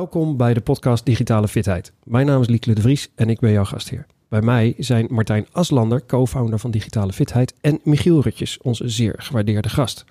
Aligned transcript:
Welkom 0.00 0.36
bij 0.36 0.54
de 0.54 0.60
podcast 0.60 1.04
Digitale 1.04 1.48
Fitheid. 1.48 1.92
Mijn 2.04 2.26
naam 2.26 2.40
is 2.40 2.48
Lieke 2.48 2.74
de 2.74 2.80
Vries 2.80 3.10
en 3.14 3.30
ik 3.30 3.40
ben 3.40 3.52
jouw 3.52 3.64
gastheer. 3.64 4.06
Bij 4.28 4.40
mij 4.40 4.74
zijn 4.78 5.06
Martijn 5.10 5.46
Aslander, 5.52 6.06
co-founder 6.06 6.58
van 6.58 6.70
Digitale 6.70 7.12
Fitheid, 7.12 7.54
en 7.60 7.80
Michiel 7.84 8.20
Rutjes, 8.20 8.58
onze 8.62 8.88
zeer 8.88 9.14
gewaardeerde 9.16 9.68
gast. 9.68 10.04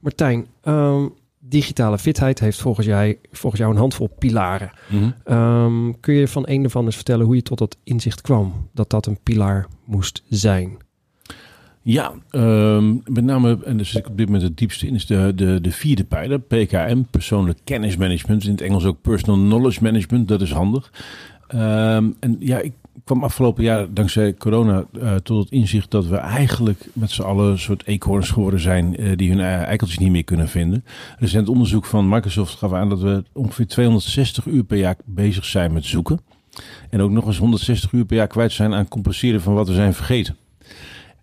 Martijn, 0.00 0.46
ehm, 0.62 1.08
digitale 1.38 1.98
fitheid 1.98 2.40
heeft 2.40 2.60
volgens, 2.60 2.86
jij, 2.86 3.18
volgens 3.32 3.60
jou 3.60 3.72
een 3.74 3.80
handvol 3.80 4.08
pilaren. 4.18 4.72
Mhm. 4.88 5.10
Ehm, 5.24 5.92
kun 6.00 6.14
je 6.14 6.28
van 6.28 6.44
een 6.46 6.60
daarvan 6.60 6.84
eens 6.84 6.94
vertellen 6.94 7.26
hoe 7.26 7.34
je 7.34 7.42
tot 7.42 7.58
dat 7.58 7.76
inzicht 7.84 8.20
kwam 8.20 8.68
dat 8.72 8.90
dat 8.90 9.06
een 9.06 9.18
pilaar 9.22 9.66
moest 9.84 10.22
zijn? 10.28 10.76
Ja, 11.88 12.12
ehm, 12.30 12.94
met 13.04 13.24
name, 13.24 13.58
en 13.64 13.86
zit 13.86 13.96
ik 13.96 14.08
op 14.08 14.16
dit 14.16 14.26
moment 14.26 14.44
het 14.44 14.56
diepste 14.56 14.86
in, 14.86 14.94
is 14.94 15.06
de, 15.06 15.32
de, 15.34 15.60
de 15.60 15.70
vierde 15.70 16.04
pijler, 16.04 16.40
PKM, 16.40 17.02
persoonlijk 17.10 17.58
kennismanagement. 17.64 18.44
In 18.44 18.50
het 18.50 18.60
Engels 18.60 18.84
ook 18.84 19.00
personal 19.00 19.36
knowledge 19.36 19.82
management, 19.82 20.28
dat 20.28 20.40
is 20.40 20.50
handig. 20.50 20.92
Ehm, 21.48 22.10
en 22.20 22.36
ja, 22.38 22.58
ik 22.58 22.72
kwam 23.04 23.24
afgelopen 23.24 23.64
jaar 23.64 23.94
dankzij 23.94 24.34
corona 24.34 24.84
eh, 25.00 25.14
tot 25.14 25.42
het 25.44 25.52
inzicht 25.52 25.90
dat 25.90 26.06
we 26.06 26.16
eigenlijk 26.16 26.88
met 26.92 27.10
z'n 27.10 27.22
allen 27.22 27.50
een 27.50 27.58
soort 27.58 27.86
eekhoorns 27.86 28.30
geworden 28.30 28.60
zijn 28.60 28.96
eh, 28.96 29.16
die 29.16 29.30
hun 29.30 29.40
eh, 29.40 29.62
eikeltjes 29.62 29.98
niet 29.98 30.10
meer 30.10 30.24
kunnen 30.24 30.48
vinden. 30.48 30.84
Recent 31.18 31.48
onderzoek 31.48 31.84
van 31.84 32.08
Microsoft 32.08 32.58
gaf 32.58 32.72
aan 32.72 32.88
dat 32.88 33.00
we 33.00 33.24
ongeveer 33.32 33.66
260 33.66 34.46
uur 34.46 34.64
per 34.64 34.78
jaar 34.78 34.96
bezig 35.04 35.44
zijn 35.44 35.72
met 35.72 35.84
zoeken. 35.84 36.20
En 36.90 37.00
ook 37.00 37.10
nog 37.10 37.26
eens 37.26 37.38
160 37.38 37.92
uur 37.92 38.04
per 38.04 38.16
jaar 38.16 38.26
kwijt 38.26 38.52
zijn 38.52 38.74
aan 38.74 38.88
compenseren 38.88 39.40
van 39.40 39.54
wat 39.54 39.68
we 39.68 39.74
zijn 39.74 39.94
vergeten. 39.94 40.36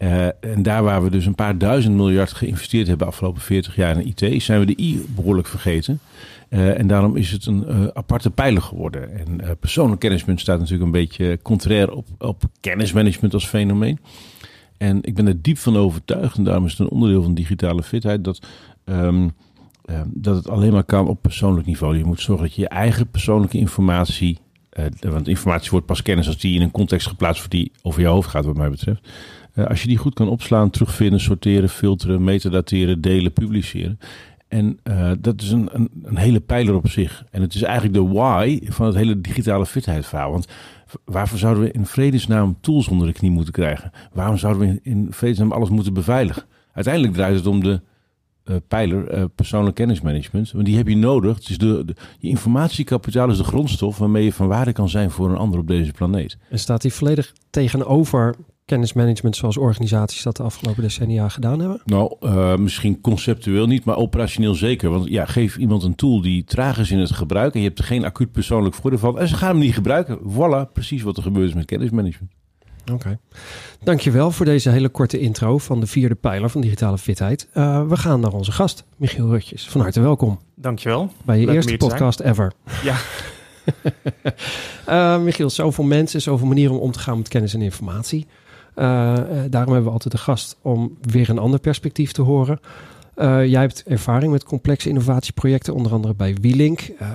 Uh, 0.04 0.26
en 0.26 0.64
daar 0.64 0.84
waar 0.84 1.04
we 1.04 1.10
dus 1.10 1.26
een 1.26 1.36
paar 1.36 1.58
duizend 1.58 1.96
miljard 1.96 2.34
geïnvesteerd 2.34 2.88
hebben 2.88 3.08
afgelopen 3.08 3.42
40 3.42 3.76
jaar 3.76 4.00
in 4.00 4.14
IT, 4.16 4.44
zijn 4.44 4.60
we 4.60 4.66
de 4.66 4.82
I 4.82 5.06
behoorlijk 5.16 5.48
vergeten. 5.48 6.00
Uh, 6.50 6.80
en 6.80 6.88
daarom 6.88 7.16
is 7.16 7.32
het 7.32 7.46
een 7.46 7.66
uh, 7.68 7.88
aparte 7.94 8.30
pijler 8.32 8.62
geworden. 8.62 9.18
En 9.18 9.58
persoonlijk 9.60 10.00
kennismanagement 10.00 10.40
staat 10.40 10.60
natuurlijk 10.60 10.86
een 10.86 11.02
beetje 11.02 11.40
contrair 11.42 11.92
op, 11.92 12.08
op 12.18 12.44
kennismanagement 12.60 13.34
als 13.34 13.48
fenomeen. 13.48 14.00
En 14.78 15.00
ik 15.02 15.16
ben 15.16 15.28
er 15.28 15.42
diep 15.42 15.58
van 15.58 15.78
overtuigd, 15.78 16.38
en 16.38 16.44
daarom 16.44 16.66
is 16.66 16.72
het 16.72 16.80
een 16.80 16.90
onderdeel 16.90 17.24
van 17.24 17.34
digitale 17.34 17.84
fitheid, 17.84 18.24
dat, 18.24 18.48
um, 18.86 19.32
dat 20.06 20.36
het 20.36 20.50
alleen 20.50 20.72
maar 20.72 20.84
kan 20.84 21.08
op 21.08 21.22
persoonlijk 21.22 21.68
niveau. 21.68 21.98
Je 21.98 22.06
moet 22.06 22.22
zorgen 22.22 22.46
dat 22.46 22.56
je 22.56 22.62
je 22.62 22.68
eigen 22.68 23.10
persoonlijke 23.10 23.58
informatie 23.58 24.40
want 25.00 25.28
informatie 25.28 25.72
wordt 25.72 25.86
pas 25.86 26.02
kennis 26.02 26.28
als 26.28 26.38
die 26.38 26.56
in 26.56 26.62
een 26.62 26.72
context 26.72 27.08
geplaatst 27.08 27.38
wordt 27.38 27.52
die 27.52 27.72
over 27.82 28.02
je 28.02 28.08
hoofd 28.08 28.30
gaat, 28.30 28.46
wat 28.46 28.58
mij 28.58 28.70
betreft. 28.70 29.08
Uh, 29.56 29.66
als 29.66 29.82
je 29.82 29.88
die 29.88 29.98
goed 29.98 30.14
kan 30.14 30.30
opslaan, 30.30 30.70
terugvinden, 30.70 31.20
sorteren, 31.20 31.70
filteren, 31.70 32.24
metadateren, 32.24 33.02
delen, 33.02 33.34
publiceren. 33.34 34.00
En 34.48 34.80
uh, 34.84 35.12
dat 35.20 35.42
is 35.42 35.52
een, 35.52 35.70
een, 35.72 35.90
een, 36.04 36.18
hele 36.18 36.40
pijler 36.40 36.76
op 36.76 36.90
zich. 36.90 37.26
En 37.32 37.42
het 37.42 37.56
is 37.56 37.62
eigenlijk 37.62 37.94
de 37.94 38.14
why 38.14 38.60
van 38.64 38.86
het 38.86 38.96
hele 38.96 39.22
digitale 39.22 39.66
fitheidsverhaal. 39.66 40.32
Want 40.32 40.48
waarvoor 41.06 41.38
zouden 41.38 41.64
we 41.64 41.72
in 41.72 41.86
vredesnaam 41.86 42.58
tools 42.62 42.88
onder 42.88 43.08
de 43.08 43.14
knie 43.14 43.32
moeten 43.32 43.54
krijgen? 43.54 43.92
Waarom 44.14 44.38
zouden 44.38 44.68
we 44.68 44.80
in 44.84 45.08
vredesnaam 45.10 45.52
alles 45.52 45.70
moeten 45.70 45.94
beveiligen? 45.94 46.44
Uiteindelijk 46.74 47.14
draait 47.14 47.36
het 47.36 47.48
om 47.48 47.64
de 47.64 47.82
uh, 48.46 48.56
pijler 48.68 49.30
persoonlijk 49.30 49.76
kennismanagement. 49.76 50.52
Want 50.52 50.66
die 50.66 50.78
heb 50.78 50.88
je 50.88 50.98
nodig. 50.98 51.36
Het 51.36 51.50
is 51.50 51.58
de, 51.58 51.86
de, 51.86 51.96
je 52.20 52.28
informatiekapitaal 52.28 53.30
is 53.30 53.38
de 53.38 53.44
grondstof 53.44 53.98
waarmee 53.98 54.24
je 54.24 54.34
van 54.34 54.48
waarde 54.48 54.72
kan 54.72 54.90
zijn 54.90 55.12
voor 55.12 55.30
een 55.30 55.38
ander 55.38 55.60
op 55.60 55.68
deze 55.68 55.92
planeet. 55.92 56.38
En 56.50 56.60
staat 56.60 56.82
die 56.82 56.94
volledig 56.94 57.34
tegenover 57.50 58.36
kennismanagement 58.74 59.36
zoals 59.36 59.58
organisaties 59.58 60.24
dat 60.24 60.38
de 60.38 60.44
afgelopen 60.44 60.82
decennia 60.82 61.30
gedaan 61.30 61.60
hebben? 61.60 61.82
Nou, 61.86 62.16
uh, 62.22 62.56
misschien 62.56 63.02
conceptueel 63.02 63.68
niet, 63.68 63.86
maar 63.86 63.96
operationeel 63.96 64.56
zeker. 64.56 64.90
Want 64.90 65.10
ja, 65.10 65.26
geef 65.26 65.58
iemand 65.58 65.84
een 65.84 65.96
tool 65.96 66.22
die 66.22 66.44
traag 66.44 66.80
is 66.80 66.92
in 66.92 67.00
het 67.00 67.12
gebruik 67.12 67.54
en 67.54 67.60
je 67.60 67.68
hebt 67.68 67.80
er 67.80 67.86
geen 67.86 68.06
acuut 68.06 68.32
persoonlijk 68.32 68.76
voordeel 68.76 69.00
van 69.00 69.20
en 69.20 69.28
ze 69.28 69.36
gaan 69.36 69.50
hem 69.50 69.58
niet 69.58 69.74
gebruiken. 69.74 70.20
Voilà, 70.20 70.72
precies 70.74 71.02
wat 71.02 71.18
er 71.18 71.24
gebeurt 71.24 71.48
is 71.48 71.54
met 71.54 71.66
kennismanagement. 71.66 72.32
Oké. 72.82 72.94
Okay. 72.94 73.18
Dankjewel 73.84 74.32
voor 74.32 74.46
deze 74.46 74.70
hele 74.70 74.90
korte 74.90 75.20
intro 75.20 75.58
van 75.58 75.80
de 75.80 75.88
vierde 75.88 76.16
pijler 76.16 76.50
van 76.50 76.62
digitale 76.62 76.98
fitheid. 76.98 77.48
Uh, 77.54 77.88
we 77.88 77.98
gaan 77.98 78.20
naar 78.20 78.34
onze 78.34 78.52
gast, 78.52 78.84
Michiel 78.98 79.30
Rutjes. 79.30 79.70
Van 79.70 79.82
harte 79.82 80.02
welkom. 80.02 80.40
Dankjewel. 80.56 81.12
Bij 81.26 81.40
je 81.40 81.46
Leuk 81.46 81.56
eerste 81.56 81.78
podcast 81.78 82.20
ever. 82.20 82.54
Ja. 82.84 82.96
uh, 84.90 85.24
Michiel, 85.26 85.50
zoveel 85.50 85.84
mensen, 85.84 86.22
zoveel 86.22 86.48
manieren 86.48 86.76
om 86.76 86.80
om 86.80 86.92
te 86.92 87.00
gaan 87.00 87.18
met 87.18 87.28
kennis 87.28 87.54
en 87.54 87.62
informatie. 87.62 88.28
Uh, 88.76 88.86
daarom 89.50 89.74
hebben 89.74 89.84
we 89.84 89.90
altijd 89.90 90.14
de 90.14 90.20
gast 90.20 90.58
om 90.62 90.98
weer 91.02 91.30
een 91.30 91.40
ander 91.40 91.60
perspectief 91.60 92.12
te 92.12 92.22
horen. 92.22 92.60
Uh, 93.16 93.46
jij 93.46 93.62
hebt 93.62 93.84
ervaring 93.84 94.32
met 94.32 94.44
complexe 94.44 94.90
innovatieprojecten, 94.90 95.74
onder 95.74 95.92
andere 95.92 96.14
bij 96.14 96.36
Wielink. 96.42 96.90
Uh, 97.02 97.08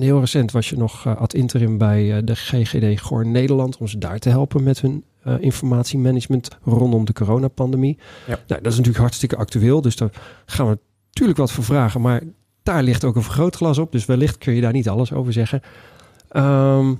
heel 0.00 0.20
recent 0.20 0.52
was 0.52 0.68
je 0.68 0.76
nog 0.76 1.06
ad 1.06 1.34
interim 1.34 1.78
bij 1.78 2.24
de 2.24 2.34
GGD 2.34 3.00
Goor 3.00 3.26
Nederland 3.26 3.76
om 3.76 3.88
ze 3.88 3.98
daar 3.98 4.18
te 4.18 4.28
helpen 4.28 4.62
met 4.62 4.80
hun 4.80 5.04
informatiemanagement 5.40 6.48
rondom 6.64 7.04
de 7.04 7.12
coronapandemie. 7.12 7.98
Ja. 8.26 8.38
Nou, 8.46 8.62
dat 8.62 8.72
is 8.72 8.78
natuurlijk 8.78 8.98
hartstikke 8.98 9.36
actueel, 9.36 9.80
dus 9.80 9.96
daar 9.96 10.10
gaan 10.46 10.68
we 10.68 10.78
natuurlijk 11.08 11.38
wat 11.38 11.52
voor 11.52 11.64
vragen. 11.64 12.00
Maar 12.00 12.22
daar 12.62 12.82
ligt 12.82 13.04
ook 13.04 13.16
een 13.16 13.22
vergrootglas 13.22 13.78
op, 13.78 13.92
dus 13.92 14.04
wellicht 14.04 14.38
kun 14.38 14.54
je 14.54 14.60
daar 14.60 14.72
niet 14.72 14.88
alles 14.88 15.12
over 15.12 15.32
zeggen. 15.32 15.62
Um, 16.36 16.98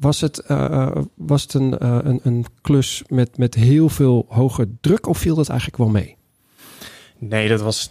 was 0.00 0.20
het, 0.20 0.42
uh, 0.48 0.90
was 1.14 1.42
het 1.42 1.54
een, 1.54 1.74
uh, 1.82 1.98
een, 2.02 2.20
een, 2.22 2.44
klus 2.60 3.02
met, 3.08 3.38
met 3.38 3.54
heel 3.54 3.88
veel 3.88 4.26
hoge 4.28 4.68
druk 4.80 5.06
of 5.06 5.18
viel 5.18 5.34
dat 5.34 5.48
eigenlijk 5.48 5.78
wel 5.78 5.88
mee? 5.88 6.16
Nee, 7.18 7.48
dat 7.48 7.60
was, 7.60 7.90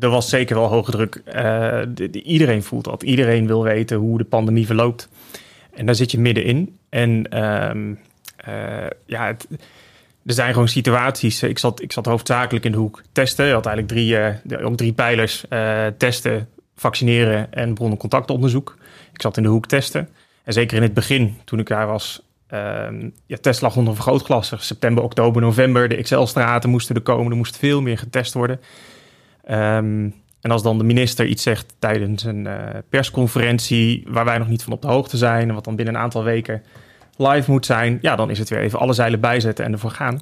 er 0.00 0.08
was 0.08 0.28
zeker 0.28 0.56
wel 0.56 0.68
hoge 0.68 0.90
druk. 0.90 1.22
De, 1.24 2.10
de, 2.10 2.22
iedereen 2.22 2.62
voelt 2.62 2.84
dat. 2.84 3.02
Iedereen 3.02 3.46
wil 3.46 3.62
weten 3.62 3.96
hoe 3.96 4.18
de 4.18 4.24
pandemie 4.24 4.66
verloopt. 4.66 5.08
En 5.70 5.86
daar 5.86 5.94
zit 5.94 6.10
je 6.10 6.20
middenin. 6.20 6.78
En 6.88 7.42
um, 7.44 7.98
ja, 9.06 9.28
er 10.26 10.34
zijn 10.34 10.52
gewoon 10.52 10.68
situaties. 10.68 11.42
Ik 11.42 11.58
zat, 11.58 11.82
ik 11.82 11.92
zat 11.92 12.06
hoofdzakelijk 12.06 12.64
in 12.64 12.72
de 12.72 12.78
hoek 12.78 13.02
testen. 13.12 13.46
Je 13.46 13.52
had 13.52 13.66
eigenlijk 13.66 13.96
drie, 14.44 14.64
ook 14.64 14.76
drie 14.76 14.92
pijlers. 14.92 15.44
testen, 15.98 16.48
vaccineren 16.76 17.52
en 17.52 17.74
bronnencontactonderzoek. 17.74 18.76
Ik 19.12 19.22
zat 19.22 19.36
in 19.36 19.42
de 19.42 19.48
hoek 19.48 19.66
testen. 19.66 20.08
En 20.44 20.52
zeker 20.52 20.76
in 20.76 20.82
het 20.82 20.94
begin, 20.94 21.36
toen 21.44 21.58
ik 21.58 21.66
daar 21.66 21.86
was, 21.86 22.22
um, 22.50 23.14
ja, 23.26 23.36
test 23.40 23.60
lag 23.60 23.76
onder 23.76 23.94
vergrootglas. 23.94 24.52
September, 24.56 25.04
oktober, 25.04 25.42
november, 25.42 25.88
de 25.88 25.96
Excel-straten 25.96 26.70
moesten 26.70 26.94
er 26.94 27.02
komen. 27.02 27.30
Er 27.30 27.36
moest 27.36 27.58
veel 27.58 27.82
meer 27.82 27.98
getest 27.98 28.34
worden. 28.34 28.60
Um, 29.50 30.14
en 30.40 30.50
als 30.50 30.62
dan 30.62 30.78
de 30.78 30.84
minister 30.84 31.26
iets 31.26 31.42
zegt 31.42 31.74
tijdens 31.78 32.24
een 32.24 32.44
uh, 32.46 32.68
persconferentie... 32.88 34.04
waar 34.06 34.24
wij 34.24 34.38
nog 34.38 34.48
niet 34.48 34.62
van 34.62 34.72
op 34.72 34.82
de 34.82 34.88
hoogte 34.88 35.16
zijn... 35.16 35.48
en 35.48 35.54
wat 35.54 35.64
dan 35.64 35.76
binnen 35.76 35.94
een 35.94 36.00
aantal 36.00 36.24
weken 36.24 36.62
live 37.16 37.50
moet 37.50 37.66
zijn... 37.66 37.98
ja, 38.00 38.16
dan 38.16 38.30
is 38.30 38.38
het 38.38 38.48
weer 38.48 38.58
even 38.60 38.78
alle 38.78 38.92
zeilen 38.92 39.20
bijzetten 39.20 39.64
en 39.64 39.72
ervoor 39.72 39.90
gaan. 39.90 40.20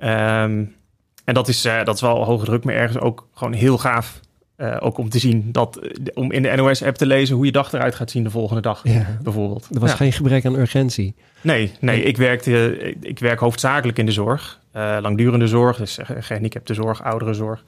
Um, 0.00 0.76
en 1.24 1.34
dat 1.34 1.48
is, 1.48 1.66
uh, 1.66 1.84
dat 1.84 1.94
is 1.94 2.00
wel 2.00 2.24
hoge 2.24 2.44
druk, 2.44 2.64
maar 2.64 2.74
ergens 2.74 2.98
ook 2.98 3.28
gewoon 3.34 3.52
heel 3.52 3.78
gaaf 3.78 4.20
uh, 4.58 4.76
ook 4.80 4.98
om 4.98 5.08
te 5.08 5.18
zien 5.18 5.52
dat, 5.52 5.80
om 6.14 6.32
in 6.32 6.42
de 6.42 6.52
NOS-app 6.56 6.96
te 6.96 7.06
lezen 7.06 7.36
hoe 7.36 7.44
je 7.44 7.52
dag 7.52 7.72
eruit 7.72 7.94
gaat 7.94 8.10
zien 8.10 8.24
de 8.24 8.30
volgende 8.30 8.62
dag, 8.62 8.80
ja. 8.84 9.18
bijvoorbeeld. 9.22 9.68
Er 9.74 9.80
was 9.80 9.90
ja. 9.90 9.96
geen 9.96 10.12
gebrek 10.12 10.44
aan 10.44 10.54
urgentie. 10.54 11.14
Nee, 11.40 11.72
nee, 11.80 12.02
ik, 12.02 12.16
werkte, 12.16 12.78
ik 13.00 13.18
werk 13.18 13.38
hoofdzakelijk 13.38 13.98
in 13.98 14.06
de 14.06 14.12
zorg, 14.12 14.60
uh, 14.76 14.96
langdurende 15.00 15.46
zorg, 15.46 15.76
dus 15.76 15.98
gehandicapte 16.02 16.74
zorg, 16.74 17.02
ouderenzorg. 17.02 17.64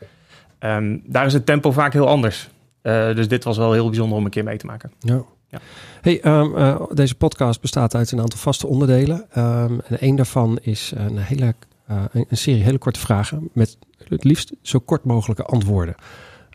Um, 0.61 1.03
daar 1.07 1.27
is 1.27 1.33
het 1.33 1.47
tempo 1.47 1.73
vaak 1.73 1.93
heel 1.93 2.09
anders. 2.09 2.49
Uh, 2.83 3.15
dus 3.15 3.29
dit 3.29 3.45
was 3.45 3.57
wel 3.57 3.73
heel 3.73 3.87
bijzonder 3.87 4.19
om 4.19 4.25
een 4.25 4.31
keer 4.31 4.45
mee 4.45 4.57
te 4.57 4.67
maken. 4.67 4.93
Ja. 4.99 5.23
ja. 5.49 5.59
Hey, 6.01 6.25
um, 6.25 6.57
uh, 6.57 6.83
deze 6.93 7.15
podcast 7.15 7.61
bestaat 7.61 7.95
uit 7.95 8.13
een 8.13 8.21
aantal 8.21 8.39
vaste 8.39 8.67
onderdelen. 8.67 9.27
Um, 9.39 9.81
en 9.81 9.97
een 9.99 10.17
daarvan 10.17 10.59
is 10.63 10.93
een 10.97 11.19
hele 11.19 11.55
uh, 11.91 12.03
een 12.13 12.37
serie 12.37 12.63
hele 12.63 12.79
korte 12.79 13.01
vragen 13.01 13.49
met 13.53 13.79
het 14.09 14.25
liefst 14.25 14.53
zo 14.63 14.79
kort 14.79 15.05
mogelijke 15.05 15.43
antwoorden. 15.43 15.95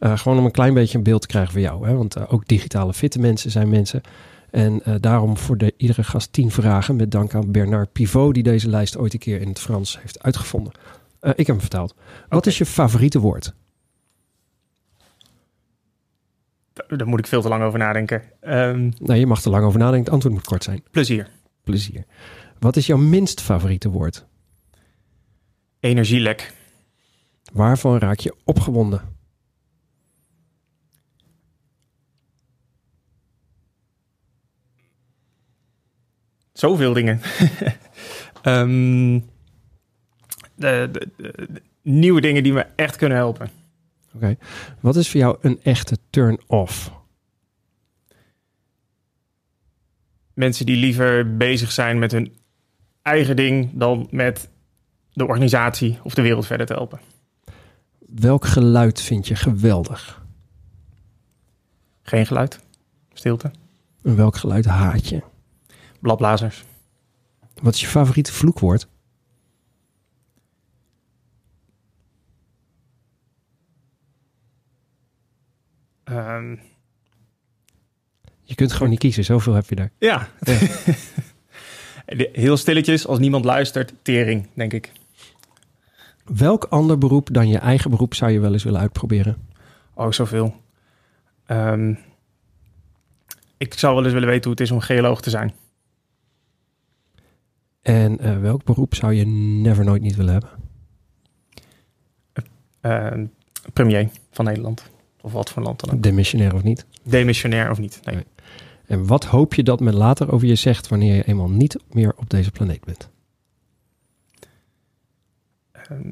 Uh, 0.06 0.18
gewoon 0.18 0.38
om 0.38 0.46
een 0.46 0.52
klein 0.52 0.74
beetje 0.74 0.98
een 0.98 1.04
beeld 1.04 1.22
te 1.22 1.28
krijgen 1.28 1.52
van 1.52 1.62
jou. 1.62 1.88
Hè? 1.88 1.96
Want 1.96 2.18
uh, 2.18 2.34
ook 2.34 2.48
digitale 2.48 2.94
fitte 2.94 3.20
mensen 3.20 3.52
zijn 3.52 3.70
mensen. 3.70 4.02
En 4.52 4.82
uh, 4.88 4.96
daarom 5.00 5.38
voor 5.38 5.58
de, 5.58 5.74
iedere 5.78 6.04
gast 6.04 6.34
tien 6.34 6.52
vragen. 6.52 6.96
Met 6.96 7.12
dank 7.12 7.36
aan 7.36 7.52
Bernard 7.52 7.92
Pivot, 7.92 8.34
die 8.34 8.44
deze 8.44 8.70
lijst 8.70 8.98
ooit 8.98 9.14
een 9.14 9.20
keer 9.20 9.42
in 9.42 9.48
het 9.48 9.60
Frans 9.60 10.00
heeft 10.02 10.24
uitgevonden. 10.24 10.74
ik 11.22 11.36
heb 11.36 11.48
hem 11.48 11.60
vertaald. 11.60 11.92
Okay. 11.92 12.26
Wat 12.30 12.46
is 12.46 12.58
je 12.58 12.66
favoriete 12.66 13.20
woord? 13.20 13.54
Daar 16.74 17.08
moet 17.08 17.20
ik 17.20 17.28
veel 17.28 17.42
te 17.42 17.48
lang 17.48 17.64
over 17.64 17.80
nadenken. 17.80 18.24
Um, 18.42 18.94
nou, 18.98 19.20
je 19.20 19.26
mag 19.26 19.44
er 19.44 19.52
lang 19.52 19.66
over 19.66 19.80
nadenken. 19.80 20.04
Het 20.04 20.14
antwoord 20.14 20.34
moet 20.36 20.48
kort 20.48 20.64
zijn. 20.64 20.84
Plezier. 20.92 21.30
Plezier. 21.64 22.06
Wat 22.60 22.76
is 22.76 22.86
jouw 22.86 22.98
minst 22.98 23.42
favoriete 23.42 23.90
woord? 23.90 24.26
Energielek. 25.80 26.54
Waarvan 27.54 27.98
raak 27.98 28.20
je 28.20 28.36
opgewonden? 28.44 29.15
Zoveel 36.56 36.94
dingen. 36.94 37.22
um, 38.44 39.30
de, 40.56 40.90
de, 40.92 41.10
de, 41.18 41.62
nieuwe 41.82 42.22
dingen 42.22 42.44
die 42.44 42.54
me 42.54 42.66
echt 42.76 42.96
kunnen 42.96 43.18
helpen. 43.18 43.50
Oké. 44.08 44.16
Okay. 44.16 44.38
Wat 44.80 44.96
is 44.96 45.10
voor 45.10 45.20
jou 45.20 45.38
een 45.42 45.60
echte 45.64 45.98
turn-off? 46.10 46.92
mensen 50.36 50.66
die 50.66 50.78
liever 50.78 51.38
bezig 51.38 51.72
zijn 51.72 52.00
met 52.00 52.12
hun 52.12 52.34
eigen 53.02 53.36
ding 53.36 53.70
dan 53.74 54.08
met 54.12 54.50
de 55.14 55.28
organisatie 55.28 56.00
of 56.04 56.14
de 56.14 56.22
wereld 56.22 56.46
verder 56.46 56.66
te 56.66 56.74
helpen. 56.74 57.00
Welk 58.00 58.46
geluid 58.46 59.02
vind 59.02 59.28
je 59.28 59.36
geweldig? 59.36 60.24
Geen 62.02 62.26
geluid, 62.26 62.60
stilte, 63.14 63.52
En 64.04 64.16
welk 64.16 64.36
geluid 64.36 64.66
haat 64.66 65.10
je? 65.10 65.22
Bladblazers. 66.06 66.64
Wat 67.62 67.74
is 67.74 67.82
je 67.82 67.88
favoriete 67.88 68.32
vloekwoord? 68.34 68.88
Ehm, 76.04 76.56
Je 78.44 78.56
kunt 78.56 78.74
gewoon 78.74 78.90
niet 78.90 79.00
kiezen, 79.00 79.24
zoveel 79.24 79.54
heb 79.54 79.70
je 79.70 79.76
daar. 79.76 79.92
ja. 80.00 80.28
Heel 82.32 82.58
stilletjes, 82.58 83.08
als 83.08 83.20
niemand 83.20 83.46
luistert, 83.46 83.94
tering, 84.02 84.48
denk 84.54 84.74
ik. 84.74 84.92
Welk 86.26 86.64
ander 86.64 86.98
beroep 86.98 87.30
dan 87.32 87.48
je 87.48 87.58
eigen 87.58 87.90
beroep 87.90 88.14
zou 88.14 88.32
je 88.32 88.40
wel 88.40 88.54
eens 88.54 88.64
willen 88.64 88.80
uitproberen? 88.80 89.48
Oh, 89.94 90.12
zoveel. 90.12 90.62
Ehm, 91.46 91.94
ik 93.58 93.74
zou 93.74 93.96
wel 93.96 94.04
eens 94.04 94.14
willen 94.14 94.28
weten 94.28 94.44
hoe 94.44 94.52
het 94.52 94.60
is 94.62 94.72
om 94.72 94.80
geoloog 94.80 95.22
te 95.22 95.30
zijn. 95.30 95.54
En 97.86 98.20
eh, 98.20 98.40
welk 98.40 98.64
beroep 98.64 98.96
zou 98.96 99.14
je 99.14 99.26
never 99.26 99.86
nooit 99.86 100.02
niet 100.02 100.16
willen 100.16 100.34
hebben? 100.34 100.50
Ehm, 102.82 103.26
premier 103.74 104.10
van 104.32 104.46
Nederland. 104.46 104.90
Of 105.22 105.32
wat 105.32 105.50
voor 105.50 105.64
land 105.64 105.80
dan 105.80 105.94
ook. 105.94 106.04
Demissionair 106.04 106.54
of 106.54 106.64
niet? 106.64 106.86
Demissionair 107.04 107.72
of 107.72 107.80
niet. 107.80 108.00
Nee. 108.04 108.16
Nee. 108.16 108.26
En 108.86 109.08
wat 109.08 109.26
hoop 109.26 109.54
je 109.54 109.64
dat 109.64 109.80
men 109.80 109.96
later 109.96 110.32
over 110.32 110.48
je 110.48 110.56
zegt 110.56 110.88
wanneer 110.88 111.16
je 111.16 111.24
eenmaal 111.24 111.50
niet 111.50 111.80
meer 111.92 112.14
op 112.18 112.30
deze 112.30 112.52
planeet 112.52 112.86
bent? 112.86 113.10
Ehm, 115.72 116.12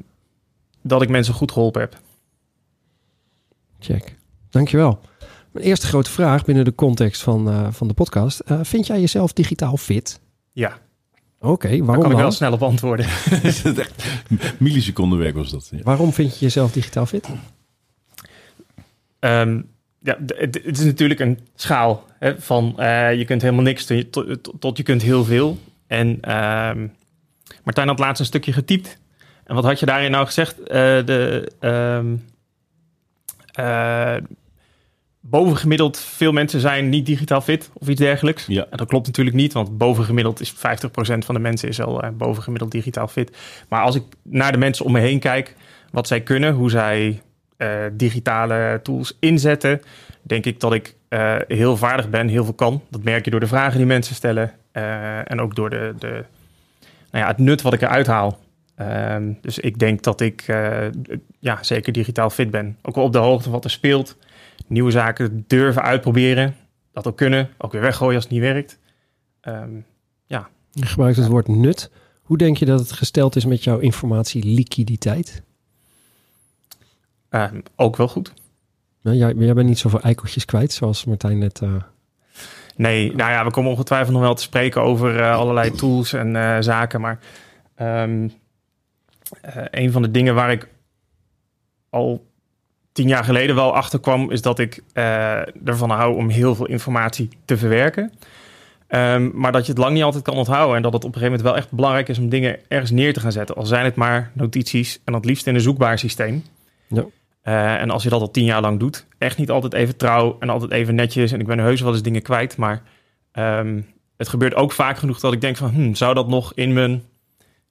dat 0.82 1.02
ik 1.02 1.08
mensen 1.08 1.34
goed 1.34 1.52
geholpen 1.52 1.80
heb. 1.80 2.00
Check. 3.78 4.16
Dankjewel. 4.50 5.00
Mijn 5.50 5.66
eerste 5.66 5.86
grote 5.86 6.10
vraag 6.10 6.44
binnen 6.44 6.64
de 6.64 6.74
context 6.74 7.22
van, 7.22 7.50
eh, 7.50 7.72
van 7.72 7.88
de 7.88 7.94
podcast. 7.94 8.40
Eh, 8.40 8.60
vind 8.62 8.86
jij 8.86 9.00
jezelf 9.00 9.32
digitaal 9.32 9.76
fit? 9.76 10.20
Ja, 10.52 10.78
Oké, 11.44 11.68
daar 11.68 11.84
waarom 11.84 12.02
kan 12.02 12.12
ik 12.12 12.18
wel 12.18 12.30
snel 12.30 12.52
op 12.52 12.62
antwoorden. 12.62 13.06
Milliseconden 14.58 15.18
werk 15.18 15.34
was 15.34 15.50
dat. 15.50 15.68
Ja. 15.70 15.82
Waarom 15.82 16.12
vind 16.12 16.38
je 16.38 16.44
jezelf 16.44 16.72
digitaal 16.72 17.06
fit? 17.06 17.28
Ehm, 19.18 19.60
ja, 20.00 20.18
het, 20.26 20.60
het 20.64 20.78
is 20.78 20.84
natuurlijk 20.84 21.20
een 21.20 21.38
schaal 21.54 22.04
hè, 22.18 22.40
van 22.40 22.78
eh, 22.78 23.14
je 23.14 23.24
kunt 23.24 23.42
helemaal 23.42 23.62
niks 23.62 23.86
tot, 24.58 24.76
je 24.76 24.82
kunt 24.82 25.02
heel 25.02 25.24
veel. 25.24 25.58
En 25.86 26.18
ehm, 26.20 26.86
Martijn 27.64 27.88
had 27.88 27.98
laatst 27.98 28.20
een 28.20 28.26
stukje 28.26 28.52
getypt. 28.52 28.98
En 29.44 29.54
wat 29.54 29.64
had 29.64 29.80
je 29.80 29.86
daarin 29.86 30.10
nou 30.10 30.26
gezegd? 30.26 30.62
Eh, 30.62 30.76
de, 31.04 31.52
ehm, 31.60 32.16
eh, 33.52 34.16
bovengemiddeld 35.26 35.98
veel 35.98 36.32
mensen 36.32 36.60
zijn 36.60 36.88
niet 36.88 37.06
digitaal 37.06 37.40
fit 37.40 37.70
of 37.72 37.88
iets 37.88 38.00
dergelijks. 38.00 38.46
Ja. 38.46 38.66
En 38.70 38.76
dat 38.76 38.88
klopt 38.88 39.06
natuurlijk 39.06 39.36
niet, 39.36 39.52
want 39.52 39.78
bovengemiddeld 39.78 40.40
is 40.40 40.54
50% 40.54 40.56
van 41.18 41.34
de 41.34 41.40
mensen 41.40 41.68
is 41.68 41.80
al 41.80 42.02
eh, 42.02 42.10
bovengemiddeld 42.10 42.70
digitaal 42.70 43.08
fit. 43.08 43.36
Maar 43.68 43.82
als 43.82 43.94
ik 43.94 44.02
naar 44.22 44.52
de 44.52 44.58
mensen 44.58 44.84
om 44.84 44.92
me 44.92 45.00
heen 45.00 45.18
kijk, 45.18 45.56
wat 45.90 46.06
zij 46.06 46.20
kunnen, 46.20 46.54
hoe 46.54 46.70
zij 46.70 47.22
eh, 47.56 47.68
digitale 47.92 48.80
tools 48.82 49.16
inzetten, 49.20 49.80
denk 50.22 50.44
ik 50.46 50.60
dat 50.60 50.72
ik 50.72 50.94
eh, 51.08 51.36
heel 51.48 51.76
vaardig 51.76 52.10
ben, 52.10 52.28
heel 52.28 52.44
veel 52.44 52.54
kan. 52.54 52.82
Dat 52.90 53.02
merk 53.02 53.24
je 53.24 53.30
door 53.30 53.40
de 53.40 53.46
vragen 53.46 53.76
die 53.76 53.86
mensen 53.86 54.14
stellen 54.14 54.52
en 55.24 55.40
ook 55.40 55.54
door 55.54 55.70
de, 55.70 55.94
de, 55.98 56.24
nou 57.10 57.24
ja, 57.24 57.26
het 57.26 57.38
nut 57.38 57.62
wat 57.62 57.72
ik 57.72 57.82
eruit 57.82 58.06
haal. 58.06 58.38
Ehm, 58.76 59.32
dus 59.40 59.58
ik 59.58 59.78
denk 59.78 60.02
dat 60.02 60.20
ik 60.20 60.44
ja, 61.38 61.58
zeker 61.60 61.92
digitaal 61.92 62.30
fit 62.30 62.50
ben. 62.50 62.76
Ook 62.82 62.94
wel 62.94 63.04
op 63.04 63.12
de 63.12 63.18
hoogte 63.18 63.42
van 63.42 63.52
wat 63.52 63.64
er 63.64 63.70
speelt. 63.70 64.16
Nieuwe 64.66 64.90
zaken 64.90 65.44
durven 65.46 65.82
uitproberen. 65.82 66.56
Dat 66.92 67.06
ook 67.06 67.16
kunnen. 67.16 67.50
Ook 67.58 67.72
weer 67.72 67.80
weggooien 67.80 68.14
als 68.14 68.24
het 68.24 68.32
niet 68.32 68.42
werkt. 68.42 68.78
Ehm, 69.40 69.76
Je 70.76 70.86
gebruikt 70.86 71.16
het 71.16 71.26
woord 71.26 71.48
nut. 71.48 71.90
Hoe 72.22 72.36
denk 72.38 72.56
je 72.56 72.64
dat 72.64 72.80
het 72.80 72.92
gesteld 72.92 73.36
is 73.36 73.44
met 73.44 73.64
jouw 73.64 73.78
informatieliquiditeit? 73.78 75.42
ehm, 77.28 77.60
ook 77.76 77.96
wel 77.96 78.08
goed. 78.08 78.32
Nou, 79.02 79.16
jij, 79.16 79.34
jij 79.34 79.54
bent 79.54 79.68
niet 79.68 79.78
zoveel 79.78 80.00
eikeltjes 80.00 80.44
kwijt, 80.44 80.72
zoals 80.72 81.04
Martijn 81.04 81.38
net... 81.38 81.60
eh, 81.62 81.74
Nee, 82.76 83.14
nou 83.14 83.30
ja, 83.30 83.44
we 83.44 83.50
komen 83.50 83.70
ongetwijfeld 83.70 84.12
nog 84.12 84.22
wel 84.22 84.34
te 84.34 84.42
spreken 84.42 84.82
over 84.82 85.20
eh, 85.20 85.36
allerlei 85.36 85.70
tools 85.70 86.12
en 86.12 86.36
eh, 86.36 86.56
zaken. 86.60 87.00
Maar 87.00 87.18
ehm, 87.74 88.28
eh, 89.40 89.64
een 89.70 89.92
van 89.92 90.02
de 90.02 90.10
dingen 90.10 90.34
waar 90.34 90.50
ik 90.52 90.68
al 91.90 92.26
tien 92.94 93.08
jaar 93.08 93.24
geleden 93.24 93.54
wel 93.54 93.74
achter 93.74 94.00
kwam, 94.00 94.30
is 94.30 94.42
dat 94.42 94.58
ik 94.58 94.82
eh, 94.92 95.68
ervan 95.68 95.90
hou 95.90 96.16
om 96.16 96.28
heel 96.28 96.54
veel 96.54 96.66
informatie 96.66 97.28
te 97.44 97.56
verwerken. 97.56 98.12
Ehm, 98.86 99.30
maar 99.32 99.52
dat 99.52 99.66
je 99.66 99.72
het 99.72 99.80
lang 99.80 99.94
niet 99.94 100.02
altijd 100.02 100.24
kan 100.24 100.34
onthouden. 100.34 100.76
En 100.76 100.82
dat 100.82 100.92
het 100.92 101.04
op 101.04 101.14
een 101.14 101.20
gegeven 101.20 101.38
moment 101.38 101.54
wel 101.54 101.62
echt 101.62 101.72
belangrijk 101.72 102.08
is 102.08 102.18
om 102.18 102.28
dingen 102.28 102.58
ergens 102.68 102.90
neer 102.90 103.12
te 103.12 103.20
gaan 103.20 103.32
zetten. 103.32 103.56
Al 103.56 103.66
zijn 103.66 103.84
het 103.84 103.94
maar 103.94 104.30
notities 104.34 105.00
en 105.04 105.14
het 105.14 105.24
liefst 105.24 105.46
in 105.46 105.54
een 105.54 105.60
zoekbaar 105.60 105.98
systeem. 105.98 106.44
Ja. 106.88 107.04
Eh, 107.42 107.80
en 107.80 107.90
als 107.90 108.02
je 108.02 108.08
dat 108.08 108.20
al 108.20 108.30
tien 108.30 108.44
jaar 108.44 108.60
lang 108.60 108.78
doet, 108.78 109.06
echt 109.18 109.38
niet 109.38 109.50
altijd 109.50 109.72
even 109.72 109.96
trouw 109.96 110.36
en 110.40 110.50
altijd 110.50 110.70
even 110.70 110.94
netjes. 110.94 111.32
En 111.32 111.40
ik 111.40 111.46
ben 111.46 111.58
heus 111.58 111.80
wel 111.80 111.92
eens 111.92 112.02
dingen 112.02 112.22
kwijt, 112.22 112.56
maar 112.56 112.82
ehm, 113.32 113.80
het 114.16 114.28
gebeurt 114.28 114.54
ook 114.54 114.72
vaak 114.72 114.98
genoeg 114.98 115.20
dat 115.20 115.32
ik 115.32 115.40
denk 115.40 115.56
van, 115.56 115.70
hm, 115.70 115.94
zou 115.94 116.14
dat 116.14 116.28
nog 116.28 116.52
in 116.54 116.72
mijn, 116.72 117.02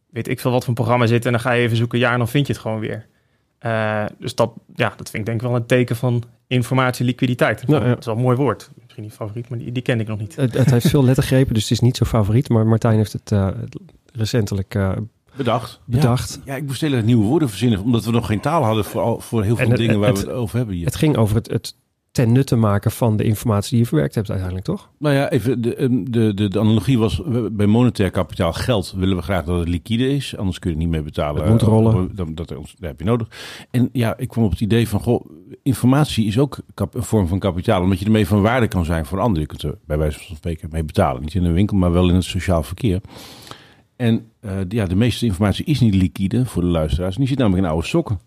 weet 0.09 0.27
ik 0.27 0.39
veel 0.39 0.51
wat 0.51 0.59
voor 0.59 0.69
een 0.69 0.75
programma 0.75 1.05
zitten. 1.05 1.31
En 1.31 1.37
dan 1.37 1.51
ga 1.51 1.57
je 1.57 1.63
even 1.63 1.77
zoeken, 1.77 1.99
ja, 1.99 2.11
en 2.11 2.17
dan 2.17 2.27
vind 2.27 2.47
je 2.47 2.53
het 2.53 2.61
gewoon 2.61 2.79
weer. 2.79 3.11
Eh, 3.63 4.06
dus 4.19 4.36
dat, 4.36 4.51
ja, 4.75 4.94
dat 4.98 5.10
vind 5.10 5.15
ik 5.18 5.25
denk 5.25 5.42
ik 5.42 5.48
wel 5.48 5.56
een 5.56 5.65
teken 5.65 5.95
van 5.95 6.24
informatieliquiditeit. 6.48 7.63
Ja. 7.68 7.80
Dat 7.80 8.00
is 8.00 8.06
wel 8.06 8.15
een 8.15 8.21
mooi 8.21 8.38
woord. 8.38 8.69
Misschien 8.81 9.04
niet 9.04 9.13
favoriet, 9.13 9.50
maar 9.50 9.60
die, 9.60 9.71
die 9.71 9.83
ken 9.83 10.00
ik 10.00 10.07
nog 10.07 10.19
niet. 10.19 10.36
het, 10.36 10.54
het 10.57 10.71
heeft 10.71 10.88
veel 10.89 11.04
lettergrepen, 11.10 11.54
dus 11.54 11.63
het 11.63 11.71
is 11.71 11.80
niet 11.80 11.98
zo 11.98 12.06
favoriet. 12.06 12.50
Maar 12.50 12.65
Martijn 12.68 12.95
heeft 12.98 13.13
het 13.13 13.31
eh, 13.31 13.48
recentelijk 14.13 14.75
eh, 14.75 14.92
Bedacht. 15.36 15.81
bedacht. 15.86 16.39
Ja. 16.45 16.51
ja, 16.54 16.60
ik 16.60 16.65
moest 16.68 16.81
hele 16.81 17.01
nieuwe 17.01 17.25
woorden 17.25 17.50
verzinnen, 17.50 17.80
omdat 17.83 18.06
we 18.06 18.12
nog 18.12 18.25
geen 18.25 18.39
taal 18.39 18.63
hadden 18.63 18.86
voor, 18.86 19.01
al, 19.01 19.19
voor 19.19 19.44
heel 19.44 19.56
veel 19.56 19.65
En 19.65 19.71
het- 19.71 19.80
dingen 19.80 20.00
waar 20.00 20.10
het- 20.10 20.21
we 20.21 20.27
het 20.27 20.36
over 20.36 20.57
hebben 20.57 20.75
hier. 20.75 20.86
Het 20.86 20.95
ging 20.95 21.17
over 21.17 21.36
het, 21.36 21.48
het 21.51 21.75
ten 22.13 22.32
nutte 22.32 22.55
maken 22.55 22.91
van 22.91 23.17
de 23.17 23.24
informatie 23.24 23.70
die 23.70 23.79
je 23.79 23.86
verwerkt 23.86 24.15
hebt 24.15 24.27
uiteindelijk, 24.29 24.67
toch? 24.67 24.89
Nou 25.00 25.15
ja, 25.15 25.29
even 25.29 25.62
de, 25.62 25.75
ehm, 25.75 26.03
de, 26.03 26.34
de, 26.34 26.48
de 26.48 26.60
analogie 26.60 26.98
was 27.00 27.22
bij 27.51 27.65
monetair 27.65 28.10
kapitaal 28.12 28.53
geld 28.53 28.93
willen 28.98 29.15
we 29.15 29.22
graag 29.22 29.46
dat 29.46 29.60
het 29.60 29.67
liquide 29.67 30.10
is, 30.15 30.38
anders 30.38 30.60
kun 30.60 30.70
je 30.70 30.75
er 30.75 30.82
niet 30.82 30.91
mee 30.91 31.01
betalen. 31.01 31.41
Het 31.41 31.51
moet 31.51 31.62
rollen. 31.62 31.93
Eh, 32.10 32.15
Dan, 32.15 32.36
dat, 32.36 32.48
dat 32.48 32.74
heb 32.79 33.00
je 33.00 33.05
nodig. 33.05 33.27
En 33.72 33.89
ja, 33.91 34.17
ik 34.17 34.27
kwam 34.27 34.43
op 34.43 34.51
het 34.51 34.62
idee 34.62 34.88
van, 34.88 35.00
goh, 35.00 35.25
informatie 35.63 36.25
is 36.25 36.39
ook 36.39 36.58
kap- 36.74 36.96
een 36.96 37.03
vorm 37.03 37.27
van 37.27 37.39
kapitaal, 37.39 37.82
omdat 37.82 38.00
je 38.00 38.05
ermee 38.05 38.27
van 38.27 38.41
waarde 38.41 38.67
kan 38.67 38.86
zijn 38.86 39.05
voor 39.05 39.20
anderen. 39.20 39.41
Je 39.41 39.48
kunt 39.48 39.62
er 39.63 39.77
bij 39.86 39.98
wijze 39.98 40.20
van 40.20 40.36
spreken 40.36 40.70
mee 40.72 40.84
betalen. 40.84 41.22
Niet 41.22 41.34
in 41.36 41.43
een 41.46 41.53
winkel, 41.53 41.77
maar 41.77 41.91
wel 41.91 42.10
in 42.10 42.15
het 42.15 42.24
sociaal 42.24 42.63
verkeer. 42.63 43.01
En 43.96 44.25
eh, 44.39 44.51
ja, 44.70 44.86
de 44.86 44.96
meeste 44.96 45.25
informatie 45.25 45.65
is 45.65 45.79
niet 45.79 45.96
liquide 45.96 46.46
voor 46.46 46.62
de 46.62 46.67
luisteraars. 46.67 47.13
En 47.13 47.20
die 47.20 47.29
zit 47.29 47.38
namelijk 47.38 47.63
in 47.63 47.70
oude 47.72 47.88
sokken. 47.88 48.20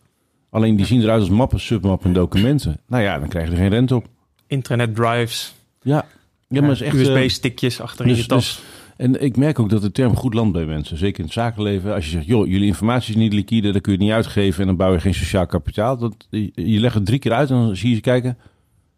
Alleen 0.51 0.77
die 0.77 0.87
zien 0.87 1.03
eruit 1.03 1.21
als 1.21 1.31
mappen, 1.31 1.61
submappen 1.61 2.09
en 2.09 2.15
documenten. 2.15 2.81
Nou 2.87 3.03
ja, 3.03 3.19
dan 3.19 3.29
krijg 3.29 3.47
je 3.47 3.53
er 3.53 3.59
geen 3.59 3.69
rente 3.69 3.95
op. 3.95 4.07
Internet 4.47 4.95
drives, 4.95 5.55
Ja, 5.83 6.07
ja 6.49 6.61
maar 6.61 6.71
is 6.71 6.81
echt... 6.81 6.95
eh, 6.95 7.01
USB-stickjes 7.01 7.81
achter 7.81 8.05
in 8.07 8.11
dus- 8.13 8.21
je 8.21 8.27
tas. 8.27 8.63
En 8.97 9.23
ik 9.23 9.37
merk 9.37 9.59
ook 9.59 9.71
dat 9.71 9.83
de 9.83 9.93
term 9.93 10.17
goed 10.17 10.35
landt 10.35 10.53
bij 10.53 10.65
mensen. 10.67 10.97
Zeker 10.97 11.19
in 11.19 11.25
het 11.25 11.35
zakenleven. 11.35 11.95
Als 11.95 12.05
je 12.05 12.11
zegt, 12.11 12.27
joh, 12.27 12.47
jullie 12.47 12.67
informatie 12.67 13.15
is 13.15 13.21
niet 13.21 13.33
liquide, 13.33 13.73
dan 13.73 13.81
kun 13.81 13.93
je 13.93 13.99
het 13.99 14.07
niet 14.07 14.17
uitgeven 14.17 14.61
en 14.61 14.67
dan 14.67 14.77
bouw 14.77 14.93
je 14.93 15.01
geen 15.01 15.15
sociaal 15.15 15.47
kapitaal. 15.47 15.97
Dat, 15.97 16.27
je, 16.31 16.51
je 16.55 16.81
legt 16.81 16.95
het 16.95 17.07
drie 17.07 17.19
keer 17.19 17.33
uit 17.33 17.51
en 17.51 17.57
dan 17.57 17.77
zie 17.77 17.89
je 17.89 17.95
ze 17.95 18.01
kijken. 18.01 18.39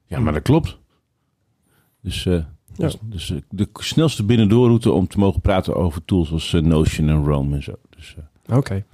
Ja, 0.07 0.19
maar 0.21 0.33
dat 0.33 0.43
klopt. 0.43 0.78
Dus, 2.02 2.26
eh, 2.26 2.38
dus, 2.76 2.97
dus, 3.02 3.31
eh, 3.31 3.37
de 3.50 3.69
snelste 3.73 4.25
binnendoorroute 4.25 4.93
om 4.93 5.07
te 5.07 5.19
mogen 5.19 5.40
praten 5.40 5.76
over 5.76 6.05
tools 6.05 6.55
eh, 6.55 6.61
Notion 6.61 7.09
en 7.09 7.25
Rome 7.25 7.57
en 7.57 7.62
zo. 7.62 7.73
Dus, 7.97 8.17
eh, 8.47 8.57
Oké. 8.57 8.85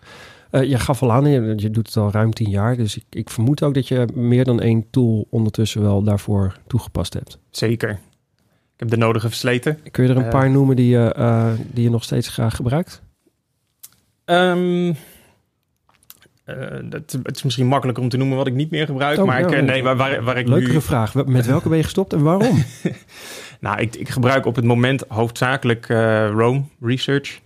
Eh, 0.55 0.63
je 0.63 0.79
gaf 0.79 1.03
al 1.03 1.13
aan, 1.13 1.27
je, 1.27 1.53
je 1.57 1.71
doet 1.71 1.87
het 1.87 1.97
al 1.97 2.11
ruim 2.11 2.33
tien 2.33 2.51
jaar. 2.51 2.77
Dus 2.77 2.97
ik, 2.97 3.05
ik 3.11 3.31
vermoed 3.31 3.63
ook 3.63 3.75
dat 3.75 3.89
je 3.89 4.07
meer 4.15 4.45
dan 4.45 4.61
één 4.61 4.91
tool 4.91 5.27
ondertussen 5.31 5.83
wel 5.83 6.03
daarvoor 6.03 6.57
toegepast 6.67 7.15
hebt. 7.15 7.39
Zeker. 7.51 7.91
Ik 8.75 8.81
heb 8.81 8.91
de 8.91 8.97
nodige 8.97 9.29
versleten. 9.29 9.79
Kun 9.91 10.05
je 10.05 10.11
er 10.11 10.17
een 10.17 10.25
Eh. 10.25 10.31
paar 10.31 10.51
noemen 10.51 10.77
die 10.77 10.89
je, 10.89 11.13
eh, 11.13 11.53
die 11.73 11.85
je 11.85 11.91
nog 11.91 12.05
steeds 12.05 12.29
graag 12.29 12.57
gebruikt? 12.57 13.03
Ehm, 14.25 14.93
eh, 16.45 16.57
dat, 16.85 17.19
het 17.23 17.37
is 17.37 17.43
misschien 17.43 17.67
makkelijker 17.67 18.03
om 18.03 18.09
te 18.09 18.17
noemen 18.17 18.37
wat 18.37 18.47
ik 18.47 18.55
niet 18.55 18.71
meer 18.71 18.87
gebruik. 18.87 19.19
Oh, 19.19 19.25
maar 19.27 19.41
ik, 19.41 19.63
nee. 19.63 19.83
waar, 19.83 19.97
waar, 19.97 20.23
waar 20.23 20.39
ik 20.39 20.49
Leukere 20.49 20.73
nu... 20.73 20.81
vraag. 20.81 21.15
Met 21.27 21.47
welke 21.47 21.69
ben 21.69 21.77
je 21.79 21.85
gestopt 21.85 22.13
en 22.13 22.23
waarom? 22.23 22.65
Nou, 23.61 23.81
ik, 23.81 23.97
ik 23.97 24.09
gebruik 24.09 24.47
op 24.47 24.57
het 24.57 24.65
moment 24.65 25.05
hoofdzakelijk 25.09 25.87
Rome 26.37 26.63
Research. 26.81 27.41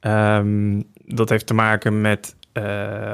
Ehm, 0.00 0.80
dat 1.06 1.28
heeft 1.28 1.46
te 1.46 1.54
maken 1.54 2.00
met 2.00 2.34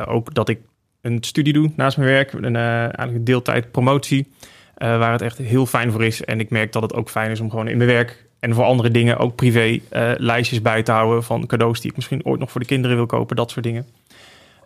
ook 0.07 0.35
dat 0.35 0.49
ik 0.49 0.59
een 1.01 1.19
studie 1.21 1.53
doe 1.53 1.71
naast 1.77 1.97
mijn 1.97 2.09
werk. 2.09 2.33
Een, 2.33 2.57
eh, 2.57 2.81
eigenlijk 2.81 3.27
deeltijd 3.27 3.71
promotie. 3.71 4.33
eh, 4.75 4.99
waar 4.99 5.13
het 5.13 5.23
echt 5.23 5.39
heel 5.39 5.67
fijn 5.67 5.93
voor 5.93 6.05
is. 6.05 6.25
En 6.25 6.41
ik 6.41 6.51
merk 6.51 6.73
dat 6.73 6.83
het 6.83 6.95
ook 6.95 7.11
fijn 7.11 7.31
is 7.31 7.41
om 7.41 7.51
gewoon 7.51 7.69
in 7.69 7.77
mijn 7.77 7.89
werk 7.91 8.27
en 8.41 8.55
voor 8.55 8.65
andere 8.65 8.91
dingen 8.91 9.19
ook 9.19 9.35
privé 9.35 9.81
lijstjes 10.17 10.63
bij 10.63 10.83
te 10.83 10.93
houden 10.93 11.25
van 11.25 11.47
cadeaus 11.47 11.81
die 11.81 11.91
ik 11.91 11.97
misschien 11.97 12.25
ooit 12.25 12.41
nog 12.41 12.51
voor 12.51 12.61
de 12.61 12.67
kinderen 12.67 12.97
wil 12.97 13.07
kopen, 13.07 13.37
dat 13.37 13.51
soort 13.51 13.65
dingen. 13.65 13.87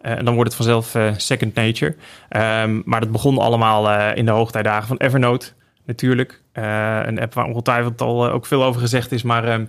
En 0.00 0.24
dan 0.24 0.34
wordt 0.34 0.54
het 0.54 0.66
vanzelf 0.66 1.12
second 1.16 1.54
nature. 1.54 1.94
Um, 2.30 2.82
maar 2.84 3.00
dat 3.00 3.12
begon 3.12 3.38
allemaal 3.38 4.14
in 4.14 4.24
de 4.24 4.30
hoogtijdagen 4.30 4.88
van 4.88 4.96
Evernote 4.96 5.52
natuurlijk. 5.84 6.42
een 6.52 7.20
app 7.20 7.34
waar 7.34 7.46
ongetwijfeld 7.46 8.00
al 8.00 8.30
ook 8.30 8.46
veel 8.46 8.64
over 8.64 8.80
gezegd 8.80 9.12
is, 9.12 9.22
maar 9.22 9.52
um, 9.52 9.68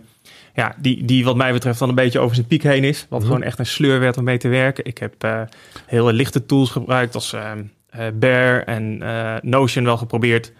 ja, 0.54 0.76
die, 0.78 1.06
die 1.06 1.26
wat 1.26 1.36
mij 1.36 1.52
betreft 1.52 1.80
dan 1.80 1.90
een 1.90 1.96
beetje 1.96 2.20
over 2.20 2.36
zijn 2.36 2.48
piek 2.48 2.64
heen 2.64 2.84
is. 2.84 3.00
Wat 3.00 3.10
mm 3.10 3.18
-hmm. 3.18 3.26
gewoon 3.26 3.44
echt 3.44 3.60
een 3.60 3.66
sleur 3.66 4.00
werd 4.00 4.18
om 4.18 4.24
mee 4.24 4.38
te 4.38 4.48
werken. 4.48 4.86
Ik 4.86 4.98
heb 4.98 5.48
hele 5.86 6.14
lichte 6.14 6.46
tools 6.46 6.70
gebruikt 6.70 7.16
als 7.16 7.36
Bear 8.14 8.64
en 8.64 8.98
Notion 9.42 9.84
wel 9.84 9.98
geprobeerd. 9.98 10.52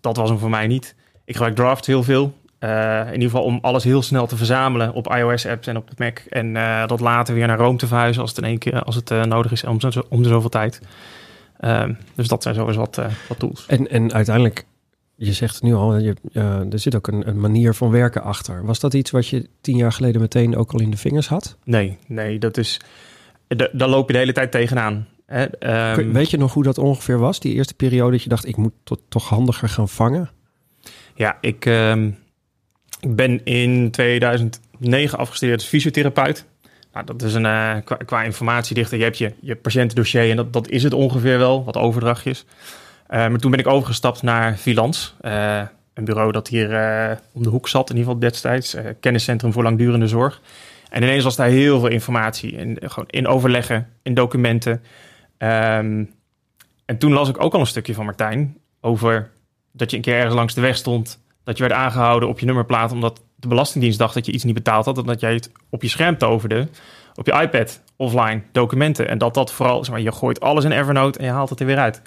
Dat 0.00 0.16
was 0.16 0.28
hem 0.28 0.38
voor 0.38 0.50
mij 0.50 0.66
niet. 0.66 0.94
Ik 1.24 1.34
gebruik 1.34 1.54
Draft 1.54 1.86
heel 1.86 2.02
veel. 2.02 2.34
In 2.58 3.12
ieder 3.12 3.30
geval 3.30 3.42
om 3.42 3.58
alles 3.62 3.84
heel 3.84 4.02
snel 4.02 4.26
te 4.26 4.36
verzamelen 4.36 4.92
op 4.92 5.14
iOS-apps 5.14 5.66
en 5.66 5.76
op 5.76 5.90
de 5.90 5.94
Mac. 5.98 6.18
En 6.18 6.52
dat 6.86 7.00
later 7.00 7.34
weer 7.34 7.46
naar 7.46 7.58
Rome 7.58 7.78
te 7.78 7.86
verhuizen 7.86 8.22
als 8.22 8.30
het 8.30 8.38
in 8.38 8.44
één 8.44 8.58
keer 8.58 8.82
als 8.82 8.94
het 8.94 9.10
nodig 9.10 9.52
is 9.52 9.64
om, 9.64 9.80
zo, 9.80 10.02
om 10.08 10.22
de 10.22 10.28
zoveel 10.28 10.48
tijd. 10.48 10.80
dus 12.14 12.28
dat 12.28 12.42
zijn 12.42 12.54
sowieso 12.54 12.80
wat, 12.80 13.00
wat 13.28 13.38
tools. 13.38 13.66
En, 13.66 13.90
en 13.90 14.12
uiteindelijk, 14.12 14.64
je 15.16 15.32
zegt 15.32 15.62
nu 15.62 15.74
al, 15.74 15.98
je, 15.98 16.14
er 16.70 16.78
zit 16.78 16.94
ook 16.94 17.06
een, 17.06 17.28
een, 17.28 17.40
manier 17.40 17.74
van 17.74 17.90
werken 17.90 18.22
achter. 18.22 18.64
Was 18.64 18.80
dat 18.80 18.94
iets 18.94 19.10
wat 19.10 19.28
je 19.28 19.48
tien 19.60 19.76
jaar 19.76 19.92
geleden 19.92 20.20
meteen 20.20 20.56
ook 20.56 20.72
al 20.72 20.80
in 20.80 20.90
de 20.90 20.96
vingers 20.96 21.28
had? 21.28 21.56
Nee, 21.64 21.98
nee, 22.06 22.38
dat 22.38 22.56
is. 22.56 22.80
Daar 23.72 23.88
loop 23.88 24.06
je 24.06 24.12
de 24.12 24.18
hele 24.18 24.32
tijd 24.32 24.50
tegenaan. 24.50 25.08
Hè? 25.26 25.42
Um, 25.98 26.12
Weet 26.12 26.30
je 26.30 26.36
nog 26.36 26.52
hoe 26.52 26.62
dat 26.62 26.78
ongeveer 26.78 27.18
was? 27.18 27.40
Die 27.40 27.54
eerste 27.54 27.74
periode 27.74 28.10
dat 28.10 28.22
je 28.22 28.28
dacht, 28.28 28.46
ik 28.46 28.56
moet 28.56 28.72
toch 29.08 29.28
handiger 29.28 29.68
gaan 29.68 29.88
vangen? 29.88 30.30
Ja, 31.14 31.38
ik, 31.40 31.66
ik 33.00 33.16
ben 33.16 33.44
in 33.44 33.90
2009 33.90 35.18
afgestudeerd 35.18 35.58
als 35.58 35.68
fysiotherapeut. 35.68 36.46
Nou, 36.92 37.06
dat 37.06 37.22
is 37.22 37.34
een, 37.34 37.44
uh, 37.44 37.74
qua, 37.84 37.96
qua 37.96 38.22
informatiedichter. 38.22 38.98
Je 38.98 39.04
hebt 39.04 39.18
je, 39.18 39.32
je 39.40 39.56
patiëntendossier 39.56 40.30
en 40.30 40.36
dat, 40.36 40.52
dat 40.52 40.68
is 40.68 40.82
het 40.82 40.92
ongeveer 40.92 41.38
wel, 41.38 41.64
wat 41.64 41.76
overdrachtjes. 41.76 42.44
Uh, 43.08 43.16
maar 43.16 43.38
toen 43.38 43.50
ben 43.50 43.60
ik 43.60 43.66
overgestapt 43.66 44.22
naar 44.22 44.58
Vilans. 44.58 45.14
Uh, 45.22 45.62
een 45.94 46.04
bureau 46.04 46.32
dat 46.32 46.48
hier 46.48 46.68
om 47.32 47.42
de 47.42 47.48
hoek 47.48 47.68
zat, 47.68 47.90
in 47.90 47.96
ieder 47.96 48.12
geval 48.12 48.28
destijds. 48.28 48.76
kenniscentrum 49.00 49.52
voor 49.52 49.62
langdurende 49.62 50.08
zorg. 50.08 50.40
En 50.90 51.02
ineens 51.02 51.24
was 51.24 51.36
daar 51.36 51.48
heel 51.48 51.80
veel 51.80 51.88
informatie. 51.88 52.52
In, 52.52 52.78
gewoon 52.80 53.08
in 53.08 53.26
overleggen, 53.26 53.88
in 54.02 54.14
documenten. 54.14 54.82
Um, 55.38 56.10
en 56.84 56.98
toen 56.98 57.12
las 57.12 57.28
ik 57.28 57.42
ook 57.42 57.54
al 57.54 57.60
een 57.60 57.66
stukje 57.66 57.94
van 57.94 58.04
Martijn 58.04 58.56
over 58.80 59.30
dat 59.72 59.90
je 59.90 59.96
een 59.96 60.02
keer 60.02 60.14
ergens 60.14 60.34
langs 60.34 60.54
de 60.54 60.60
weg 60.60 60.76
stond, 60.76 61.22
dat 61.44 61.56
je 61.56 61.62
werd 61.62 61.74
aangehouden 61.74 62.28
op 62.28 62.38
je 62.38 62.46
nummerplaat 62.46 62.92
omdat 62.92 63.22
de 63.36 63.48
Belastingdienst 63.48 63.98
dacht 63.98 64.14
dat 64.14 64.26
je 64.26 64.32
iets 64.32 64.44
niet 64.44 64.54
betaald 64.54 64.84
had, 64.84 64.98
en 64.98 65.04
dat 65.04 65.20
jij 65.20 65.34
het 65.34 65.50
op 65.70 65.82
je 65.82 65.88
scherm 65.88 66.18
toverde, 66.18 66.68
op 67.14 67.26
je 67.26 67.32
iPad, 67.32 67.80
offline, 67.96 68.42
documenten. 68.52 69.08
En 69.08 69.18
dat 69.18 69.34
dat 69.34 69.52
vooral, 69.52 69.84
zeg 69.84 69.94
maar, 69.94 70.02
je 70.02 70.12
gooit 70.12 70.40
alles 70.40 70.64
in 70.64 70.72
Evernote 70.72 71.18
en 71.18 71.24
je 71.24 71.30
haalt 71.30 71.50
het 71.50 71.60
er 71.60 71.66
weer 71.66 71.78
uit. 71.78 72.02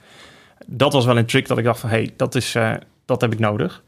Dat 0.65 0.93
was 0.93 1.05
wel 1.05 1.17
een 1.17 1.25
trick 1.25 1.47
dat 1.47 1.57
ik 1.57 1.63
dacht 1.63 1.79
van, 1.79 1.89
hé, 1.89 1.95
hey, 1.95 2.13
dat, 2.15 2.35
is, 2.35 2.55
uh, 2.55 2.73
dat 3.05 3.21
heb 3.21 3.33
ik 3.33 3.39
nodig. 3.39 3.83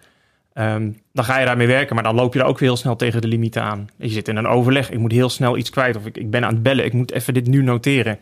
Um, 0.53 1.01
dan 1.13 1.25
ga 1.25 1.39
je 1.39 1.45
daarmee 1.45 1.67
werken, 1.67 1.95
maar 1.95 2.03
dan 2.03 2.15
loop 2.15 2.33
je 2.33 2.39
er 2.39 2.45
ook 2.45 2.59
weer 2.59 2.69
heel 2.69 2.77
snel 2.77 2.95
tegen 2.95 3.21
de 3.21 3.27
limieten 3.27 3.63
aan. 3.63 3.87
Je 3.97 4.09
zit 4.09 4.27
in 4.27 4.35
een 4.35 4.47
overleg, 4.47 4.89
ik 4.89 4.99
moet 4.99 5.11
heel 5.11 5.29
snel 5.29 5.57
iets 5.57 5.69
kwijt, 5.69 5.95
of 5.95 6.05
ik, 6.05 6.17
ik 6.17 6.29
ben 6.31 6.45
aan 6.45 6.53
het 6.53 6.63
bellen, 6.63 6.85
ik 6.85 6.93
moet 6.93 7.11
even 7.11 7.33
dit 7.33 7.47
nu 7.47 7.63
noteren. 7.63 8.19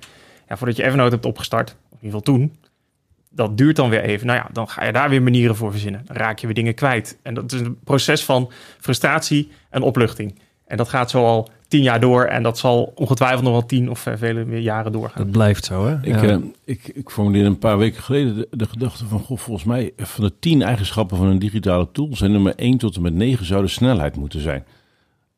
Ja, 0.47 0.57
voordat 0.57 0.77
je 0.77 0.83
Evernote 0.83 1.13
hebt 1.13 1.25
opgestart, 1.25 1.69
in 1.69 1.75
ieder 2.01 2.19
geval 2.19 2.21
toen, 2.21 2.55
dat 3.37 3.57
duurt 3.57 3.75
dan 3.75 3.89
weer 3.89 4.01
even. 4.01 4.27
Nou 4.27 4.39
ja, 4.39 4.49
dan 4.51 4.69
ga 4.69 4.85
je 4.85 4.91
daar 4.91 5.09
weer 5.09 5.23
manieren 5.23 5.55
voor 5.55 5.71
verzinnen. 5.71 6.01
Dan 6.05 6.15
raak 6.15 6.39
je 6.39 6.45
weer 6.45 6.55
dingen 6.55 6.73
kwijt. 6.73 7.17
En 7.21 7.33
dat 7.33 7.51
is 7.51 7.59
een 7.59 7.79
proces 7.83 8.23
van 8.23 8.51
frustratie 8.79 9.51
en 9.69 9.81
opluchting. 9.81 10.39
En 10.67 10.77
dat 10.77 10.89
gaat 10.89 11.09
zo 11.09 11.25
al 11.25 11.49
tien 11.67 11.81
jaar 11.81 11.99
door. 11.99 12.23
En 12.23 12.43
dat 12.43 12.57
zal 12.57 12.91
ongetwijfeld 12.95 13.43
nog 13.43 13.51
wel 13.51 13.65
tien 13.65 13.89
of 13.89 14.07
vele 14.15 14.45
meer 14.45 14.59
jaren 14.59 14.91
doorgaan. 14.91 15.23
Dat 15.23 15.31
blijft 15.31 15.65
zo, 15.65 15.85
hè? 15.85 15.93
Ik, 16.01 16.21
ja. 16.21 16.23
uh, 16.23 16.37
ik, 16.63 16.87
ik 16.87 17.09
formuleerde 17.09 17.49
een 17.49 17.59
paar 17.59 17.77
weken 17.77 18.03
geleden 18.03 18.35
de, 18.35 18.47
de, 18.51 18.65
gedachte 18.65 19.05
van... 19.05 19.19
Goh, 19.19 19.37
volgens 19.37 19.65
mij 19.65 19.91
van 19.97 20.23
de 20.23 20.33
tien 20.39 20.61
eigenschappen 20.61 21.17
van 21.17 21.27
een 21.27 21.39
digitale 21.39 21.91
tool... 21.91 22.15
zijn 22.15 22.31
nummer 22.31 22.55
1 22.55 22.77
tot 22.77 22.95
en 22.95 23.01
met 23.01 23.13
9 23.13 23.45
zou 23.45 23.61
de 23.61 23.67
snelheid 23.67 24.15
moeten 24.15 24.41
zijn. 24.41 24.65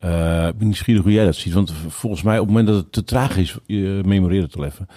Uh, 0.05 0.47
ik 0.47 0.57
ben 0.57 0.67
nieuwsgierig 0.67 1.03
hoe 1.03 1.11
jij 1.11 1.25
dat 1.25 1.35
ziet. 1.35 1.53
Want 1.53 1.73
volgens 1.87 2.21
mij 2.21 2.39
op 2.39 2.45
het 2.45 2.55
moment 2.55 2.67
dat 2.67 2.83
het 2.83 2.91
te 2.91 3.03
traag 3.03 3.37
is... 3.37 3.57
Uh, 3.67 4.03
memoreer 4.03 4.41
het 4.41 4.57
al 4.57 4.65
even... 4.65 4.87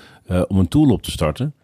om 0.48 0.58
een 0.58 0.68
tool 0.68 0.90
op 0.90 1.02
te 1.02 1.10
starten 1.10 1.54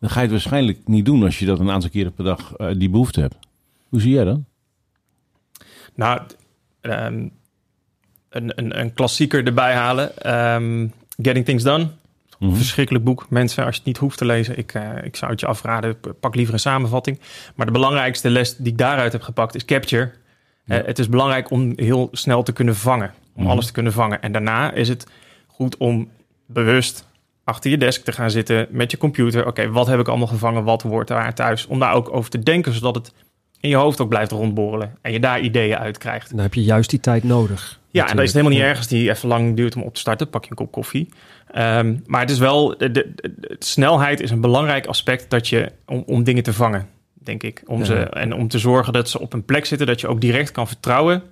dan 0.00 0.10
ga 0.10 0.16
je 0.16 0.22
het 0.22 0.30
waarschijnlijk 0.30 0.78
niet 0.88 1.04
doen 1.04 1.22
als 1.22 1.38
je 1.38 1.46
dat 1.46 1.60
een 1.60 1.70
aantal 1.70 1.90
keren 1.90 2.12
per 2.12 2.24
dag 2.24 2.58
uh, 2.58 2.70
die 2.76 2.90
behoefte 2.90 3.20
hebt. 3.20 3.36
Hoe 3.88 4.00
zie 4.00 4.12
jij 4.12 4.24
dat? 4.24 4.38
Nou, 5.94 6.20
um, 6.80 7.30
een, 8.30 8.52
een, 8.54 8.80
een, 8.80 8.94
klassieker 8.94 9.46
erbij 9.46 9.74
halen. 9.74 10.34
Um, 10.54 10.92
Getting 11.22 11.44
Things 11.44 11.62
Done. 11.62 11.84
Mm 11.84 12.48
-hmm. 12.48 12.56
Verschrikkelijk 12.56 13.04
boek. 13.04 13.26
Mensen, 13.30 13.64
als 13.64 13.72
je 13.72 13.78
het 13.78 13.86
niet 13.86 13.98
hoeft 13.98 14.18
te 14.18 14.24
lezen, 14.24 14.58
ik, 14.58 14.74
uh, 14.74 14.82
ik 15.02 15.16
zou 15.16 15.30
het 15.30 15.40
je 15.40 15.46
afraden. 15.46 15.96
Pak 16.20 16.34
liever 16.34 16.54
een 16.54 16.60
samenvatting. 16.60 17.20
Maar 17.54 17.66
de 17.66 17.72
belangrijkste 17.72 18.30
les 18.30 18.56
die 18.56 18.72
ik 18.72 18.78
daaruit 18.78 19.12
heb 19.12 19.22
gepakt 19.22 19.54
is 19.54 19.64
capture. 19.64 20.12
Ja. 20.64 20.80
Uh, 20.80 20.86
het 20.86 20.98
is 20.98 21.08
belangrijk 21.08 21.50
om 21.50 21.72
heel 21.76 22.08
snel 22.12 22.42
te 22.42 22.52
kunnen 22.52 22.76
vangen. 22.76 23.08
Om 23.08 23.14
mm 23.34 23.42
-hmm. 23.42 23.50
alles 23.50 23.66
te 23.66 23.72
kunnen 23.72 23.92
vangen. 23.92 24.22
En 24.22 24.32
daarna 24.32 24.72
is 24.72 24.88
het 24.88 25.06
goed 25.46 25.76
om 25.76 26.10
bewust 26.46 27.06
achter 27.44 27.70
je 27.70 27.78
desk 27.78 28.04
te 28.04 28.12
gaan 28.12 28.30
zitten 28.30 28.66
met 28.70 28.90
je 28.90 28.96
computer. 28.96 29.46
Oké, 29.46 29.70
wat 29.70 29.86
heb 29.86 30.00
ik 30.00 30.08
allemaal 30.08 30.26
gevangen? 30.26 30.64
Wat 30.64 30.82
wordt 30.82 31.08
daar 31.08 31.34
thuis? 31.34 31.66
Om 31.66 31.78
daar 31.78 31.94
ook 31.94 32.12
over 32.12 32.30
te 32.30 32.38
denken, 32.38 32.72
zodat 32.72 32.94
het 32.94 33.12
in 33.60 33.68
je 33.68 33.76
hoofd 33.76 34.00
ook 34.00 34.08
blijft 34.08 34.30
rondborrelen. 34.30 34.96
En 35.00 35.12
je 35.12 35.20
daar 35.20 35.40
ideeën 35.40 35.76
uit 35.76 35.98
krijgt. 35.98 36.30
Dan 36.30 36.38
heb 36.38 36.54
je 36.54 36.62
juist 36.62 36.90
die 36.90 37.00
tijd 37.00 37.24
nodig. 37.24 37.80
Ja, 37.90 38.08
en 38.08 38.16
dat 38.16 38.24
is 38.24 38.32
helemaal 38.32 38.52
niet 38.52 38.62
ergens 38.62 38.86
die 38.86 39.10
even 39.10 39.28
lang 39.28 39.56
duurt 39.56 39.76
om 39.76 39.82
op 39.82 39.94
te 39.94 40.00
starten. 40.00 40.30
Pak 40.30 40.44
je 40.44 40.50
een 40.50 40.56
kop 40.56 40.72
koffie. 40.72 41.08
Um, 41.56 42.02
maar 42.06 42.20
het 42.20 42.30
is 42.30 42.38
wel, 42.38 42.78
de, 42.78 42.90
de, 42.90 43.12
de, 43.14 43.56
snelheid 43.58 44.20
is 44.20 44.30
een 44.30 44.40
belangrijk 44.40 44.86
aspect 44.86 45.30
dat 45.30 45.48
je, 45.48 45.72
om, 45.86 46.02
om 46.06 46.24
dingen 46.24 46.42
te 46.42 46.52
vangen, 46.52 46.88
denk 47.14 47.42
ik. 47.42 47.62
Om 47.66 47.78
ja. 47.78 47.84
ze, 47.84 47.94
en 47.94 48.34
om 48.34 48.48
te 48.48 48.58
zorgen 48.58 48.92
dat 48.92 49.08
ze 49.08 49.20
op 49.20 49.32
een 49.32 49.44
plek 49.44 49.66
zitten 49.66 49.86
dat 49.86 50.00
je 50.00 50.08
ook 50.08 50.20
direct 50.20 50.50
kan 50.50 50.66
vertrouwen. 50.66 51.22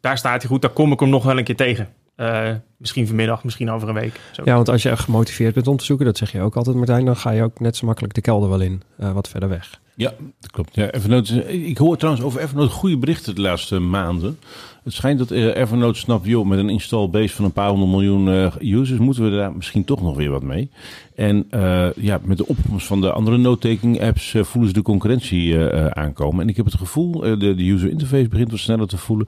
Daar 0.00 0.18
staat 0.18 0.42
hij 0.42 0.50
goed, 0.50 0.62
daar 0.62 0.70
kom 0.70 0.92
ik 0.92 1.00
hem 1.00 1.08
nog 1.08 1.24
wel 1.24 1.38
een 1.38 1.44
keer 1.44 1.56
tegen. 1.56 1.88
Uh, 2.16 2.50
misschien 2.76 3.06
vanmiddag, 3.06 3.44
misschien 3.44 3.70
over 3.70 3.88
een 3.88 3.94
week. 3.94 4.20
Zo. 4.30 4.42
Ja, 4.44 4.54
want 4.54 4.68
als 4.68 4.82
je 4.82 4.90
echt 4.90 5.04
gemotiveerd 5.04 5.54
bent 5.54 5.66
om 5.66 5.76
te 5.76 5.84
zoeken, 5.84 6.06
dat 6.06 6.16
zeg 6.16 6.32
je 6.32 6.40
ook 6.40 6.56
altijd, 6.56 6.76
Martijn, 6.76 7.04
dan 7.04 7.16
ga 7.16 7.30
je 7.30 7.42
ook 7.42 7.60
net 7.60 7.76
zo 7.76 7.86
makkelijk 7.86 8.14
de 8.14 8.20
kelder 8.20 8.48
wel 8.48 8.60
in, 8.60 8.82
uh, 9.00 9.12
wat 9.12 9.28
verder 9.28 9.48
weg. 9.48 9.80
Ja, 9.96 10.12
dat 10.40 10.50
klopt. 10.50 10.74
Ja, 10.74 10.90
Evernote, 10.90 11.64
ik 11.66 11.78
hoor 11.78 11.96
trouwens 11.96 12.24
over 12.24 12.40
Evernote 12.40 12.72
goede 12.72 12.96
berichten 12.96 13.34
de 13.34 13.40
laatste 13.40 13.78
maanden. 13.78 14.38
Het 14.84 14.92
schijnt 14.92 15.18
dat 15.18 15.30
uh, 15.30 15.56
Evernote 15.56 15.98
snapt, 15.98 16.26
joh, 16.26 16.46
met 16.46 16.58
een 16.58 16.68
install 16.68 17.08
base 17.08 17.34
van 17.34 17.44
een 17.44 17.52
paar 17.52 17.68
honderd 17.68 17.90
miljoen 17.90 18.28
uh, 18.28 18.78
users 18.78 18.98
moeten 18.98 19.24
we 19.24 19.36
daar 19.36 19.52
misschien 19.52 19.84
toch 19.84 20.02
nog 20.02 20.16
weer 20.16 20.30
wat 20.30 20.42
mee. 20.42 20.70
En 21.14 21.46
uh, 21.50 21.92
ja, 21.92 22.20
met 22.24 22.36
de 22.36 22.46
opkomst 22.46 22.86
van 22.86 23.00
de 23.00 23.12
andere 23.12 23.36
note-taking 23.36 24.02
apps 24.02 24.34
voelen 24.40 24.68
ze 24.68 24.74
de 24.74 24.82
concurrentie 24.82 25.58
aankomen. 25.90 26.42
En 26.42 26.48
ik 26.48 26.56
heb 26.56 26.64
het 26.64 26.74
gevoel, 26.74 27.12
de, 27.20 27.36
de 27.36 27.70
user 27.70 27.90
interface 27.90 28.28
begint 28.28 28.50
wat 28.50 28.60
sneller 28.60 28.88
te 28.88 28.98
voelen. 28.98 29.26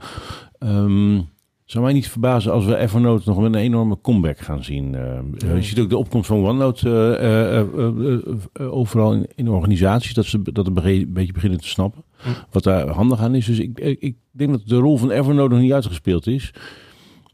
Um, 0.59 1.29
zou 1.65 1.85
mij 1.85 1.93
niet 1.93 2.09
verbazen 2.09 2.53
als 2.53 2.65
we 2.65 2.77
Evernote 2.77 3.29
nog 3.29 3.39
een 3.39 3.55
enorme 3.55 3.99
comeback 4.03 4.39
gaan 4.39 4.65
zien. 4.65 4.93
Uh, 4.95 5.55
Je 5.55 5.63
ziet 5.63 5.79
ook 5.79 5.89
de 5.89 5.97
opkomst 5.97 6.27
van 6.27 6.47
OneNote 6.47 6.89
uh, 7.23 8.61
uh, 8.61 8.75
overal 8.75 9.13
in, 9.13 9.27
in, 9.35 9.49
organisaties, 9.49 10.15
dat 10.15 10.25
ze 10.25 10.43
dat 10.43 10.67
een 10.67 11.13
beetje 11.13 11.33
beginnen 11.33 11.61
te 11.61 11.69
snappen. 11.69 12.05
Hm. 12.17 12.29
Wat 12.51 12.63
daar 12.63 12.89
handig 12.89 13.21
aan 13.21 13.35
is. 13.35 13.47
Dus 13.47 13.59
ik, 13.59 13.79
ik 13.79 14.17
denk 14.31 14.51
dat 14.51 14.63
de 14.67 14.77
rol 14.77 14.97
van 14.97 15.11
Evernote 15.11 15.55
nog 15.55 15.63
niet 15.63 15.73
uitgespeeld 15.73 16.27
is. 16.27 16.55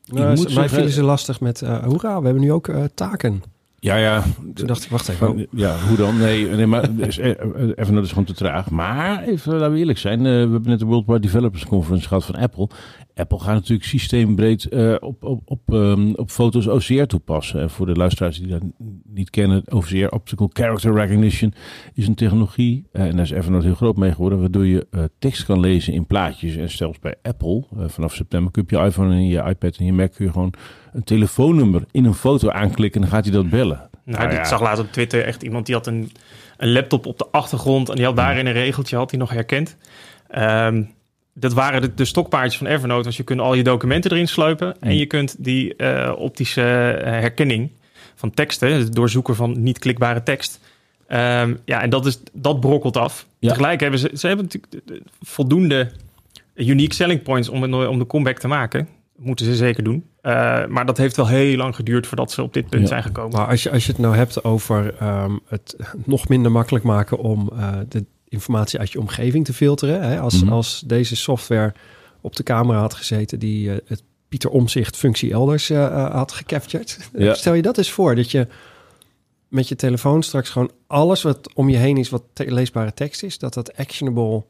Nou, 0.04 0.36
moet 0.36 0.54
mij 0.54 0.88
ze 0.88 1.02
lastig 1.02 1.40
met, 1.40 1.60
hoera, 1.60 2.18
we 2.18 2.24
hebben 2.24 2.42
nu 2.42 2.52
ook 2.52 2.70
taken. 2.94 3.42
Ja, 3.80 3.96
ja. 3.96 4.22
Toen 4.54 4.66
dacht 4.66 4.84
ik, 4.84 4.90
wacht 4.90 5.08
even. 5.08 5.46
Ja, 5.50 5.76
hoe 5.88 5.96
dan? 5.96 6.18
Nee, 6.18 6.46
nee 6.46 6.66
maar 6.66 6.88
Evernote 7.74 8.04
is 8.04 8.08
gewoon 8.08 8.24
te 8.24 8.34
traag. 8.34 8.70
Maar 8.70 9.22
even, 9.22 9.52
laten 9.52 9.72
we 9.72 9.78
eerlijk 9.78 9.98
zijn. 9.98 10.22
we 10.22 10.28
hebben 10.28 10.62
net 10.62 10.78
de 10.78 10.84
Worldwide 10.84 11.20
Developers 11.20 11.66
Conference 11.66 12.08
gehad 12.08 12.24
van 12.24 12.34
Apple. 12.34 12.68
Apple 13.20 13.38
gaat 13.38 13.54
natuurlijk 13.54 13.88
systeembreed 13.88 14.66
uh, 14.70 14.94
op, 15.00 15.24
op, 15.24 15.40
op, 15.44 15.60
um, 15.72 16.14
op 16.14 16.30
foto's 16.30 16.66
OCR 16.66 17.02
toepassen. 17.02 17.60
En 17.60 17.70
voor 17.70 17.86
de 17.86 17.94
luisteraars 17.94 18.38
die 18.38 18.48
dat 18.48 18.62
niet 19.04 19.30
kennen, 19.30 19.62
OCR, 19.68 20.06
Optical 20.06 20.50
Character 20.52 20.94
Recognition, 20.94 21.54
is 21.94 22.06
een 22.06 22.14
technologie. 22.14 22.88
Uh, 22.92 23.02
en 23.02 23.16
daar 23.16 23.24
is 23.24 23.30
Evernote 23.30 23.66
heel 23.66 23.74
groot 23.74 23.96
mee 23.96 24.12
geworden, 24.12 24.40
waardoor 24.40 24.66
je 24.66 24.86
uh, 24.90 25.04
tekst 25.18 25.44
kan 25.44 25.60
lezen 25.60 25.92
in 25.92 26.06
plaatjes. 26.06 26.56
En 26.56 26.70
zelfs 26.70 26.98
bij 26.98 27.14
Apple, 27.22 27.64
vanaf 27.86 28.14
september 28.14 28.52
kun 28.52 28.64
je 28.66 28.76
op 28.76 28.80
je 28.80 28.86
iPhone 28.88 29.14
en 29.14 29.26
je 29.26 29.42
iPad 29.42 29.76
en 29.76 29.84
je 29.84 29.92
Mac 29.92 30.12
kun 30.12 30.24
je 30.24 30.32
gewoon 30.32 30.54
een 30.92 31.04
telefoonnummer 31.04 31.84
in 31.90 32.04
een 32.04 32.14
foto 32.14 32.50
aanklikken 32.50 33.02
en 33.02 33.08
dan 33.08 33.16
gaat 33.16 33.24
hij 33.24 33.34
dat 33.34 33.50
bellen. 33.50 33.88
Nou, 34.04 34.18
nou 34.18 34.32
ja. 34.32 34.38
ik 34.38 34.46
zag 34.46 34.60
laatst 34.60 34.82
op 34.82 34.92
Twitter 34.92 35.24
echt 35.24 35.42
iemand 35.42 35.66
die 35.66 35.74
had 35.74 35.86
een, 35.86 36.10
een 36.56 36.72
laptop 36.72 37.06
op 37.06 37.18
de 37.18 37.26
achtergrond 37.30 37.88
en 37.88 37.96
die 37.96 38.04
had 38.04 38.16
daarin 38.16 38.46
een 38.46 38.52
regeltje, 38.52 38.96
had 38.96 39.10
hij 39.10 39.18
nog 39.18 39.30
herkend. 39.30 39.76
Um, 40.38 40.90
dat 41.40 41.52
waren 41.52 41.80
de, 41.80 41.94
de, 41.94 42.04
stokpaardjes 42.04 42.56
van 42.58 42.66
Evernote. 42.66 43.02
Dus 43.08 43.16
je 43.16 43.22
kunt 43.22 43.40
al 43.40 43.54
je 43.54 43.62
documenten 43.62 44.10
erin 44.10 44.28
sluipen. 44.28 44.80
En 44.80 44.96
je 44.96 45.06
kunt 45.06 45.36
die 45.38 45.74
uh, 45.76 46.12
optische 46.16 46.60
uh, 46.98 47.04
herkenning 47.04 47.70
van 48.14 48.30
teksten, 48.30 48.72
het 48.72 48.94
doorzoeken 48.94 49.36
van 49.36 49.62
niet 49.62 49.78
klikbare 49.78 50.22
tekst. 50.22 50.60
Um, 51.08 51.58
ja, 51.64 51.82
en 51.82 51.90
dat, 51.90 52.06
is, 52.06 52.20
dat 52.32 52.60
brokkelt 52.60 52.96
af. 52.96 53.26
Ja. 53.38 53.48
Tegelijk 53.48 53.80
hebben 53.80 53.98
ze, 54.00 54.10
ze 54.14 54.26
hebben 54.26 54.44
natuurlijk 54.52 55.02
voldoende 55.20 55.90
unique 56.54 56.94
selling 56.94 57.22
points 57.22 57.48
om, 57.48 57.62
het- 57.62 57.88
om 57.88 57.98
de 57.98 58.06
comeback 58.06 58.38
te 58.38 58.48
maken. 58.48 58.88
Moeten 59.16 59.46
ze 59.46 59.54
zeker 59.54 59.84
doen. 59.84 60.04
Eh, 60.20 60.66
maar 60.66 60.86
dat 60.86 60.96
heeft 60.96 61.16
wel 61.16 61.26
heel 61.28 61.56
lang 61.56 61.74
geduurd 61.74 62.06
voordat 62.06 62.32
ze 62.32 62.42
op 62.42 62.52
dit 62.54 62.68
punt 62.68 62.82
Ja. 62.82 62.88
zijn 62.88 63.02
gekomen. 63.02 63.38
Maar 63.38 63.46
als 63.48 63.62
je, 63.62 63.70
als 63.70 63.86
je 63.86 63.92
het 63.92 64.00
nou 64.00 64.16
hebt 64.16 64.44
over 64.44 64.94
ehm, 64.98 65.36
het 65.48 65.76
nog 66.04 66.28
minder 66.28 66.52
makkelijk 66.52 66.84
maken 66.84 67.18
om 67.18 67.50
eh, 67.56 67.72
de 67.88 68.04
informatie 68.30 68.78
uit 68.78 68.90
je 68.92 68.98
omgeving 69.00 69.44
te 69.44 69.52
filteren. 69.52 70.02
Hè? 70.02 70.20
Als, 70.20 70.42
Mhm. 70.42 70.52
als 70.52 70.82
deze 70.86 71.16
software 71.16 71.72
op 72.20 72.36
de 72.36 72.42
camera 72.42 72.78
had 72.80 72.94
gezeten 72.94 73.38
die 73.38 73.70
eh, 73.70 73.76
het 73.86 74.02
Pieter 74.28 74.50
Omzicht 74.50 74.96
functie 74.96 75.32
elders 75.32 75.70
eh, 75.70 75.84
eh, 75.84 76.10
had 76.12 76.32
gecaptured. 76.32 76.98
Ja. 77.18 77.34
Stel 77.34 77.54
je 77.54 77.62
dat 77.62 77.78
eens 77.78 77.90
voor, 77.90 78.14
dat 78.14 78.30
je 78.30 78.46
met 79.48 79.68
je 79.68 79.76
telefoon 79.76 80.22
straks 80.22 80.48
gewoon 80.50 80.70
alles 80.86 81.22
wat 81.22 81.50
om 81.54 81.68
je 81.68 81.76
heen 81.76 81.96
is, 81.96 82.08
wat 82.08 82.22
te- 82.32 82.52
leesbare 82.52 82.94
tekst 82.94 83.22
is, 83.22 83.38
dat 83.38 83.54
dat 83.54 83.76
actionable 83.76 84.42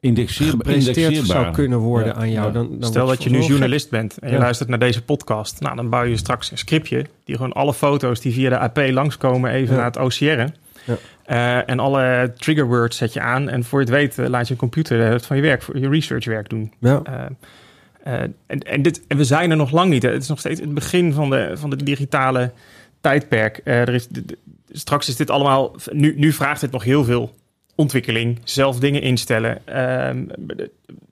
Indexeer, 0.00 0.46
gepresenteerd 0.50 0.96
indexeerbaar. 1.12 1.42
zou 1.42 1.54
kunnen 1.54 1.78
worden 1.78 2.08
Ja, 2.08 2.14
aan 2.14 2.30
jou. 2.30 2.46
ja. 2.46 2.52
Dan, 2.52 2.78
dan 2.78 2.90
Stel 2.90 3.06
dat 3.06 3.22
je 3.22 3.30
nu 3.30 3.38
gek. 3.40 3.48
journalist 3.48 3.90
bent 3.90 4.18
en 4.18 4.28
je 4.28 4.34
Ja. 4.34 4.40
luistert 4.40 4.68
naar 4.68 4.78
deze 4.78 5.02
podcast. 5.02 5.60
Nou, 5.60 5.76
dan 5.76 5.88
bouw 5.90 6.02
je 6.04 6.16
straks 6.16 6.50
een 6.50 6.58
scriptje 6.58 7.06
die 7.24 7.36
gewoon 7.36 7.52
alle 7.52 7.74
foto's 7.74 8.20
die 8.20 8.32
via 8.32 8.48
de 8.48 8.58
AP 8.58 8.76
langskomen 8.90 9.50
even 9.50 9.74
Ja. 9.74 9.80
naar 9.80 9.90
het 9.90 9.96
OCR. 9.98 10.52
Ja. 10.84 10.96
Eh, 11.24 11.70
en 11.70 11.78
alle 11.78 12.32
trigger 12.36 12.66
words 12.66 12.96
zet 12.96 13.12
je 13.12 13.20
aan. 13.20 13.48
En 13.48 13.64
voor 13.64 13.80
je 13.80 13.86
het 13.86 13.94
weet 13.94 14.18
eh, 14.18 14.28
laat 14.28 14.46
je 14.46 14.52
een 14.52 14.58
computer 14.58 15.00
het 15.00 15.26
van 15.26 15.36
je 15.36 15.42
werk, 15.42 15.62
voor 15.62 15.78
je 15.78 15.88
researchwerk 15.88 16.48
doen. 16.48 16.72
Ja. 16.80 17.00
Eh, 17.04 17.24
eh, 18.02 18.20
en, 18.46 18.58
en, 18.62 18.82
dit, 18.82 19.02
en 19.08 19.16
we 19.16 19.24
zijn 19.24 19.50
er 19.50 19.56
nog 19.56 19.70
lang 19.70 19.90
niet. 19.90 20.02
Hè. 20.02 20.10
Het 20.10 20.22
is 20.22 20.28
nog 20.28 20.38
steeds 20.38 20.60
het 20.60 20.74
begin 20.74 21.12
van 21.12 21.30
de, 21.30 21.50
van 21.54 21.70
de 21.70 21.76
digitale 21.84 22.50
tijdperk. 23.00 23.60
Eh, 23.64 23.80
er 23.80 23.94
is, 23.94 24.08
de- 24.08 24.24
de- 24.24 24.38
straks 24.72 25.08
is 25.08 25.16
dit 25.16 25.30
allemaal... 25.30 25.76
Nu, 25.92 26.14
nu 26.16 26.32
vraagt 26.32 26.60
het 26.60 26.70
nog 26.70 26.84
heel 26.84 27.04
veel 27.04 27.34
ontwikkeling. 27.74 28.38
Zelf 28.44 28.78
dingen 28.78 29.02
instellen. 29.02 29.66
Ehm, 29.66 30.24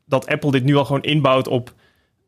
dat 0.07 0.27
Apple 0.27 0.51
dit 0.51 0.65
nu 0.65 0.77
al 0.77 0.85
gewoon 0.85 1.03
inbouwt 1.03 1.49
op 1.49 1.73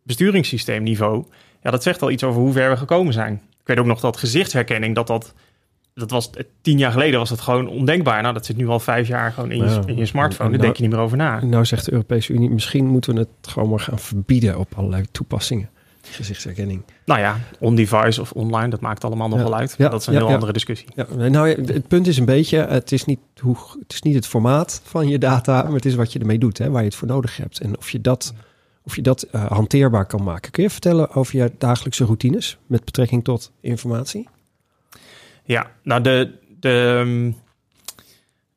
besturingssysteemniveau. 0.02 1.24
Ja, 1.62 1.70
dat 1.70 1.82
zegt 1.82 2.02
al 2.02 2.10
iets 2.10 2.24
over 2.24 2.40
hoe 2.40 2.52
ver 2.52 2.70
we 2.70 2.76
gekomen 2.76 3.12
zijn. 3.12 3.34
Ik 3.34 3.66
weet 3.66 3.78
ook 3.78 3.86
nog 3.86 4.00
dat 4.00 4.16
gezichtsherkenning, 4.16 4.94
dat 4.94 5.06
dat... 5.06 5.34
Dat 5.94 6.10
was 6.10 6.30
eh, 6.30 6.44
tien 6.60 6.78
jaar 6.78 6.92
geleden 6.92 7.18
was 7.18 7.28
dat 7.28 7.40
gewoon 7.40 7.68
ondenkbaar. 7.68 8.22
Nou, 8.22 8.34
dat 8.34 8.46
zit 8.46 8.56
nu 8.56 8.68
al 8.68 8.80
vijf 8.80 9.08
jaar 9.08 9.32
gewoon 9.32 9.50
in 9.50 9.58
je, 9.64 9.80
in 9.86 9.96
je 9.96 10.06
smartphone. 10.06 10.50
Daar 10.50 10.58
Nou- 10.58 10.62
denk 10.62 10.76
je 10.76 10.82
niet 10.82 10.92
meer 10.92 11.00
over 11.00 11.16
na. 11.16 11.44
Nou 11.44 11.64
zegt 11.64 11.84
de 11.84 11.92
Europese 11.92 12.32
Unie, 12.32 12.50
misschien 12.50 12.86
moeten 12.86 13.14
we 13.14 13.20
het 13.20 13.48
gewoon 13.52 13.68
maar 13.68 13.80
gaan 13.80 13.98
verbieden 13.98 14.58
op 14.58 14.72
allerlei 14.76 15.04
toepassingen. 15.12 15.70
Gezichtsherkenning. 16.10 16.82
Nou 17.04 17.20
ja, 17.20 17.38
on-device 17.58 18.20
of 18.20 18.32
online, 18.32 18.68
dat 18.68 18.80
maakt 18.80 19.04
allemaal 19.04 19.28
nog 19.28 19.38
Ja. 19.38 19.44
wel 19.44 19.54
uit. 19.54 19.74
Ja, 19.78 19.88
Dat 19.88 20.00
is 20.00 20.06
een 20.06 20.12
ja, 20.12 20.18
heel 20.18 20.28
andere 20.34 20.52
discussie. 20.52 20.88
Ja, 20.94 21.06
nou, 21.28 21.48
ja, 21.48 21.54
het 21.72 21.88
punt 21.88 22.06
is 22.06 22.18
een 22.18 22.24
beetje, 22.24 22.58
het 22.58 22.92
is, 22.92 23.04
niet 23.04 23.18
hoe, 23.40 23.56
het 23.82 23.92
is 23.92 24.02
niet 24.02 24.14
het 24.14 24.26
formaat 24.26 24.80
van 24.84 25.08
je 25.08 25.18
data, 25.18 25.62
maar 25.62 25.72
het 25.72 25.84
is 25.84 25.94
wat 25.94 26.12
je 26.12 26.18
ermee 26.18 26.38
doet, 26.38 26.58
hè, 26.58 26.70
waar 26.70 26.80
je 26.82 26.88
het 26.88 26.96
voor 26.96 27.08
nodig 27.08 27.36
hebt. 27.36 27.60
En 27.60 27.78
of 27.78 27.90
je 27.90 28.00
dat, 28.00 28.34
of 28.82 28.96
je 28.96 29.02
dat 29.02 29.22
eh, 29.22 29.50
hanteerbaar 29.50 30.06
kan 30.06 30.22
maken. 30.22 30.50
Kun 30.50 30.62
je 30.62 30.70
vertellen 30.70 31.10
over 31.10 31.36
je 31.36 31.52
dagelijkse 31.58 32.04
routines 32.04 32.58
met 32.66 32.84
betrekking 32.84 33.24
tot 33.24 33.52
informatie? 33.60 34.28
Ja, 35.44 35.70
nou 35.82 36.02
de, 36.02 36.38
de, 36.60 36.96
ehm, 36.98 37.32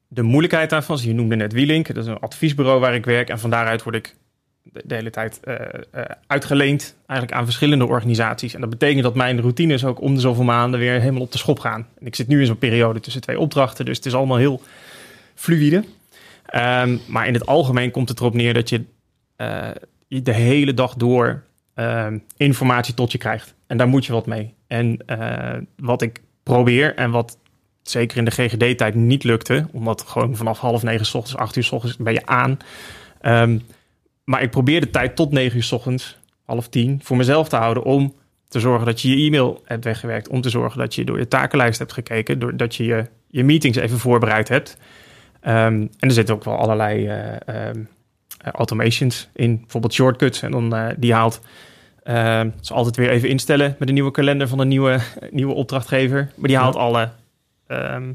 de 0.08 0.22
moeilijkheid 0.22 0.70
daarvan, 0.70 1.00
je 1.02 1.14
noemde 1.14 1.36
net 1.36 1.54
Wielink, 1.54 1.88
dat 1.88 2.04
is 2.04 2.06
een 2.06 2.20
adviesbureau 2.20 2.80
waar 2.80 2.96
ik 2.96 3.06
werk. 3.06 3.30
En 3.30 3.40
van 3.40 3.50
daaruit 3.50 3.84
word 3.84 3.96
ik 3.96 4.16
de, 4.84 4.96
hele 4.96 5.10
tijd 5.10 5.40
eh, 5.40 5.56
eh, 5.92 6.04
uitgeleend 6.28 6.96
eigenlijk 7.08 7.40
aan 7.40 7.46
verschillende 7.46 7.86
organisaties. 7.86 8.54
En 8.54 8.62
dat 8.62 8.70
betekent 8.70 9.04
dat 9.04 9.16
mijn 9.16 9.42
routines 9.42 9.86
ook 9.86 10.02
om 10.02 10.14
de 10.14 10.20
zoveel 10.20 10.44
maanden 10.44 10.80
weer 10.80 11.00
helemaal 11.00 11.22
op 11.22 11.32
de 11.32 11.38
schop 11.38 11.60
gaan. 11.60 11.88
En 12.00 12.06
ik 12.06 12.16
zit 12.16 12.28
nu 12.28 12.40
in 12.40 12.46
zo'n 12.46 12.58
periode 12.58 13.00
tussen 13.00 13.22
twee 13.22 13.40
opdrachten, 13.40 13.86
dus 13.86 13.98
het 13.98 14.06
is 14.06 14.14
allemaal 14.14 14.38
heel 14.38 14.62
fluïde. 15.36 15.84
Ehm, 16.46 16.98
maar 17.08 17.28
in 17.28 17.34
het 17.34 17.46
algemeen 17.46 17.92
komt 17.92 18.10
het 18.10 18.20
erop 18.20 18.34
neer 18.34 18.54
dat 18.54 18.70
je 18.70 18.84
eh, 19.36 19.70
de 20.08 20.34
hele 20.34 20.74
dag 20.74 20.94
door 20.94 21.44
ehm, 21.74 22.18
informatie 22.38 22.94
tot 22.94 23.12
je 23.12 23.18
krijgt. 23.18 23.56
En 23.68 23.78
daar 23.78 23.88
moet 23.88 24.06
je 24.06 24.12
wat 24.12 24.26
mee. 24.26 24.54
En 24.68 24.98
wat 25.76 26.02
ik 26.02 26.22
probeer 26.46 26.96
en 26.96 27.12
wat 27.12 27.38
zeker 27.82 28.18
in 28.18 28.26
de 28.26 28.32
GGD-tijd 28.32 28.96
niet 28.96 29.24
lukte, 29.24 29.68
omdat 29.72 30.02
gewoon 30.02 30.36
vanaf 30.36 30.60
half 30.60 30.84
negen 30.84 31.06
's 31.06 31.14
ochtends, 31.14 31.38
acht 31.42 31.56
uur 31.56 31.64
's 31.64 31.72
ochtends 31.72 31.98
ben 31.98 32.14
je 32.14 32.26
aan. 32.26 32.58
Ehm, 33.22 33.60
maar 34.24 34.42
ik 34.42 34.52
probeer 34.52 34.82
de 34.82 34.90
tijd 34.90 35.16
tot 35.16 35.32
negen 35.32 35.58
uur 35.58 35.64
's 35.64 35.72
ochtends, 35.72 36.18
half 36.46 36.68
tien, 36.68 37.00
voor 37.04 37.18
mezelf 37.18 37.50
te 37.50 37.56
houden 37.56 37.84
om 37.84 38.14
te 38.48 38.60
zorgen 38.60 38.86
dat 38.86 39.02
je 39.02 39.10
je 39.10 39.26
e-mail 39.26 39.62
hebt 39.66 39.84
weggewerkt, 39.84 40.28
om 40.28 40.42
te 40.42 40.50
zorgen 40.50 40.80
dat 40.80 40.96
je 40.96 41.06
door 41.06 41.20
je 41.20 41.28
takenlijst 41.28 41.80
hebt 41.80 41.94
gekeken, 41.94 42.40
doordat 42.40 42.76
je 42.76 42.84
je, 42.84 43.06
je 43.28 43.44
meetings 43.44 43.78
even 43.78 44.00
voorbereid 44.00 44.48
hebt. 44.48 44.78
Ehm, 45.42 45.74
en 45.74 45.90
er 46.00 46.12
zitten 46.12 46.36
ook 46.36 46.44
wel 46.44 46.58
allerlei 46.58 47.08
eh, 47.08 47.70
automations 48.52 49.30
in, 49.34 49.60
bijvoorbeeld 49.60 49.94
shortcuts. 49.94 50.42
En 50.42 50.52
dan 50.52 50.76
eh, 50.76 50.88
die 50.98 51.14
haalt 51.14 51.42
Ehm 52.06 52.50
ze 52.62 52.74
altijd 52.74 52.96
weer 52.96 53.10
even 53.10 53.30
instellen 53.30 53.76
met 53.80 53.88
een 53.88 53.94
nieuwe 53.94 54.12
kalender 54.12 54.48
van 54.48 54.60
een 54.60 54.68
nieuwe, 54.68 55.00
nieuwe 55.32 55.54
opdrachtgever. 55.54 56.32
Maar 56.36 56.48
die 56.48 56.58
haalt 56.58 56.74
Ja. 56.74 56.80
alle 56.80 57.10
ehm, 57.68 58.12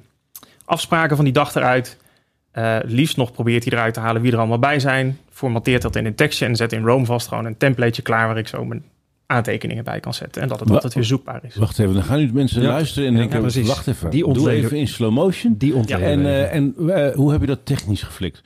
afspraken 0.65 1.17
van 1.17 1.25
die 1.25 1.35
dag 1.35 1.55
eruit. 1.55 1.97
Eh, 2.51 2.77
liefst 2.85 3.17
nog 3.17 3.33
probeert 3.33 3.65
hij 3.65 3.73
eruit 3.73 3.95
te 3.95 4.01
halen 4.01 4.23
wie 4.23 4.33
er 4.33 4.39
allemaal 4.39 4.59
bij 4.59 4.81
zijn. 4.81 5.19
Formateert 5.31 5.83
dat 5.83 5.97
in 5.97 6.07
een 6.07 6.15
tekstje 6.15 6.47
en 6.47 6.57
zet 6.57 6.73
in 6.73 6.85
Rome 6.85 7.05
vast 7.05 7.29
gewoon 7.29 7.45
een 7.45 7.57
templateje 7.57 8.03
klaar 8.03 8.27
waar 8.27 8.39
ik 8.39 8.49
zo 8.49 8.65
mijn 8.65 8.85
aantekeningen 9.27 9.85
bij 9.85 10.01
kan 10.01 10.15
zetten. 10.15 10.43
En 10.43 10.49
dat 10.49 10.61
het 10.61 10.69
Wa- 10.69 10.75
altijd 10.75 10.95
weer 10.95 11.05
zoekbaar 11.05 11.41
is. 11.45 11.57
Wacht 11.57 11.79
even, 11.79 11.95
dan 11.95 12.03
gaan 12.03 12.19
nu 12.19 12.31
mensen 12.33 12.63
Ja. 12.63 12.69
luisteren 12.69 13.09
en 13.09 13.15
Ja, 13.15 13.19
denken, 13.21 13.41
precies. 13.41 13.67
wacht 13.67 13.87
even, 13.87 14.11
Die 14.11 14.21
doe 14.23 14.29
ontleden- 14.29 14.65
even 14.65 14.77
in 14.77 14.89
slow 14.89 15.13
motion. 15.13 15.55
Die 15.59 15.75
ontleden 15.75 16.07
En, 16.09 16.27
eh, 16.27 16.55
en 16.55 16.75
eh, 16.89 17.15
hoe 17.15 17.33
heb 17.33 17.41
je 17.41 17.47
dat 17.47 17.61
technisch 17.67 18.03
geflikt? 18.03 18.43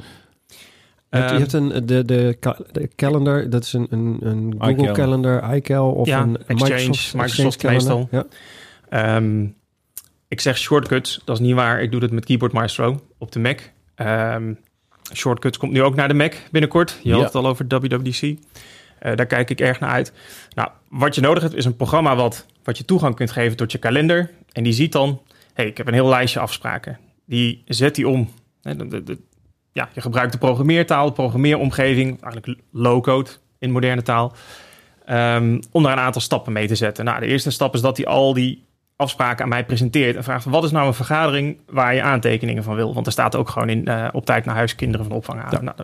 Je 1.18 1.20
hebt, 1.20 1.30
Ehm, 1.32 1.40
hebt 1.40 1.52
een, 1.52 1.86
de, 1.86 2.04
de, 2.04 2.36
de 2.72 2.88
calendar, 2.96 3.48
dat 3.50 3.64
is 3.64 3.72
een, 3.72 3.86
een, 3.90 4.18
een 4.20 4.54
Google 4.58 4.82
iCal. 4.82 4.92
calendar, 4.94 5.56
iCal 5.56 5.90
of 5.92 6.06
Ja, 6.06 6.22
een 6.22 6.36
Exchange, 6.46 6.74
Microsoft, 6.74 7.14
Microsoft 7.14 7.56
calendar. 7.56 7.96
meestal. 7.98 8.08
Ja. 8.10 8.26
Ehm, 9.16 9.46
ik 10.28 10.40
zeg 10.40 10.58
shortcuts, 10.58 11.20
dat 11.24 11.40
is 11.40 11.46
niet 11.46 11.54
waar. 11.54 11.82
Ik 11.82 11.90
doe 11.90 12.00
dat 12.00 12.10
met 12.10 12.24
Keyboard 12.24 12.52
Maestro 12.52 13.00
op 13.18 13.32
de 13.32 13.38
Mac. 13.38 13.60
Ehm, 13.94 14.52
shortcuts 15.12 15.58
komt 15.58 15.72
nu 15.72 15.82
ook 15.82 15.94
naar 15.94 16.08
de 16.08 16.14
Mac 16.14 16.34
binnenkort. 16.50 16.98
Je 17.02 17.08
Ja. 17.08 17.14
had 17.14 17.24
het 17.24 17.34
al 17.34 17.46
over 17.46 17.64
WWDC. 17.68 18.22
Eh, 18.98 19.16
daar 19.16 19.26
kijk 19.26 19.50
ik 19.50 19.60
erg 19.60 19.80
naar 19.80 19.90
uit. 19.90 20.12
Nou, 20.54 20.68
wat 20.88 21.14
je 21.14 21.20
nodig 21.20 21.42
hebt 21.42 21.54
is 21.54 21.64
een 21.64 21.76
programma 21.76 22.16
wat, 22.16 22.46
wat 22.62 22.78
je 22.78 22.84
toegang 22.84 23.14
kunt 23.14 23.30
geven 23.30 23.56
tot 23.56 23.72
je 23.72 23.78
kalender. 23.78 24.30
En 24.52 24.62
die 24.62 24.72
ziet 24.72 24.92
dan, 24.92 25.20
hey, 25.54 25.66
ik 25.66 25.76
heb 25.76 25.86
een 25.86 25.94
heel 25.94 26.08
lijstje 26.08 26.40
afspraken. 26.40 26.98
Die 27.26 27.62
zet 27.66 27.94
die 27.94 28.08
om. 28.08 28.28
Ja, 29.74 29.88
je 29.92 30.00
gebruikt 30.00 30.32
de 30.32 30.38
programmeertaal, 30.38 31.06
de 31.06 31.12
programmeeromgeving, 31.12 32.22
eigenlijk 32.22 32.60
low-code 32.70 33.30
in 33.58 33.70
moderne 33.70 34.02
taal. 34.02 34.32
Ehm, 35.04 35.60
om 35.70 35.82
daar 35.82 35.92
een 35.92 36.04
aantal 36.04 36.20
stappen 36.20 36.52
mee 36.52 36.66
te 36.66 36.74
zetten. 36.74 37.04
Nou, 37.04 37.20
de 37.20 37.26
eerste 37.26 37.50
stap 37.50 37.74
is 37.74 37.80
dat 37.80 37.96
hij 37.96 38.06
al 38.06 38.34
die 38.34 38.64
afspraken 38.96 39.42
aan 39.42 39.48
mij 39.48 39.64
presenteert 39.64 40.16
en 40.16 40.24
vraagt: 40.24 40.44
wat 40.44 40.64
is 40.64 40.70
nou 40.70 40.86
een 40.86 40.94
vergadering 40.94 41.58
waar 41.66 41.94
je 41.94 42.02
aantekeningen 42.02 42.62
van 42.62 42.74
wil? 42.74 42.94
Want 42.94 43.06
er 43.06 43.12
staat 43.12 43.36
ook 43.36 43.48
gewoon 43.48 43.68
in 43.68 43.86
eh, 43.86 44.08
op 44.12 44.26
tijd 44.26 44.44
naar 44.44 44.54
huis 44.54 44.74
kinderen 44.74 45.06
van 45.06 45.16
opvang 45.16 45.40
halen. 45.40 45.64
Nou, 45.64 45.76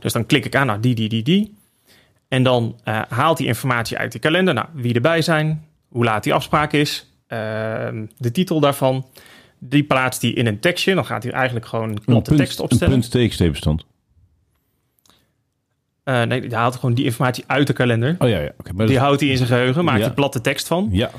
dus 0.00 0.12
dan 0.12 0.26
klik 0.26 0.44
ik 0.44 0.54
aan, 0.54 0.66
nou, 0.66 0.80
die, 0.80 0.94
die, 0.94 1.08
die, 1.08 1.22
die. 1.22 1.56
En 2.28 2.42
dan 2.42 2.80
eh, 2.84 3.00
haalt 3.08 3.38
hij 3.38 3.46
informatie 3.46 3.98
uit 3.98 4.12
de 4.12 4.18
kalender. 4.18 4.54
Nou, 4.54 4.66
wie 4.72 4.94
erbij 4.94 5.22
zijn, 5.22 5.64
hoe 5.88 6.04
laat 6.04 6.22
die 6.22 6.34
afspraak 6.34 6.72
is, 6.72 7.12
ehm, 7.26 8.06
de 8.16 8.30
titel 8.30 8.60
daarvan. 8.60 9.06
Die 9.64 9.82
plaatst 9.84 10.22
hij 10.22 10.30
in 10.30 10.46
een 10.46 10.58
tekstje. 10.60 10.94
Dan 10.94 11.04
gaat 11.04 11.22
hij 11.22 11.32
eigenlijk 11.32 11.66
gewoon 11.66 11.88
een 11.88 12.00
platte 12.04 12.34
tekst 12.34 12.58
een 12.58 12.64
opstellen. 12.64 13.00
punt 13.08 13.10
TXT 13.30 13.38
bestand. 13.50 13.84
Eh, 16.04 16.22
nee, 16.22 16.40
hij 16.40 16.58
haalt 16.58 16.74
gewoon 16.74 16.94
die 16.94 17.04
informatie 17.04 17.44
uit 17.46 17.66
de 17.66 17.72
kalender. 17.72 18.16
Oh 18.18 18.28
ja, 18.28 18.38
ja. 18.40 18.52
maar 18.74 18.86
Die 18.86 18.94
dat- 18.94 19.04
houdt 19.04 19.20
hij 19.20 19.28
in 19.28 19.36
zijn 19.36 19.48
geheugen, 19.48 19.84
maakt 19.84 19.98
Ja. 20.00 20.04
er 20.06 20.12
platte 20.14 20.40
tekst 20.40 20.66
van. 20.66 20.88
ja, 20.92 21.10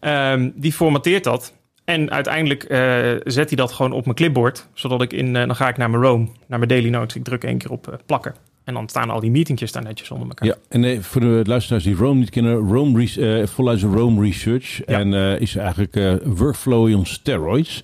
Ehm, 0.00 0.50
die 0.54 0.72
formateert 0.72 1.24
dat. 1.24 1.52
En 1.84 2.10
uiteindelijk 2.10 2.62
eh, 2.64 2.78
zet 3.24 3.48
hij 3.48 3.56
dat 3.56 3.72
gewoon 3.72 3.92
op 3.92 4.04
mijn 4.04 4.16
clipboard. 4.16 4.68
Zodat 4.74 5.02
ik 5.02 5.12
in, 5.12 5.36
eh, 5.36 5.46
dan 5.46 5.56
ga 5.56 5.68
ik 5.68 5.76
naar 5.76 5.90
mijn 5.90 6.02
Rome, 6.02 6.24
naar 6.46 6.58
mijn 6.58 6.68
daily 6.70 6.88
notes. 6.88 7.16
Ik 7.16 7.24
druk 7.24 7.44
één 7.44 7.58
keer 7.58 7.70
op 7.70 8.02
plakken. 8.06 8.34
En 8.66 8.74
dan 8.74 8.88
staan 8.88 9.10
al 9.10 9.20
die 9.20 9.30
meetingjes 9.30 9.72
daar 9.72 9.82
netjes 9.82 10.10
onder 10.10 10.28
elkaar. 10.28 10.48
ja. 10.48 10.54
En 10.68 10.84
eh, 10.84 11.00
voor 11.00 11.20
de 11.20 11.42
luisteraars 11.44 11.84
die 11.84 11.94
Rome 11.94 12.18
niet 12.18 12.30
kennen, 12.30 12.56
Rome 12.56 12.98
zijn 13.78 13.92
Rome 13.92 14.22
Research. 14.22 14.76
Ja. 14.86 14.98
En 14.98 15.14
eh, 15.14 15.40
is 15.40 15.56
eigenlijk 15.56 15.96
eh, 15.96 16.14
workflow 16.24 16.94
on 16.94 17.06
steroids. 17.06 17.82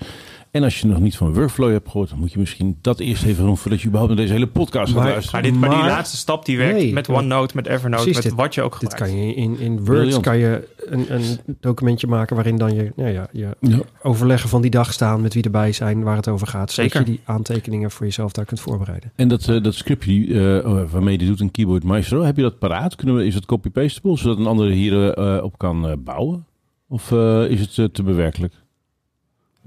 En 0.53 0.62
als 0.62 0.81
je 0.81 0.87
nog 0.87 1.01
niet 1.01 1.17
van 1.17 1.35
workflow 1.35 1.71
hebt 1.71 1.88
gehoord, 1.88 2.09
dan 2.09 2.19
moet 2.19 2.33
je 2.33 2.38
misschien 2.38 2.79
dat 2.81 3.01
eerst 3.01 3.25
even 3.25 3.45
doen 3.45 3.57
voordat 3.57 3.81
je 3.81 3.87
überhaupt 3.87 4.12
naar 4.15 4.23
deze 4.23 4.35
hele 4.37 4.47
podcast 4.49 4.93
gaat 4.93 5.05
luisteren. 5.05 5.41
Maar, 5.43 5.51
dit, 5.51 5.61
maar 5.61 5.71
die 5.71 5.79
laatste 5.88 6.17
stap 6.17 6.45
die 6.45 6.59
werkt 6.59 6.79
Nee, 6.79 6.93
met 6.93 7.09
OneNote, 7.09 7.57
met 7.57 7.67
Evernote, 7.67 8.03
Precies, 8.03 8.15
met 8.15 8.23
dit- 8.23 8.35
wat 8.41 8.55
je 8.55 8.62
ook 8.62 8.81
Dit 8.81 8.91
gebruikt. 8.93 9.15
kan 9.15 9.27
je 9.27 9.35
in, 9.35 9.59
in 9.59 9.85
Word 9.85 10.21
kan 10.21 10.38
je 10.38 10.69
een, 10.77 11.15
een 11.15 11.23
documentje 11.61 12.07
maken 12.07 12.35
waarin 12.37 12.57
dan 12.57 12.75
je, 12.75 12.93
nou 12.97 13.11
ja, 13.11 13.29
je 13.33 13.49
Ja. 13.61 13.79
overleggen 14.03 14.49
van 14.49 14.62
die 14.62 14.71
dag 14.71 14.93
staan 14.93 15.21
met 15.21 15.35
wie 15.35 15.43
erbij 15.43 15.73
zijn, 15.73 16.03
waar 16.03 16.17
het 16.17 16.29
over 16.29 16.47
gaat. 16.47 16.71
Zodat 16.73 16.93
Zeker. 16.93 17.07
je 17.09 17.17
die 17.17 17.21
aantekeningen 17.25 17.91
voor 17.91 18.07
jezelf 18.07 18.33
daar 18.33 18.45
kunt 18.45 18.61
voorbereiden. 18.61 19.12
En 19.17 19.29
dat, 19.29 19.49
eh, 19.49 19.62
dat 19.62 19.75
scriptje 19.75 20.61
eh, 20.62 20.91
waarmee 20.91 21.12
je 21.12 21.19
dit 21.19 21.29
doet 21.29 21.41
in 21.41 21.51
Keyboard 21.51 21.85
Maestro, 21.85 22.23
heb 22.23 22.37
je 22.37 22.43
dat 22.43 22.59
paraat? 22.59 22.95
Kunnen 22.97 23.17
we, 23.17 23.27
is 23.27 23.35
het 23.35 23.47
copy-pastable, 23.47 24.17
zodat 24.19 24.38
een 24.38 24.47
ander 24.47 24.69
hier 24.71 25.12
eh, 25.12 25.45
op 25.45 25.59
kan 25.59 25.88
eh, 25.88 25.93
bouwen? 25.99 26.47
Of 26.88 27.12
eh, 27.12 27.45
is 27.49 27.77
het 27.77 27.95
te 27.95 28.03
bewerkelijk? 28.03 28.55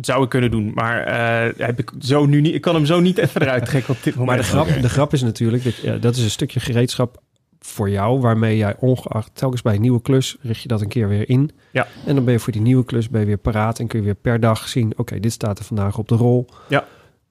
Zou 0.02 0.24
ik 0.24 0.30
kunnen 0.30 0.52
doen, 0.52 0.72
maar 0.74 1.04
eh, 1.04 1.54
heb 1.66 1.80
ik, 1.80 1.92
zo 2.00 2.26
nu 2.26 2.42
niet, 2.42 2.54
ik 2.54 2.62
kan 2.62 2.76
hem 2.76 2.86
zo 2.86 3.00
niet 3.00 3.18
even 3.18 3.42
eruit 3.42 3.66
trekken 3.66 3.94
op 3.94 4.04
dit 4.04 4.16
moment. 4.16 4.38
Maar 4.38 4.46
de 4.46 4.52
grap, 4.52 4.82
de 4.82 4.90
grap 4.90 5.14
is 5.14 5.22
natuurlijk, 5.22 5.64
dat, 5.64 5.76
ja, 5.76 5.98
dat 5.98 6.16
is 6.16 6.24
een 6.24 6.30
stukje 6.30 6.60
gereedschap 6.60 7.22
voor 7.60 7.90
jou, 7.90 8.20
waarmee 8.20 8.58
jij 8.58 8.76
ongeacht 8.80 9.32
telkens 9.34 9.62
bij 9.62 9.76
een 9.76 9.82
nieuwe 9.82 10.02
klus 10.02 10.38
richt 10.42 10.62
je 10.62 10.68
dat 10.68 10.82
een 10.82 10.88
keer 10.88 11.08
weer 11.08 11.30
in. 11.30 11.52
Ja. 11.72 11.88
En 12.06 12.16
dan 12.16 12.24
ben 12.24 12.34
je 12.34 12.40
voor 12.40 12.54
die 12.54 12.62
nieuwe 12.62 12.86
klus 12.86 13.10
ben 13.10 13.20
je 13.20 13.26
weer 13.28 13.38
paraat 13.38 13.80
en 13.80 13.88
kun 13.88 14.00
je 14.00 14.06
weer 14.06 14.16
per 14.16 14.40
dag 14.40 14.68
zien, 14.68 14.94
oké, 14.96 15.20
dit 15.20 15.32
staat 15.32 15.60
er 15.60 15.66
vandaag 15.66 15.98
op 15.98 16.08
de 16.08 16.16
rol. 16.16 16.46
Ja. 16.70 16.86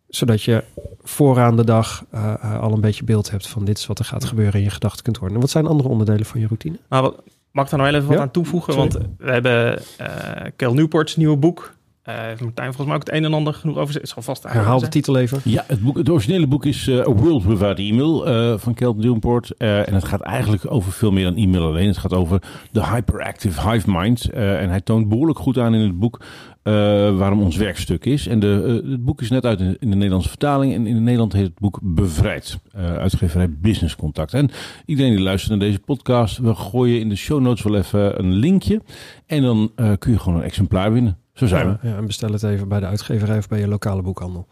Zodat 0.09 0.43
je 0.43 0.65
vooraan 1.03 1.57
de 1.57 1.65
dag 1.65 2.05
eh, 2.11 2.35
eh, 2.41 2.61
al 2.61 2.73
een 2.73 2.81
beetje 2.81 3.05
beeld 3.05 3.31
hebt 3.31 3.49
van 3.49 3.65
dit 3.65 3.79
is 3.79 3.87
wat 3.87 3.99
er 3.99 4.05
gaat 4.05 4.25
gebeuren 4.25 4.55
en 4.55 4.63
je 4.63 4.71
gedachten 4.71 5.03
kunt 5.03 5.19
worden. 5.19 5.37
En 5.37 5.43
wat 5.43 5.51
zijn 5.53 5.67
andere 5.67 5.89
onderdelen 5.89 6.27
van 6.27 6.41
je 6.41 6.47
routine? 6.47 6.79
Maar 6.89 7.03
wat, 7.03 7.23
mag 7.51 7.65
ik 7.65 7.71
daar 7.71 7.79
nog 7.79 7.89
wel 7.89 7.97
even 7.97 8.09
wat 8.09 8.17
Ja, 8.17 8.23
aan 8.23 8.31
toevoegen? 8.31 8.73
sorry. 8.73 8.89
Want 8.91 9.07
we 9.19 9.31
hebben 9.31 9.79
eh 9.99 10.51
Kel 10.57 10.75
Newport's 10.75 11.17
nieuwe 11.17 11.37
boek. 11.37 11.74
Eh 12.05 12.15
Martijn 12.41 12.75
volgens 12.75 12.87
mij 12.87 12.95
ook 12.95 13.05
het 13.05 13.13
een 13.13 13.25
en 13.25 13.35
ander 13.35 13.55
genoeg 13.55 13.77
over. 13.77 13.95
Het 13.95 14.09
zal 14.09 14.23
vast 14.23 14.43
Herhaal 14.43 14.81
de 14.81 14.89
titel 14.89 15.17
even. 15.17 15.41
Ja, 15.45 15.65
het, 15.67 15.81
boek, 15.83 15.97
het 15.97 16.09
originele 16.11 16.47
boek 16.47 16.65
is 16.67 16.89
eh, 16.89 16.99
A 16.99 17.11
World 17.11 17.45
Without 17.45 17.79
Email 17.79 18.27
eh, 18.27 18.59
van 18.59 18.75
Kelp 18.75 18.97
Newport. 18.97 19.51
Eh, 19.57 19.89
en 19.89 19.95
het 19.95 20.05
gaat 20.05 20.21
eigenlijk 20.21 20.71
over 20.71 20.93
veel 20.93 21.11
meer 21.13 21.25
dan 21.25 21.37
e-mail 21.37 21.67
alleen. 21.67 21.87
Het 21.87 21.99
gaat 21.99 22.13
over 22.13 22.43
de 22.71 22.87
hyperactive 22.87 23.71
hive 23.71 23.91
mind. 23.91 24.31
Eh, 24.31 24.63
en 24.63 24.69
hij 24.69 24.81
toont 24.81 25.09
behoorlijk 25.09 25.39
goed 25.39 25.59
aan 25.59 25.75
in 25.75 25.81
het 25.81 25.99
boek 25.99 26.21
eh, 26.63 26.73
waarom 27.17 27.43
ons 27.43 27.57
werkstuk 27.57 28.05
is. 28.05 28.27
En 28.27 28.39
de, 28.39 28.83
het 28.91 29.05
boek 29.05 29.21
is 29.21 29.31
net 29.31 29.45
uit 29.45 29.61
in, 29.61 29.77
in 29.81 29.91
de 29.91 29.97
Nederlandse 29.97 30.29
vertaling. 30.29 30.75
En 30.75 30.87
in 30.87 31.03
Nederland 31.03 31.33
heet 31.33 31.45
het 31.47 31.59
boek 31.59 31.79
Bevrijd. 31.83 32.59
eh 32.73 32.97
uitgeverij 32.97 33.51
Business 33.51 33.97
Contact. 33.97 34.35
En 34.35 34.51
iedereen 34.87 35.11
die 35.15 35.21
luistert 35.25 35.51
naar 35.59 35.69
deze 35.69 35.79
podcast, 35.81 36.39
we 36.39 36.55
gooien 36.55 37.01
in 37.01 37.09
de 37.09 37.17
show 37.17 37.41
notes 37.41 37.63
wel 37.63 37.77
even 37.77 38.19
een 38.19 38.33
linkje. 38.33 38.83
En 39.27 39.43
dan 39.43 39.73
eh, 39.77 39.93
kun 39.99 40.13
je 40.13 40.19
gewoon 40.19 40.39
een 40.39 40.45
exemplaar 40.45 40.93
winnen. 40.93 41.19
Zo 41.35 41.47
zijn 41.47 41.67
we. 41.67 41.79
Ja, 41.83 41.91
ja, 41.91 41.97
en 41.97 42.07
bestel 42.07 42.33
het 42.33 42.43
even 42.43 42.69
bij 42.69 42.81
de 42.81 42.87
uitgeverij 42.87 43.39
of 43.39 43.49
bij 43.49 43.59
je 43.59 43.69
lokale 43.69 44.03
boekhandel. 44.03 44.47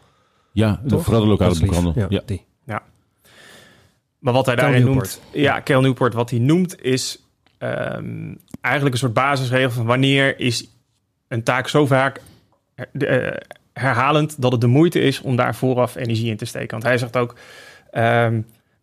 Ja, 0.52 0.80
de, 0.82 0.88
Toch? 0.88 1.04
vooral 1.04 1.22
de 1.22 1.28
lokale 1.28 1.58
boekhandel. 1.58 1.92
Ja, 1.96 2.06
Ja. 2.08 2.20
die. 2.26 2.46
Maar 4.18 4.32
wat 4.32 4.46
hij 4.46 4.54
Kel 4.54 4.64
daarin 4.64 4.84
Newport. 4.84 5.20
noemt, 5.22 5.36
ja, 5.42 5.60
Kel 5.60 5.80
Newport, 5.80 6.14
wat 6.14 6.30
hij 6.30 6.38
noemt 6.38 6.82
is 6.82 7.22
ehm, 7.58 8.34
eigenlijk 8.60 8.94
een 8.94 9.00
soort 9.00 9.12
basisregel 9.12 9.70
van 9.70 9.86
wanneer 9.86 10.38
is 10.38 10.68
een 11.28 11.42
taak 11.42 11.68
zo 11.68 11.86
vaak 11.86 12.20
eh, 12.74 13.36
herhalend 13.72 14.42
dat 14.42 14.52
het 14.52 14.60
de 14.60 14.66
moeite 14.66 15.00
is 15.00 15.20
om 15.20 15.36
daar 15.36 15.54
vooraf 15.54 15.94
energie 15.96 16.30
in 16.30 16.36
te 16.36 16.44
steken. 16.44 16.70
Want 16.70 16.82
hij 16.82 16.98
zegt 16.98 17.16
ook, 17.16 17.36
ehm, 17.90 18.40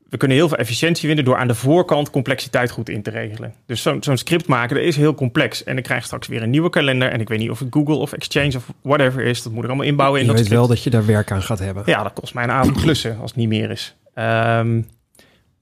we 0.09 0.17
kunnen 0.17 0.37
heel 0.37 0.47
veel 0.47 0.57
efficiëntie 0.57 1.07
winnen 1.07 1.25
door 1.25 1.37
aan 1.37 1.47
de 1.47 1.55
voorkant 1.55 2.09
complexiteit 2.09 2.71
goed 2.71 2.89
in 2.89 3.01
te 3.01 3.09
regelen. 3.09 3.53
Dus 3.65 3.81
zo'n 3.81 4.17
script 4.17 4.47
maken, 4.47 4.75
dat 4.75 4.85
is 4.85 4.95
heel 4.95 5.15
complex. 5.15 5.63
En 5.63 5.77
ik 5.77 5.83
krijg 5.83 6.03
straks 6.05 6.27
weer 6.27 6.41
een 6.43 6.49
nieuwe 6.49 6.69
kalender 6.69 7.09
en 7.11 7.19
ik 7.19 7.27
weet 7.29 7.39
niet 7.39 7.49
of 7.49 7.59
het 7.59 7.67
Google 7.71 7.95
of 7.95 8.13
Exchange 8.13 8.55
of 8.55 8.65
whatever 8.81 9.21
is. 9.23 9.43
Dat 9.43 9.51
moet 9.53 9.63
ik 9.63 9.69
allemaal 9.69 9.87
inbouwen 9.87 10.19
in 10.19 10.25
Je 10.25 10.31
dat 10.31 10.39
weet 10.39 10.49
script. 10.49 10.67
wel 10.67 10.75
dat 10.75 10.83
je 10.83 10.89
daar 10.89 11.05
werk 11.05 11.31
aan 11.31 11.41
gaat 11.41 11.59
hebben. 11.59 11.83
Ja, 11.85 12.03
dat 12.03 12.13
kost 12.13 12.33
mij 12.33 12.43
een 12.43 12.51
avond 12.51 12.81
klussen 12.81 13.17
als 13.21 13.29
het 13.31 13.39
niet 13.39 13.49
meer 13.49 13.69
is. 13.71 13.95
Ehm, 14.13 14.81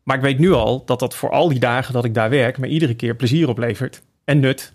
maar 0.04 0.16
ik 0.16 0.22
weet 0.22 0.40
nu 0.40 0.52
al 0.52 0.86
dat 0.86 1.00
dat 1.00 1.16
voor 1.16 1.30
al 1.32 1.50
die 1.50 1.60
dagen 1.60 1.94
dat 1.94 2.06
ik 2.06 2.14
daar 2.14 2.30
werk... 2.30 2.58
me 2.58 2.68
iedere 2.68 2.96
keer 2.96 3.16
plezier 3.16 3.48
oplevert 3.48 4.02
en 4.26 4.40
nut. 4.40 4.74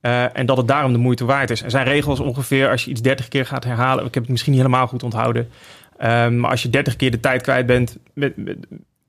Eh, 0.00 0.36
en 0.38 0.46
dat 0.46 0.56
het 0.56 0.68
daarom 0.68 0.92
de 0.92 0.98
moeite 0.98 1.24
waard 1.24 1.50
is. 1.50 1.62
En 1.62 1.70
zijn 1.70 1.84
regels 1.86 2.20
ongeveer 2.20 2.70
als 2.70 2.84
je 2.84 2.90
iets 2.90 3.02
30 3.02 3.28
keer 3.28 3.46
gaat 3.46 3.64
herhalen... 3.64 4.04
ik 4.06 4.14
heb 4.14 4.22
het 4.22 4.32
misschien 4.32 4.52
niet 4.52 4.60
helemaal 4.62 4.86
goed 4.86 5.02
onthouden... 5.02 5.48
Ehm, 5.98 6.40
maar 6.40 6.50
als 6.50 6.62
je 6.62 6.70
30 6.70 6.96
keer 6.96 7.10
de 7.10 7.20
tijd 7.20 7.42
kwijt 7.42 7.66
bent 7.66 7.96
met, 8.14 8.36
met- 8.36 8.66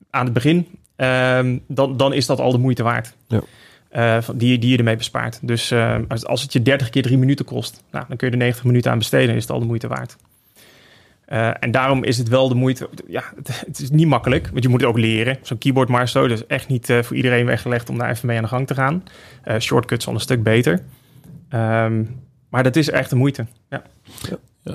aan 0.10 0.26
het 0.26 0.34
begin... 0.34 0.68
ehm, 0.96 1.58
dan, 1.68 1.98
dan 1.98 2.14
is 2.14 2.26
dat 2.26 2.40
al 2.40 2.52
de 2.52 2.58
moeite 2.58 2.84
waard. 2.84 3.14
Ja. 3.28 3.42
Eh, 3.90 4.30
die, 4.36 4.60
die 4.60 4.72
je 4.72 4.78
ermee 4.78 4.96
bespaart. 4.96 5.40
Dus 5.42 5.72
ehm, 5.72 6.04
als, 6.08 6.26
als 6.26 6.42
het 6.42 6.54
je 6.54 6.62
30 6.62 6.90
keer 6.90 7.02
3 7.02 7.18
minuten 7.18 7.46
kost... 7.46 7.84
Nou, 7.92 8.06
dan 8.08 8.18
kun 8.18 8.28
je 8.28 8.34
er 8.34 8.40
90 8.40 8.64
minuten 8.64 8.92
aan 8.92 8.98
besteden... 8.98 9.36
is 9.36 9.42
het 9.42 9.52
al 9.52 9.60
de 9.60 9.66
moeite 9.66 9.88
waard. 9.88 10.18
Eh, 11.28 11.50
en 11.60 11.72
daarom 11.72 12.04
is 12.04 12.18
het 12.18 12.28
wel 12.28 12.50
de 12.50 12.56
moeite. 12.56 12.90
Ja, 13.08 13.24
het, 13.36 13.64
het 13.66 13.80
is 13.80 13.90
niet 13.90 14.08
makkelijk, 14.08 14.50
want 14.52 14.64
je 14.64 14.70
moet 14.70 14.82
het 14.82 14.90
ook 14.90 14.98
leren. 14.98 15.38
Zo'n 15.42 15.58
keyboard 15.58 15.90
maestro, 15.90 16.28
dat 16.28 16.38
is 16.38 16.46
echt 16.46 16.68
niet 16.68 16.90
eh, 16.90 17.04
voor 17.04 17.16
iedereen 17.16 17.46
weggelegd 17.46 17.90
om 17.90 17.98
daar 17.98 18.10
even 18.10 18.28
mee 18.28 18.38
aan 18.38 18.44
de 18.44 18.50
gang 18.50 18.68
te 18.68 18.74
gaan. 18.74 19.04
Eh, 19.44 19.60
shortcuts 19.60 20.08
al 20.08 20.14
een 20.14 20.20
stuk 20.20 20.44
beter. 20.44 20.84
Ehm, 21.50 22.04
maar 22.50 22.64
dat 22.64 22.76
is 22.76 22.90
echt 22.90 23.10
de 23.10 23.16
moeite. 23.16 23.46
Ja. 23.70 23.84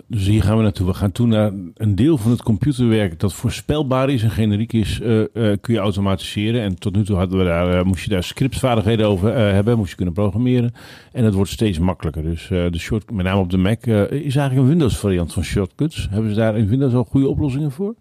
Dus 0.07 0.27
hier 0.27 0.43
gaan 0.43 0.57
we 0.57 0.63
naartoe. 0.63 0.87
We 0.87 0.95
gaan 0.95 1.13
toe 1.13 1.27
naar 1.27 1.53
een 1.75 1.95
deel 1.95 2.19
van 2.19 2.31
het 2.31 2.43
computerwerk 2.43 3.21
dat 3.21 3.35
voorspelbaar 3.35 4.11
is 4.11 4.23
en 4.23 4.31
generiek 4.31 4.73
is, 4.73 5.01
eh, 5.01 5.21
eh, 5.21 5.27
kun 5.61 5.75
je 5.75 5.81
automatiseren. 5.81 6.63
En 6.63 6.79
tot 6.79 6.97
nu 6.97 7.05
toe 7.05 7.17
hadden 7.17 7.39
we 7.39 7.45
daar, 7.45 7.79
eh, 7.79 7.85
moest 7.85 8.05
je 8.05 8.11
daar 8.11 8.23
scriptvaardigheden 8.23 9.07
over 9.07 9.35
hebben, 9.37 9.77
moest 9.77 9.91
je 9.91 9.97
kunnen 9.97 10.15
programmeren. 10.15 10.75
En 11.13 11.25
het 11.25 11.35
wordt 11.35 11.51
steeds 11.51 11.79
makkelijker. 11.79 12.23
Dus 12.23 12.47
de 12.49 12.79
short, 12.79 13.11
met 13.11 13.25
name 13.25 13.41
op 13.41 13.51
de 13.51 13.57
Mac, 13.57 13.87
is 13.87 14.37
eigenlijk 14.37 14.55
een 14.55 14.69
Windows 14.69 14.99
variant 14.99 15.33
van 15.33 15.45
shortcuts. 15.45 16.09
Hebben 16.11 16.31
ze 16.31 16.37
daar 16.37 16.57
in 16.57 16.69
Windows 16.69 16.95
al 16.95 17.05
goede 17.05 17.29
oplossingen 17.29 17.71
voor? 17.71 17.95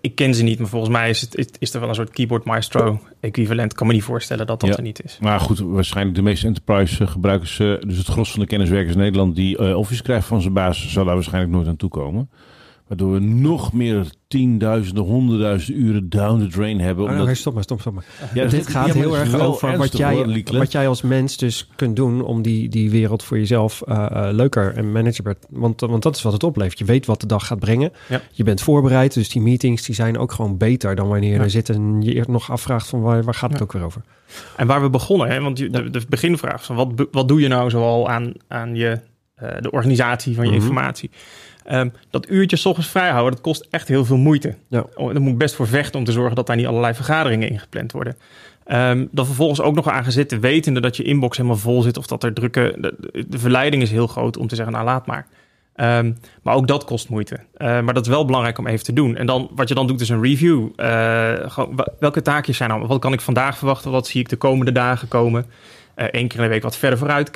Ik 0.00 0.14
ken 0.14 0.34
ze 0.34 0.42
niet, 0.42 0.58
maar 0.58 0.68
volgens 0.68 0.92
mij 0.92 1.08
is, 1.08 1.20
het, 1.20 1.56
is, 1.58 1.74
er 1.74 1.80
wel 1.80 1.88
een 1.88 1.94
soort 1.94 2.10
keyboard 2.10 2.44
maestro 2.44 3.00
equivalent. 3.20 3.70
Ik 3.70 3.76
kan 3.76 3.86
me 3.86 3.92
niet 3.92 4.02
voorstellen 4.02 4.46
dat 4.46 4.60
dat 4.60 4.68
Ja. 4.70 4.76
er 4.76 4.82
niet 4.82 5.04
is. 5.04 5.18
Maar 5.20 5.40
goed, 5.40 5.58
waarschijnlijk 5.58 6.16
de 6.16 6.22
meeste 6.22 6.46
enterprise 6.46 7.04
eh, 7.04 7.10
gebruikers, 7.10 7.58
eh, 7.58 7.74
dus 7.80 7.98
het 7.98 8.06
gros 8.06 8.30
van 8.30 8.40
de 8.40 8.46
kenniswerkers 8.46 8.94
in 8.94 9.00
Nederland 9.00 9.36
die 9.36 9.58
eh, 9.58 9.76
Office 9.76 10.02
krijgt 10.02 10.26
van 10.26 10.40
zijn 10.40 10.52
baas, 10.52 10.92
zal 10.92 11.04
daar 11.04 11.14
waarschijnlijk 11.14 11.52
nooit 11.54 11.66
aan 11.66 11.76
toekomen. 11.76 12.30
Waardoor 12.88 13.12
we 13.12 13.18
nog 13.20 13.72
meer 13.72 14.06
tienduizenden, 14.28 15.04
honderdduizenden 15.04 15.82
uren 15.84 16.08
down 16.08 16.40
the 16.40 16.46
drain 16.46 16.80
hebben. 16.80 17.04
Oh, 17.04 17.10
Omdat... 17.10 17.26
nee, 17.26 17.34
stop 17.34 17.54
maar, 17.54 17.62
stop, 17.62 17.80
stop 17.80 17.92
maar. 17.94 18.04
Ja, 18.34 18.44
Dit 18.46 18.66
gaat 18.66 18.92
heel 18.92 19.14
is 19.14 19.20
erg 19.20 19.40
over 19.40 19.76
wat 19.76 19.96
jij, 19.96 20.14
hoor, 20.14 20.42
wat 20.58 20.72
jij 20.72 20.88
als 20.88 21.02
mens 21.02 21.36
dus 21.36 21.68
kunt 21.76 21.96
doen 21.96 22.22
om 22.22 22.42
die, 22.42 22.68
die 22.68 22.90
wereld 22.90 23.22
voor 23.22 23.38
jezelf 23.38 23.82
eh, 23.82 24.06
eh, 24.10 24.34
leuker 24.34 24.74
en 24.76 24.92
managebaar. 24.92 25.34
Want, 25.50 25.80
want 25.80 26.02
dat 26.02 26.16
is 26.16 26.22
wat 26.22 26.32
het 26.32 26.42
oplevert. 26.44 26.78
Je 26.78 26.84
weet 26.84 27.06
wat 27.06 27.20
de 27.20 27.26
dag 27.26 27.46
gaat 27.46 27.58
brengen. 27.58 27.92
Ja. 28.08 28.20
Je 28.32 28.44
bent 28.44 28.60
voorbereid, 28.60 29.14
dus 29.14 29.28
die 29.28 29.42
meetings 29.42 29.82
die 29.82 29.94
zijn 29.94 30.18
ook 30.18 30.32
gewoon 30.32 30.56
beter 30.56 30.94
dan 30.94 31.08
wanneer 31.08 31.34
Ja. 31.36 31.42
er 31.42 31.50
zit 31.50 31.68
en 31.68 32.02
je 32.02 32.14
eerst 32.14 32.28
nog 32.28 32.50
afvraagt 32.50 32.86
van 32.86 33.00
waar, 33.00 33.22
waar 33.24 33.34
gaat 33.34 33.52
het 33.52 33.62
ook 33.62 33.72
weer 33.72 33.82
over. 33.84 34.02
En 34.56 34.66
waar 34.66 34.82
we 34.82 34.90
begonnen, 34.90 35.28
hè, 35.28 35.40
want 35.40 35.56
de, 35.56 35.90
de 35.90 36.02
beginvraag 36.08 36.64
van 36.64 36.76
wat, 36.76 36.88
wat 37.10 37.28
doe 37.28 37.40
je 37.40 37.48
nou 37.48 37.70
zoal 37.70 38.08
aan, 38.08 38.32
aan 38.48 38.74
je, 38.74 39.00
eh, 39.34 39.48
de 39.60 39.70
organisatie 39.70 40.34
van 40.34 40.44
je 40.44 40.50
Mhm. 40.50 40.60
informatie? 40.60 41.10
Ehm, 41.64 41.88
dat 42.10 42.30
uurtje 42.30 42.56
's 42.56 42.64
ochtends 42.64 42.90
vrijhouden, 42.90 43.32
dat 43.32 43.40
kost 43.40 43.66
echt 43.70 43.88
heel 43.88 44.04
veel 44.04 44.16
moeite. 44.16 44.54
Ja. 44.68 44.84
Oh, 44.94 45.12
Daar 45.12 45.20
moet 45.20 45.32
ik 45.32 45.38
best 45.38 45.54
voor 45.54 45.66
vechten 45.68 45.98
om 45.98 46.04
te 46.04 46.12
zorgen 46.12 46.36
dat 46.36 46.46
daar 46.46 46.56
niet 46.56 46.66
allerlei 46.66 46.94
vergaderingen 46.94 47.48
ingepland 47.48 47.92
worden. 47.92 48.16
Ehm 48.64 49.06
dan 49.10 49.26
vervolgens 49.26 49.60
ook 49.60 49.74
nog 49.74 49.88
aan 49.88 50.04
gezitten, 50.04 50.40
wetende 50.40 50.80
dat 50.80 50.96
je 50.96 51.02
inbox 51.02 51.36
helemaal 51.36 51.58
vol 51.58 51.82
zit 51.82 51.96
of 51.96 52.06
dat 52.06 52.22
er 52.22 52.32
drukke. 52.32 52.76
De, 52.78 53.24
de 53.28 53.38
verleiding 53.38 53.82
is 53.82 53.90
heel 53.90 54.06
groot 54.06 54.36
om 54.36 54.46
te 54.46 54.54
zeggen, 54.54 54.74
nou 54.74 54.84
laat 54.84 55.06
maar. 55.06 55.26
Ehm, 55.74 56.12
maar 56.42 56.54
ook 56.54 56.66
dat 56.66 56.84
kost 56.84 57.08
moeite. 57.08 57.38
Eh, 57.56 57.80
maar 57.80 57.94
dat 57.94 58.04
is 58.04 58.12
wel 58.12 58.24
belangrijk 58.24 58.58
om 58.58 58.66
even 58.66 58.84
te 58.84 58.92
doen. 58.92 59.16
En 59.16 59.26
dan, 59.26 59.50
wat 59.54 59.68
je 59.68 59.74
dan 59.74 59.86
doet, 59.86 60.00
is 60.00 60.08
een 60.08 60.22
review. 60.22 60.68
Eh, 60.76 61.58
welke 61.98 62.22
taakjes 62.22 62.56
zijn 62.56 62.68
nou? 62.68 62.86
Wat 62.86 63.00
kan 63.00 63.12
ik 63.12 63.20
vandaag 63.20 63.58
verwachten? 63.58 63.90
Wat 63.90 64.06
zie 64.06 64.20
ik 64.20 64.28
de 64.28 64.36
komende 64.36 64.72
dagen 64.72 65.08
komen? 65.08 65.46
Eén 65.94 66.28
keer 66.28 66.38
in 66.38 66.44
de 66.44 66.48
week 66.48 66.62
wat 66.62 66.76
verder 66.76 66.98
vooruit 66.98 67.30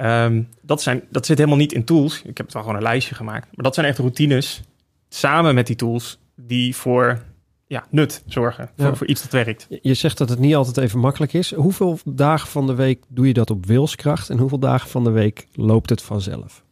Ehm, 0.00 0.42
dat, 0.62 0.82
zijn, 0.82 1.02
dat 1.10 1.26
zit 1.26 1.38
helemaal 1.38 1.58
niet 1.58 1.72
in 1.72 1.84
tools. 1.84 2.18
Ik 2.22 2.36
heb 2.36 2.46
het 2.46 2.52
wel 2.52 2.62
gewoon 2.62 2.76
een 2.76 2.82
lijstje 2.84 3.14
gemaakt. 3.14 3.46
Maar 3.54 3.64
dat 3.64 3.74
zijn 3.74 3.86
echt 3.86 3.98
routines, 3.98 4.60
samen 5.08 5.54
met 5.54 5.66
die 5.66 5.76
tools, 5.76 6.18
die 6.36 6.76
voor 6.76 7.22
ja, 7.66 7.84
nut 7.90 8.22
zorgen. 8.26 8.70
Voor, 8.76 8.86
Ja. 8.86 8.94
voor 8.94 9.06
iets 9.06 9.22
dat 9.22 9.32
werkt. 9.32 9.66
Je- 9.82 9.94
zegt 9.94 10.18
dat 10.18 10.28
het 10.28 10.38
niet 10.38 10.54
altijd 10.54 10.76
even 10.76 10.98
makkelijk 10.98 11.32
is. 11.32 11.54
Hoeveel 11.54 11.98
dagen 12.04 12.48
van 12.48 12.66
de 12.66 12.74
week 12.74 13.02
doe 13.08 13.26
je 13.26 13.32
dat 13.32 13.50
op 13.50 13.66
wilskracht 13.66 14.30
en 14.30 14.38
hoeveel 14.38 14.58
dagen 14.58 14.88
van 14.90 15.04
de 15.04 15.10
week 15.10 15.46
loopt 15.54 15.90
het 15.90 16.02
vanzelf? 16.02 16.62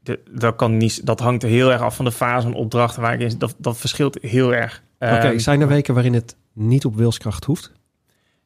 De, 0.00 0.20
dat, 0.30 0.56
kan 0.56 0.76
niet, 0.76 1.06
dat 1.06 1.20
hangt 1.20 1.42
er 1.42 1.48
heel 1.48 1.72
erg 1.72 1.80
af 1.80 1.96
van 1.96 2.04
de 2.04 2.12
fase 2.12 2.46
en 2.46 2.54
opdrachten 2.54 3.02
waar 3.02 3.14
ik 3.14 3.20
in 3.20 3.30
zit. 3.30 3.40
Dat, 3.40 3.54
dat 3.58 3.76
verschilt 3.78 4.18
heel 4.20 4.54
erg. 4.54 4.82
Oké, 4.98 5.10
Ehm, 5.12 5.38
zijn 5.38 5.60
er 5.60 5.68
weken 5.68 5.94
waarin 5.94 6.14
het 6.14 6.36
niet 6.52 6.84
op 6.84 6.96
wilskracht 6.96 7.44
hoeft? 7.44 7.72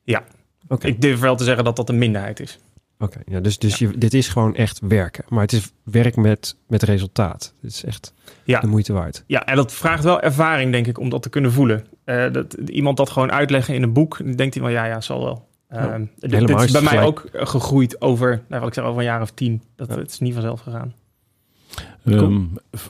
Ja. 0.05 0.25
Oké. 0.69 0.87
Ik 0.87 1.01
durf 1.01 1.21
wel 1.21 1.37
te 1.37 1.45
zeggen 1.45 1.65
dat 1.65 1.77
dat 1.77 1.89
een 1.89 1.99
minderheid 1.99 2.41
is. 2.41 2.59
Oké, 3.03 3.21
ja, 3.27 3.41
dus, 3.41 3.59
dus 3.59 3.79
Je, 3.79 3.99
dit 3.99 4.15
is 4.15 4.29
gewoon 4.29 4.55
echt 4.55 4.81
werken. 4.83 5.25
Maar 5.29 5.41
het 5.43 5.53
is 5.53 5.73
werk 5.83 6.17
met, 6.17 6.57
met 6.69 6.83
resultaat. 6.83 7.55
Het 7.61 7.71
is 7.73 7.85
echt 7.85 8.15
Ja. 8.45 8.61
de 8.61 8.67
moeite 8.67 8.93
waard. 8.93 9.25
Ja, 9.27 9.45
en 9.47 9.57
dat 9.57 9.73
vraagt 9.73 10.05
wel 10.05 10.21
ervaring, 10.21 10.73
denk 10.73 10.87
ik, 10.87 10.99
om 10.99 11.09
dat 11.09 11.23
te 11.23 11.29
kunnen 11.29 11.53
voelen. 11.53 11.87
Eh, 12.05 12.33
dat, 12.33 12.53
iemand 12.53 12.97
dat 12.97 13.11
gewoon 13.11 13.33
uitleggen 13.33 13.75
in 13.75 13.83
een 13.83 13.93
boek, 13.93 14.19
dan 14.19 14.33
denkt 14.33 14.55
hij 14.55 14.63
wel, 14.63 14.73
ja, 14.73 14.85
ja, 14.85 15.01
zal 15.01 15.25
wel. 15.25 15.49
Ja, 15.71 15.93
Ehm, 15.93 16.05
dit, 16.19 16.33
is 16.33 16.71
bij 16.71 16.81
mij 16.83 16.91
gelijk. 16.91 17.07
ook 17.07 17.25
eh, 17.33 17.47
gegroeid 17.47 18.01
over, 18.01 18.43
nou, 18.49 18.61
wat 18.61 18.69
ik 18.69 18.75
zeg, 18.75 18.85
over 18.85 18.99
een 18.99 19.05
jaar 19.07 19.21
of 19.23 19.31
tien. 19.31 19.63
Dat. 19.77 19.89
Het 19.89 20.11
is 20.11 20.19
niet 20.19 20.33
vanzelf 20.33 20.61
gegaan. 20.61 20.95
Ehm, 22.05 22.41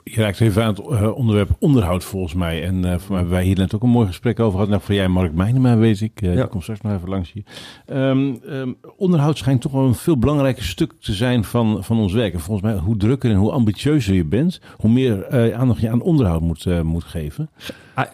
je 0.04 0.20
raakt 0.20 0.40
even 0.40 0.62
aan 0.64 0.68
het 0.74 0.78
eh, 0.88 1.16
onderwerp 1.16 1.48
onderhoud 1.58 2.04
volgens 2.04 2.34
mij. 2.34 2.64
En 2.64 2.74
voor 2.82 3.08
mij 3.10 3.18
hebben 3.18 3.28
wij 3.28 3.44
hier 3.44 3.56
net 3.56 3.74
ook 3.74 3.82
een 3.82 3.88
mooi 3.88 4.06
gesprek 4.06 4.40
over 4.40 4.52
gehad. 4.52 4.68
Nou, 4.68 4.80
voor 4.82 4.94
jij 4.94 5.08
Mark 5.08 5.32
Meijnema 5.32 5.76
weet 5.76 6.00
ik. 6.00 6.22
eh 6.22 6.34
Ja. 6.34 6.44
Komt 6.46 6.62
straks 6.62 6.80
nog 6.80 6.92
even 6.92 7.08
langs 7.08 7.32
hier. 7.32 7.42
Ehm, 7.86 8.32
ehm, 8.48 8.72
onderhoud 8.96 9.38
schijnt 9.38 9.60
toch 9.60 9.72
wel 9.72 9.86
een 9.86 9.94
veel 9.94 10.18
belangrijker 10.18 10.64
stuk 10.64 10.92
te 11.00 11.12
zijn 11.12 11.44
van, 11.44 11.84
van 11.84 11.98
ons 11.98 12.12
werk. 12.12 12.32
En 12.32 12.40
volgens 12.40 12.72
mij, 12.72 12.80
hoe 12.80 12.96
drukker 12.96 13.30
en 13.30 13.36
hoe 13.36 13.50
ambitieuzer 13.50 14.14
je 14.14 14.24
bent, 14.24 14.60
hoe 14.76 14.90
meer 14.90 15.54
aandacht 15.54 15.80
je 15.80 15.90
aan 15.90 16.02
onderhoud 16.02 16.40
moet, 16.40 16.82
moet 16.82 17.04
geven. 17.04 17.50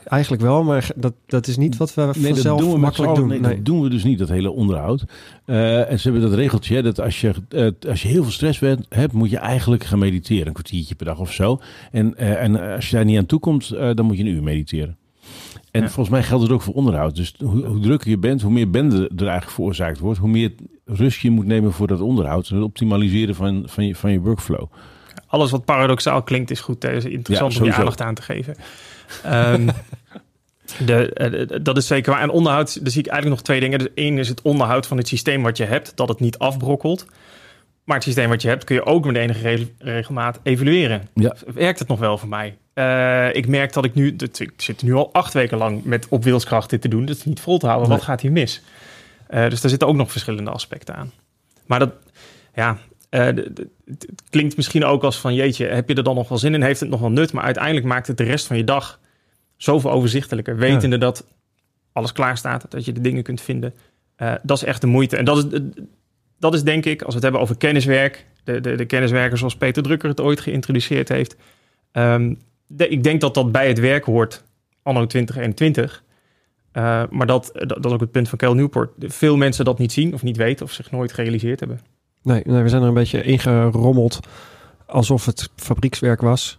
Eigenlijk 0.05 0.43
wel, 0.43 0.65
maar 0.65 0.89
dat, 0.97 1.13
dat 1.27 1.47
is 1.47 1.57
niet 1.57 1.77
wat 1.77 1.95
we 1.95 2.11
Nee, 2.19 2.33
vanzelf 2.33 2.61
doen 2.61 2.71
we 2.71 2.79
makkelijk 2.79 3.15
doen. 3.15 3.29
Nee, 3.29 3.41
Nee. 3.41 3.55
dat 3.55 3.65
doen 3.65 3.81
we 3.83 3.89
dus 3.89 4.05
niet, 4.05 4.19
dat 4.19 4.29
hele 4.29 4.51
onderhoud. 4.51 5.05
En 5.45 5.99
ze 6.01 6.11
hebben 6.11 6.21
dat 6.31 6.39
regeltje, 6.39 6.75
hè, 6.75 6.83
dat 6.83 7.01
als 7.01 7.21
je, 7.21 7.33
als 7.89 8.03
je 8.03 8.09
heel 8.09 8.23
veel 8.23 8.33
stress 8.33 8.59
bent, 8.59 8.87
hebt, 8.89 9.13
moet 9.13 9.31
je 9.31 9.39
eigenlijk 9.39 9.85
gaan 9.85 9.99
mediteren. 9.99 10.47
Een 10.47 10.53
kwartiertje 10.87 10.95
per 10.95 11.07
dag 11.07 11.19
of 11.19 11.33
zo. 11.33 11.61
En, 11.93 12.17
eh, 12.17 12.43
en 12.43 12.75
als 12.75 12.91
je 12.91 12.97
daar 12.97 13.05
niet 13.05 13.19
aan 13.19 13.27
toe 13.27 13.39
komt, 13.41 13.71
eh, 13.71 13.91
dan 13.95 14.05
moet 14.07 14.17
je 14.17 14.23
een 14.25 14.31
uur 14.31 14.43
mediteren. 14.43 14.97
En 15.71 15.83
Ja. 15.83 15.89
volgens 15.89 16.09
mij 16.09 16.23
geldt 16.23 16.43
het 16.43 16.53
ook 16.53 16.63
voor 16.63 16.75
onderhoud. 16.75 17.17
Dus 17.17 17.35
hoe, 17.39 17.65
hoe 17.67 17.81
drukker 17.81 18.11
je 18.11 18.19
bent, 18.19 18.43
hoe 18.43 18.53
meer 18.53 18.71
bende 18.71 18.97
er 18.97 19.23
eigenlijk 19.23 19.51
veroorzaakt 19.51 19.99
wordt, 19.99 20.19
hoe 20.19 20.29
meer 20.29 20.53
rust 20.85 21.21
je 21.21 21.31
moet 21.31 21.47
nemen 21.47 21.73
voor 21.73 21.87
dat 21.87 22.01
onderhoud. 22.01 22.49
Het 22.49 22.63
optimaliseren 22.63 23.35
van, 23.35 23.63
van, 23.67 23.87
je, 23.87 23.95
van 23.95 24.13
je 24.13 24.21
workflow. 24.21 24.67
Alles 25.27 25.51
wat 25.51 25.65
paradoxaal 25.65 26.23
klinkt 26.23 26.51
is 26.51 26.61
goed. 26.61 26.85
Is 26.85 27.05
interessant 27.05 27.53
Ja, 27.53 27.61
om 27.61 27.67
je 27.67 27.75
aandacht 27.75 28.01
aan 28.01 28.15
te 28.15 28.23
geven. 28.23 28.57
Ehm, 29.23 29.69
de, 30.87 31.13
eh, 31.13 31.31
de- 31.49 31.63
dat 31.63 31.77
is 31.77 31.87
zeker 31.87 32.13
waar. 32.13 32.23
En 32.23 32.31
onderhoud, 32.31 32.75
daar 32.83 32.91
zie 32.91 33.01
ik 33.03 33.07
eigenlijk 33.07 33.37
nog 33.37 33.47
twee 33.47 33.61
dingen. 33.61 33.79
Dus 33.79 33.89
één 33.95 34.19
is 34.19 34.29
het 34.29 34.43
onderhoud 34.43 34.87
van 34.87 34.97
het 34.97 35.09
systeem 35.09 35.43
wat 35.43 35.57
je 35.57 35.65
hebt, 35.65 35.93
dat 35.97 36.09
het 36.09 36.21
niet 36.21 36.39
afbrokkelt. 36.39 37.07
Maar 37.87 37.97
het 37.97 38.05
systeem 38.05 38.29
wat 38.29 38.43
je 38.43 38.49
hebt 38.49 38.65
kun 38.65 38.75
je 38.75 38.85
ook 38.85 39.05
met 39.07 39.17
enige 39.17 39.49
re- 39.49 39.67
regelmaat 39.79 40.41
evalueren. 40.43 41.09
Ja. 41.15 41.37
Werkt 41.55 41.79
het 41.79 41.89
nog 41.89 41.99
wel 41.99 42.19
voor 42.19 42.29
mij? 42.29 42.57
Eh, 42.73 43.35
ik 43.35 43.49
merk 43.49 43.73
dat 43.73 43.85
ik 43.85 43.95
nu, 43.95 44.17
dat, 44.17 44.39
ik 44.39 44.53
zit 44.57 44.83
nu 44.83 44.93
al 44.95 45.13
acht 45.13 45.33
weken 45.33 45.59
lang 45.59 45.85
met 45.85 46.07
op 46.09 46.25
wilskracht 46.25 46.71
dit 46.71 46.81
te 46.81 46.89
doen. 46.89 47.05
Dat 47.05 47.17
is 47.17 47.25
niet 47.25 47.41
vol 47.41 47.59
te 47.59 47.67
houden. 47.67 47.89
Nee. 47.89 47.97
Wat 47.97 48.07
gaat 48.07 48.21
hier 48.21 48.33
mis? 48.33 48.63
Eh, 49.27 49.49
dus 49.49 49.61
daar 49.61 49.71
zitten 49.71 49.89
ook 49.89 49.97
nog 49.97 50.11
verschillende 50.11 50.51
aspecten 50.51 50.95
aan. 50.95 51.13
Maar 51.67 51.79
dat, 51.79 51.93
ja, 52.55 52.79
het 53.11 53.67
het 53.85 54.23
klinkt 54.31 54.57
misschien 54.57 54.85
ook 54.85 55.03
als 55.03 55.19
van 55.19 55.35
jeetje, 55.35 55.67
heb 55.67 55.89
je 55.89 55.95
er 55.95 56.03
dan 56.03 56.15
nog 56.15 56.29
wel 56.29 56.39
zin 56.39 56.55
in? 56.55 56.63
Heeft 56.63 56.81
het 56.81 56.89
nog 56.89 57.01
wel 57.01 57.11
nut? 57.11 57.33
Maar 57.33 57.45
uiteindelijk 57.45 57.87
maakt 57.87 58.07
het 58.07 58.17
de 58.17 58.25
rest 58.25 58.47
van 58.47 58.57
je 58.57 58.65
dag 58.65 59.01
zoveel 59.57 59.91
overzichtelijker. 59.91 60.57
Wetende 60.57 60.99
dat 60.99 61.27
alles 61.93 62.13
klaar 62.13 62.37
staat, 62.37 62.67
dat 62.69 62.85
je 62.85 62.93
de 62.93 63.01
dingen 63.01 63.23
kunt 63.23 63.41
vinden. 63.41 63.75
Dat 64.43 64.57
is 64.57 64.65
echt 64.65 64.81
de 64.81 64.87
moeite. 64.87 65.17
En 65.17 65.25
dat 65.25 65.53
is, 65.53 65.61
dat 66.39 66.55
is 66.55 66.63
denk 66.63 66.85
ik, 66.85 66.99
als 67.03 67.09
we 67.09 67.15
het 67.15 67.23
hebben 67.23 67.41
over 67.41 67.57
kenniswerk, 67.57 68.27
de, 68.45 68.61
de, 68.61 68.87
de 68.87 69.31
zoals 69.33 69.57
Peter 69.57 69.83
Drucker 69.83 70.09
het 70.09 70.21
ooit 70.21 70.41
geïntroduceerd 70.41 71.09
heeft. 71.09 71.37
Ehm, 71.93 72.35
ik 72.77 73.03
denk 73.03 73.21
dat 73.21 73.35
dat 73.35 73.53
bij 73.53 73.69
het 73.69 73.79
werk 73.79 74.05
hoort, 74.05 74.45
anno 74.83 75.07
2021. 75.07 76.05
Eh, 76.73 77.03
maar 77.11 77.27
dat, 77.27 77.51
dat, 77.53 77.69
dat 77.69 77.85
is 77.85 77.93
ook 77.93 78.01
het 78.01 78.11
punt 78.11 78.29
van 78.29 78.39
Kel 78.39 78.55
Newport. 78.55 78.91
Veel 78.99 79.37
mensen 79.37 79.65
dat 79.65 79.79
niet 79.79 79.93
zien 79.93 80.15
of 80.15 80.23
niet 80.23 80.37
weten 80.37 80.65
of 80.65 80.73
zich 80.73 80.91
nooit 80.91 81.13
gerealiseerd 81.13 81.61
hebben. 81.61 81.81
Nee, 82.23 82.43
nee, 82.45 82.63
we 82.63 82.69
zijn 82.69 82.83
er 82.83 82.89
een 82.89 82.95
beetje 82.95 83.23
ingerommeld 83.23 84.21
alsof 84.87 85.25
het 85.25 85.51
fabriekswerk 85.57 86.21
was. 86.21 86.59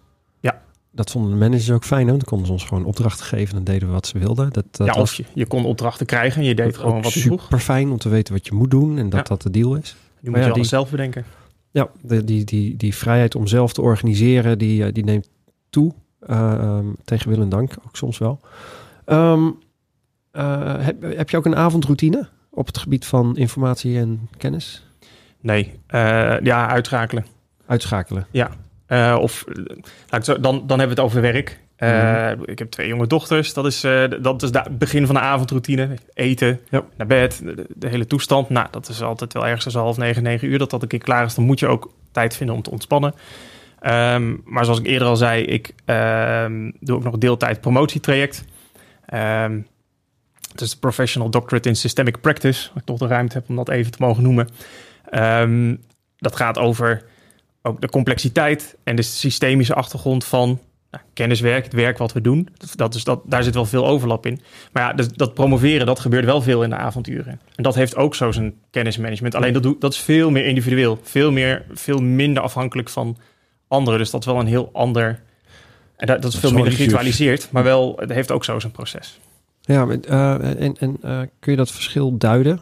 Ja. 0.98 1.04
Dat 1.04 1.12
vonden 1.12 1.32
de 1.32 1.38
managers 1.38 1.72
ook 1.72 1.84
fijn. 1.84 2.06
Hè? 2.08 2.12
Dan 2.12 2.22
konden 2.26 2.46
ze 2.48 2.52
ons 2.54 2.64
gewoon 2.66 2.86
opdrachten 2.86 3.26
geven 3.26 3.58
en 3.58 3.64
deden 3.64 3.88
we 3.88 3.94
wat 3.94 4.08
ze 4.08 4.20
wilden. 4.20 4.54
Dat, 4.54 4.66
dat 4.72 4.88
ja, 4.88 4.94
was 4.94 5.02
of 5.12 5.14
je, 5.14 5.24
je 5.34 5.46
kon 5.48 5.66
opdrachten 5.66 6.06
krijgen 6.06 6.42
en 6.42 6.48
je 6.48 6.56
deed 6.56 6.78
gewoon 6.78 7.02
wat 7.02 7.14
je 7.14 7.20
vroeg. 7.20 7.42
super 7.42 7.60
fijn 7.60 7.90
om 7.92 7.98
te 7.98 8.10
weten 8.10 8.34
wat 8.34 8.46
je 8.48 8.54
moet 8.54 8.72
doen 8.72 8.98
en 8.98 9.10
dat 9.10 9.20
Ja. 9.20 9.26
dat 9.36 9.42
de 9.42 9.50
deal 9.50 9.76
is. 9.76 9.96
Nu 10.20 10.30
moet 10.30 10.40
ja, 10.40 10.46
je 10.46 10.52
alles 10.52 10.56
die- 10.62 10.78
zelf 10.78 10.90
bedenken. 10.90 11.26
Ja, 11.72 11.90
de, 12.02 12.24
die, 12.24 12.44
die, 12.44 12.76
die 12.78 12.96
vrijheid 12.96 13.36
om 13.36 13.48
zelf 13.48 13.74
te 13.74 13.82
organiseren, 13.82 14.58
die, 14.58 14.84
eh, 14.84 14.94
die 14.94 15.04
neemt 15.04 15.30
toe. 15.70 15.94
Eh, 16.20 16.54
ehm, 16.54 16.86
tegen 17.04 17.30
wil 17.30 17.42
en 17.42 17.50
dank 17.50 17.72
ook 17.86 17.96
soms 17.96 18.18
wel. 18.18 18.40
Ehm, 19.06 19.48
eh, 20.32 20.76
heb, 20.80 21.02
heb 21.02 21.30
je 21.30 21.38
ook 21.38 21.46
een 21.46 21.56
avondroutine 21.56 22.30
op 22.50 22.66
het 22.68 22.78
gebied 22.78 23.06
van 23.06 23.38
informatie 23.38 23.98
en 23.98 24.30
kennis? 24.38 24.86
Nee, 25.42 25.80
ja, 26.44 26.68
uitschakelen. 26.68 27.26
Uitschakelen. 27.66 28.28
Eh, 28.88 29.17
of 29.19 29.43
zo, 30.21 30.39
dan, 30.39 30.67
dan 30.67 30.80
hebben 30.80 30.95
we 30.95 31.02
het 31.02 31.12
over 31.12 31.21
werk. 31.21 31.60
Eh, 31.76 31.89
Mhm. 31.89 32.41
Ik 32.45 32.60
heb 32.60 32.71
twee 32.71 32.88
jonge 32.88 33.08
dochters. 33.08 33.54
Dat 33.54 33.65
is, 33.65 33.84
eh, 33.84 34.04
dat 34.21 34.43
is 34.43 34.50
het 34.52 34.78
begin 34.78 35.06
van 35.06 35.15
de 35.15 35.21
avondroutine. 35.21 35.89
Eten, 36.13 36.60
naar 36.69 37.08
bed, 37.08 37.41
de, 37.43 37.65
de 37.76 37.88
hele 37.88 38.06
toestand. 38.06 38.50
Nou, 38.50 38.67
dat 38.71 38.89
is 38.89 39.02
altijd 39.02 39.34
wel 39.34 39.45
ergens 39.45 39.63
tussen 39.63 39.82
half 39.82 39.97
negen, 39.97 40.23
negen 40.23 40.47
uur 40.47 40.58
dat 40.58 40.69
dat 40.69 40.82
een 40.82 40.88
keer 40.88 41.00
klaar 41.00 41.26
is. 41.26 41.36
Dan 41.36 41.45
moet 41.45 41.60
je 41.60 41.67
ook 41.67 41.91
tijd 42.12 42.36
vinden 42.36 42.56
om 42.56 42.62
te 42.62 42.71
ontspannen. 42.71 43.13
Ehm, 43.80 44.36
maar 44.43 44.63
zoals 44.65 44.80
ik 44.80 44.86
eerder 44.86 45.08
al 45.08 45.15
zei, 45.15 45.43
ik 45.43 45.73
ehm, 45.86 46.71
doe 46.80 46.95
ook 46.95 47.04
nog 47.04 47.17
deeltijd 47.17 47.62
promotietraject. 47.62 48.45
Ehm 49.06 49.60
het 50.52 50.62
is 50.62 50.71
de 50.71 50.80
Professional 50.80 51.30
Doctorate 51.30 51.69
in 51.69 51.76
Systemic 51.76 52.21
Practice. 52.21 52.67
Als 52.69 52.80
ik 52.80 52.86
toch 52.86 52.97
de 52.97 53.08
ruimte 53.08 53.38
heb 53.38 53.50
om 53.50 53.56
dat 53.56 53.69
even 53.69 53.91
te 53.91 53.97
mogen 54.00 54.23
noemen. 54.23 54.47
Dat 56.17 56.36
gaat 56.36 56.58
over 56.58 57.04
ook 57.68 57.82
de 57.82 57.90
complexiteit 57.90 58.78
en 58.84 58.96
de 58.96 59.02
systemische 59.02 59.74
achtergrond 59.74 60.26
van 60.26 60.60
nou, 60.92 61.04
kenniswerk, 61.14 61.64
het 61.64 61.74
werk 61.74 61.98
wat 61.98 62.14
we 62.14 62.22
doen. 62.22 62.50
Dat 62.76 62.96
is, 62.96 63.04
dat, 63.04 63.22
daar 63.26 63.44
zit 63.44 63.54
wel 63.54 63.66
veel 63.66 63.88
overlap 63.88 64.26
in. 64.26 64.40
Maar 64.72 64.84
ja, 64.84 64.94
dus 64.94 65.08
dat 65.08 65.34
promoveren, 65.34 65.86
dat 65.86 66.00
gebeurt 66.00 66.26
wel 66.26 66.42
veel 66.42 66.64
in 66.64 66.70
de 66.70 66.76
avonturen. 66.76 67.42
En 67.56 67.64
dat 67.64 67.76
heeft 67.76 67.96
ook 67.96 68.16
zo 68.16 68.32
zijn 68.32 68.54
kennismanagement. 68.72 69.36
Alleen 69.36 69.54
dat, 69.54 69.64
doe, 69.64 69.76
dat 69.80 69.94
is 69.94 70.00
veel 70.00 70.32
meer 70.32 70.46
individueel. 70.46 71.00
Veel, 71.04 71.32
meer, 71.32 71.66
veel 71.72 72.00
minder 72.00 72.44
afhankelijk 72.44 72.90
van 72.90 73.18
anderen. 73.68 74.00
Dus 74.00 74.12
dat 74.12 74.20
is 74.20 74.26
wel 74.28 74.40
een 74.40 74.48
heel 74.48 74.70
ander... 74.74 75.26
En 75.96 76.08
dat, 76.08 76.22
dat 76.22 76.34
is 76.34 76.40
veel 76.40 76.52
minder 76.52 76.74
geritualiseerd. 76.74 77.48
Maar 77.52 77.64
wel, 77.64 77.96
het 78.00 78.10
heeft 78.10 78.32
ook 78.32 78.44
zo 78.44 78.60
zijn 78.60 78.72
proces. 78.72 79.20
Ja, 79.62 79.86
maar, 79.86 80.00
eh, 80.00 80.62
en, 80.62 80.78
en 80.80 80.98
eh, 81.02 81.20
kun 81.40 81.52
je 81.52 81.58
dat 81.58 81.72
verschil 81.72 82.18
duiden? 82.18 82.62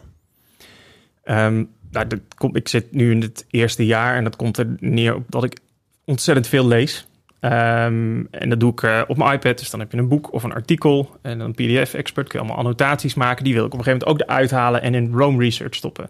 Ehm, 1.24 1.64
nou, 1.90 2.06
dat 2.06 2.20
komt, 2.34 2.56
ik 2.56 2.68
zit 2.68 2.92
nu 2.92 3.10
in 3.10 3.20
het 3.20 3.46
eerste 3.50 3.86
jaar 3.86 4.16
en 4.16 4.24
dat 4.24 4.36
komt 4.36 4.58
er 4.58 4.76
neer 4.78 5.14
op 5.14 5.24
dat 5.28 5.44
ik 5.44 5.58
ontzettend 6.04 6.46
veel 6.46 6.66
lees. 6.66 7.06
Ehm, 7.40 8.24
en 8.30 8.48
dat 8.48 8.60
doe 8.60 8.72
ik 8.72 8.82
eh, 8.82 9.02
op 9.06 9.16
mijn 9.16 9.32
iPad. 9.32 9.58
Dus 9.58 9.70
dan 9.70 9.80
heb 9.80 9.92
je 9.92 9.98
een 9.98 10.08
boek 10.08 10.32
of 10.32 10.42
een 10.42 10.52
artikel 10.52 11.16
en 11.22 11.40
een 11.40 11.54
PDF-expert. 11.54 12.28
Kun 12.28 12.38
je 12.38 12.44
allemaal 12.44 12.64
annotaties 12.64 13.14
maken. 13.14 13.44
Die 13.44 13.54
wil 13.54 13.64
ik 13.64 13.72
op 13.72 13.78
een 13.78 13.84
gegeven 13.84 14.06
moment 14.06 14.22
ook 14.22 14.30
eruit 14.30 14.50
halen 14.50 14.82
en 14.82 14.94
in 14.94 15.12
Rome 15.12 15.42
Research 15.42 15.74
stoppen. 15.74 16.08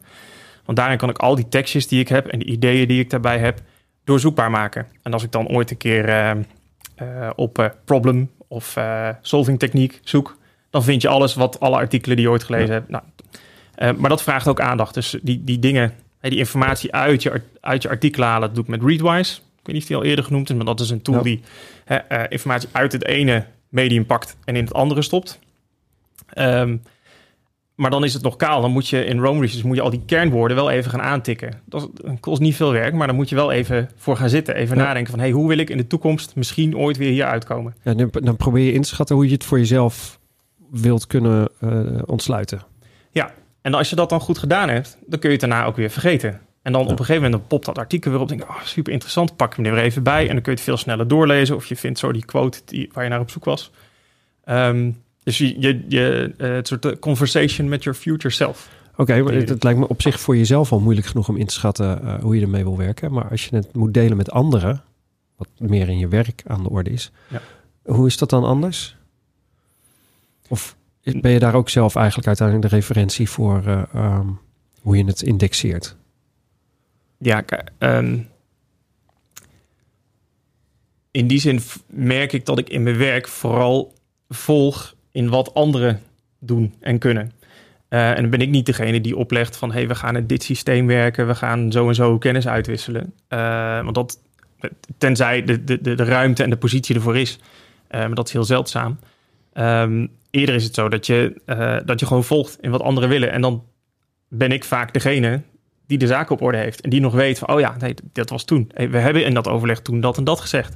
Want 0.65 0.79
daarin 0.79 0.99
kan 0.99 1.09
ik 1.09 1.19
al 1.19 1.35
die 1.35 1.49
tekstjes 1.49 1.89
die 1.89 2.01
ik 2.01 2.09
heb 2.09 2.27
en 2.27 2.39
de 2.39 2.45
ideeën 2.45 2.89
die 2.89 3.01
ik 3.01 3.11
daarbij 3.11 3.39
heb 3.39 3.61
doorzoekbaar 4.05 4.51
maken. 4.51 4.87
En 5.03 5.13
als 5.13 5.23
ik 5.23 5.33
dan 5.33 5.49
ooit 5.49 5.71
een 5.71 5.77
keer 5.77 6.09
ehm, 6.09 6.43
eh, 6.95 7.31
op 7.37 7.59
eh, 7.59 7.67
problem 7.85 8.31
of 8.49 8.77
eh, 8.77 9.09
solving 9.21 9.59
techniek 9.59 10.01
zoek, 10.05 10.37
dan 10.71 10.85
vind 10.85 11.03
je 11.03 11.09
alles 11.09 11.35
wat 11.35 11.61
alle 11.61 11.77
artikelen 11.77 12.17
die 12.17 12.25
je 12.25 12.31
ooit 12.31 12.45
gelezen 12.45 12.75
hebt. 12.75 12.89
Nou, 12.89 13.05
eh, 13.77 13.93
maar 13.93 14.11
dat 14.11 14.23
vraagt 14.23 14.49
ook 14.49 14.61
aandacht. 14.61 14.95
Dus 14.95 15.17
die, 15.23 15.45
die 15.45 15.59
dingen, 15.59 15.93
die 16.21 16.39
informatie 16.39 16.93
uit 16.93 17.23
je, 17.23 17.43
uit 17.61 17.83
je 17.83 17.89
artikel 17.89 18.23
halen, 18.23 18.41
dat 18.41 18.55
doe 18.55 18.65
ik 18.65 18.71
met 18.71 18.83
Readwise. 18.83 19.35
Ik 19.37 19.73
weet 19.73 19.75
niet 19.75 19.83
of 19.83 19.89
die 19.89 19.97
al 19.97 20.05
eerder 20.05 20.25
genoemd 20.25 20.51
is, 20.51 20.57
maar 20.57 20.65
dat 20.65 20.81
is 20.81 20.91
een 20.91 21.03
tool 21.03 21.15
Ja. 21.15 21.23
die 21.23 21.41
hè, 21.85 21.97
eh, 21.97 22.25
informatie 22.29 22.69
uit 22.73 22.93
het 22.93 23.05
ene 23.05 23.45
medium 23.69 24.07
pakt 24.07 24.37
en 24.45 24.57
in 24.57 24.65
het 24.65 24.75
andere 24.75 25.03
stopt. 25.03 25.39
Ehm, 26.29 26.77
maar 27.75 27.91
dan 27.91 28.05
is 28.05 28.13
het 28.15 28.23
nog 28.23 28.37
kaal. 28.37 28.61
Dan 28.61 28.71
moet 28.71 28.89
je 28.89 29.05
in 29.05 29.19
Rome 29.19 29.41
Research 29.41 29.65
moet 29.65 29.77
je 29.77 29.83
al 29.83 29.91
die 29.91 30.03
kernwoorden 30.07 30.57
wel 30.57 30.71
even 30.71 30.91
gaan 30.91 31.03
aantikken. 31.03 31.61
Dat, 31.65 31.91
kost 32.21 32.41
niet 32.41 32.57
veel 32.57 32.73
werk, 32.73 32.95
maar 32.95 33.07
dan 33.07 33.17
moet 33.17 33.29
je 33.29 33.35
wel 33.35 33.53
even 33.53 33.91
voor 33.97 34.17
gaan 34.17 34.29
zitten. 34.29 34.55
Even 34.55 34.77
Ja. 34.77 34.83
nadenken 34.83 35.11
van, 35.11 35.21
hey, 35.21 35.31
hoe 35.31 35.49
wil 35.49 35.59
ik 35.59 35.71
in 35.71 35.77
de 35.77 35.87
toekomst 35.87 36.35
misschien 36.37 36.77
ooit 36.77 36.97
weer 36.97 37.11
hier 37.11 37.25
uitkomen? 37.25 37.75
Ja, 37.83 37.95
dan, 37.95 38.37
probeer 38.37 38.65
je 38.65 38.73
in 38.73 38.83
te 38.83 38.89
schatten 38.89 39.17
hoe 39.17 39.27
je 39.27 39.33
het 39.33 39.45
voor 39.45 39.59
jezelf 39.59 40.19
wilt 40.71 41.07
kunnen 41.07 41.49
eh, 41.61 41.81
ontsluiten. 42.07 42.61
En 43.67 43.75
als 43.75 43.91
je 43.91 43.97
dat 43.97 44.09
dan 44.09 44.21
goed 44.21 44.39
gedaan 44.39 44.69
hebt, 44.69 44.97
dan 45.07 45.19
kun 45.19 45.31
je 45.31 45.37
het 45.37 45.49
daarna 45.49 45.65
ook 45.65 45.77
weer 45.77 45.91
vergeten. 45.91 46.41
En 46.63 46.73
dan 46.73 46.83
op 46.83 46.91
een 46.91 47.05
gegeven 47.05 47.23
moment 47.23 47.49
popt 47.49 47.65
dat 47.65 47.79
artikel 47.79 48.11
weer 48.11 48.21
op. 48.21 48.29
Denk 48.29 48.43
ik, 48.43 48.49
oh, 48.49 48.63
super 48.63 48.93
interessant. 48.93 49.37
Pak 49.37 49.57
hem 49.57 49.65
er 49.65 49.75
weer 49.75 49.83
even 49.83 50.03
bij. 50.03 50.21
En 50.29 50.33
dan 50.33 50.43
kun 50.43 50.53
je 50.53 50.59
het 50.59 50.61
veel 50.61 50.77
sneller 50.77 51.09
doorlezen. 51.09 51.57
Of 51.57 51.67
je 51.67 51.77
vindt 51.77 51.99
zo 51.99 52.13
die 52.13 52.25
quote 52.25 52.61
die, 52.65 52.91
waar 52.93 53.05
je 53.05 53.11
naar 53.11 53.21
op 53.21 53.31
zoek 53.31 53.45
was. 53.45 53.71
Ehm, 54.45 54.91
dus 55.23 55.39
je, 55.39 55.61
je, 55.61 55.85
je, 55.89 56.35
eh, 56.37 56.49
het 56.51 56.67
soort 56.67 56.85
eh, 56.85 56.93
conversation 57.01 57.69
met 57.69 57.83
your 57.83 57.99
future 57.99 58.35
self. 58.35 58.69
Oké, 58.97 59.23
maar 59.23 59.33
het 59.33 59.63
lijkt 59.63 59.79
me 59.79 59.89
op 59.89 60.03
zich 60.03 60.21
voor 60.21 60.37
jezelf 60.37 60.73
al 60.73 60.81
moeilijk 60.81 61.07
genoeg 61.07 61.29
om 61.29 61.37
in 61.37 61.47
te 61.47 61.55
schatten 61.55 62.03
eh, 62.03 62.15
hoe 62.23 62.37
je 62.37 62.43
ermee 62.43 62.65
wil 62.65 62.77
werken. 62.77 63.13
Maar 63.13 63.29
als 63.29 63.45
je 63.47 63.57
het 63.57 63.75
moet 63.75 63.95
delen 63.95 64.17
met 64.17 64.31
anderen, 64.31 64.83
wat 65.37 65.49
meer 65.59 65.89
in 65.89 65.99
je 65.99 66.09
werk 66.09 66.43
aan 66.47 66.63
de 66.63 66.71
orde 66.71 66.91
is, 66.91 67.11
Ja. 67.29 67.41
hoe 67.93 68.07
is 68.07 68.19
dat 68.19 68.31
dan 68.31 68.45
anders? 68.45 68.97
Of 70.49 70.77
ben 71.13 71.31
je 71.31 71.39
daar 71.39 71.55
ook 71.55 71.69
zelf 71.69 71.97
eigenlijk 71.97 72.27
uiteindelijk 72.27 72.69
de 72.69 72.77
referentie 72.77 73.31
voor 73.31 73.63
eh, 73.67 73.83
ehm, 73.95 74.27
hoe 74.81 74.97
je 74.97 75.05
het 75.05 75.23
indexeert? 75.23 75.97
Ja, 77.19 77.45
ehm, 77.79 78.19
in 81.11 81.27
die 81.27 81.41
zin 81.41 81.61
merk 81.87 82.33
ik 82.33 82.47
dat 82.47 82.59
ik 82.59 82.69
in 82.69 82.83
mijn 82.83 82.97
werk 82.97 83.29
vooral 83.29 83.95
volg 84.29 84.95
in 85.13 85.29
wat 85.29 85.55
anderen 85.55 86.03
doen 86.39 86.75
en 86.81 86.99
kunnen. 86.99 87.33
Eh, 87.89 88.11
en 88.11 88.21
dan 88.21 88.31
ben 88.31 88.41
ik 88.41 88.49
niet 88.49 88.67
degene 88.67 89.01
die 89.01 89.17
oplegt 89.17 89.57
van... 89.57 89.73
hey, 89.73 89.89
we 89.89 89.95
gaan 89.95 90.17
in 90.17 90.27
dit 90.27 90.43
systeem 90.43 90.87
werken, 90.87 91.27
we 91.27 91.35
gaan 91.35 91.73
zo 91.73 91.89
en 91.89 91.95
zo 91.95 92.19
kennis 92.19 92.49
uitwisselen. 92.49 93.13
Eh, 93.29 93.83
want 93.83 93.95
dat, 93.95 94.19
tenzij 94.99 95.45
de, 95.45 95.65
de, 95.65 95.81
de, 95.81 95.95
ruimte 95.95 96.43
en 96.43 96.51
de 96.51 96.57
positie 96.57 96.95
ervoor 96.95 97.17
is. 97.17 97.39
Maar 97.91 98.15
dat 98.15 98.27
is 98.27 98.33
heel 98.33 98.45
zeldzaam. 98.45 98.99
Ehm, 99.53 100.07
eerder 100.37 100.55
is 100.55 100.65
het 100.65 100.75
zo 100.75 100.89
dat 100.89 101.07
je, 101.07 101.41
eh, 101.45 101.77
dat 101.85 102.01
je 102.01 102.07
gewoon 102.07 102.25
volgt 102.25 102.59
in 102.61 102.71
wat 102.71 102.83
anderen 102.83 103.09
willen. 103.09 103.33
En 103.33 103.41
dan 103.41 103.65
ben 104.29 104.53
ik 104.53 104.65
vaak 104.65 104.93
degene 104.93 105.43
die 105.87 105.99
de 105.99 106.07
zaak 106.07 106.31
op 106.31 106.43
orde 106.43 106.59
heeft. 106.59 106.81
En 106.81 106.91
die 106.91 107.01
nog 107.01 107.13
weet 107.13 107.39
van, 107.39 107.49
oh 107.49 107.61
ja, 107.61 107.77
nee, 107.79 107.95
dat 108.13 108.31
was 108.31 108.45
toen. 108.45 108.71
Hey, 108.75 108.91
we 108.91 108.99
hebben 108.99 109.25
in 109.25 109.35
dat 109.35 109.49
overleg 109.49 109.81
toen 109.81 110.01
dat 110.01 110.17
en 110.17 110.25
dat 110.25 110.41
gezegd. 110.41 110.75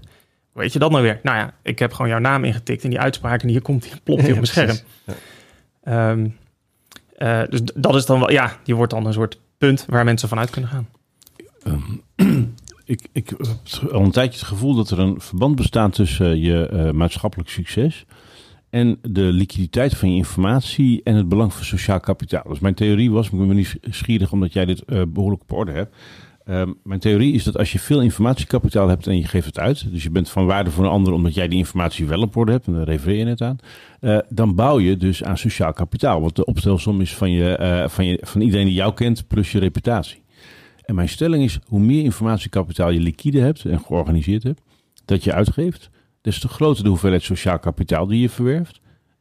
Weet 0.53 0.73
je 0.73 0.79
dat 0.79 0.91
nou 0.91 1.03
weer? 1.03 1.21
Nou 1.23 1.37
ja, 1.37 1.55
ik 1.63 1.79
heb 1.79 1.93
gewoon 1.93 2.11
jouw 2.11 2.19
naam 2.19 2.45
ingetikt 2.45 2.85
in 2.85 2.91
die 2.91 3.01
uitspraak... 3.01 3.43
en 3.43 3.49
hier 3.49 3.63
komt 3.63 3.83
die, 3.83 3.93
plopt 4.03 4.21
die 4.21 4.31
op 4.31 4.37
mijn 4.45 4.47
scherm. 4.47 4.77
Ja. 5.05 5.15
Ehm, 5.83 6.29
eh, 7.17 7.43
dus 7.49 7.61
dat 7.75 7.95
is 7.95 8.07
dan 8.07 8.19
wel, 8.19 8.31
ja, 8.31 8.57
die 8.65 8.77
wordt 8.77 8.93
dan 8.93 9.07
een 9.07 9.13
soort 9.13 9.39
punt 9.59 9.85
waar 9.89 10.05
mensen 10.05 10.29
vanuit 10.29 10.51
kunnen 10.51 10.71
gaan. 10.71 10.89
Ehm, 11.63 12.43
ik, 12.85 13.09
ik 13.13 13.29
heb 13.29 13.93
al 13.93 14.05
een 14.05 14.11
tijdje 14.11 14.39
het 14.39 14.49
gevoel 14.49 14.75
dat 14.75 14.91
er 14.91 14.99
een 14.99 15.21
verband 15.21 15.57
bestaat 15.57 15.95
tussen 15.95 16.31
eh, 16.31 16.45
je 16.45 16.69
eh, 16.69 16.91
maatschappelijk 16.91 17.49
succes 17.49 18.05
en 18.71 18.99
de 19.03 19.23
liquiditeit 19.23 19.97
van 19.97 20.11
je 20.11 20.17
informatie 20.17 21.01
en 21.05 21.15
het 21.15 21.29
belang 21.29 21.53
van 21.53 21.65
sociaal 21.65 22.01
kapitaal. 22.01 22.49
Dus 22.49 22.59
mijn 22.59 22.75
theorie 22.75 23.11
was, 23.11 23.27
ik 23.27 23.39
ben 23.39 23.55
nieuwsgierig 23.55 24.33
omdat 24.33 24.53
jij 24.53 24.65
dit 24.65 24.83
uh, 24.87 25.03
behoorlijk 25.09 25.43
op 25.43 25.53
orde 25.53 25.73
hebt. 25.73 25.97
Um, 26.45 26.77
mijn 26.85 27.01
theorie 27.01 27.35
is 27.35 27.45
dat 27.45 27.59
als 27.59 27.73
je 27.73 27.79
veel 27.79 28.03
informatiekapitaal 28.03 28.89
hebt 28.89 29.07
en 29.07 29.17
je 29.17 29.27
geeft 29.27 29.47
het 29.47 29.59
uit, 29.59 29.93
dus 29.93 30.03
je 30.03 30.11
bent 30.11 30.31
van 30.31 30.47
waarde 30.47 30.71
voor 30.71 30.85
een 30.85 30.91
ander 30.91 31.13
omdat 31.13 31.35
jij 31.35 31.49
die 31.49 31.59
informatie 31.59 32.07
wel 32.07 32.21
op 32.21 32.37
orde 32.37 32.53
hebt, 32.53 32.67
en 32.67 32.73
daar 32.73 32.85
refereer 32.85 33.19
je 33.19 33.25
net 33.25 33.41
aan, 33.41 33.57
uh, 34.01 34.19
dan 34.29 34.55
bouw 34.55 34.79
je 34.79 34.97
dus 34.97 35.25
aan 35.25 35.39
sociaal 35.39 35.73
kapitaal. 35.73 36.21
Want 36.21 36.37
de 36.37 36.45
opstelsom 36.45 37.01
is 37.01 37.15
van, 37.15 37.31
je, 37.31 37.59
uh, 37.61 37.89
van, 37.89 38.07
je, 38.07 38.19
van 38.23 38.41
iedereen 38.41 38.67
die 38.67 38.75
jou 38.75 38.95
kent 38.95 39.27
plus 39.29 39.53
je 39.53 39.59
reputatie. 39.59 40.23
En 40.85 40.95
mijn 40.95 41.09
stelling 41.09 41.45
is, 41.45 41.59
hoe 41.67 41.81
meer 41.81 42.05
informatiekapitaal 42.05 42.91
je 42.91 43.01
liquide 43.01 43.41
hebt 43.41 43.65
en 43.65 43.81
georganiseerd 43.81 44.43
hebt, 44.43 44.61
dat 45.05 45.25
je 45.25 45.33
uitgeeft, 45.33 45.91
des 46.21 46.39
te 46.39 46.49
groter 46.49 46.83
de 46.83 46.89
hoeveelheid 46.89 47.23
sociaal 47.23 47.59
kapitaal 47.59 48.07
die 48.07 48.21
je 48.21 48.29
verwerft. 48.29 48.81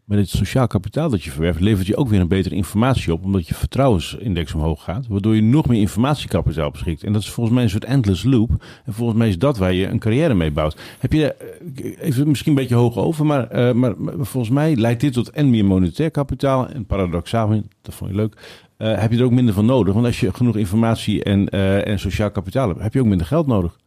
Met 0.09 0.19
het 0.19 0.29
sociaal 0.29 0.67
kapitaal 0.67 1.09
dat 1.09 1.23
je 1.23 1.31
verwerft, 1.31 1.59
levert 1.59 1.87
je 1.87 1.95
ook 1.95 2.09
weer 2.09 2.19
een 2.19 2.27
betere 2.27 2.55
informatie 2.55 3.13
op, 3.13 3.23
omdat 3.23 3.47
je 3.47 3.53
vertrouwensindex 3.53 4.53
omhoog 4.53 4.83
gaat, 4.83 5.07
waardoor 5.07 5.35
je 5.35 5.41
nog 5.41 5.67
meer 5.67 5.79
informatiekapitaal 5.79 6.71
beschikt. 6.71 7.03
En 7.03 7.13
dat 7.13 7.21
is 7.21 7.29
volgens 7.29 7.55
mij 7.55 7.63
een 7.63 7.69
soort 7.69 7.85
endless 7.85 8.23
loop. 8.23 8.49
En 8.85 8.93
volgens 8.93 9.17
mij 9.17 9.27
is 9.27 9.37
dat 9.37 9.57
waar 9.57 9.73
je 9.73 9.87
een 9.87 9.99
carrière 9.99 10.33
mee 10.33 10.51
bouwt. 10.51 10.79
Heb 10.99 11.13
je, 11.13 11.33
eh, 11.33 12.07
even 12.07 12.27
misschien 12.27 12.51
een 12.51 12.57
beetje 12.57 12.75
hoog 12.75 12.97
over, 12.97 13.25
maar, 13.25 13.55
uh, 13.59 13.73
maar, 13.73 14.01
maar, 14.01 14.13
volgens 14.17 14.53
mij 14.53 14.75
leidt 14.75 15.01
dit 15.01 15.13
tot 15.13 15.29
en 15.29 15.49
meer 15.49 15.65
monetair 15.65 16.11
kapitaal. 16.11 16.67
En 16.67 16.85
paradoxaal, 16.85 17.63
dat 17.81 17.93
vond 17.93 18.11
je 18.11 18.15
leuk, 18.15 18.61
uh, 18.77 18.99
heb 18.99 19.11
je 19.11 19.17
er 19.17 19.23
ook 19.23 19.31
minder 19.31 19.53
van 19.53 19.65
nodig. 19.65 19.93
Want 19.93 20.05
als 20.05 20.19
je 20.19 20.33
genoeg 20.33 20.55
informatie 20.55 21.23
en, 21.23 21.49
en 21.85 21.99
sociaal 21.99 22.31
kapitaal 22.31 22.67
hebt, 22.67 22.81
heb 22.81 22.93
je 22.93 22.99
ook 22.99 23.05
minder 23.05 23.27
geld 23.27 23.47
nodig. 23.47 23.77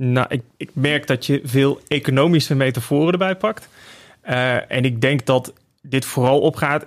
Nou, 0.00 0.26
ik, 0.28 0.42
ik 0.56 0.70
merk 0.72 1.06
dat 1.06 1.26
je 1.26 1.40
veel 1.44 1.80
economische 1.88 2.54
metaforen 2.54 3.12
erbij 3.12 3.36
pakt. 3.36 3.68
Uh, 4.28 4.72
en 4.72 4.84
ik 4.84 5.00
denk 5.00 5.26
dat 5.26 5.52
dit 5.82 6.04
vooral 6.04 6.40
opgaat 6.40 6.86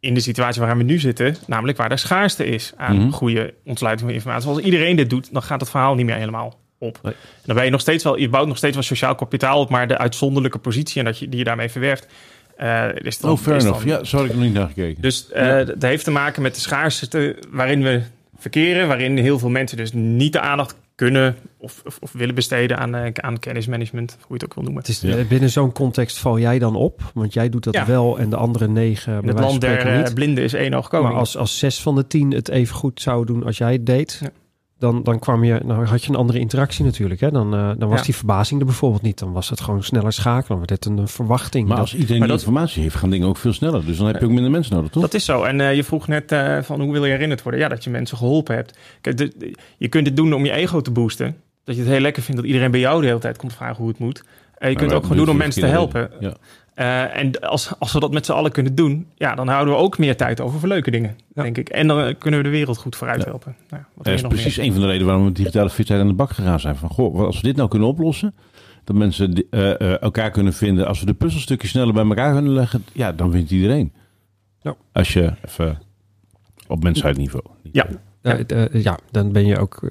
in 0.00 0.14
de 0.14 0.20
situatie 0.20 0.60
waarin 0.60 0.78
we 0.78 0.84
nu 0.84 0.98
zitten, 0.98 1.36
namelijk 1.46 1.78
waar 1.78 1.90
er 1.90 1.98
schaarste 1.98 2.44
is 2.44 2.72
aan 2.76 2.94
mm-hmm. 2.94 3.12
goede 3.12 3.54
ontsluiting 3.64 4.08
van 4.08 4.18
informatie. 4.18 4.48
Als 4.48 4.58
iedereen 4.58 4.96
dit 4.96 5.10
doet, 5.10 5.32
dan 5.32 5.42
gaat 5.42 5.60
het 5.60 5.70
verhaal 5.70 5.94
niet 5.94 6.06
meer 6.06 6.14
helemaal 6.14 6.58
op. 6.78 6.98
Nee. 7.02 7.14
Dan 7.44 7.54
ben 7.56 7.64
je 7.64 7.70
nog 7.70 7.80
steeds 7.80 8.04
wel, 8.04 8.18
je 8.18 8.28
bouwt 8.28 8.46
nog 8.46 8.56
steeds 8.56 8.74
wel 8.74 8.82
sociaal 8.82 9.14
kapitaal 9.14 9.60
op, 9.60 9.70
maar 9.70 9.88
de 9.88 9.98
uitzonderlijke 9.98 10.58
positie 10.58 10.98
en 10.98 11.04
dat 11.04 11.18
je 11.18 11.28
die 11.28 11.38
je 11.38 11.44
daarmee 11.44 11.68
verwerft. 11.68 12.06
Uh, 12.60 12.88
is 12.94 13.18
dan, 13.18 13.30
oh, 13.30 13.38
fair 13.38 13.60
enough. 13.60 13.78
Dan, 13.78 13.88
ja, 13.88 14.04
zo 14.04 14.16
had 14.16 14.26
ik 14.26 14.32
nog 14.32 14.42
niet 14.42 14.52
naar 14.52 14.66
gekeken. 14.66 15.02
Dus 15.02 15.28
uh, 15.32 15.46
ja. 15.46 15.64
dat 15.64 15.82
heeft 15.82 16.04
te 16.04 16.10
maken 16.10 16.42
met 16.42 16.54
de 16.54 16.60
schaarste 16.60 17.36
waarin 17.50 17.82
we 17.82 18.02
verkeren, 18.38 18.88
waarin 18.88 19.18
heel 19.18 19.38
veel 19.38 19.48
mensen 19.50 19.76
dus 19.76 19.92
niet 19.92 20.32
de 20.32 20.40
aandacht 20.40 20.76
kunnen 20.94 21.36
of, 21.58 21.82
of, 21.84 21.98
of, 22.00 22.12
willen 22.12 22.34
besteden 22.34 22.78
aan, 22.78 22.94
uh, 22.94 23.06
aan 23.12 23.38
kennismanagement, 23.38 24.10
hoe 24.12 24.26
je 24.28 24.34
het 24.34 24.44
ook 24.44 24.54
wil 24.54 24.62
noemen. 24.62 24.82
Het 24.82 24.90
is, 24.90 25.00
ja. 25.00 25.24
Binnen 25.24 25.50
zo'n 25.50 25.72
context 25.72 26.18
val 26.18 26.38
jij 26.38 26.58
dan 26.58 26.76
op, 26.76 27.10
want 27.14 27.32
jij 27.32 27.48
doet 27.48 27.64
dat 27.64 27.74
ja. 27.74 27.86
wel 27.86 28.18
en 28.18 28.30
de 28.30 28.36
andere 28.36 28.68
negen. 28.68 29.22
In 29.22 29.28
het 29.28 29.40
land 29.40 29.60
der 29.60 29.98
niet. 29.98 30.14
blinden 30.14 30.44
is 30.44 30.52
één 30.52 30.74
oog 30.74 30.88
komen. 30.88 31.10
Maar 31.10 31.18
als, 31.18 31.36
als 31.36 31.58
zes 31.58 31.82
van 31.82 31.94
de 31.94 32.06
tien 32.06 32.30
het 32.30 32.48
even 32.48 32.74
goed 32.74 33.00
zou 33.00 33.26
doen 33.26 33.44
als 33.44 33.58
jij 33.58 33.72
het 33.72 33.86
deed, 33.86 34.18
ja 34.22 34.30
dan, 34.84 35.02
dan, 35.02 35.18
kwam 35.18 35.44
je, 35.44 35.60
dan 35.64 35.84
had 35.84 36.04
je 36.04 36.10
een 36.10 36.16
andere 36.16 36.38
interactie 36.38 36.84
natuurlijk. 36.84 37.20
Hè? 37.20 37.30
Dan, 37.30 37.54
uh, 37.54 37.70
dan 37.78 37.88
was 37.88 37.98
ja. 37.98 38.04
die 38.04 38.14
verbazing 38.14 38.60
er 38.60 38.66
bijvoorbeeld 38.66 39.02
niet. 39.02 39.18
Dan 39.18 39.32
was 39.32 39.50
het 39.50 39.60
gewoon 39.60 39.82
sneller 39.82 40.12
schakelen. 40.12 40.48
Dan 40.48 40.58
werd 40.58 40.70
het 40.70 40.86
een 40.86 41.08
verwachting. 41.08 41.68
Maar 41.68 41.78
als 41.78 41.94
iedereen 41.94 42.18
maar 42.18 42.28
dat, 42.28 42.38
informatie 42.38 42.82
heeft, 42.82 42.94
gaan 42.94 43.10
dingen 43.10 43.28
ook 43.28 43.36
veel 43.36 43.52
sneller. 43.52 43.84
Dus 43.86 43.96
dan 43.96 44.06
heb 44.06 44.18
je 44.18 44.24
ook 44.24 44.32
minder 44.32 44.50
mensen 44.50 44.74
nodig, 44.74 44.90
toch? 44.90 45.02
Dat 45.02 45.14
is 45.14 45.24
zo. 45.24 45.42
En 45.42 45.58
uh, 45.58 45.74
je 45.74 45.84
vroeg 45.84 46.08
net 46.08 46.32
uh, 46.32 46.62
van 46.62 46.80
hoe 46.80 46.92
wil 46.92 47.04
je 47.04 47.10
herinnerd 47.10 47.42
worden? 47.42 47.60
Ja, 47.60 47.68
dat 47.68 47.84
je 47.84 47.90
mensen 47.90 48.16
geholpen 48.16 48.54
hebt. 48.54 48.78
Kijk, 49.00 49.16
de, 49.16 49.32
de, 49.38 49.54
je 49.76 49.88
kunt 49.88 50.04
dit 50.04 50.16
doen 50.16 50.32
om 50.34 50.44
je 50.44 50.52
ego 50.52 50.80
te 50.80 50.90
boosten. 50.90 51.36
Dat 51.64 51.74
je 51.74 51.80
het 51.80 51.90
heel 51.90 52.00
lekker 52.00 52.22
vindt 52.22 52.40
dat 52.40 52.50
iedereen 52.50 52.70
bij 52.70 52.80
jou 52.80 53.00
de 53.00 53.06
hele 53.06 53.18
tijd 53.18 53.36
komt 53.36 53.52
vragen 53.52 53.76
hoe 53.76 53.88
het 53.88 53.98
moet. 53.98 54.18
En 54.18 54.24
je 54.70 54.74
maar 54.74 54.74
kunt 54.74 54.90
het 54.90 54.92
ook 54.92 55.02
gewoon 55.02 55.18
doen 55.18 55.28
om 55.28 55.36
mensen 55.36 55.62
te 55.62 55.68
helpen. 55.68 56.10
Ja. 56.20 56.36
Uh, 56.76 57.16
en 57.16 57.40
als, 57.40 57.72
als 57.78 57.92
we 57.92 58.00
dat 58.00 58.12
met 58.12 58.26
z'n 58.26 58.32
allen 58.32 58.52
kunnen 58.52 58.74
doen, 58.74 59.06
ja, 59.14 59.34
dan 59.34 59.48
houden 59.48 59.74
we 59.74 59.80
ook 59.80 59.98
meer 59.98 60.16
tijd 60.16 60.40
over 60.40 60.58
voor 60.60 60.68
leuke 60.68 60.90
dingen, 60.90 61.16
ja. 61.34 61.42
denk 61.42 61.58
ik. 61.58 61.68
En 61.68 61.86
dan 61.86 62.18
kunnen 62.18 62.40
we 62.40 62.46
de 62.46 62.52
wereld 62.52 62.76
goed 62.76 62.96
vooruit 62.96 63.22
ja. 63.22 63.28
helpen. 63.28 63.56
Nou, 63.68 63.82
dat 63.96 64.06
is 64.06 64.22
precies 64.22 64.56
meer? 64.56 64.66
een 64.66 64.72
van 64.72 64.80
de 64.80 64.86
redenen 64.86 65.06
waarom 65.06 65.24
we 65.24 65.32
digitale 65.32 65.70
fitheid 65.70 66.00
aan 66.00 66.08
de 66.08 66.14
bak 66.14 66.30
gegaan 66.30 66.60
zijn. 66.60 66.76
Van, 66.76 66.88
goh, 66.88 67.20
als 67.20 67.36
we 67.36 67.42
dit 67.42 67.56
nou 67.56 67.68
kunnen 67.68 67.88
oplossen, 67.88 68.34
dat 68.84 68.96
mensen 68.96 69.46
uh, 69.50 69.60
uh, 69.60 70.02
elkaar 70.02 70.30
kunnen 70.30 70.52
vinden. 70.52 70.86
Als 70.86 71.00
we 71.00 71.06
de 71.06 71.14
puzzelstukjes 71.14 71.70
sneller 71.70 71.94
bij 71.94 72.04
elkaar 72.04 72.32
kunnen 72.32 72.52
leggen, 72.52 72.84
ja, 72.92 73.12
dan 73.12 73.30
wint 73.30 73.50
iedereen. 73.50 73.92
Ja. 74.60 74.74
Als 74.92 75.12
je 75.12 75.32
even 75.46 75.82
op 76.66 76.82
mensheidniveau. 76.82 77.44
Ja. 77.62 77.86
Ja. 78.22 78.38
ja, 78.72 78.98
dan 79.10 79.32
ben 79.32 79.46
je 79.46 79.58
ook 79.58 79.90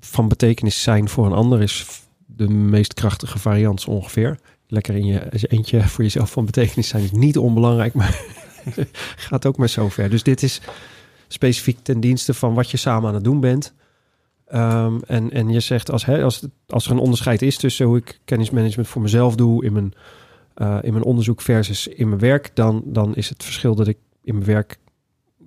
van 0.00 0.28
betekenis 0.28 0.82
zijn 0.82 1.08
voor 1.08 1.26
een 1.26 1.32
ander 1.32 1.62
is 1.62 1.86
de 2.26 2.48
meest 2.48 2.94
krachtige 2.94 3.38
variant 3.38 3.86
ongeveer 3.86 4.38
lekker 4.68 4.94
in 4.94 5.06
je 5.06 5.48
eentje 5.48 5.82
voor 5.82 6.04
jezelf 6.04 6.30
van 6.30 6.44
betekenis 6.44 6.88
zijn 6.88 7.02
is 7.02 7.12
niet 7.12 7.38
onbelangrijk, 7.38 7.94
maar 7.94 8.20
gaat 9.28 9.46
ook 9.46 9.56
maar 9.56 9.68
zo 9.68 9.88
ver. 9.88 10.10
Dus 10.10 10.22
dit 10.22 10.42
is 10.42 10.60
specifiek 11.28 11.78
ten 11.82 12.00
dienste 12.00 12.34
van 12.34 12.54
wat 12.54 12.70
je 12.70 12.76
samen 12.76 13.08
aan 13.08 13.14
het 13.14 13.24
doen 13.24 13.40
bent. 13.40 13.74
Um, 14.54 15.02
en, 15.06 15.30
en 15.32 15.48
je 15.48 15.60
zegt 15.60 15.90
als, 15.90 16.08
als, 16.08 16.46
als 16.66 16.86
er 16.86 16.90
een 16.90 16.98
onderscheid 16.98 17.42
is 17.42 17.56
tussen 17.56 17.86
hoe 17.86 17.96
ik 17.96 18.20
kennismanagement 18.24 18.88
voor 18.88 19.02
mezelf 19.02 19.34
doe 19.34 19.64
in 19.64 19.72
mijn, 19.72 19.92
uh, 20.56 20.78
in 20.82 20.92
mijn 20.92 21.04
onderzoek 21.04 21.40
versus 21.40 21.86
in 21.86 22.08
mijn 22.08 22.20
werk, 22.20 22.50
dan, 22.54 22.82
dan 22.84 23.14
is 23.14 23.28
het 23.28 23.44
verschil 23.44 23.74
dat 23.74 23.88
ik 23.88 23.98
in 24.22 24.34
mijn 24.34 24.46
werk 24.46 24.78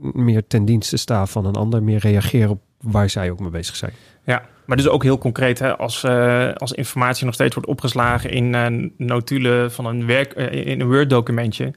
meer 0.02 0.48
ten 0.48 0.66
dienste 0.66 0.98
sta 0.98 1.26
van 1.26 1.46
een 1.46 1.56
ander, 1.56 1.84
meer 1.84 2.00
reageer 2.00 2.50
op 2.50 2.62
waar 2.82 3.10
zij 3.10 3.32
ook 3.32 3.40
mee 3.40 3.50
bezig 3.50 3.76
zijn. 3.76 3.94
Ja, 4.26 4.46
maar 4.72 4.80
dus 4.80 4.90
ook 4.90 5.04
heel 5.04 5.18
concreet, 5.18 5.60
hè, 5.60 5.78
als, 5.78 6.04
uh, 6.04 6.54
als 6.54 6.72
informatie 6.72 7.26
nog 7.26 7.34
steeds 7.34 7.54
wordt 7.54 7.70
opgeslagen 7.70 8.30
in 8.30 8.54
uh, 8.54 8.90
notulen 8.98 9.72
van 9.72 9.86
een 9.86 10.06
werk, 10.06 10.38
uh, 10.38 10.52
in 10.52 10.82
een 10.82 10.88
Word-documentje, 10.88 11.74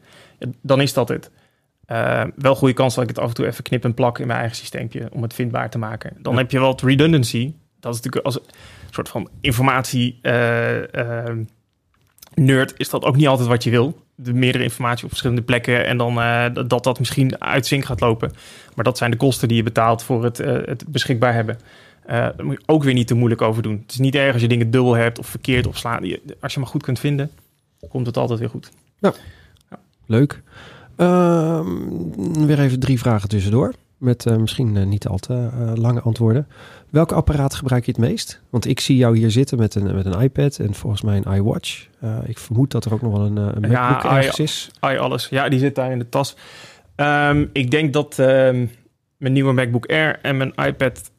dan 0.63 0.81
is 0.81 0.93
dat 0.93 1.09
het. 1.09 1.31
wel 2.37 2.55
goede 2.55 2.75
kans 2.75 2.95
dat 2.95 3.03
ik 3.03 3.09
het 3.09 3.19
af 3.19 3.29
en 3.29 3.35
toe 3.35 3.47
even 3.47 3.65
knip 3.65 3.85
en 3.85 3.95
plak 3.95 4.19
in 4.19 4.27
mijn 4.27 4.39
eigen 4.39 4.57
systeempje 4.57 5.09
om 5.13 5.23
het 5.23 5.35
vindbaar 5.35 5.71
te 5.71 5.79
maken. 5.79 6.17
Dan 6.19 6.33
ja. 6.33 6.39
heb 6.39 6.51
je 6.51 6.59
wel 6.59 6.71
het 6.71 6.83
redundancy. 6.83 7.53
Dat 7.81 7.95
is 7.95 8.01
natuurlijk 8.01 8.25
als 8.25 8.35
een 8.35 8.55
soort 8.91 9.09
van 9.09 9.29
informatie 9.41 10.19
nerd 12.35 12.75
is 12.77 12.91
dat 12.91 13.05
ook 13.05 13.17
niet 13.17 13.27
altijd 13.27 13.49
wat 13.49 13.65
je 13.65 13.71
wil. 13.71 14.03
De 14.15 14.33
meerdere 14.33 14.65
informatie 14.65 15.03
op 15.03 15.11
verschillende 15.11 15.43
plekken 15.43 15.87
en 15.87 15.97
dan 15.97 16.15
dat 16.69 16.85
dat 16.85 16.99
misschien 16.99 17.43
uit 17.43 17.67
zink 17.67 17.85
gaat 17.85 18.01
lopen. 18.01 18.33
Maar 18.75 18.85
dat 18.85 18.99
zijn 18.99 19.11
de 19.11 19.17
kosten 19.17 19.49
die 19.49 19.57
je 19.57 19.63
betaalt 19.63 20.03
voor 20.03 20.25
het, 20.25 20.39
het 20.39 20.85
beschikbaar 20.89 21.35
hebben. 21.35 21.59
Uh, 22.07 22.11
daar 22.13 22.45
moet 22.45 22.57
je 22.57 22.63
ook 22.67 22.83
weer 22.83 22.95
niet 22.95 23.07
te 23.07 23.15
moeilijk 23.15 23.43
over 23.43 23.63
doen. 23.63 23.79
Het 23.83 23.93
is 23.93 23.99
niet 23.99 24.15
erg 24.15 24.33
als 24.33 24.43
je 24.43 24.49
dingen 24.49 24.71
dubbel 24.71 24.95
hebt 24.95 25.19
of 25.19 25.27
verkeerd 25.27 25.67
opslaan. 25.67 26.03
Als 26.41 26.55
je 26.55 26.61
maar 26.61 26.69
goed 26.69 26.83
kunt 26.83 26.99
vinden, 26.99 27.31
komt 27.89 28.07
het 28.07 28.17
altijd 28.17 28.39
weer 28.39 28.49
goed. 28.49 28.71
Nou, 28.99 29.15
ja. 29.71 29.79
leuk. 30.07 30.43
Uh, 30.97 31.61
weer 32.47 32.61
even 32.61 32.81
drie 32.81 32.99
vragen 32.99 33.29
tussendoor. 33.29 33.73
Met 33.99 34.27
uh, 34.27 34.37
misschien 34.37 34.75
uh, 34.75 34.85
niet 34.85 35.07
al 35.07 35.19
te 35.19 35.51
lange 35.75 36.01
antwoorden. 36.01 36.49
Welke 36.91 37.15
apparaat 37.15 37.55
gebruik 37.55 37.85
je 37.85 37.91
het 37.91 38.01
meest? 38.01 38.41
Want 38.51 38.67
ik 38.67 38.81
zie 38.81 38.97
jou 38.97 39.17
hier 39.17 39.31
zitten 39.31 39.59
met 39.59 39.75
een, 39.75 39.95
met 39.95 40.07
een 40.07 40.21
iPad 40.21 40.59
en 40.59 40.75
volgens 40.75 41.03
mij 41.03 41.23
een 41.25 41.35
iWatch. 41.35 41.87
ik 42.25 42.39
vermoed 42.39 42.71
dat 42.71 42.85
er 42.85 42.93
ook 42.93 43.03
nog 43.03 43.13
wel 43.13 43.27
een, 43.27 43.37
een 43.37 43.61
MacBook 43.61 44.03
ja, 44.03 44.17
ergens 44.17 44.39
is. 44.39 44.71
Ja, 44.81 44.97
alles. 44.97 45.29
Ja, 45.29 45.49
die 45.49 45.59
zit 45.59 45.75
daar 45.75 45.93
in 45.93 45.99
de 45.99 46.09
tas. 46.09 46.37
Um, 46.97 47.51
ik 47.53 47.71
denk 47.71 47.93
dat 47.93 48.19
um, 48.19 48.71
mijn 49.17 49.33
nieuwe 49.33 49.53
MacBook 49.53 49.87
Air 49.87 50.19
en 50.23 50.37
mijn 50.37 50.53
iPad 50.55 51.11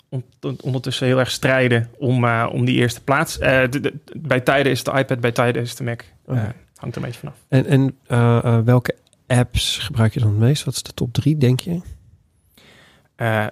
ondertussen 0.62 1.08
heel 1.08 1.20
erg 1.20 1.32
strijden 1.32 1.90
om, 1.98 2.24
uh, 2.24 2.50
om 2.52 2.66
die 2.66 2.76
eerste 2.76 3.04
plaats. 3.04 3.40
Uh, 3.40 3.62
de, 3.70 3.80
de, 3.80 3.94
bij 4.16 4.40
tijden 4.40 4.72
is 4.72 4.84
de 4.84 4.92
iPad, 4.92 5.20
bij 5.20 5.32
tijden 5.32 5.62
is 5.62 5.76
de 5.76 5.84
Mac. 5.84 6.02
Uh, 6.30 6.36
hangt 6.76 6.96
er 6.96 7.02
een 7.02 7.08
beetje 7.08 7.20
vanaf. 7.20 7.36
En, 7.48 7.66
en 8.08 8.66
welke 8.66 8.96
apps 9.28 9.78
gebruik 9.78 10.14
je 10.14 10.20
dan 10.20 10.30
het 10.30 10.40
meest? 10.40 10.64
Wat 10.64 10.74
is 10.74 10.84
de 10.84 10.94
top 10.94 11.14
drie, 11.14 11.38
denk 11.38 11.60
je? 11.60 11.72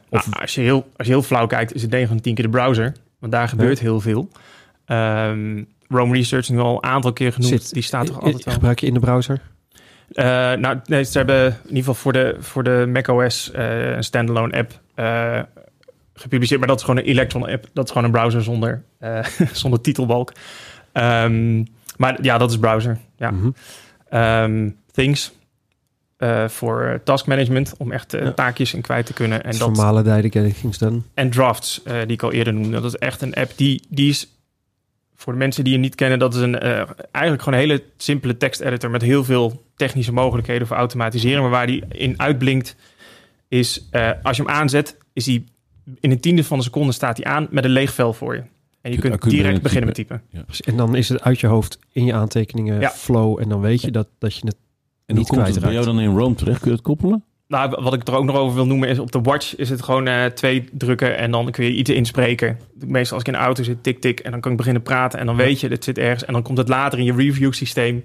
of... 0.10 0.30
Nou, 0.30 0.42
als, 0.42 0.56
je 0.56 0.62
heel, 0.62 0.88
als 0.98 1.08
je 1.08 1.14
heel 1.14 1.24
flauw 1.24 1.48
kijkt, 1.48 1.74
is 1.74 1.82
het 1.82 1.92
9 1.92 2.08
van 2.08 2.20
10 2.20 2.36
keer 2.36 2.46
de 2.46 2.52
browser. 2.52 2.94
Want 3.20 3.32
daar 3.32 3.48
gebeurt 3.48 3.80
heel 3.80 4.00
veel. 4.00 4.30
Um, 4.88 5.68
Rome 5.88 6.14
Research 6.14 6.50
nu 6.50 6.60
al 6.60 6.76
een 6.76 6.84
aantal 6.84 7.14
keer 7.14 7.34
genoemd. 7.34 7.62
Zit, 7.62 7.74
die 7.74 7.84
staat 7.84 8.06
toch 8.06 8.22
altijd 8.22 8.44
wel. 8.44 8.54
Gebruik 8.54 8.80
je 8.80 8.88
in 8.88 8.94
de 8.94 9.00
browser? 9.00 9.42
Uh, 10.10 10.26
nou, 10.54 10.80
nee, 10.86 11.04
ze 11.04 11.18
hebben 11.18 11.46
in 11.46 11.68
ieder 11.68 11.78
geval 11.78 11.94
voor 11.94 12.14
de, 12.14 12.36
voor 12.40 12.64
de 12.64 12.86
macOS 12.88 13.52
uh, 13.56 13.96
een 13.96 14.04
standalone 14.04 14.58
app 14.58 14.80
uh, 14.96 15.40
gepubliceerd. 16.14 16.60
Maar 16.60 16.70
dat 16.70 16.78
is 16.78 16.84
gewoon 16.84 17.00
een 17.00 17.10
Electron 17.10 17.50
app. 17.50 17.70
Dat 17.74 17.86
is 17.86 17.92
gewoon 17.92 18.06
een 18.06 18.14
browser 18.14 18.44
zonder, 18.44 18.84
uh, 19.00 19.26
zonder 19.54 19.82
titelbalk. 19.82 20.32
Um, 20.94 21.68
maar 21.98 22.18
ja, 22.22 22.38
dat 22.38 22.50
is 22.50 22.58
browser. 22.58 22.98
Ja. 23.18 23.32
Mm 23.32 23.40
-hmm. 24.10 24.20
um, 24.20 24.78
Things. 24.92 25.34
Uh, 26.18 26.48
voor 26.48 27.02
task 27.04 27.26
management, 27.26 27.74
om 27.78 27.92
echt 27.92 28.14
uh, 28.14 28.22
ja. 28.22 28.32
taakjes 28.32 28.74
in 28.74 28.82
kwijt 28.82 29.06
te 29.06 29.14
kunnen. 29.14 29.44
En 29.44 29.58
dat, 29.58 29.76
things 30.54 30.78
done. 30.78 31.02
En 31.14 31.30
drafts, 31.30 31.82
die 31.84 32.08
ik 32.08 32.24
al 32.24 32.32
eerder 32.32 32.54
noemde. 32.54 32.72
Dat 32.72 32.84
is 32.84 32.96
echt 32.96 33.22
een 33.22 33.34
app 33.34 33.52
die, 33.56 33.84
die 33.90 34.10
is, 34.10 34.28
voor 35.16 35.34
de 35.34 35.40
mensen 35.40 35.64
die 35.64 35.74
je 35.74 35.80
niet 35.80 35.96
kennen, 35.96 36.20
dat 36.20 36.34
is 36.34 36.42
een, 36.42 36.60
eigenlijk 37.12 37.44
gewoon 37.44 37.60
een 37.60 37.66
hele 37.66 37.84
simpele 37.98 38.38
teksteditor 38.38 38.90
met 38.90 39.02
heel 39.02 39.24
veel 39.24 39.64
technische 39.76 40.14
mogelijkheden 40.14 40.68
voor 40.68 40.78
automatiseren. 40.78 41.42
Maar 41.42 41.52
waar 41.52 41.68
die 41.68 41.84
in 41.88 42.20
uitblinkt, 42.20 42.76
is 43.48 43.90
als 44.24 44.38
je 44.38 44.44
hem 44.44 44.52
aanzet, 44.52 44.98
is 45.14 45.24
die 45.24 45.53
in 46.00 46.12
een 46.12 46.20
tiende 46.20 46.44
van 46.44 46.58
de 46.58 46.64
seconde 46.64 46.92
staat 46.92 47.18
hij 47.18 47.26
aan 47.34 47.48
met 47.50 47.64
een 47.64 47.72
leeg 47.72 47.94
vel 47.94 48.14
voor 48.14 48.36
je. 48.36 48.44
En 48.82 48.92
je 48.92 48.98
Kun- 48.98 49.10
kunt 49.18 49.32
direct 49.32 49.62
beginnen 49.62 49.62
beginnen 49.64 49.86
met 49.86 49.96
typen. 49.96 50.46
Precies. 50.46 50.66
En 50.66 50.78
dan 50.78 50.96
is 50.96 51.10
het 51.10 51.22
uit 51.22 51.40
je 51.40 51.48
hoofd 51.48 51.80
in 51.92 52.06
je 52.06 52.14
aantekeningen 52.14 52.80
Ja. 52.80 52.90
flow. 52.90 53.40
En 53.42 53.50
dan 53.50 53.62
weet 53.62 53.82
je 53.82 53.92
dat, 53.92 54.08
dat 54.20 54.36
je 54.36 54.42
het 54.46 54.56
En 54.56 54.60
hoe 55.06 55.18
niet 55.18 55.28
komt 55.28 55.48
het 55.48 55.60
bij 55.64 55.74
jou 55.74 55.86
dan 55.86 56.00
in 56.00 56.18
Rome 56.18 56.36
terecht? 56.36 56.60
Kun 56.60 56.70
je 56.70 56.76
het 56.76 56.86
koppelen? 56.86 57.24
Nou, 57.48 57.82
wat 57.84 57.94
ik 57.94 58.08
er 58.08 58.16
ook 58.16 58.24
nog 58.24 58.36
over 58.36 58.56
wil 58.56 58.66
noemen 58.66 58.90
is 58.90 59.00
op 59.00 59.12
de 59.12 59.22
watch 59.22 59.56
is 59.56 59.70
het 59.70 59.82
gewoon 59.84 60.08
eh, 60.08 60.26
twee 60.26 60.64
drukken 60.72 61.18
en 61.18 61.32
dan 61.32 61.52
kun 61.52 61.64
je 61.66 61.74
iets 61.74 61.90
inspreken. 61.90 62.58
Meestal 62.86 63.14
als 63.18 63.28
ik 63.28 63.34
in 63.34 63.40
de 63.40 63.46
auto 63.46 63.64
zit, 63.64 63.84
tik 63.84 64.00
tik 64.02 64.20
en 64.20 64.32
dan 64.32 64.40
kan 64.40 64.52
ik 64.52 64.58
beginnen 64.58 64.82
praten 64.82 65.20
en 65.20 65.26
dan 65.26 65.36
weet 65.36 65.60
je, 65.60 65.70
dit 65.70 65.84
zit 65.84 65.98
ergens 65.98 66.26
en 66.26 66.34
dan 66.34 66.42
komt 66.42 66.58
het 66.58 66.68
later 66.68 67.00
in 67.00 67.06
je 67.06 67.14
review 67.14 67.54
systeem. 67.54 68.04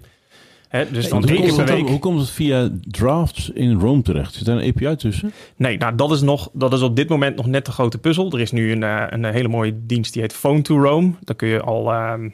Dus 0.90 1.08
dan 1.08 1.28
één 1.28 1.42
keer 1.42 1.54
per 1.54 1.66
week. 1.66 1.88
hoe 1.88 1.98
komt 1.98 2.20
het 2.20 2.30
via 2.30 2.70
drafts 2.80 3.50
in 3.50 3.80
Rome 3.80 4.02
terecht? 4.02 4.34
Zit 4.34 4.46
daar 4.46 4.56
een 4.56 4.68
API 4.68 4.96
tussen? 4.96 5.32
Nee, 5.56 5.78
nou 5.78 5.94
dat 5.94 6.12
is, 6.12 6.20
nog, 6.20 6.50
dat 6.52 6.72
is 6.72 6.82
op 6.82 6.96
dit 6.96 7.08
moment 7.08 7.36
nog 7.36 7.46
net 7.46 7.64
de 7.64 7.72
grote 7.72 7.98
puzzel. 7.98 8.32
Er 8.32 8.40
is 8.40 8.52
nu 8.52 8.72
een, 8.72 8.82
eh, 8.82 9.04
een 9.08 9.24
hele 9.24 9.48
mooie 9.48 9.80
dienst 9.86 10.12
die 10.12 10.22
heet 10.22 10.32
Phone 10.32 10.62
to 10.62 10.82
Rome. 10.82 11.12
Daar 11.20 11.36
kun 11.36 11.48
je 11.48 11.60
al, 11.60 11.92
ehm, 11.92 12.28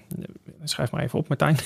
schrijf 0.65 0.91
maar 0.91 1.03
even 1.03 1.19
op 1.19 1.29
Martijn. 1.29 1.57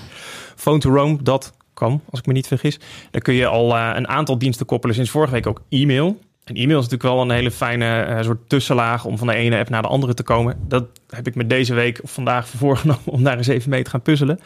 Phone 0.56 0.78
to 0.78 0.94
Rome, 0.94 1.18
dat 1.22 1.52
kan, 1.74 2.00
als 2.10 2.20
ik 2.20 2.26
me 2.26 2.32
niet 2.32 2.46
vergis. 2.46 2.78
Daar 3.10 3.22
kun 3.22 3.34
je 3.34 3.46
al 3.46 3.76
eh, 3.76 3.90
een 3.94 4.08
aantal 4.08 4.38
diensten 4.38 4.66
koppelen. 4.66 4.94
Sinds 4.94 5.10
vorige 5.10 5.32
week 5.32 5.46
ook 5.46 5.62
e-mail. 5.68 6.18
En 6.44 6.54
e-mail 6.54 6.78
is 6.78 6.88
natuurlijk 6.88 7.14
wel 7.14 7.20
een 7.22 7.30
hele 7.30 7.50
fijne 7.50 8.00
eh, 8.00 8.22
soort 8.22 8.48
tussenlaag 8.48 9.04
om 9.04 9.18
van 9.18 9.26
de 9.26 9.34
ene 9.34 9.58
app 9.58 9.68
naar 9.68 9.82
de 9.82 9.88
andere 9.88 10.14
te 10.14 10.22
komen. 10.22 10.58
Dat 10.68 10.84
heb 11.08 11.26
ik 11.26 11.34
me 11.34 11.46
deze 11.46 11.74
week 11.74 12.00
of 12.02 12.12
vandaag 12.12 12.48
voorgenomen 12.56 13.04
om 13.04 13.22
daar 13.22 13.36
eens 13.36 13.46
even 13.46 13.70
mee 13.70 13.82
te 13.82 13.90
gaan 13.90 14.02
puzzelen. 14.02 14.40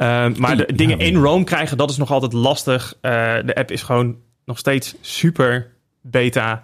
Ehm, 0.00 0.32
maar 0.38 0.56
de 0.56 0.64
Ja, 0.68 0.76
dingen 0.76 0.98
in 0.98 1.14
Rome 1.16 1.44
krijgen, 1.44 1.76
dat 1.76 1.90
is 1.90 1.96
nog 1.96 2.10
altijd 2.10 2.32
lastig. 2.32 2.94
Eh, 3.00 3.10
de 3.44 3.54
app 3.54 3.70
is 3.70 3.82
gewoon 3.82 4.16
nog 4.44 4.58
steeds 4.58 4.94
super 5.00 5.70
beta. 6.00 6.62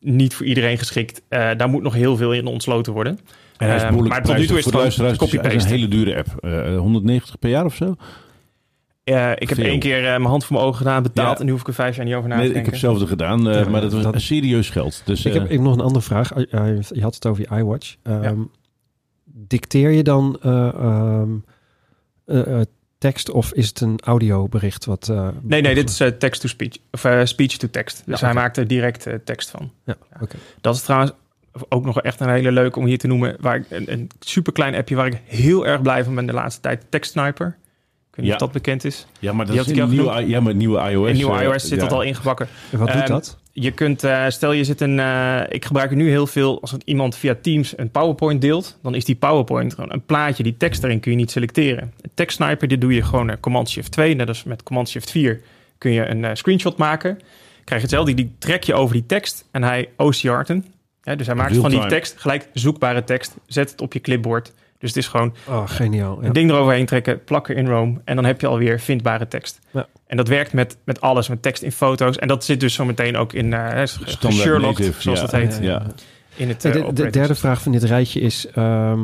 Niet 0.00 0.34
voor 0.34 0.46
iedereen 0.46 0.78
geschikt. 0.78 1.22
Eh, 1.28 1.50
daar 1.56 1.68
moet 1.68 1.82
nog 1.82 1.94
heel 1.94 2.16
veel 2.16 2.32
in 2.32 2.46
ontsloten 2.46 2.92
worden. 2.92 3.18
En 3.56 3.66
hij 3.66 3.76
is 3.76 3.82
Ehm, 3.82 4.06
maar 4.06 4.22
tot 4.22 4.36
nu 4.36 4.46
toe 4.46 4.58
is 4.58 4.64
het 4.64 4.74
gewoon 4.94 5.16
copy-paste. 5.16 5.58
een 5.58 5.66
hele 5.74 5.88
dure 5.88 6.16
app. 6.16 6.28
Eh, 6.44 6.78
190 6.78 7.38
per 7.38 7.50
jaar 7.50 7.64
of 7.64 7.74
zo? 7.74 7.94
Eh, 9.04 9.30
ik 9.30 9.48
heb 9.48 9.58
Veel. 9.58 9.66
één 9.66 9.78
keer 9.78 9.98
eh, 9.98 10.02
mijn 10.04 10.22
hand 10.24 10.44
voor 10.44 10.54
mijn 10.56 10.66
ogen 10.68 10.78
gedaan, 10.78 11.02
betaald. 11.02 11.32
Ja. 11.34 11.38
En 11.38 11.44
nu 11.44 11.50
hoef 11.50 11.60
ik 11.60 11.66
er 11.66 11.74
vijf 11.74 11.96
jaar 11.96 12.04
niet 12.04 12.14
over 12.14 12.28
na 12.28 12.34
te 12.34 12.40
Nee, 12.40 12.48
ik 12.48 12.54
denken. 12.54 12.72
heb 12.72 12.80
hetzelfde 12.82 13.06
gedaan, 13.10 13.48
eh, 13.48 13.60
Ja, 13.64 13.68
maar 13.68 13.80
dat 13.80 13.92
was 13.92 14.02
dat- 14.02 14.20
serieus 14.20 14.70
geld. 14.70 15.02
Dus, 15.04 15.24
Ik 15.24 15.34
eh, 15.34 15.40
heb 15.40 15.50
even 15.50 15.64
nog 15.64 15.74
een 15.74 15.80
andere 15.80 16.04
vraag. 16.04 16.28
Je 16.94 17.00
had 17.00 17.14
het 17.14 17.26
over 17.26 17.46
je 17.50 17.56
iWatch. 17.58 17.96
Ehm, 18.02 18.40
Dicteer 19.24 19.90
je 19.90 20.02
dan 20.02 20.38
eh, 20.42 21.22
eh, 22.40 22.60
tekst 22.98 23.30
of 23.30 23.52
is 23.52 23.68
het 23.68 23.80
een 23.80 23.98
audiobericht? 24.04 24.84
Wat, 24.84 25.08
eh, 25.08 25.28
Nee, 25.42 25.60
nee, 25.60 25.74
dit 25.74 25.88
is 25.90 26.00
eh, 26.00 26.08
text-to-speech. 26.08 26.76
Of 26.90 27.00
speech-to-text. 27.28 28.02
Dus 28.06 28.20
Ja, 28.20 28.26
hij 28.26 28.34
oké. 28.34 28.42
maakt 28.44 28.56
er 28.56 28.66
direct 28.66 29.06
tekst 29.24 29.50
van. 29.50 29.70
Ja, 29.84 29.96
oké. 30.20 30.36
Dat 30.60 30.74
is 30.74 30.82
trouwens 30.82 31.12
ook 31.68 31.84
nog 31.84 32.00
echt 32.02 32.20
een 32.20 32.28
hele 32.30 32.52
leuke 32.52 32.78
om 32.78 32.84
hier 32.86 32.98
te 32.98 33.06
noemen. 33.06 33.36
Waar 33.40 33.56
ik, 33.56 33.64
een, 33.68 33.92
een 33.92 34.10
super 34.20 34.52
klein 34.52 34.74
appje 34.74 34.94
waar 34.94 35.06
ik 35.06 35.20
heel 35.24 35.66
erg 35.66 35.82
blij 35.82 36.04
van 36.04 36.14
ben 36.14 36.26
de 36.26 36.32
laatste 36.32 36.60
tijd. 36.60 36.84
TextSniper. 36.88 37.46
Ik 37.46 38.18
weet 38.18 38.26
niet 38.26 38.26
Ja. 38.26 38.32
of 38.32 38.38
dat 38.38 38.52
bekend 38.52 38.84
is. 38.84 39.06
ja, 39.18 39.32
maar 39.32 39.46
dat 39.46 39.54
Die 39.64 39.74
is 39.74 39.80
al 39.80 39.86
nieuwe, 39.86 40.28
ja, 40.28 40.40
maar 40.40 40.54
nieuwe 40.54 40.90
iOS. 40.90 41.08
In 41.08 41.14
nieuwe 41.16 41.42
iOS 41.42 41.62
zit 41.62 41.70
ja. 41.70 41.76
dat 41.84 41.92
al 41.92 42.02
ingebakken. 42.02 42.48
En 42.70 42.78
wat 42.78 42.88
doet 42.92 42.96
Ehm, 42.96 43.06
dat? 43.08 43.38
Je 43.52 43.70
kunt, 43.70 44.04
eh, 44.04 44.28
stel 44.28 44.52
je 44.52 44.64
zit 44.64 44.80
een, 44.80 44.98
eh, 45.00 45.40
ik 45.48 45.64
gebruik 45.64 45.90
het 45.90 45.98
nu 45.98 46.08
heel 46.08 46.26
veel 46.26 46.60
als 46.60 46.76
iemand 46.84 47.16
via 47.16 47.34
Teams 47.42 47.78
een 47.78 47.90
PowerPoint 47.90 48.40
deelt, 48.40 48.78
dan 48.82 48.94
is 48.94 49.04
die 49.04 49.14
PowerPoint 49.14 49.74
gewoon 49.74 49.92
een 49.92 50.04
plaatje, 50.04 50.42
die 50.42 50.56
tekst 50.56 50.84
erin 50.84 51.00
kun 51.00 51.10
je 51.10 51.16
niet 51.16 51.30
selecteren. 51.30 51.92
Een 52.00 52.10
Text 52.14 52.36
Sniper, 52.36 52.68
dit 52.68 52.80
doe 52.80 52.94
je 52.94 53.02
gewoon 53.02 53.40
Command 53.40 53.70
Shift 53.70 53.92
2, 53.92 54.14
net 54.14 54.28
als 54.28 54.44
met 54.44 54.62
Command 54.62 54.88
Shift 54.88 55.10
4 55.10 55.40
kun 55.82 55.92
je 55.92 56.06
een 56.06 56.24
eh, 56.24 56.34
screenshot 56.34 56.76
maken. 56.76 57.16
Krijg 57.64 57.80
je 57.80 57.86
hetzelfde, 57.86 58.14
die 58.14 58.34
trek 58.38 58.62
je 58.62 58.74
over 58.74 58.94
die 58.94 59.06
tekst 59.06 59.48
en 59.50 59.62
hij 59.62 59.88
OCR't 59.96 60.48
hem. 60.48 60.64
Ja, 61.02 61.14
dus 61.14 61.26
hij 61.26 61.36
maakt 61.36 61.56
van 61.56 61.70
die 61.70 61.86
tekst 61.86 62.20
gelijk 62.20 62.48
zoekbare 62.52 63.04
tekst, 63.04 63.34
zet 63.46 63.70
het 63.70 63.80
op 63.80 63.92
je 63.92 64.00
clipboard. 64.00 64.52
Dus 64.82 64.90
het 64.90 64.98
is 64.98 65.08
gewoon 65.08 65.34
Oh, 65.48 65.62
geniaal. 65.66 66.18
Ja. 66.20 66.26
een 66.26 66.32
ding 66.32 66.50
eroverheen 66.50 66.86
trekken, 66.86 67.24
plakken 67.24 67.56
in 67.56 67.66
Rome 67.66 68.00
en 68.04 68.16
dan 68.16 68.24
heb 68.24 68.40
je 68.40 68.46
alweer 68.46 68.80
vindbare 68.80 69.28
tekst. 69.28 69.58
Ja. 69.70 69.86
En 70.06 70.16
dat 70.16 70.28
werkt 70.28 70.52
met, 70.52 70.76
met 70.84 71.00
alles, 71.00 71.28
met 71.28 71.42
tekst 71.42 71.62
in 71.62 71.72
foto's. 71.72 72.16
En 72.18 72.28
dat 72.28 72.44
zit 72.44 72.60
dus 72.60 72.74
zo 72.74 72.84
meteen 72.84 73.16
ook 73.16 73.32
in 73.32 73.46
uh, 73.46 73.80
Standaard 73.84 74.34
Sherlock, 74.34 74.78
native, 74.78 75.02
zoals 75.02 75.20
ja. 75.20 75.26
dat 75.26 75.34
heet. 75.40 75.58
Ja, 75.60 75.62
Ja. 75.62 75.86
In 76.36 76.48
het, 76.48 76.60
de, 76.60 76.68
eh, 76.70 76.88
de- 76.92 77.10
derde 77.10 77.34
vraag 77.34 77.62
van 77.62 77.72
dit 77.72 77.82
rijtje 77.82 78.20
is... 78.20 78.46
ehm, 78.54 79.00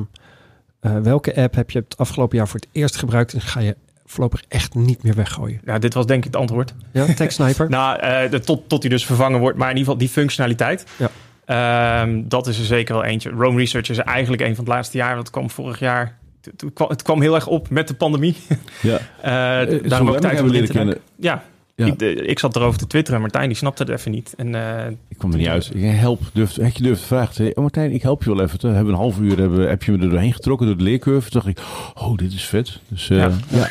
eh, 0.81 0.97
welke 0.97 1.37
app 1.37 1.55
heb 1.55 1.71
je 1.71 1.79
het 1.79 1.97
afgelopen 1.97 2.37
jaar 2.37 2.49
voor 2.49 2.61
het 2.61 2.69
eerst 2.73 2.97
gebruikt... 2.97 3.33
en 3.35 3.41
ga 3.41 3.61
je 3.61 3.77
voorlopig 4.07 4.43
echt 4.49 4.75
niet 4.75 5.03
meer 5.03 5.15
weggooien? 5.15 5.61
Nou, 5.65 5.79
dit 5.79 5.95
was 5.95 6.07
denk 6.07 6.19
ik 6.25 6.33
het 6.33 6.41
antwoord. 6.41 6.75
Ja, 6.93 7.07
Text 7.15 7.37
Sniper? 7.37 7.69
Nou, 7.69 7.99
eh, 7.99 8.31
de, 8.31 8.41
tot, 8.41 8.69
tot 8.69 8.81
die 8.81 8.91
dus 8.91 9.07
vervangen 9.07 9.41
wordt, 9.41 9.59
maar 9.59 9.71
in 9.71 9.77
ieder 9.77 9.93
geval 9.93 10.07
die 10.07 10.15
functionaliteit. 10.15 10.85
Ja. 10.97 11.11
Ehm, 11.49 12.23
dat 12.25 12.47
is 12.47 12.59
er 12.59 12.65
zeker 12.65 12.95
wel 12.95 13.05
eentje. 13.05 13.31
Rome 13.31 13.59
Research 13.59 13.89
is 13.89 13.99
eigenlijk 13.99 14.43
een 14.43 14.55
van 14.55 14.65
het 14.65 14.75
laatste 14.75 14.97
jaar. 14.97 15.17
Dat 15.17 15.31
kwam 15.31 15.51
vorig 15.51 15.79
jaar. 15.79 16.19
Het, 16.43 16.65
kwam, 16.75 16.89
het 16.89 17.03
kwam 17.03 17.21
heel 17.21 17.35
erg 17.35 17.47
op 17.47 17.71
met 17.71 17.89
de 17.89 17.95
pandemie. 17.95 18.37
Ja. 18.83 18.99
Zo 18.99 19.81
daarom 19.89 20.09
ook 20.09 20.15
we 20.15 20.21
tijd 20.21 20.41
om 20.41 20.49
leren 20.49 20.69
kennen. 20.69 20.99
Ja, 21.17 21.45
Ja. 21.75 21.87
Ik, 21.87 22.01
ik 22.01 22.39
zat 22.39 22.57
erover 22.57 22.79
te 22.79 22.87
twitteren. 22.87 23.21
Martijn 23.21 23.49
die 23.49 23.57
snapte 23.57 23.83
het 23.83 23.93
even 23.93 24.11
niet. 24.11 24.35
En 24.37 24.55
eh, 24.55 24.91
Ik 25.09 25.19
kwam 25.19 25.33
er 25.33 25.39
niet 25.39 25.47
uit. 25.47 25.71
Ik 25.75 25.83
help, 25.83 26.21
durft, 26.33 26.57
heb 26.57 26.77
je 26.77 26.83
durft 26.83 27.01
te 27.01 27.07
vragen. 27.07 27.35
Zei, 27.35 27.51
oh 27.51 27.57
Martijn, 27.57 27.93
ik 27.93 28.03
help 28.03 28.23
je 28.25 28.35
wel 28.35 28.45
even. 28.45 28.59
Toen 28.59 28.75
hebben 28.75 28.93
we 28.93 28.99
een 28.99 29.05
half 29.05 29.19
uur, 29.19 29.39
hebben, 29.39 29.69
heb 29.69 29.83
je 29.83 29.93
me 29.93 29.99
er 30.03 30.11
doorheen 30.11 30.33
getrokken 30.33 30.67
door 30.67 30.77
de 30.77 30.83
leercurve. 30.83 31.31
Toen 31.31 31.41
dacht 31.45 31.59
ik, 31.59 31.65
oh, 31.95 32.17
dit 32.17 32.33
is 32.33 32.45
vet. 32.45 32.81
Dus 32.89 33.07
Ja. 33.07 33.31
ja. 33.49 33.67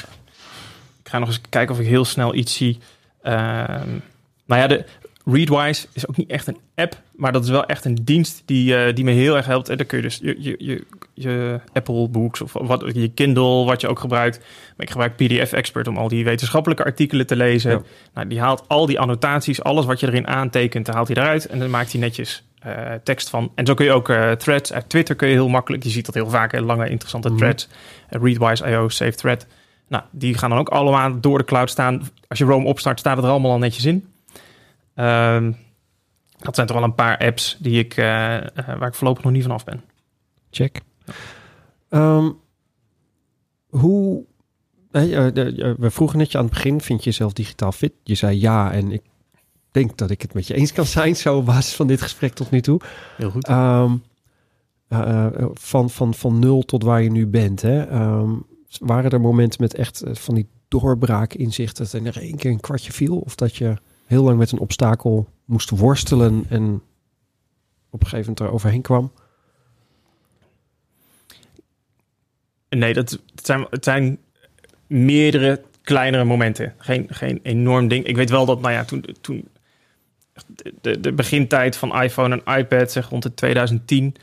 ik 1.04 1.10
ga 1.10 1.20
nog 1.20 1.28
eens 1.28 1.42
kijken 1.50 1.76
of 1.76 1.82
ik 1.82 1.88
heel 1.88 2.06
snel 2.06 2.36
iets 2.36 2.56
zie. 2.56 2.78
Ehm, 3.22 3.90
nou 4.46 4.62
ja, 4.62 4.68
de 4.68 4.86
Readwise 5.26 5.88
is 5.94 6.08
ook 6.08 6.18
niet 6.18 6.30
echt 6.30 6.48
een 6.48 6.58
app, 6.78 7.02
maar 7.16 7.32
dat 7.32 7.44
is 7.44 7.50
wel 7.50 7.66
echt 7.66 7.86
een 7.86 7.98
dienst 8.04 8.42
die, 8.46 8.76
eh, 8.76 8.96
die 8.96 9.04
me 9.04 9.12
heel 9.12 9.36
erg 9.36 9.46
helpt. 9.46 9.70
En 9.70 9.78
dan 9.78 9.86
kun 9.86 9.98
je 9.98 10.04
dus 10.04 10.20
je, 10.22 10.36
je, 10.40 10.56
je, 10.60 10.84
je 11.14 11.60
Apple 11.74 12.08
Books 12.08 12.42
of 12.42 12.54
wat, 12.54 12.84
je 12.94 13.08
Kindle, 13.10 13.66
wat 13.66 13.82
je 13.82 13.88
ook 13.88 14.00
gebruikt. 14.00 14.38
Maar 14.40 14.86
ik 14.86 14.90
gebruik 14.92 15.16
PDF 15.16 15.52
Expert 15.52 15.88
om 15.88 15.98
al 15.98 16.08
die 16.08 16.24
wetenschappelijke 16.24 16.84
artikelen 16.84 17.28
te 17.28 17.36
lezen. 17.36 17.72
Ja. 17.72 17.82
Nou, 18.14 18.28
die 18.28 18.40
haalt 18.40 18.64
al 18.68 18.86
die 18.86 19.00
annotaties, 19.00 19.64
alles 19.64 19.86
wat 19.86 20.00
je 20.00 20.08
erin 20.08 20.28
aantekent, 20.28 20.88
haalt 20.88 21.08
hij 21.08 21.18
eruit. 21.18 21.46
En 21.48 21.60
dan 21.60 21.70
maakt 21.70 21.92
hij 21.92 22.02
netjes 22.02 22.44
eh, 22.60 22.74
tekst 23.04 23.30
van. 23.30 23.52
En 23.56 23.66
zo 23.66 23.74
kun 23.74 23.86
je 23.86 23.92
ook 23.92 24.10
eh, 24.10 24.32
threads 24.32 24.74
uit 24.74 24.90
Twitter 24.90 25.16
kun 25.16 25.28
je 25.28 25.34
heel 25.34 25.50
makkelijk. 25.50 25.84
Je 25.84 25.90
ziet 25.90 26.06
dat 26.06 26.16
heel 26.16 26.30
vaak, 26.30 26.60
lange 26.60 26.90
interessante 26.90 27.30
Mhm. 27.30 27.38
threads. 27.38 27.68
Readwise 28.10 28.70
IO, 28.70 28.90
Save 28.90 29.16
Thread. 29.16 29.46
Nou, 29.88 30.04
die 30.12 30.38
gaan 30.38 30.50
dan 30.50 30.60
ook 30.60 30.70
allemaal 30.70 31.20
door 31.20 31.38
de 31.38 31.44
cloud 31.44 31.70
staan. 31.70 32.10
Als 32.28 32.40
je 32.40 32.46
Rome 32.46 32.66
opstart, 32.66 33.00
staat 33.00 33.16
het 33.16 33.26
er 33.26 33.32
allemaal 33.32 33.52
al 33.52 33.58
netjes 33.58 33.86
in. 33.86 34.08
Ehm, 34.96 35.52
dat 36.38 36.56
zijn 36.56 36.68
toch 36.68 36.76
wel 36.76 36.86
een 36.86 36.96
paar 36.96 37.18
apps 37.18 37.58
die 37.60 37.80
ik, 37.80 37.98
eh, 37.98 38.36
eh, 38.36 38.48
waar 38.56 38.88
ik 38.88 38.94
voorlopig 38.94 39.24
nog 39.24 39.34
niet 39.34 39.44
van 39.44 39.52
af 39.52 39.64
ben. 39.64 39.84
Check. 40.50 40.82
Ehm, 41.90 42.30
hoe... 43.70 44.26
eh, 44.92 45.28
we 45.78 45.90
vroegen 45.92 46.18
net 46.18 46.32
je 46.32 46.38
aan 46.38 46.44
het 46.44 46.54
begin, 46.54 46.82
vind 46.82 47.00
je 47.04 47.10
jezelf 47.10 47.34
digitaal 47.34 47.72
fit? 47.72 47.94
Je 48.04 48.16
zei 48.16 48.40
ja 48.40 48.72
en 48.72 48.92
ik 48.92 49.02
denk 49.72 49.98
dat 49.98 50.10
ik 50.10 50.22
het 50.22 50.34
met 50.34 50.48
je 50.48 50.54
eens 50.54 50.74
kan 50.74 50.86
zijn, 50.86 51.16
zo 51.16 51.38
op 51.38 51.46
basis 51.46 51.76
van 51.76 51.88
dit 51.88 52.02
gesprek 52.02 52.34
tot 52.34 52.52
nu 52.52 52.62
toe. 52.62 52.82
Heel 53.18 53.30
goed. 53.30 53.48
Ehm, 53.48 53.96
eh, 54.88 55.26
eh, 55.26 55.46
van, 55.54 55.90
van, 55.90 56.14
van 56.14 56.40
nul 56.40 56.62
tot 56.62 56.84
waar 56.84 57.02
je 57.02 57.12
nu 57.12 57.28
bent, 57.28 57.62
hè? 57.62 57.84
Ehm, 57.84 58.32
waren 58.80 59.12
er 59.12 59.22
momenten 59.22 59.62
met 59.62 59.74
echt 59.74 60.04
van 60.12 60.36
die 60.36 60.48
doorbraak 60.68 61.34
inzicht 61.34 61.78
dat 61.78 61.94
er 61.94 62.02
nog 62.02 62.16
één 62.16 62.36
keer 62.36 62.52
een 62.52 62.60
kwartje 62.60 62.92
viel? 62.92 63.18
Of 63.18 63.36
dat 63.36 63.56
je 63.56 63.76
heel 64.08 64.24
lang 64.24 64.38
met 64.38 64.52
een 64.52 64.60
obstakel 64.60 65.30
moest 65.46 65.70
worstelen 65.70 66.46
en 66.50 66.82
op 67.90 68.02
een 68.02 68.08
gegeven 68.08 68.20
moment 68.20 68.40
er 68.40 68.52
overheen 68.52 68.82
kwam? 68.82 69.12
Nee, 72.70 72.94
dat, 72.94 73.10
het, 73.36 73.46
zijn, 73.46 73.66
het 73.70 73.84
zijn 73.84 74.20
meerdere 74.88 75.62
kleinere 75.82 76.24
momenten. 76.24 76.74
Geen, 76.78 77.08
geen 77.10 77.40
enorm 77.44 77.88
ding. 77.88 78.06
Ik 78.06 78.16
weet 78.16 78.30
wel 78.30 78.46
dat, 78.46 78.62
nou 78.62 78.74
ja, 78.74 78.84
toen, 78.84 79.06
toen 79.22 79.48
de, 80.82 81.00
de, 81.00 81.12
begintijd 81.12 81.78
van 81.78 82.02
iPhone 82.02 82.42
en 82.42 82.58
iPad, 82.58 82.92
zeg 82.92 83.10
rond 83.10 83.24
de 83.24 83.34
2010, 83.34 84.16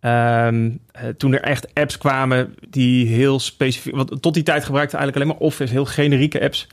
ehm, 0.00 0.70
eh, 0.92 1.08
toen 1.08 1.32
er 1.32 1.40
echt 1.40 1.74
apps 1.74 1.98
kwamen 1.98 2.54
die 2.68 3.06
heel 3.06 3.40
specifiek, 3.40 3.94
want 3.94 4.22
tot 4.22 4.34
die 4.34 4.42
tijd 4.42 4.64
gebruikte 4.64 4.96
eigenlijk 4.96 5.24
alleen 5.24 5.38
maar 5.38 5.48
Office, 5.48 5.72
heel 5.72 5.84
generieke 5.84 6.42
apps. 6.42 6.68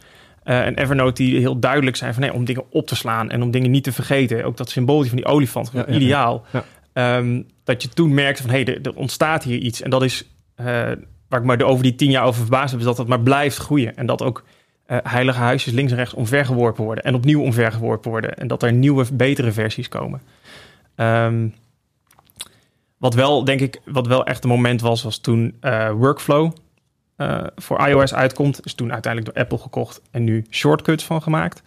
Eh, 0.49 0.65
en 0.65 0.75
Evernote 0.75 1.23
die 1.23 1.39
heel 1.39 1.59
duidelijk 1.59 1.95
zijn 1.95 2.13
van 2.13 2.21
nee, 2.21 2.33
om 2.33 2.45
dingen 2.45 2.63
op 2.69 2.87
te 2.87 2.95
slaan 2.95 3.29
en 3.29 3.41
om 3.41 3.51
dingen 3.51 3.71
niet 3.71 3.83
te 3.83 3.91
vergeten. 3.91 4.43
Ook 4.43 4.57
dat 4.57 4.69
symbooltje 4.69 5.09
van 5.09 5.17
die 5.17 5.25
olifant, 5.25 5.69
Ja, 5.73 5.87
ideaal. 5.87 6.45
ja. 6.51 6.63
Ehm, 6.93 7.41
dat 7.63 7.81
je 7.81 7.89
toen 7.89 8.13
merkte 8.13 8.41
van 8.41 8.51
hé, 8.51 8.63
hey, 8.63 8.73
er, 8.75 8.81
er 8.81 8.95
ontstaat 8.95 9.43
hier 9.43 9.57
iets. 9.57 9.81
En 9.81 9.89
dat 9.89 10.03
is 10.03 10.27
eh, 10.55 10.65
waar 11.27 11.39
ik 11.39 11.43
me 11.43 11.65
over 11.65 11.83
die 11.83 11.95
tien 11.95 12.11
jaar 12.11 12.25
over 12.25 12.41
verbaasd 12.41 12.71
heb, 12.71 12.79
is 12.79 12.85
dat 12.85 12.97
het 12.97 13.07
maar 13.07 13.21
blijft 13.21 13.57
groeien. 13.57 13.95
En 13.95 14.05
dat 14.05 14.21
ook 14.21 14.43
eh, 14.85 14.97
heilige 15.03 15.39
huisjes 15.39 15.73
links 15.73 15.91
en 15.91 15.97
rechts 15.97 16.13
omvergeworpen 16.13 16.83
worden. 16.83 17.03
En 17.03 17.15
opnieuw 17.15 17.41
omvergeworpen 17.41 18.11
worden. 18.11 18.33
En 18.33 18.47
dat 18.47 18.63
er 18.63 18.73
nieuwe, 18.73 19.05
betere 19.13 19.51
versies 19.51 19.87
komen. 19.87 20.21
Ehm, 20.95 21.47
wat 22.97 23.13
wel, 23.13 23.43
denk 23.43 23.59
ik, 23.59 23.81
wat 23.85 24.07
wel 24.07 24.25
echt 24.25 24.43
een 24.43 24.49
moment 24.49 24.81
was, 24.81 25.03
was 25.03 25.17
toen 25.17 25.59
Workflow 25.93 26.51
eh, 27.19 27.43
voor 27.55 27.87
iOS 27.87 28.13
uitkomt. 28.13 28.65
Is 28.65 28.73
toen 28.73 28.93
uiteindelijk 28.93 29.33
door 29.33 29.43
Apple 29.43 29.57
gekocht 29.57 30.01
en 30.11 30.23
nu 30.23 30.45
shortcuts 30.49 31.03
van 31.03 31.21
gemaakt. 31.21 31.61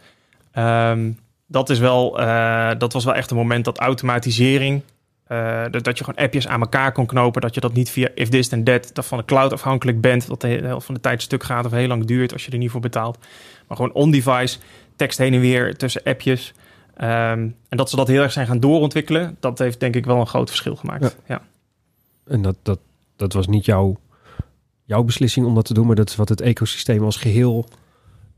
Ehm, 0.52 1.10
dat, 1.46 1.70
is 1.70 1.78
wel, 1.78 2.20
eh, 2.20 2.70
dat 2.78 2.92
was 2.92 3.04
wel 3.04 3.14
echt 3.14 3.30
een 3.30 3.36
moment 3.36 3.64
dat 3.64 3.78
automatisering 3.78 4.82
Uh, 5.28 5.64
dat 5.70 5.98
je 5.98 6.04
gewoon 6.04 6.24
appjes 6.24 6.48
aan 6.48 6.60
elkaar 6.60 6.92
kon 6.92 7.06
knopen. 7.06 7.40
Dat 7.40 7.54
je 7.54 7.60
dat 7.60 7.72
niet 7.72 7.90
via 7.90 8.08
if 8.14 8.28
this 8.28 8.52
and 8.52 8.66
that, 8.66 8.90
dat 8.92 9.06
van 9.06 9.18
de 9.18 9.24
cloud 9.24 9.52
afhankelijk 9.52 10.00
bent. 10.00 10.26
Dat 10.28 10.40
de 10.40 10.48
helft 10.48 10.86
van 10.86 10.94
de 10.94 11.00
tijd 11.00 11.22
stuk 11.22 11.42
gaat 11.42 11.64
of 11.64 11.70
heel 11.70 11.86
lang 11.86 12.04
duurt 12.04 12.32
als 12.32 12.44
je 12.44 12.50
er 12.50 12.58
niet 12.58 12.70
voor 12.70 12.80
betaalt. 12.80 13.18
Maar 13.66 13.76
gewoon 13.76 13.92
on-device, 13.92 14.58
tekst 14.96 15.18
heen 15.18 15.34
en 15.34 15.40
weer 15.40 15.76
tussen 15.76 16.02
appjes. 16.04 16.52
Um, 16.94 17.56
en 17.68 17.76
dat 17.76 17.90
ze 17.90 17.96
dat 17.96 18.08
heel 18.08 18.22
erg 18.22 18.32
zijn 18.32 18.46
gaan 18.46 18.60
doorontwikkelen, 18.60 19.36
dat 19.40 19.58
heeft 19.58 19.80
denk 19.80 19.94
ik 19.94 20.04
wel 20.04 20.20
een 20.20 20.26
groot 20.26 20.48
verschil 20.48 20.76
gemaakt. 20.76 21.02
Ja. 21.02 21.10
ja. 21.26 21.42
En 22.26 22.42
dat, 22.42 22.56
dat, 22.62 22.78
dat 23.16 23.32
was 23.32 23.46
niet 23.46 23.64
jouw, 23.64 23.96
jouw 24.92 25.02
beslissing 25.02 25.46
om 25.46 25.54
dat 25.54 25.64
te 25.64 25.74
doen, 25.74 25.86
maar 25.86 25.96
dat 25.96 26.08
is 26.08 26.16
wat 26.16 26.28
het 26.28 26.40
ecosysteem 26.40 27.02
als 27.02 27.16
geheel 27.16 27.66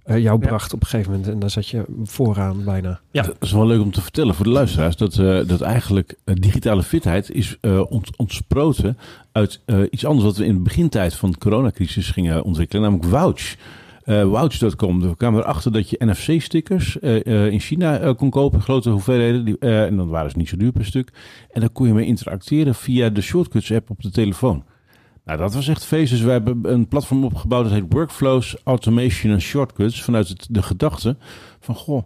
uh, 0.07 0.19
jou 0.19 0.39
bracht 0.39 0.73
op 0.73 0.81
een 0.81 0.87
gegeven 0.87 1.13
moment. 1.13 1.31
En 1.31 1.39
daar 1.39 1.51
zat 1.51 1.69
je 1.69 1.85
vooraan 2.03 2.65
bijna. 2.65 3.01
Ja, 3.11 3.23
dat 3.23 3.37
is 3.41 3.53
wel 3.53 3.67
leuk 3.67 3.81
om 3.81 3.91
te 3.91 4.01
vertellen 4.01 4.35
voor 4.35 4.45
de 4.45 4.51
luisteraars. 4.51 4.97
Dat, 4.97 5.17
uh, 5.17 5.47
dat 5.47 5.61
eigenlijk 5.61 6.17
uh, 6.25 6.35
digitale 6.35 6.83
fitheid 6.83 7.31
is 7.31 7.57
ont, 7.89 8.17
ontsproten 8.17 8.99
uit 9.33 9.61
iets 9.91 10.05
anders 10.05 10.25
wat 10.25 10.37
we 10.37 10.45
in 10.45 10.55
de 10.55 10.63
begintijd 10.63 11.15
van 11.15 11.31
de 11.31 11.39
coronacrisis 11.39 12.11
gingen 12.11 12.45
ontwikkelen. 12.45 12.83
Namelijk 12.83 13.09
Wouch. 13.09 13.57
Wouch.com. 14.05 15.01
We 15.01 15.17
kwamen 15.17 15.41
erachter 15.41 15.73
dat 15.73 15.91
je 15.91 16.05
NFC-stickers 16.05 16.97
in 17.27 17.61
China 17.61 18.15
kon 18.15 18.31
kopen, 18.31 18.61
grote 18.61 18.91
hoeveelheden. 18.91 19.45
Die, 19.45 19.59
en 19.59 19.97
dan 19.97 20.09
waren 20.09 20.31
ze 20.31 20.37
niet 20.37 20.49
zo 20.49 20.57
duur 20.57 20.73
per 20.73 20.85
stuk. 20.85 21.13
En 21.51 21.61
dan 21.61 21.73
kon 21.73 21.87
je 21.87 21.95
mee 21.95 22.07
interacteren 22.07 22.75
via 22.75 23.09
de 23.09 23.21
Shortcuts-app 23.21 23.91
op 23.91 24.03
de 24.03 24.11
telefoon. 24.11 24.65
Nou, 25.25 25.39
dat 25.39 25.55
was 25.55 25.69
echt 25.69 25.85
feest. 25.85 26.11
Dus 26.11 26.21
we 26.21 26.31
hebben 26.31 26.73
een 26.73 26.89
platform 26.89 27.25
opgebouwd 27.25 27.65
dat 27.65 27.73
heet 27.73 27.93
Workflows, 27.93 28.57
Automation 28.65 29.33
en 29.33 29.41
Shortcuts. 29.41 30.03
Vanuit 30.03 30.55
de 30.55 30.63
gedachte 30.63 31.17
van, 31.61 31.75
goh, 31.75 32.03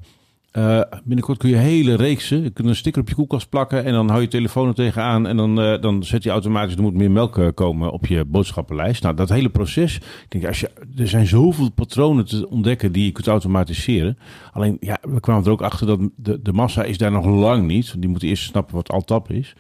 uh, 0.53 0.81
binnenkort 1.05 1.39
kun 1.39 1.49
je 1.49 1.57
hele 1.57 1.95
reeksen, 1.95 2.43
je 2.43 2.51
kunt 2.51 2.69
een 2.69 2.77
sticker 2.77 3.01
op 3.01 3.09
je 3.09 3.15
koelkast 3.15 3.49
plakken 3.49 3.85
en 3.85 3.93
dan 3.93 4.09
hou 4.09 4.21
je 4.21 4.29
telefoon 4.29 4.69
er 4.69 4.75
tegenaan 4.75 5.27
en 5.27 5.37
dan, 5.37 5.61
uh, 5.61 5.81
dan 5.81 6.05
zet 6.05 6.23
je 6.23 6.31
automatisch, 6.31 6.75
er 6.75 6.83
moet 6.83 6.95
meer 6.95 7.11
melk 7.11 7.39
uh, 7.39 7.49
komen 7.55 7.91
op 7.91 8.07
je 8.07 8.25
boodschappenlijst. 8.25 9.03
Nou, 9.03 9.15
dat 9.15 9.29
hele 9.29 9.49
proces, 9.49 9.97
ik 9.97 10.27
denk, 10.29 10.47
als 10.47 10.61
je, 10.61 10.71
er 10.97 11.09
zijn 11.09 11.27
zoveel 11.27 11.71
patronen 11.71 12.25
te 12.25 12.49
ontdekken 12.49 12.93
die 12.93 13.05
je 13.05 13.13
kunt 13.13 13.27
automatiseren. 13.27 14.19
Alleen, 14.53 14.77
ja, 14.81 14.99
we 15.03 15.21
kwamen 15.21 15.45
er 15.45 15.51
ook 15.51 15.63
achter 15.63 15.87
dat 15.87 16.01
de, 16.17 16.43
de 16.43 16.53
massa 16.53 16.83
is 16.83 16.99
daar 16.99 17.13
nog 17.13 17.27
lang 17.27 17.67
niet. 17.67 17.95
Die 17.99 18.09
moet 18.09 18.23
eerst 18.23 18.45
snappen 18.45 18.75
wat 18.75 18.91
Altap 18.91 19.31
is. 19.31 19.55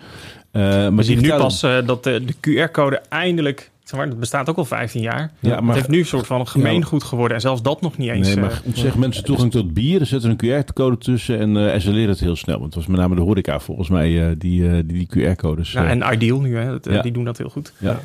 Uh, 0.53 0.63
maar 0.63 0.95
we 0.95 1.03
zien 1.03 1.21
nu 1.21 1.29
pas 1.29 1.61
dat 1.61 2.05
de, 2.05 2.25
de 2.25 2.35
QR-code 2.69 3.03
eindelijk 3.09 3.71
dat 3.91 4.19
bestaat 4.19 4.49
ook 4.49 4.57
al 4.57 4.65
15 4.65 5.01
jaar. 5.01 5.31
Ja, 5.39 5.61
maar, 5.61 5.67
het 5.67 5.75
heeft 5.75 5.89
nu 5.89 5.99
een 5.99 6.07
soort 6.07 6.27
van 6.27 6.49
gemeengoed 6.49 7.05
geworden. 7.05 7.35
En 7.35 7.41
zelfs 7.41 7.63
dat 7.63 7.81
nog 7.81 7.97
niet 7.97 8.11
eens. 8.11 8.27
Nee, 8.27 8.37
maar 8.37 8.63
uh, 8.67 8.77
zeggen 8.77 9.01
mensen 9.01 9.25
toegang 9.25 9.51
tot 9.51 9.75
bier. 9.75 10.01
Er 10.01 10.07
zetten 10.07 10.37
een 10.39 10.65
QR-code 10.65 10.99
tussen 10.99 11.39
en, 11.39 11.57
uh, 11.57 11.75
en 11.75 11.81
ze 11.81 11.91
leren 11.91 12.09
het 12.09 12.21
heel 12.21 12.37
snel. 12.37 12.59
Want 12.59 12.67
het 12.67 12.75
was 12.75 12.87
met 12.87 13.01
name 13.01 13.15
de 13.15 13.21
horeca 13.21 13.61
volgens 13.61 13.89
mij 13.89 14.11
uh, 14.11 14.27
die, 14.39 14.85
die, 14.87 15.07
die 15.07 15.35
QR-codes. 15.35 15.73
Ja, 15.73 15.87
en 15.87 16.13
Ideal 16.13 16.41
nu, 16.41 16.57
hè, 16.57 16.71
dat, 16.71 16.85
ja. 16.85 17.03
die 17.03 17.13
doen 17.13 17.25
dat 17.25 17.39
heel 17.39 17.49
goed. 17.49 17.73
Ja. 17.79 18.01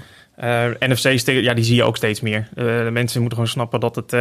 NFC, 0.79 1.29
ja, 1.29 1.53
die 1.53 1.63
zie 1.63 1.75
je 1.75 1.83
ook 1.83 1.97
steeds 1.97 2.21
meer. 2.21 2.49
de 2.55 2.89
mensen 2.91 3.19
moeten 3.19 3.37
gewoon 3.37 3.53
snappen 3.53 3.79
dat 3.79 3.95
het, 3.95 4.11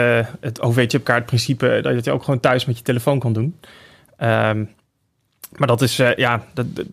het 0.40 0.60
OV-chipkaartprincipe... 0.60 1.78
dat 1.82 1.92
je 1.92 1.98
het 1.98 2.08
ook 2.08 2.24
gewoon 2.24 2.40
thuis 2.40 2.64
met 2.64 2.78
je 2.78 2.84
telefoon 2.84 3.18
kan 3.18 3.32
doen. 3.32 3.56
Um, 4.18 4.70
maar 5.56 5.66
dat 5.66 5.82
is, 5.82 5.96
ja... 5.96 6.44
Dat, 6.54 6.76
dat, 6.76 6.86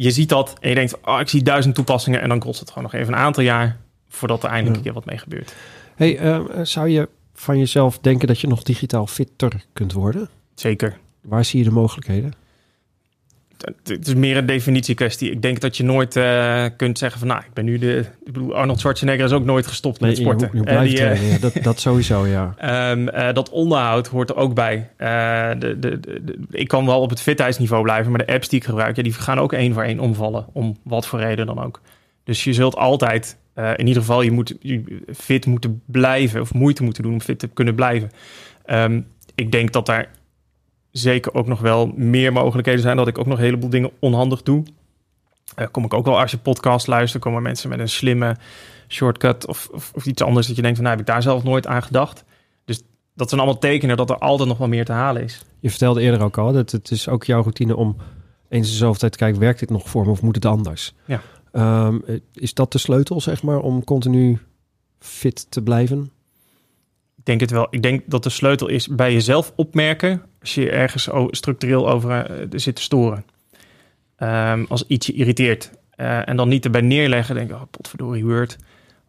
je 0.00 0.10
ziet 0.10 0.28
dat 0.28 0.56
en 0.60 0.68
je 0.68 0.74
denkt, 0.74 0.98
oh, 1.04 1.20
ik 1.20 1.28
zie 1.28 1.42
duizend 1.42 1.74
toepassingen 1.74 2.20
en 2.20 2.28
dan 2.28 2.38
kost 2.38 2.60
het 2.60 2.68
gewoon 2.68 2.82
nog 2.82 2.92
even 2.92 3.12
een 3.12 3.18
aantal 3.18 3.42
jaar 3.42 3.76
voordat 4.08 4.42
er 4.42 4.48
eindelijk 4.48 4.76
een 4.76 4.82
keer 4.82 4.92
wat 4.92 5.04
mee 5.04 5.18
gebeurt. 5.18 5.54
Hey, 5.94 6.20
uh, 6.20 6.40
zou 6.62 6.88
je 6.88 7.08
van 7.34 7.58
jezelf 7.58 7.98
denken 7.98 8.28
dat 8.28 8.40
je 8.40 8.46
nog 8.46 8.62
digitaal 8.62 9.06
fitter 9.06 9.64
kunt 9.72 9.92
worden? 9.92 10.28
Zeker. 10.54 10.98
Waar 11.20 11.44
zie 11.44 11.58
je 11.58 11.64
de 11.64 11.70
mogelijkheden? 11.70 12.32
Het 13.84 14.06
is 14.06 14.14
meer 14.14 14.36
een 14.36 14.46
definitiekwestie. 14.46 15.30
Ik 15.30 15.42
denk 15.42 15.60
dat 15.60 15.76
je 15.76 15.84
nooit 15.84 16.16
uh, 16.16 16.64
kunt 16.76 16.98
zeggen 16.98 17.18
van, 17.18 17.28
nou, 17.28 17.40
ik 17.40 17.52
ben 17.52 17.64
nu 17.64 17.78
de... 17.78 17.98
Ik 18.24 18.32
bedoel, 18.32 18.54
Arnold 18.54 18.78
Schwarzenegger 18.78 19.24
is 19.24 19.32
ook 19.32 19.44
nooit 19.44 19.66
gestopt 19.66 20.00
met 20.00 20.16
sporten. 20.16 20.48
Je, 20.52 20.58
je 20.58 20.64
blijft 20.64 20.92
uh, 20.92 20.98
trainen, 20.98 21.26
ja, 21.26 21.38
dat, 21.38 21.52
dat 21.62 21.80
sowieso, 21.80 22.26
ja. 22.26 22.54
Um, 22.90 23.08
uh, 23.08 23.32
dat 23.32 23.50
onderhoud 23.50 24.06
hoort 24.06 24.30
er 24.30 24.36
ook 24.36 24.54
bij. 24.54 24.90
De, 25.58 25.76
de, 25.78 26.00
de, 26.00 26.38
ik 26.50 26.68
kan 26.68 26.86
wel 26.86 27.00
op 27.00 27.10
het 27.10 27.20
fitheidsniveau 27.20 27.82
blijven, 27.82 28.10
maar 28.10 28.26
de 28.26 28.32
apps 28.32 28.48
die 28.48 28.58
ik 28.58 28.64
gebruik, 28.64 28.96
ja, 28.96 29.02
die 29.02 29.12
gaan 29.12 29.38
ook 29.38 29.52
één 29.52 29.74
voor 29.74 29.82
één 29.82 29.98
omvallen. 29.98 30.46
Om 30.52 30.76
wat 30.82 31.06
voor 31.06 31.18
reden 31.18 31.46
dan 31.46 31.64
ook. 31.64 31.80
Dus 32.24 32.44
je 32.44 32.52
zult 32.52 32.76
altijd, 32.76 33.36
in 33.54 33.86
ieder 33.86 34.02
geval, 34.02 34.22
je 34.22 34.32
moet 34.32 34.54
je 34.60 35.02
fit 35.14 35.46
moeten 35.46 35.82
blijven, 35.86 36.40
of 36.40 36.54
moeite 36.54 36.82
moeten 36.82 37.02
doen 37.02 37.12
om 37.12 37.20
fit 37.20 37.38
te 37.38 37.48
kunnen 37.48 37.74
blijven. 37.74 38.10
Um, 38.66 39.06
ik 39.34 39.52
denk 39.52 39.72
dat 39.72 39.86
daar 39.86 40.08
zeker 40.98 41.34
ook 41.34 41.46
nog 41.46 41.60
wel 41.60 41.92
meer 41.96 42.32
mogelijkheden 42.32 42.82
zijn. 42.82 42.96
Dat 42.96 43.08
ik 43.08 43.18
ook 43.18 43.26
nog 43.26 43.38
een 43.38 43.44
heleboel 43.44 43.70
dingen 43.70 43.90
onhandig 43.98 44.42
doe. 44.42 44.62
Uh, 45.58 45.66
kom 45.70 45.84
ik 45.84 45.94
ook 45.94 46.04
wel 46.04 46.20
als 46.20 46.30
je 46.30 46.38
podcast 46.38 46.86
luistert, 46.86 47.22
komen 47.22 47.42
mensen 47.42 47.68
met 47.68 47.78
een 47.78 47.88
slimme 47.88 48.36
shortcut 48.88 49.46
of, 49.46 49.68
of, 49.72 49.92
of, 49.94 50.06
iets 50.06 50.22
anders 50.22 50.46
dat 50.46 50.56
je 50.56 50.62
denkt 50.62 50.76
van, 50.76 50.86
nou 50.86 50.98
heb 50.98 51.06
ik 51.08 51.12
daar 51.12 51.22
zelf 51.22 51.42
nooit 51.42 51.66
aan 51.66 51.82
gedacht. 51.82 52.24
Dus 52.64 52.82
dat 53.14 53.28
zijn 53.28 53.40
allemaal 53.40 53.60
tekenen 53.60 53.96
dat 53.96 54.10
er 54.10 54.18
altijd 54.18 54.48
nog 54.48 54.58
wel 54.58 54.68
meer 54.68 54.84
te 54.84 54.92
halen 54.92 55.22
is. 55.22 55.44
Je 55.60 55.70
vertelde 55.70 56.00
eerder 56.00 56.22
ook 56.22 56.38
al 56.38 56.52
dat 56.52 56.70
het 56.70 56.90
is 56.90 57.08
ook 57.08 57.24
jouw 57.24 57.40
routine 57.40 57.76
om 57.76 57.96
eens 58.48 58.68
in 58.68 58.76
zoveel 58.76 58.98
tijd 58.98 59.12
te 59.12 59.18
kijken, 59.18 59.40
werkt 59.40 59.60
dit 59.60 59.70
nog 59.70 59.88
voor 59.88 60.04
me 60.04 60.10
of 60.10 60.22
moet 60.22 60.34
het 60.34 60.44
anders? 60.44 60.94
Ja. 61.04 61.20
Um, 61.86 62.02
is 62.32 62.54
dat 62.54 62.72
de 62.72 62.78
sleutel, 62.78 63.20
zeg 63.20 63.42
maar, 63.42 63.60
om 63.60 63.84
continu 63.84 64.38
fit 64.98 65.46
te 65.50 65.62
blijven? 65.62 66.10
Denk 67.28 67.40
het 67.40 67.50
wel. 67.50 67.66
Ik 67.70 67.82
denk 67.82 68.02
dat 68.06 68.22
de 68.22 68.30
sleutel 68.30 68.68
is 68.68 68.88
bij 68.88 69.12
jezelf 69.12 69.52
opmerken 69.56 70.22
als 70.40 70.54
je 70.54 70.70
ergens 70.70 71.08
structureel 71.30 71.90
over 71.90 72.30
uh, 72.30 72.46
zit 72.50 72.76
te 72.76 72.82
storen. 72.82 73.24
Um, 74.18 74.66
als 74.68 74.86
iets 74.86 75.06
je 75.06 75.12
irriteert. 75.12 75.70
Uh, 75.96 76.28
en 76.28 76.36
dan 76.36 76.48
niet 76.48 76.64
erbij 76.64 76.80
neerleggen. 76.80 77.34
Denk 77.34 77.52
oh, 77.52 77.62
potverdorie 77.70 78.24
Word. 78.24 78.56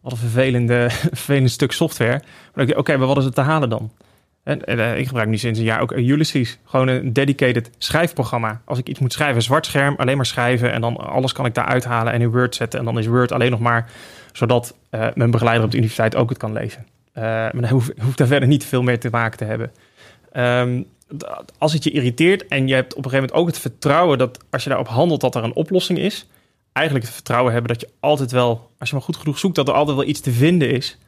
Wat 0.00 0.12
een 0.12 0.18
vervelende, 0.18 0.86
vervelend 1.12 1.50
stuk 1.50 1.72
software. 1.72 2.22
Maar 2.54 2.66
denk 2.66 2.78
oké, 2.78 2.96
maar 2.96 3.06
wat 3.06 3.16
is 3.16 3.24
het 3.24 3.34
te 3.34 3.40
halen 3.40 3.68
dan? 3.68 3.92
Uh, 4.44 4.98
ik 4.98 5.06
gebruik 5.06 5.28
nu 5.28 5.38
sinds 5.38 5.58
een 5.58 5.64
jaar 5.64 5.80
ook 5.80 5.92
Ulysses. 5.92 6.58
Gewoon 6.64 6.88
een 6.88 7.12
dedicated 7.12 7.70
schrijfprogramma. 7.78 8.62
Als 8.64 8.78
ik 8.78 8.88
iets 8.88 8.98
moet 8.98 9.12
schrijven, 9.12 9.42
zwart 9.42 9.66
scherm, 9.66 9.94
alleen 9.96 10.16
maar 10.16 10.26
schrijven. 10.26 10.72
En 10.72 10.80
dan 10.80 10.96
alles 10.96 11.32
kan 11.32 11.46
ik 11.46 11.54
daar 11.54 11.66
uithalen 11.66 12.12
en 12.12 12.20
in 12.20 12.30
Word 12.30 12.54
zetten. 12.54 12.78
En 12.78 12.84
dan 12.84 12.98
is 12.98 13.06
Word 13.06 13.32
alleen 13.32 13.50
nog 13.50 13.60
maar 13.60 13.90
zodat 14.32 14.74
mijn 14.90 15.30
begeleider 15.30 15.64
op 15.64 15.70
de 15.70 15.76
universiteit 15.76 16.16
ook 16.16 16.28
het 16.28 16.38
kan 16.38 16.52
lezen. 16.52 16.86
Uh, 17.14 17.22
maar 17.24 17.60
dan 17.60 17.68
hoeft 17.68 17.92
hoef 17.98 18.14
daar 18.14 18.26
verder 18.26 18.48
niet 18.48 18.64
veel 18.64 18.82
meer 18.82 19.00
te 19.00 19.08
maken 19.10 19.38
te 19.38 19.44
hebben. 19.44 19.70
Um, 20.32 20.86
als 21.58 21.72
het 21.72 21.84
je 21.84 21.90
irriteert 21.90 22.48
en 22.48 22.68
je 22.68 22.74
hebt 22.74 22.94
op 22.94 23.04
een 23.04 23.10
gegeven 23.10 23.28
moment 23.28 23.40
ook 23.40 23.46
het 23.46 23.58
vertrouwen 23.58 24.18
dat 24.18 24.38
als 24.50 24.62
je 24.62 24.68
daarop 24.68 24.88
handelt 24.88 25.20
dat 25.20 25.34
er 25.34 25.44
een 25.44 25.54
oplossing 25.54 25.98
is, 25.98 26.26
eigenlijk 26.72 27.06
het 27.06 27.14
vertrouwen 27.14 27.52
hebben 27.52 27.72
dat 27.72 27.80
je 27.80 27.88
altijd 28.00 28.30
wel, 28.30 28.70
als 28.78 28.88
je 28.88 28.94
maar 28.94 29.04
goed 29.04 29.16
genoeg 29.16 29.38
zoekt, 29.38 29.54
dat 29.54 29.68
er 29.68 29.74
altijd 29.74 29.96
wel 29.96 30.06
iets 30.06 30.20
te 30.20 30.32
vinden 30.32 30.70
is. 30.70 30.98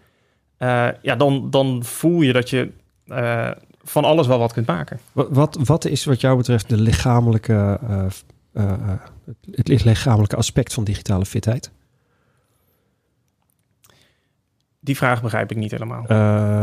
Uh, 0.58 0.88
ja, 1.02 1.16
dan, 1.16 1.50
dan 1.50 1.84
voel 1.84 2.20
je 2.20 2.32
dat 2.32 2.50
je 2.50 2.70
uh, 3.06 3.50
van 3.82 4.04
alles 4.04 4.26
wel 4.26 4.38
wat 4.38 4.52
kunt 4.52 4.66
maken. 4.66 5.00
Wat, 5.12 5.58
wat, 5.64 5.84
is 5.84 6.04
wat 6.04 6.20
jou 6.20 6.36
betreft 6.36 6.68
de 6.68 6.80
lichamelijke, 6.80 7.78
het 9.50 9.84
lichamelijke 9.84 10.36
aspect 10.36 10.72
van 10.72 10.84
digitale 10.84 11.26
fitheid? 11.26 11.70
Die 14.84 14.96
vraag 14.96 15.22
begrijp 15.22 15.50
ik 15.50 15.56
niet 15.56 15.70
helemaal. 15.70 16.04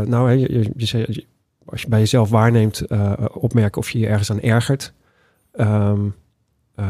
nou, 0.06 0.30
je, 0.30 0.72
je, 0.76 1.26
als 1.64 1.82
je 1.82 1.88
bij 1.88 1.98
jezelf 1.98 2.30
waarneemt, 2.30 2.82
uh, 2.88 3.12
opmerken 3.32 3.80
of 3.80 3.90
je 3.90 3.98
je 3.98 4.06
ergens 4.06 4.30
aan 4.30 4.40
ergert. 4.40 4.92
Um, 5.52 6.14
uh, 6.76 6.86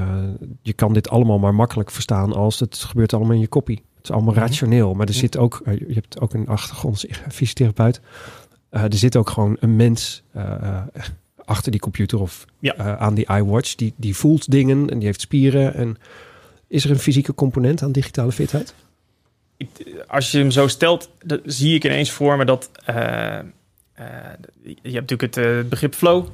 je 0.63 0.73
kan 0.73 0.93
dit 0.93 1.09
allemaal 1.09 1.39
maar 1.39 1.55
makkelijk 1.55 1.91
verstaan 1.91 2.33
als 2.33 2.61
het 2.61 2.77
gebeurt 2.77 3.13
allemaal 3.13 3.35
in 3.35 3.41
je 3.41 3.49
kopie. 3.49 3.85
Het 3.95 4.05
is 4.05 4.11
allemaal 4.11 4.35
mhm. 4.35 4.43
rationeel, 4.43 4.95
maar 4.95 5.07
er 5.07 5.15
zit 5.15 5.37
ook, 5.37 5.63
je 5.65 5.95
hebt 5.95 6.21
ook 6.21 6.35
een 6.35 6.47
achtergrond 6.47 7.05
fysiotherapeut. 7.29 8.01
er 8.71 8.95
zit 8.95 9.17
ook 9.17 9.31
gewoon 9.31 9.57
een 9.61 9.77
mens 9.77 10.23
achter 11.45 11.71
die 11.71 11.81
computer 11.81 12.21
of 12.21 12.45
ja. 12.59 12.97
aan 12.99 13.15
die 13.15 13.27
iWatch. 13.33 13.75
Die, 13.75 13.95
die 13.97 14.17
voelt 14.17 14.51
dingen 14.51 14.91
en 14.91 14.99
die 14.99 15.07
heeft 15.07 15.21
spieren. 15.21 15.75
En 15.75 15.97
is 16.67 16.85
er 16.85 16.91
een 16.91 16.99
fysieke 16.99 17.35
component 17.35 17.83
aan 17.83 17.93
digitale 17.93 18.33
fitheid? 18.33 18.75
Als 20.07 20.31
je 20.31 20.39
hem 20.39 20.51
zo 20.51 20.69
stelt, 20.69 21.11
zie 21.45 21.75
ik 21.75 21.85
ineens 21.85 22.11
voor 22.11 22.37
me 22.37 22.45
dat 22.45 22.71
uh, 22.91 22.97
je 24.65 24.91
hebt 24.93 25.11
natuurlijk 25.11 25.35
het, 25.35 25.37
uh, 25.37 25.61
begrip 25.65 25.95
flow. 25.95 26.27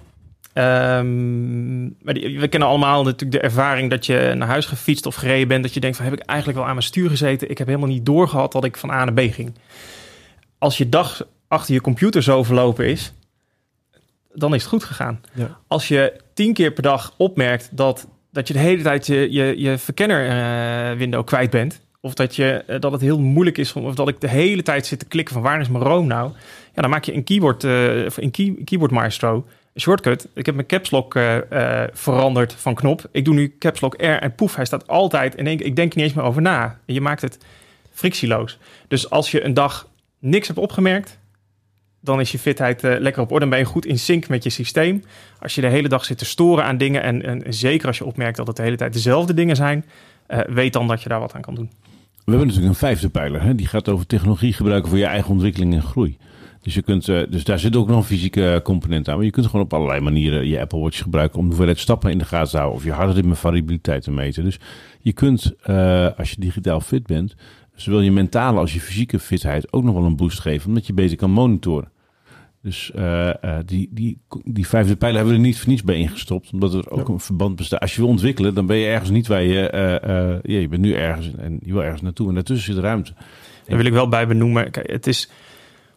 Um, 0.54 1.96
maar 2.02 2.14
die, 2.14 2.40
we 2.40 2.48
kennen 2.48 2.68
allemaal 2.68 3.02
natuurlijk 3.02 3.32
de 3.32 3.40
ervaring 3.40 3.90
dat 3.90 4.06
je 4.06 4.32
naar 4.36 4.48
huis 4.48 4.66
gefietst 4.66 5.06
of 5.06 5.14
gereden 5.14 5.48
bent. 5.48 5.62
Dat 5.62 5.74
je 5.74 5.80
denkt 5.80 5.96
van 5.96 6.04
heb 6.04 6.14
ik 6.14 6.26
eigenlijk 6.26 6.58
wel 6.58 6.68
aan 6.68 6.74
mijn 6.74 6.86
stuur 6.86 7.08
gezeten. 7.08 7.50
Ik 7.50 7.58
heb 7.58 7.66
helemaal 7.66 7.88
niet 7.88 8.06
doorgehad 8.06 8.52
dat 8.52 8.64
ik 8.64 8.76
van 8.76 8.90
A 8.90 9.04
naar 9.04 9.26
B 9.26 9.32
ging. 9.32 9.54
Als 10.58 10.78
je 10.78 10.88
dag 10.88 11.26
achter 11.48 11.74
je 11.74 11.80
computer 11.80 12.22
zo 12.22 12.42
verlopen 12.42 12.86
is, 12.86 13.12
dan 14.32 14.54
is 14.54 14.60
het 14.60 14.70
goed 14.70 14.84
gegaan. 14.84 15.20
Ja. 15.32 15.58
Als 15.66 15.88
je 15.88 16.20
tien 16.34 16.52
keer 16.52 16.72
per 16.72 16.82
dag 16.82 17.14
opmerkt 17.16 17.68
dat, 17.72 18.06
dat 18.32 18.48
je 18.48 18.52
de 18.52 18.60
hele 18.60 18.82
tijd 18.82 19.06
je, 19.06 19.32
je, 19.32 19.54
je 19.60 19.78
verkenner 19.78 20.26
uh, 20.26 20.98
window 20.98 21.26
kwijt 21.26 21.50
bent. 21.50 21.80
Of 22.06 22.14
dat, 22.14 22.36
je, 22.36 22.64
dat 22.80 22.92
het 22.92 23.00
heel 23.00 23.20
moeilijk 23.20 23.58
is, 23.58 23.72
of 23.72 23.94
dat 23.94 24.08
ik 24.08 24.20
de 24.20 24.28
hele 24.28 24.62
tijd 24.62 24.86
zit 24.86 24.98
te 24.98 25.06
klikken 25.06 25.34
van 25.34 25.42
waar 25.42 25.60
is 25.60 25.68
mijn 25.68 25.84
room 25.84 26.06
nou? 26.06 26.32
Ja, 26.74 26.82
dan 26.82 26.90
maak 26.90 27.04
je 27.04 27.14
een 27.14 27.24
keyboard, 27.24 27.62
een 27.62 28.30
key, 28.30 28.54
keyboard 28.64 28.90
maestro. 28.90 29.46
Shortcut. 29.80 30.28
Ik 30.34 30.46
heb 30.46 30.54
mijn 30.54 30.66
caps 30.66 30.90
lock 30.90 31.14
eh, 31.14 31.82
eh, 31.82 31.88
veranderd 31.92 32.52
van 32.52 32.74
knop. 32.74 33.08
Ik 33.10 33.24
doe 33.24 33.34
nu 33.34 33.54
caps 33.58 33.80
lock 33.80 33.94
R 33.94 34.04
en 34.04 34.34
poef, 34.34 34.56
hij 34.56 34.64
staat 34.64 34.88
altijd 34.88 35.34
in 35.34 35.46
één 35.46 35.66
Ik 35.66 35.76
denk 35.76 35.94
niet 35.94 36.04
eens 36.04 36.14
meer 36.14 36.24
over 36.24 36.42
na. 36.42 36.78
En 36.86 36.94
je 36.94 37.00
maakt 37.00 37.22
het 37.22 37.38
frictieloos. 37.92 38.58
Dus 38.88 39.10
als 39.10 39.30
je 39.30 39.44
een 39.44 39.54
dag 39.54 39.88
niks 40.18 40.46
hebt 40.46 40.58
opgemerkt, 40.58 41.18
dan 42.00 42.20
is 42.20 42.32
je 42.32 42.38
fitheid 42.38 42.82
lekker 42.82 43.22
op 43.22 43.30
orde. 43.30 43.40
Dan 43.40 43.50
ben 43.50 43.58
je 43.58 43.64
goed 43.64 43.86
in 43.86 43.98
sync 43.98 44.28
met 44.28 44.42
je 44.42 44.50
systeem. 44.50 45.04
Als 45.40 45.54
je 45.54 45.60
de 45.60 45.68
hele 45.68 45.88
dag 45.88 46.04
zit 46.04 46.18
te 46.18 46.24
storen 46.24 46.64
aan 46.64 46.78
dingen... 46.78 47.02
en, 47.02 47.44
en 47.44 47.54
zeker 47.54 47.86
als 47.86 47.98
je 47.98 48.04
opmerkt 48.04 48.36
dat 48.36 48.46
het 48.46 48.56
de 48.56 48.62
hele 48.62 48.76
tijd 48.76 48.92
dezelfde 48.92 49.34
dingen 49.34 49.56
zijn... 49.56 49.84
Weet 50.46 50.72
dan 50.72 50.88
dat 50.88 51.02
je 51.02 51.08
daar 51.08 51.20
wat 51.20 51.34
aan 51.34 51.40
kan 51.40 51.54
doen. 51.54 51.70
We 52.26 52.32
hebben 52.32 52.48
natuurlijk 52.48 52.74
een 52.74 52.88
vijfde 52.88 53.08
pijler. 53.08 53.42
Hè? 53.42 53.54
Die 53.54 53.66
gaat 53.66 53.88
over 53.88 54.06
technologie 54.06 54.52
gebruiken 54.52 54.88
voor 54.90 54.98
je 54.98 55.04
eigen 55.04 55.30
ontwikkeling 55.30 55.74
en 55.74 55.82
groei. 55.82 56.16
Dus, 56.62 56.74
je 56.74 56.82
kunt, 56.82 57.08
uh, 57.08 57.22
dus 57.30 57.44
daar 57.44 57.58
zit 57.58 57.76
ook 57.76 57.88
nog 57.88 57.96
een 57.96 58.04
fysieke 58.04 58.60
component 58.64 59.08
aan. 59.08 59.16
Maar 59.16 59.24
je 59.24 59.30
kunt 59.30 59.46
gewoon 59.46 59.64
op 59.64 59.74
allerlei 59.74 60.00
manieren 60.00 60.46
je 60.46 60.60
Apple 60.60 60.78
Watch 60.78 61.02
gebruiken... 61.02 61.38
om 61.38 61.42
de 61.42 61.48
hoeveelheid 61.48 61.78
stappen 61.78 62.10
in 62.10 62.18
de 62.18 62.24
gaten 62.24 62.50
te 62.50 62.56
houden... 62.56 62.78
of 62.78 62.84
je 62.84 62.92
hartritme 62.92 63.34
variabiliteit 63.34 64.02
te 64.02 64.10
meten. 64.10 64.44
Dus 64.44 64.58
je 65.00 65.12
kunt, 65.12 65.66
als 66.16 66.30
je 66.30 66.36
digitaal 66.38 66.80
fit 66.80 67.06
bent... 67.06 67.34
zowel 67.74 68.00
je 68.00 68.12
mentale 68.12 68.60
als 68.60 68.74
je 68.74 68.80
fysieke 68.80 69.18
fitheid 69.18 69.72
ook 69.72 69.84
nog 69.84 69.94
wel 69.94 70.04
een 70.04 70.16
boost 70.16 70.40
geven... 70.40 70.68
omdat 70.68 70.86
je 70.86 70.92
beter 70.92 71.16
kan 71.16 71.30
monitoren. 71.30 71.90
Dus 72.66 72.90
uh, 72.96 73.30
uh, 73.44 73.56
die, 73.64 73.88
die, 73.90 74.18
die 74.44 74.68
vijfde 74.68 74.96
pijler 74.96 75.16
hebben 75.16 75.34
we 75.34 75.40
er 75.40 75.46
niet 75.46 75.58
voor 75.58 75.68
niets 75.68 75.82
bij 75.82 75.96
ingestopt. 75.96 76.52
Omdat 76.52 76.74
er 76.74 76.90
ook 76.90 77.06
ja. 77.06 77.12
een 77.12 77.20
verband 77.20 77.56
bestaat. 77.56 77.80
Als 77.80 77.94
je 77.94 78.00
wil 78.00 78.10
ontwikkelen, 78.10 78.54
dan 78.54 78.66
ben 78.66 78.76
je 78.76 78.86
ergens 78.86 79.10
niet 79.10 79.26
waar 79.26 79.42
je... 79.42 79.72
Uh, 79.74 80.54
ja, 80.54 80.60
je 80.60 80.68
bent 80.68 80.82
nu 80.82 80.94
ergens 80.94 81.30
en 81.36 81.58
je 81.62 81.72
wil 81.72 81.82
ergens 81.82 82.02
naartoe. 82.02 82.28
En 82.28 82.34
daartussen 82.34 82.74
zit 82.74 82.82
ruimte. 82.82 83.12
Daar 83.66 83.76
wil 83.76 83.86
ik 83.86 83.92
wel 83.92 84.08
bij 84.08 84.26
benoemen. 84.26 84.70
Kijk, 84.70 84.90
het 84.90 85.06
is 85.06 85.30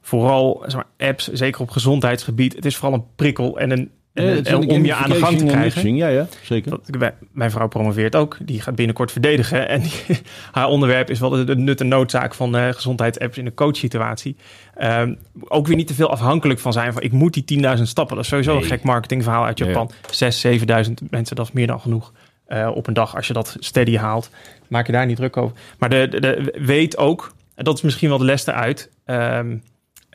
vooral 0.01 0.63
zeg 0.65 0.75
maar, 0.75 1.09
apps, 1.09 1.27
zeker 1.27 1.61
op 1.61 1.69
gezondheidsgebied. 1.69 2.55
Het 2.55 2.65
is 2.65 2.77
vooral 2.77 2.99
een 2.99 3.05
prikkel 3.15 3.59
en 3.59 3.71
een 3.71 3.89
en, 4.19 4.45
en 4.45 4.69
om 4.69 4.85
je 4.85 4.93
aan 4.93 5.09
de 5.09 5.15
gang 5.15 5.37
te 5.37 5.45
krijgen. 5.45 5.95
Ja, 5.95 6.07
ja, 6.07 6.27
zeker. 6.41 6.71
Dat, 6.71 7.13
mijn 7.31 7.51
vrouw 7.51 7.67
promoveert 7.67 8.15
ook. 8.15 8.37
Die 8.41 8.61
gaat 8.61 8.75
binnenkort 8.75 9.11
verdedigen. 9.11 9.67
En 9.67 9.81
die, 9.81 9.91
haar 10.51 10.67
onderwerp 10.67 11.09
is 11.09 11.19
wel 11.19 11.29
de, 11.29 11.43
de 11.43 11.55
nut 11.55 11.79
en 11.81 11.87
noodzaak 11.87 12.33
van 12.33 12.55
uh, 12.55 12.69
gezondheidsapps 12.69 13.37
in 13.37 13.45
een 13.45 13.53
coachsituatie. 13.53 14.35
Um, 14.81 15.17
ook 15.47 15.67
weer 15.67 15.75
niet 15.75 15.87
te 15.87 15.93
veel 15.93 16.09
afhankelijk 16.09 16.59
van 16.59 16.73
zijn 16.73 16.93
van 16.93 17.01
ik 17.01 17.11
moet 17.11 17.47
die 17.47 17.77
10.000 17.77 17.81
stappen. 17.81 18.15
Dat 18.15 18.23
is 18.23 18.29
sowieso 18.29 18.53
nee. 18.53 18.61
een 18.61 18.67
gek 18.67 18.83
marketingverhaal 18.83 19.45
uit 19.45 19.57
Japan. 19.57 19.91
Ja, 20.09 20.29
ja. 20.41 20.57
6.000, 20.57 20.87
7.000 20.87 20.93
mensen, 21.09 21.35
dat 21.35 21.45
is 21.45 21.51
meer 21.51 21.67
dan 21.67 21.79
genoeg. 21.79 22.13
Uh, 22.47 22.71
op 22.73 22.87
een 22.87 22.93
dag 22.93 23.15
als 23.15 23.27
je 23.27 23.33
dat 23.33 23.55
steady 23.59 23.97
haalt. 23.97 24.29
Maak 24.67 24.85
je 24.85 24.91
daar 24.91 25.05
niet 25.05 25.15
druk 25.15 25.37
over. 25.37 25.57
Maar 25.77 25.89
de, 25.89 26.07
de, 26.09 26.19
de 26.19 26.53
weet 26.59 26.97
ook, 26.97 27.33
en 27.55 27.63
dat 27.63 27.75
is 27.75 27.81
misschien 27.81 28.09
wel 28.09 28.17
de 28.17 28.25
les 28.25 28.47
eruit... 28.47 28.89
Um, 29.05 29.63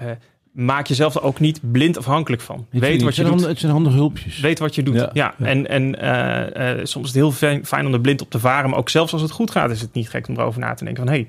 uh, 0.02 0.10
maak 0.54 0.86
jezelf 0.86 1.14
er 1.14 1.22
ook 1.22 1.40
niet 1.40 1.60
blind 1.72 1.98
afhankelijk 1.98 2.42
van. 2.42 2.66
Weet 2.70 3.02
wat 3.02 3.16
je 3.16 3.24
doet. 3.24 3.46
Het 3.46 3.58
zijn 3.58 3.72
handige 3.72 3.96
hulpjes. 3.96 4.40
Weet 4.40 4.58
wat 4.58 4.74
je 4.74 4.82
doet. 4.82 4.94
Ja, 4.94 5.10
ja. 5.12 5.34
ja. 5.38 5.46
en, 5.46 5.68
en 5.68 6.04
uh, 6.04 6.76
uh, 6.76 6.84
soms 6.84 7.06
is 7.06 7.12
het 7.12 7.14
heel 7.14 7.32
fijn, 7.32 7.66
fijn, 7.66 7.86
om 7.86 7.92
er 7.92 8.00
blind 8.00 8.22
op 8.22 8.30
te 8.30 8.38
varen. 8.38 8.70
Maar 8.70 8.78
ook 8.78 8.88
zelfs 8.88 9.12
als 9.12 9.22
het 9.22 9.30
goed 9.30 9.50
gaat, 9.50 9.70
is 9.70 9.80
het 9.80 9.92
niet 9.92 10.08
gek 10.08 10.28
om 10.28 10.34
erover 10.36 10.60
na 10.60 10.74
te 10.74 10.84
denken 10.84 11.04
van... 11.04 11.12
hé, 11.12 11.20
hey, 11.20 11.28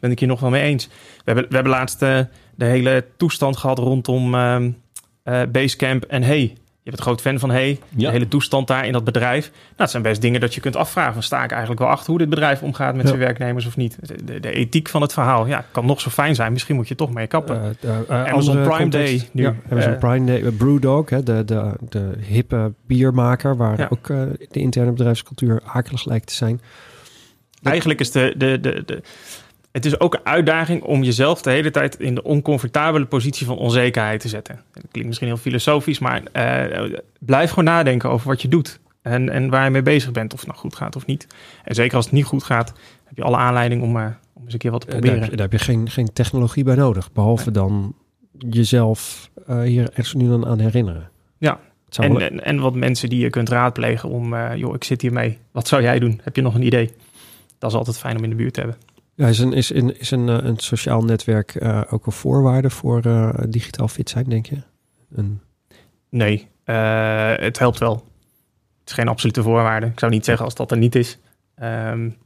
ben 0.00 0.10
ik 0.10 0.18
hier 0.18 0.28
nog 0.28 0.40
wel 0.40 0.50
mee 0.50 0.62
eens? 0.62 0.86
We 0.86 0.92
hebben, 1.24 1.44
we 1.48 1.54
hebben 1.54 1.72
laatst 1.72 2.02
uh, 2.02 2.18
de 2.54 2.64
hele 2.64 3.04
toestand 3.16 3.56
gehad 3.56 3.78
rondom 3.78 4.30
Basecamp 5.52 6.04
en 6.04 6.22
Hey... 6.22 6.54
Je 6.84 6.90
bent 6.90 6.98
een 6.98 7.08
groot 7.08 7.20
fan 7.20 7.38
van 7.38 7.50
Hey, 7.50 7.78
ja. 7.88 8.06
de 8.06 8.12
hele 8.12 8.28
toestand 8.28 8.66
daar 8.66 8.86
in 8.86 8.92
dat 8.92 9.04
bedrijf. 9.04 9.50
Nou, 9.50 9.74
het 9.76 9.90
zijn 9.90 10.02
best 10.02 10.20
dingen 10.20 10.40
dat 10.40 10.54
je 10.54 10.60
kunt 10.60 10.76
afvragen. 10.76 11.22
Sta 11.22 11.44
ik 11.44 11.50
eigenlijk 11.50 11.80
wel 11.80 11.90
achter 11.90 12.10
hoe 12.10 12.18
dit 12.18 12.28
bedrijf 12.28 12.62
omgaat 12.62 12.94
met 12.94 13.02
ja. 13.02 13.08
zijn 13.08 13.20
werknemers 13.20 13.66
of 13.66 13.76
niet? 13.76 13.98
De, 14.00 14.24
de, 14.24 14.40
de, 14.40 14.50
ethiek 14.50 14.88
van 14.88 15.02
het 15.02 15.12
verhaal, 15.12 15.46
ja, 15.46 15.64
kan 15.70 15.86
nog 15.86 16.00
zo 16.00 16.10
fijn 16.10 16.34
zijn. 16.34 16.52
Misschien 16.52 16.76
moet 16.76 16.88
je 16.88 16.94
toch 16.94 17.12
mee 17.12 17.26
kappen. 17.26 17.76
Uh, 17.84 17.90
uh, 18.08 18.24
Amazon 18.24 18.54
Prime 18.54 18.76
context, 18.76 19.18
Day 19.18 19.28
nu. 19.32 19.42
Ja, 19.42 19.54
Amazon 19.70 19.98
Prime 19.98 20.26
Day, 20.26 20.50
Brewdog, 20.50 21.10
hè, 21.10 21.22
de, 21.22 21.44
de, 21.44 21.72
de 21.88 22.12
hippe 22.20 22.72
biermaker... 22.86 23.56
waar 23.56 23.90
ook 23.90 24.06
de 24.06 24.60
interne 24.60 24.90
bedrijfscultuur 24.90 25.62
akelig 25.66 26.04
lijkt 26.04 26.26
te 26.26 26.34
zijn. 26.34 26.60
Dat... 27.50 27.72
Eigenlijk 27.72 28.00
is 28.00 28.10
de... 28.10 28.34
de, 28.36 28.60
de, 28.60 28.82
de 28.86 29.02
het 29.74 29.84
is 29.84 30.00
ook 30.00 30.14
een 30.14 30.26
uitdaging 30.26 30.82
om 30.82 31.02
jezelf 31.02 31.42
de 31.42 31.50
hele 31.50 31.70
tijd 31.70 32.00
in 32.00 32.14
de 32.14 32.22
oncomfortabele 32.22 33.04
positie 33.04 33.46
van 33.46 33.56
onzekerheid 33.56 34.20
te 34.20 34.28
zetten. 34.28 34.60
Dat 34.72 34.82
klinkt 34.90 35.08
misschien 35.08 35.28
heel 35.28 35.36
filosofisch, 35.36 35.98
maar 35.98 36.22
uh, 36.32 36.98
blijf 37.18 37.48
gewoon 37.48 37.64
nadenken 37.64 38.10
over 38.10 38.28
wat 38.28 38.42
je 38.42 38.48
doet. 38.48 38.80
En, 39.02 39.28
en 39.28 39.50
waar 39.50 39.64
je 39.64 39.70
mee 39.70 39.82
bezig 39.82 40.12
bent, 40.12 40.32
of 40.32 40.38
het 40.38 40.48
nou 40.48 40.60
goed 40.60 40.76
gaat 40.76 40.96
of 40.96 41.06
niet. 41.06 41.26
En 41.64 41.74
zeker 41.74 41.96
als 41.96 42.04
het 42.04 42.14
niet 42.14 42.24
goed 42.24 42.42
gaat, 42.42 42.72
heb 43.04 43.16
je 43.16 43.22
alle 43.22 43.36
aanleiding 43.36 43.82
om, 43.82 43.96
uh, 43.96 44.06
om 44.32 44.44
eens 44.44 44.52
een 44.52 44.58
keer 44.58 44.70
wat 44.70 44.80
te 44.80 44.86
proberen. 44.86 45.20
Daar, 45.20 45.30
daar 45.30 45.48
heb 45.50 45.52
je 45.52 45.58
geen, 45.58 45.90
geen 45.90 46.12
technologie 46.12 46.64
bij 46.64 46.74
nodig, 46.74 47.12
behalve 47.12 47.50
nee. 47.50 47.54
dan 47.54 47.94
jezelf 48.38 49.30
hier 49.64 49.90
echt 49.94 50.14
nu 50.14 50.28
dan 50.28 50.46
aan 50.46 50.58
herinneren. 50.58 51.10
Ja, 51.38 51.60
en, 51.96 52.12
wel... 52.12 52.20
en, 52.20 52.44
en, 52.44 52.60
wat 52.60 52.74
mensen 52.74 53.08
die 53.08 53.20
je 53.20 53.30
kunt 53.30 53.48
raadplegen 53.48 54.08
om, 54.08 54.54
joh, 54.54 54.74
ik 54.74 54.84
zit 54.84 55.02
hier 55.02 55.12
mee. 55.12 55.38
Wat 55.52 55.68
zou 55.68 55.82
jij 55.82 55.98
doen? 55.98 56.20
Heb 56.22 56.36
je 56.36 56.42
nog 56.42 56.54
een 56.54 56.66
idee? 56.66 56.92
Dat 57.58 57.70
is 57.70 57.76
altijd 57.76 57.98
fijn 57.98 58.16
om 58.16 58.24
in 58.24 58.30
de 58.30 58.36
buurt 58.36 58.54
te 58.54 58.60
hebben. 58.60 58.78
Ja, 59.16 59.28
is 59.28 59.38
een, 59.38 59.52
is 59.52 59.70
is 59.70 60.10
een, 60.10 60.28
een 60.28 60.58
sociaal 60.58 61.02
netwerk 61.02 61.54
uh, 61.54 61.82
ook 61.90 62.06
een 62.06 62.12
voorwaarde 62.12 62.70
voor 62.70 63.06
uh, 63.06 63.30
digitaal 63.48 63.88
fit 63.88 64.10
zijn, 64.10 64.24
denk 64.24 64.46
je? 64.46 64.56
Een... 65.14 65.40
Nee, 66.08 66.48
het 67.40 67.58
helpt 67.58 67.78
wel. 67.78 67.94
Het 68.80 68.88
is 68.88 68.92
geen 68.92 69.08
absolute 69.08 69.42
voorwaarde. 69.42 69.86
Ik 69.86 69.98
zou 69.98 70.12
niet 70.12 70.24
zeggen 70.24 70.44
als 70.44 70.54
dat 70.54 70.70
er 70.70 70.76
niet 70.76 70.94
is, 70.94 71.18
um, 71.62 72.16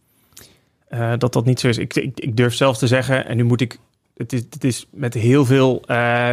dat 1.19 1.33
dat 1.33 1.45
niet 1.45 1.61
zo 1.61 1.69
is. 1.69 1.79
Ik, 1.79 1.95
ik, 1.95 2.21
ik, 2.21 2.37
durf 2.37 2.55
zelf 2.55 2.79
te 2.79 2.87
zeggen, 2.87 3.27
en 3.27 3.37
nu 3.37 3.45
moet 3.45 3.61
ik. 3.61 3.79
Het 4.17 4.33
is, 4.33 4.45
het 4.51 4.65
is 4.65 4.87
met 4.91 5.15
heel 5.15 5.45
veel 5.45 5.83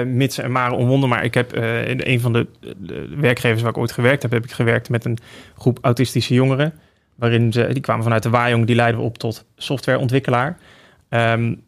mitsen 0.06 0.43
en 0.43 0.51
maren 0.51 0.78
omwonden, 0.78 1.10
maar 1.10 1.24
ik 1.24 1.34
heb 1.34 1.53
in 1.88 2.01
een 2.03 2.20
van 2.20 2.34
de 2.34 2.47
werkgevers 3.18 3.62
waar 3.62 3.72
ik 3.72 3.78
ooit 3.78 3.91
gewerkt 3.91 4.22
heb, 4.22 4.32
heb 4.32 4.43
ik 4.43 4.51
gewerkt 4.51 4.89
met 4.89 5.06
een 5.06 5.18
groep 5.56 5.78
autistische 5.82 6.34
jongeren 6.34 6.74
waarin 7.16 7.53
ze, 7.53 7.70
die 7.72 7.82
kwamen 7.82 8.03
vanuit 8.03 8.24
de 8.24 8.30
Waaijong, 8.30 8.66
die 8.66 8.76
leiden 8.76 8.99
we 8.99 9.05
op 9.05 9.18
tot 9.18 9.45
softwareontwikkelaar. 9.55 10.57
Um, 11.09 11.63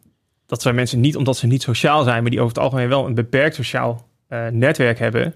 dat 0.46 0.62
zijn 0.62 0.74
mensen 0.74 1.00
niet 1.00 1.16
omdat 1.16 1.36
ze 1.36 1.46
niet 1.46 1.62
sociaal 1.62 2.02
zijn, 2.04 2.22
maar 2.22 2.30
die 2.30 2.40
over 2.40 2.54
het 2.54 2.62
algemeen 2.64 2.88
wel 2.88 3.06
een 3.06 3.14
beperkt 3.14 3.54
sociaal 3.54 4.08
uh, 4.28 4.46
netwerk 4.46 4.98
hebben. 4.98 5.26
Uh, 5.26 5.30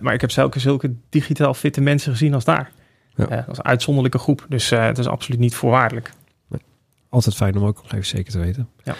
maar 0.00 0.14
ik 0.14 0.20
heb 0.20 0.30
zulke, 0.30 0.58
zulke 0.58 0.94
digitaal 1.08 1.54
fitte 1.54 1.80
mensen 1.80 2.12
gezien 2.12 2.34
als 2.34 2.44
daar. 2.44 2.70
Ja. 3.14 3.24
Uh, 3.24 3.30
dat 3.30 3.48
is 3.48 3.58
een 3.58 3.64
uitzonderlijke 3.64 4.18
groep, 4.18 4.46
dus 4.48 4.70
het 4.70 4.98
is 4.98 5.06
absoluut 5.06 5.40
niet 5.40 5.54
voorwaardelijk. 5.54 6.12
Nee. 6.48 6.60
Altijd 7.08 7.34
fijn 7.34 7.56
om 7.56 7.64
ook 7.64 7.82
nog 7.82 7.92
even 7.92 8.06
zeker 8.06 8.32
te 8.32 8.38
weten. 8.38 8.68
Ja. 8.84 8.94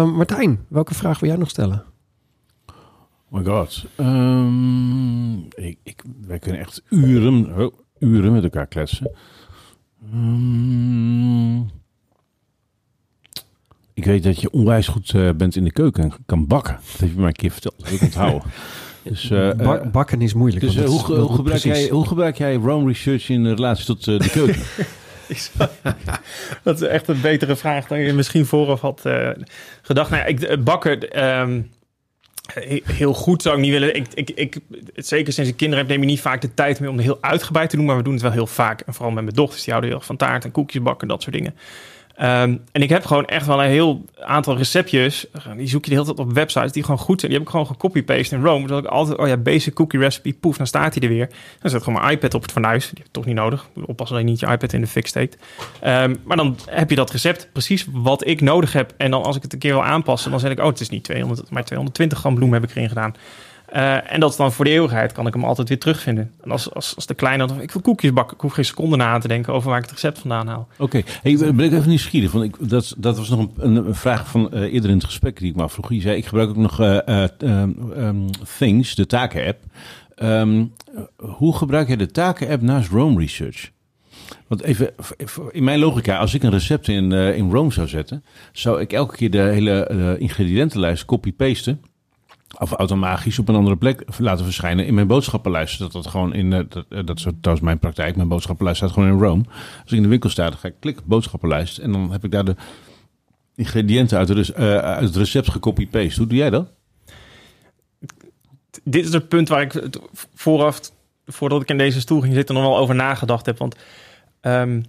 Um, 0.00 0.10
Martijn, 0.14 0.64
welke 0.68 0.94
vraag 0.94 1.20
wil 1.20 1.28
jij 1.28 1.38
nog 1.38 1.50
stellen? 1.50 1.84
Oh 3.30 3.38
my 3.38 3.44
god. 3.44 3.86
Um, 3.96 5.44
ik, 5.44 5.78
ik, 5.82 6.02
wij 6.26 6.38
kunnen 6.38 6.60
echt 6.60 6.82
uren, 6.88 7.58
oh, 7.58 7.78
uren 7.98 8.32
met 8.32 8.42
elkaar 8.42 8.66
kletsen. 8.66 9.10
Um, 10.14 11.70
ik 13.94 14.04
weet 14.04 14.22
dat 14.22 14.40
je 14.40 14.50
onwijs 14.50 14.88
goed 14.88 15.12
uh, 15.12 15.30
bent 15.30 15.56
in 15.56 15.64
de 15.64 15.72
keuken 15.72 16.02
en 16.02 16.12
kan 16.26 16.46
bakken. 16.46 16.78
Dat 16.90 17.00
heb 17.00 17.08
je 17.08 17.16
maar 17.16 17.26
een 17.26 17.32
keer 17.32 17.50
verteld. 17.50 17.74
Dat 17.78 17.90
ik 17.90 18.00
onthouden. 18.00 18.42
Dus, 19.02 19.30
uh, 19.30 19.52
ba 19.52 19.86
bakken 19.86 20.20
is 20.20 20.34
moeilijk. 20.34 20.60
Dus 20.64 20.76
uh, 20.76 20.84
hoe, 20.84 21.18
hoe, 21.18 21.34
gebruik 21.34 21.60
jij, 21.60 21.88
hoe 21.88 22.06
gebruik 22.06 22.36
jij 22.36 22.54
Rome 22.54 22.86
Research 22.86 23.28
in 23.28 23.46
relatie 23.46 23.84
tot 23.84 24.04
de 24.04 24.28
keuken? 24.32 24.62
dat 26.62 26.82
is 26.82 26.88
echt 26.88 27.08
een 27.08 27.20
betere 27.20 27.56
vraag 27.56 27.86
dan 27.86 27.98
je 27.98 28.12
misschien 28.12 28.46
vooraf 28.46 28.80
had 28.80 29.00
gedacht. 29.82 30.10
Nou 30.10 30.22
ja, 30.22 30.24
ik, 30.24 30.64
bakken... 30.64 31.24
Um, 31.24 31.70
heel 32.84 33.14
goed 33.14 33.42
zou 33.42 33.56
ik 33.56 33.60
niet 33.60 33.70
willen. 33.70 33.94
Ik, 33.94 34.06
ik, 34.14 34.30
ik, 34.30 34.56
zeker 34.94 35.32
sinds 35.32 35.50
ik 35.50 35.56
kinderen 35.56 35.84
heb, 35.84 35.92
neem 35.92 36.04
je 36.04 36.10
niet 36.10 36.20
vaak 36.20 36.40
de 36.40 36.54
tijd 36.54 36.80
meer 36.80 36.88
om 36.88 36.96
het 36.96 37.04
heel 37.04 37.18
uitgebreid 37.20 37.70
te 37.70 37.76
doen. 37.76 37.84
Maar 37.84 37.96
we 37.96 38.02
doen 38.02 38.12
het 38.12 38.22
wel 38.22 38.30
heel 38.30 38.46
vaak. 38.46 38.80
En 38.80 38.94
vooral 38.94 39.12
met 39.12 39.24
mijn 39.24 39.36
dochters, 39.36 39.62
die 39.62 39.70
houden 39.70 39.90
heel 39.90 39.98
erg 39.98 40.08
van 40.08 40.16
taart 40.16 40.44
en 40.44 40.50
koekjes 40.50 40.82
bakken, 40.82 41.08
dat 41.08 41.22
soort 41.22 41.34
dingen. 41.34 41.54
Um, 42.22 42.60
en 42.72 42.82
ik 42.82 42.88
heb 42.88 43.04
gewoon 43.04 43.24
echt 43.24 43.46
wel 43.46 43.62
een 43.62 43.70
heel 43.70 44.04
aantal 44.20 44.56
receptjes. 44.56 45.26
Die 45.56 45.68
zoek 45.68 45.84
je 45.84 45.90
de 45.90 45.96
hele 45.96 46.14
tijd 46.14 46.18
op 46.18 46.32
websites 46.32 46.72
die 46.72 46.82
gewoon 46.82 46.98
goed 46.98 47.20
zijn. 47.20 47.32
Die 47.32 47.40
heb 47.40 47.48
ik 47.48 47.54
gewoon 47.54 47.74
gecopy-paste 47.74 48.34
in 48.34 48.42
Rome. 48.42 48.66
Dat 48.66 48.84
ik 48.84 48.90
altijd, 48.90 49.18
oh 49.18 49.26
ja, 49.26 49.36
basic 49.36 49.74
cookie 49.74 49.98
recipe, 49.98 50.32
poef, 50.32 50.56
dan 50.56 50.66
staat 50.66 50.94
hij 50.94 51.02
er 51.02 51.08
weer. 51.08 51.28
Dan 51.60 51.70
zet 51.70 51.82
gewoon 51.82 52.00
mijn 52.00 52.12
iPad 52.12 52.34
op 52.34 52.42
het 52.42 52.52
fornuis. 52.52 52.84
Die 52.84 52.94
heb 52.94 53.06
je 53.06 53.12
toch 53.12 53.24
niet 53.24 53.34
nodig. 53.34 53.66
Oppassen 53.86 54.16
dat 54.16 54.24
je 54.24 54.30
niet 54.30 54.40
je 54.40 54.46
iPad 54.46 54.72
in 54.72 54.80
de 54.80 54.86
fik 54.86 55.06
steekt. 55.06 55.36
Um, 55.84 56.16
maar 56.24 56.36
dan 56.36 56.56
heb 56.66 56.90
je 56.90 56.96
dat 56.96 57.10
recept, 57.10 57.48
precies 57.52 57.86
wat 57.92 58.26
ik 58.26 58.40
nodig 58.40 58.72
heb. 58.72 58.94
En 58.96 59.10
dan 59.10 59.22
als 59.22 59.36
ik 59.36 59.42
het 59.42 59.52
een 59.52 59.58
keer 59.58 59.72
wil 59.72 59.84
aanpassen, 59.84 60.30
dan 60.30 60.40
zeg 60.40 60.50
ik, 60.50 60.58
oh, 60.58 60.66
het 60.66 60.80
is 60.80 60.88
niet 60.88 61.04
200, 61.04 61.50
maar 61.50 61.64
220 61.64 62.18
gram 62.18 62.34
bloem 62.34 62.52
heb 62.52 62.62
ik 62.62 62.70
erin 62.70 62.88
gedaan. 62.88 63.14
Uh, 63.76 64.12
en 64.12 64.20
dat 64.20 64.30
is 64.30 64.36
dan 64.36 64.52
voor 64.52 64.64
de 64.64 64.70
eeuwigheid, 64.70 65.12
kan 65.12 65.26
ik 65.26 65.34
hem 65.34 65.44
altijd 65.44 65.68
weer 65.68 65.78
terugvinden. 65.78 66.32
En 66.40 66.50
als, 66.50 66.74
als, 66.74 66.94
als 66.96 67.06
de 67.06 67.14
kleine, 67.14 67.48
ik 67.60 67.70
wil 67.70 67.82
koekjes 67.82 68.12
bakken. 68.12 68.36
Ik 68.36 68.42
hoef 68.42 68.52
geen 68.52 68.64
seconde 68.64 68.96
na 68.96 69.18
te 69.18 69.28
denken 69.28 69.52
over 69.52 69.68
waar 69.68 69.78
ik 69.78 69.84
het 69.84 69.92
recept 69.92 70.18
vandaan 70.18 70.46
haal. 70.46 70.68
Oké, 70.72 70.82
okay. 70.82 71.04
hey, 71.22 71.54
ben 71.54 71.66
ik 71.66 71.72
even 71.72 71.88
nieuwsgierig. 71.88 72.32
Want 72.32 72.44
ik, 72.44 72.68
dat, 72.68 72.94
dat 72.98 73.16
was 73.16 73.28
nog 73.28 73.48
een, 73.56 73.76
een 73.76 73.94
vraag 73.94 74.28
van 74.28 74.50
uh, 74.54 74.60
eerder 74.60 74.90
in 74.90 74.96
het 74.96 75.04
gesprek 75.04 75.38
die 75.38 75.50
ik 75.50 75.56
me 75.56 75.62
afvroeg. 75.62 75.92
Je 75.92 76.00
zei, 76.00 76.16
ik 76.16 76.26
gebruik 76.26 76.48
ook 76.48 76.56
nog 76.56 76.80
uh, 76.80 77.24
um, 77.38 77.92
um, 77.96 78.30
Things, 78.58 78.94
de 78.94 79.06
taken-app. 79.06 79.58
Um, 80.22 80.72
hoe 81.16 81.56
gebruik 81.56 81.88
je 81.88 81.96
de 81.96 82.10
taken-app 82.10 82.62
naast 82.62 82.90
Rome 82.90 83.20
Research? 83.20 83.70
Want 84.46 84.62
even, 84.62 84.90
in 85.50 85.64
mijn 85.64 85.78
logica, 85.78 86.18
als 86.18 86.34
ik 86.34 86.42
een 86.42 86.50
recept 86.50 86.88
in, 86.88 87.12
in 87.12 87.50
Rome 87.50 87.72
zou 87.72 87.88
zetten, 87.88 88.24
zou 88.52 88.80
ik 88.80 88.92
elke 88.92 89.16
keer 89.16 89.30
de 89.30 89.38
hele 89.38 90.16
ingrediëntenlijst 90.18 91.04
copy-pasten 91.04 91.80
of 92.58 92.72
automagisch 92.72 93.38
op 93.38 93.48
een 93.48 93.54
andere 93.54 93.76
plek 93.76 94.04
laten 94.18 94.44
verschijnen 94.44 94.86
in 94.86 94.94
mijn 94.94 95.06
boodschappenlijst. 95.06 95.78
Dat 95.78 95.92
dat 95.92 96.06
gewoon 96.06 96.34
in, 96.34 96.52
uh, 96.52 96.58
dat, 97.04 97.20
uh, 97.20 97.32
dat 97.40 97.54
is 97.54 97.60
mijn 97.60 97.78
praktijk. 97.78 98.16
Mijn 98.16 98.28
boodschappenlijst 98.28 98.78
staat 98.78 98.92
gewoon 98.92 99.08
in 99.08 99.18
Rome. 99.18 99.42
Als 99.82 99.90
ik 99.90 99.96
in 99.96 100.02
de 100.02 100.08
winkel 100.08 100.30
sta, 100.30 100.48
dan 100.48 100.58
ga 100.58 100.68
ik 100.68 100.74
klikken 100.80 101.02
op 101.02 101.08
boodschappenlijst. 101.08 101.78
En 101.78 101.92
dan 101.92 102.12
heb 102.12 102.24
ik 102.24 102.30
daar 102.30 102.44
de 102.44 102.56
ingrediënten 103.54 104.18
uit, 104.18 104.28
de, 104.28 104.54
uh, 104.58 104.78
uit 104.78 105.04
het 105.04 105.16
recept 105.16 105.50
gecopy-paste. 105.50 106.18
Hoe 106.18 106.26
doe 106.26 106.38
jij 106.38 106.50
dat? 106.50 106.72
Dit 108.84 109.04
is 109.04 109.12
het 109.12 109.28
punt 109.28 109.48
waar 109.48 109.62
ik 109.62 109.88
vooraf, 110.34 110.80
voordat 111.26 111.62
ik 111.62 111.68
in 111.68 111.78
deze 111.78 112.00
stoel 112.00 112.20
ging 112.20 112.34
zitten, 112.34 112.54
nog 112.54 112.64
wel 112.64 112.78
over 112.78 112.94
nagedacht 112.94 113.46
heb. 113.46 113.58
Want 113.58 113.76
we 114.40 114.82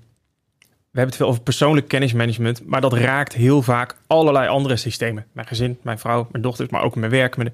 hebben 1.00 1.06
het 1.06 1.16
veel 1.16 1.28
over 1.28 1.42
persoonlijk 1.42 1.88
kennismanagement, 1.88 2.66
maar 2.66 2.82
dat 2.82 2.94
raakt 2.94 3.34
heel 3.34 3.62
vaak 3.62 3.96
allerlei 4.08 4.48
andere 4.48 4.76
systemen. 4.76 5.26
Mijn 5.32 5.48
gezin, 5.48 5.78
mijn 5.82 6.00
vrouw, 6.00 6.28
mijn 6.32 6.44
dochters, 6.44 6.70
maar 6.70 6.82
ook 6.82 6.96
mijn 6.96 7.12
werk. 7.12 7.38
Mijn, 7.38 7.54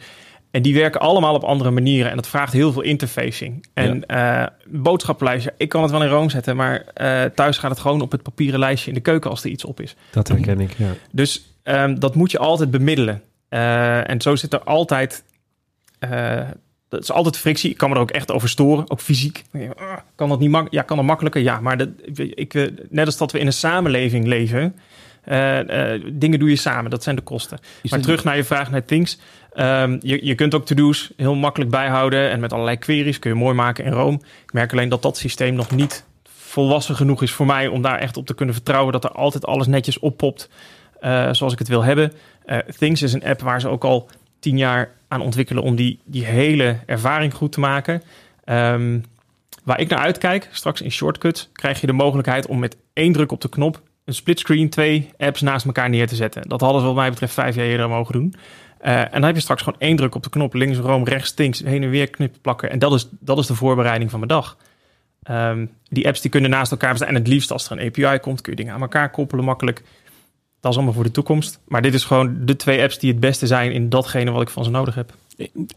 en 0.51 0.61
die 0.61 0.73
werken 0.73 0.99
allemaal 0.99 1.33
op 1.35 1.43
andere 1.43 1.71
manieren 1.71 2.09
en 2.09 2.15
dat 2.15 2.27
vraagt 2.27 2.53
heel 2.53 2.71
veel 2.71 2.81
interfacing. 2.81 3.65
En 3.73 4.03
ja. 4.07 4.41
uh, 4.41 4.47
boodschappenlijstje, 4.81 5.53
ik 5.57 5.69
kan 5.69 5.81
het 5.81 5.91
wel 5.91 6.03
in 6.03 6.09
room 6.09 6.29
zetten, 6.29 6.55
maar 6.55 6.85
uh, 7.01 7.23
thuis 7.23 7.57
gaat 7.57 7.71
het 7.71 7.79
gewoon 7.79 8.01
op 8.01 8.11
het 8.11 8.23
papieren 8.23 8.59
lijstje 8.59 8.89
in 8.89 8.95
de 8.95 9.01
keuken 9.01 9.29
als 9.29 9.43
er 9.43 9.49
iets 9.49 9.65
op 9.65 9.79
is. 9.81 9.95
Dat 10.11 10.27
herken 10.27 10.59
ik, 10.59 10.73
ja. 10.77 10.91
Dus 11.11 11.55
um, 11.63 11.99
dat 11.99 12.15
moet 12.15 12.31
je 12.31 12.37
altijd 12.37 12.71
bemiddelen. 12.71 13.21
Uh, 13.49 14.09
en 14.09 14.21
zo 14.21 14.35
zit 14.35 14.53
er 14.53 14.63
altijd 14.63 15.23
dat 16.89 17.01
is 17.01 17.11
altijd 17.11 17.37
frictie. 17.37 17.69
Ik 17.69 17.77
kan 17.77 17.89
me 17.89 17.95
er 17.95 18.01
ook 18.01 18.11
echt 18.11 18.31
over 18.31 18.49
storen, 18.49 18.91
ook 18.91 19.01
fysiek. 19.01 19.43
Kan 20.15 20.29
dat 20.29 20.39
niet 20.39 20.49
mak 20.49 20.67
ja, 20.69 20.81
kan 20.81 20.97
dat 20.97 21.05
makkelijker? 21.05 21.41
Ja, 21.41 21.59
maar 21.59 21.77
dat, 21.77 21.89
ik, 22.15 22.71
net 22.89 23.05
als 23.05 23.17
dat 23.17 23.31
we 23.31 23.39
in 23.39 23.45
een 23.45 23.53
samenleving 23.53 24.25
leven, 24.25 24.75
uh, 25.27 25.59
uh, 25.59 26.03
dingen 26.13 26.39
doe 26.39 26.49
je 26.49 26.55
samen. 26.55 26.91
Dat 26.91 27.03
zijn 27.03 27.15
de 27.15 27.21
kosten. 27.21 27.59
Is 27.81 27.91
maar 27.91 27.99
terug 27.99 28.15
niet... 28.15 28.25
naar 28.25 28.35
je 28.35 28.43
vraag 28.43 28.71
naar 28.71 28.85
Things. 28.85 29.19
Um, 29.55 29.97
je, 30.01 30.25
je 30.25 30.35
kunt 30.35 30.53
ook 30.53 30.65
to-do's 30.65 31.11
heel 31.15 31.35
makkelijk 31.35 31.71
bijhouden 31.71 32.29
en 32.29 32.39
met 32.39 32.53
allerlei 32.53 32.77
queries 32.77 33.19
kun 33.19 33.31
je 33.31 33.37
mooi 33.37 33.55
maken 33.55 33.85
in 33.85 33.91
Rome. 33.91 34.19
Ik 34.43 34.53
merk 34.53 34.71
alleen 34.71 34.89
dat 34.89 35.01
dat 35.01 35.17
systeem 35.17 35.53
nog 35.53 35.71
niet 35.71 36.05
volwassen 36.23 36.95
genoeg 36.95 37.21
is 37.21 37.31
voor 37.31 37.45
mij 37.45 37.67
om 37.67 37.81
daar 37.81 37.99
echt 37.99 38.17
op 38.17 38.25
te 38.25 38.33
kunnen 38.33 38.55
vertrouwen 38.55 38.93
dat 38.93 39.03
er 39.03 39.11
altijd 39.11 39.45
alles 39.45 39.67
netjes 39.67 39.99
oppopt 39.99 40.49
uh, 41.01 41.33
zoals 41.33 41.53
ik 41.53 41.59
het 41.59 41.67
wil 41.67 41.83
hebben. 41.83 42.13
Things 42.77 43.01
is 43.01 43.13
een 43.13 43.23
app 43.23 43.41
waar 43.41 43.61
ze 43.61 43.67
ook 43.67 43.83
al 43.83 44.09
tien 44.39 44.57
jaar 44.57 44.91
aan 45.07 45.21
ontwikkelen 45.21 45.63
om 45.63 45.75
die, 45.75 45.99
die 46.05 46.25
hele 46.25 46.79
ervaring 46.85 47.33
goed 47.33 47.51
te 47.51 47.59
maken. 47.59 48.01
Um, 48.45 49.03
waar 49.63 49.79
ik 49.79 49.89
naar 49.89 49.99
uitkijk, 49.99 50.47
straks 50.51 50.81
in 50.81 50.91
Shortcut, 50.91 51.49
krijg 51.53 51.81
je 51.81 51.87
de 51.87 51.93
mogelijkheid 51.93 52.47
om 52.47 52.59
met 52.59 52.77
één 52.93 53.13
druk 53.13 53.31
op 53.31 53.41
de 53.41 53.49
knop 53.49 53.81
een 54.05 54.15
splitscreen 54.15 54.69
twee 54.69 55.09
apps 55.17 55.41
naast 55.41 55.65
elkaar 55.65 55.89
neer 55.89 56.07
te 56.07 56.15
zetten. 56.15 56.47
Dat 56.47 56.61
hadden 56.61 56.81
ze 56.81 56.87
wat 56.87 56.95
mij 56.95 57.09
betreft 57.09 57.33
vijf 57.33 57.55
jaar 57.55 57.65
eerder 57.65 57.89
mogen 57.89 58.13
doen. 58.13 58.35
Uh, 58.81 58.99
en 58.99 59.11
dan 59.11 59.23
heb 59.23 59.35
je 59.35 59.41
straks 59.41 59.61
gewoon 59.61 59.79
één 59.79 59.95
druk 59.95 60.15
op 60.15 60.23
de 60.23 60.29
knop, 60.29 60.53
links, 60.53 60.77
room, 60.77 61.03
rechts, 61.03 61.33
links, 61.37 61.59
heen 61.59 61.83
en 61.83 61.89
weer 61.89 62.09
knippen, 62.09 62.41
plakken. 62.41 62.69
En 62.69 62.79
dat 62.79 62.93
is, 62.93 63.07
dat 63.19 63.37
is 63.37 63.47
de 63.47 63.55
voorbereiding 63.55 64.09
van 64.09 64.19
mijn 64.19 64.31
dag. 64.31 64.57
Um, 65.31 65.71
die 65.89 66.07
apps 66.07 66.21
die 66.21 66.31
kunnen 66.31 66.49
naast 66.49 66.71
elkaar 66.71 66.89
bestaan. 66.89 67.09
En 67.09 67.15
het 67.15 67.27
liefst 67.27 67.51
als 67.51 67.69
er 67.69 67.79
een 67.79 67.87
API 67.87 68.19
komt, 68.19 68.41
kun 68.41 68.51
je 68.51 68.57
dingen 68.57 68.73
aan 68.73 68.81
elkaar 68.81 69.09
koppelen 69.09 69.45
makkelijk. 69.45 69.83
Dat 70.59 70.71
is 70.71 70.77
allemaal 70.77 70.95
voor 70.95 71.03
de 71.03 71.11
toekomst. 71.11 71.59
Maar 71.67 71.81
dit 71.81 71.93
is 71.93 72.03
gewoon 72.03 72.37
de 72.45 72.55
twee 72.55 72.81
apps 72.81 72.99
die 72.99 73.11
het 73.11 73.19
beste 73.19 73.47
zijn 73.47 73.71
in 73.71 73.89
datgene 73.89 74.31
wat 74.31 74.41
ik 74.41 74.49
van 74.49 74.63
ze 74.63 74.69
nodig 74.69 74.95
heb. 74.95 75.13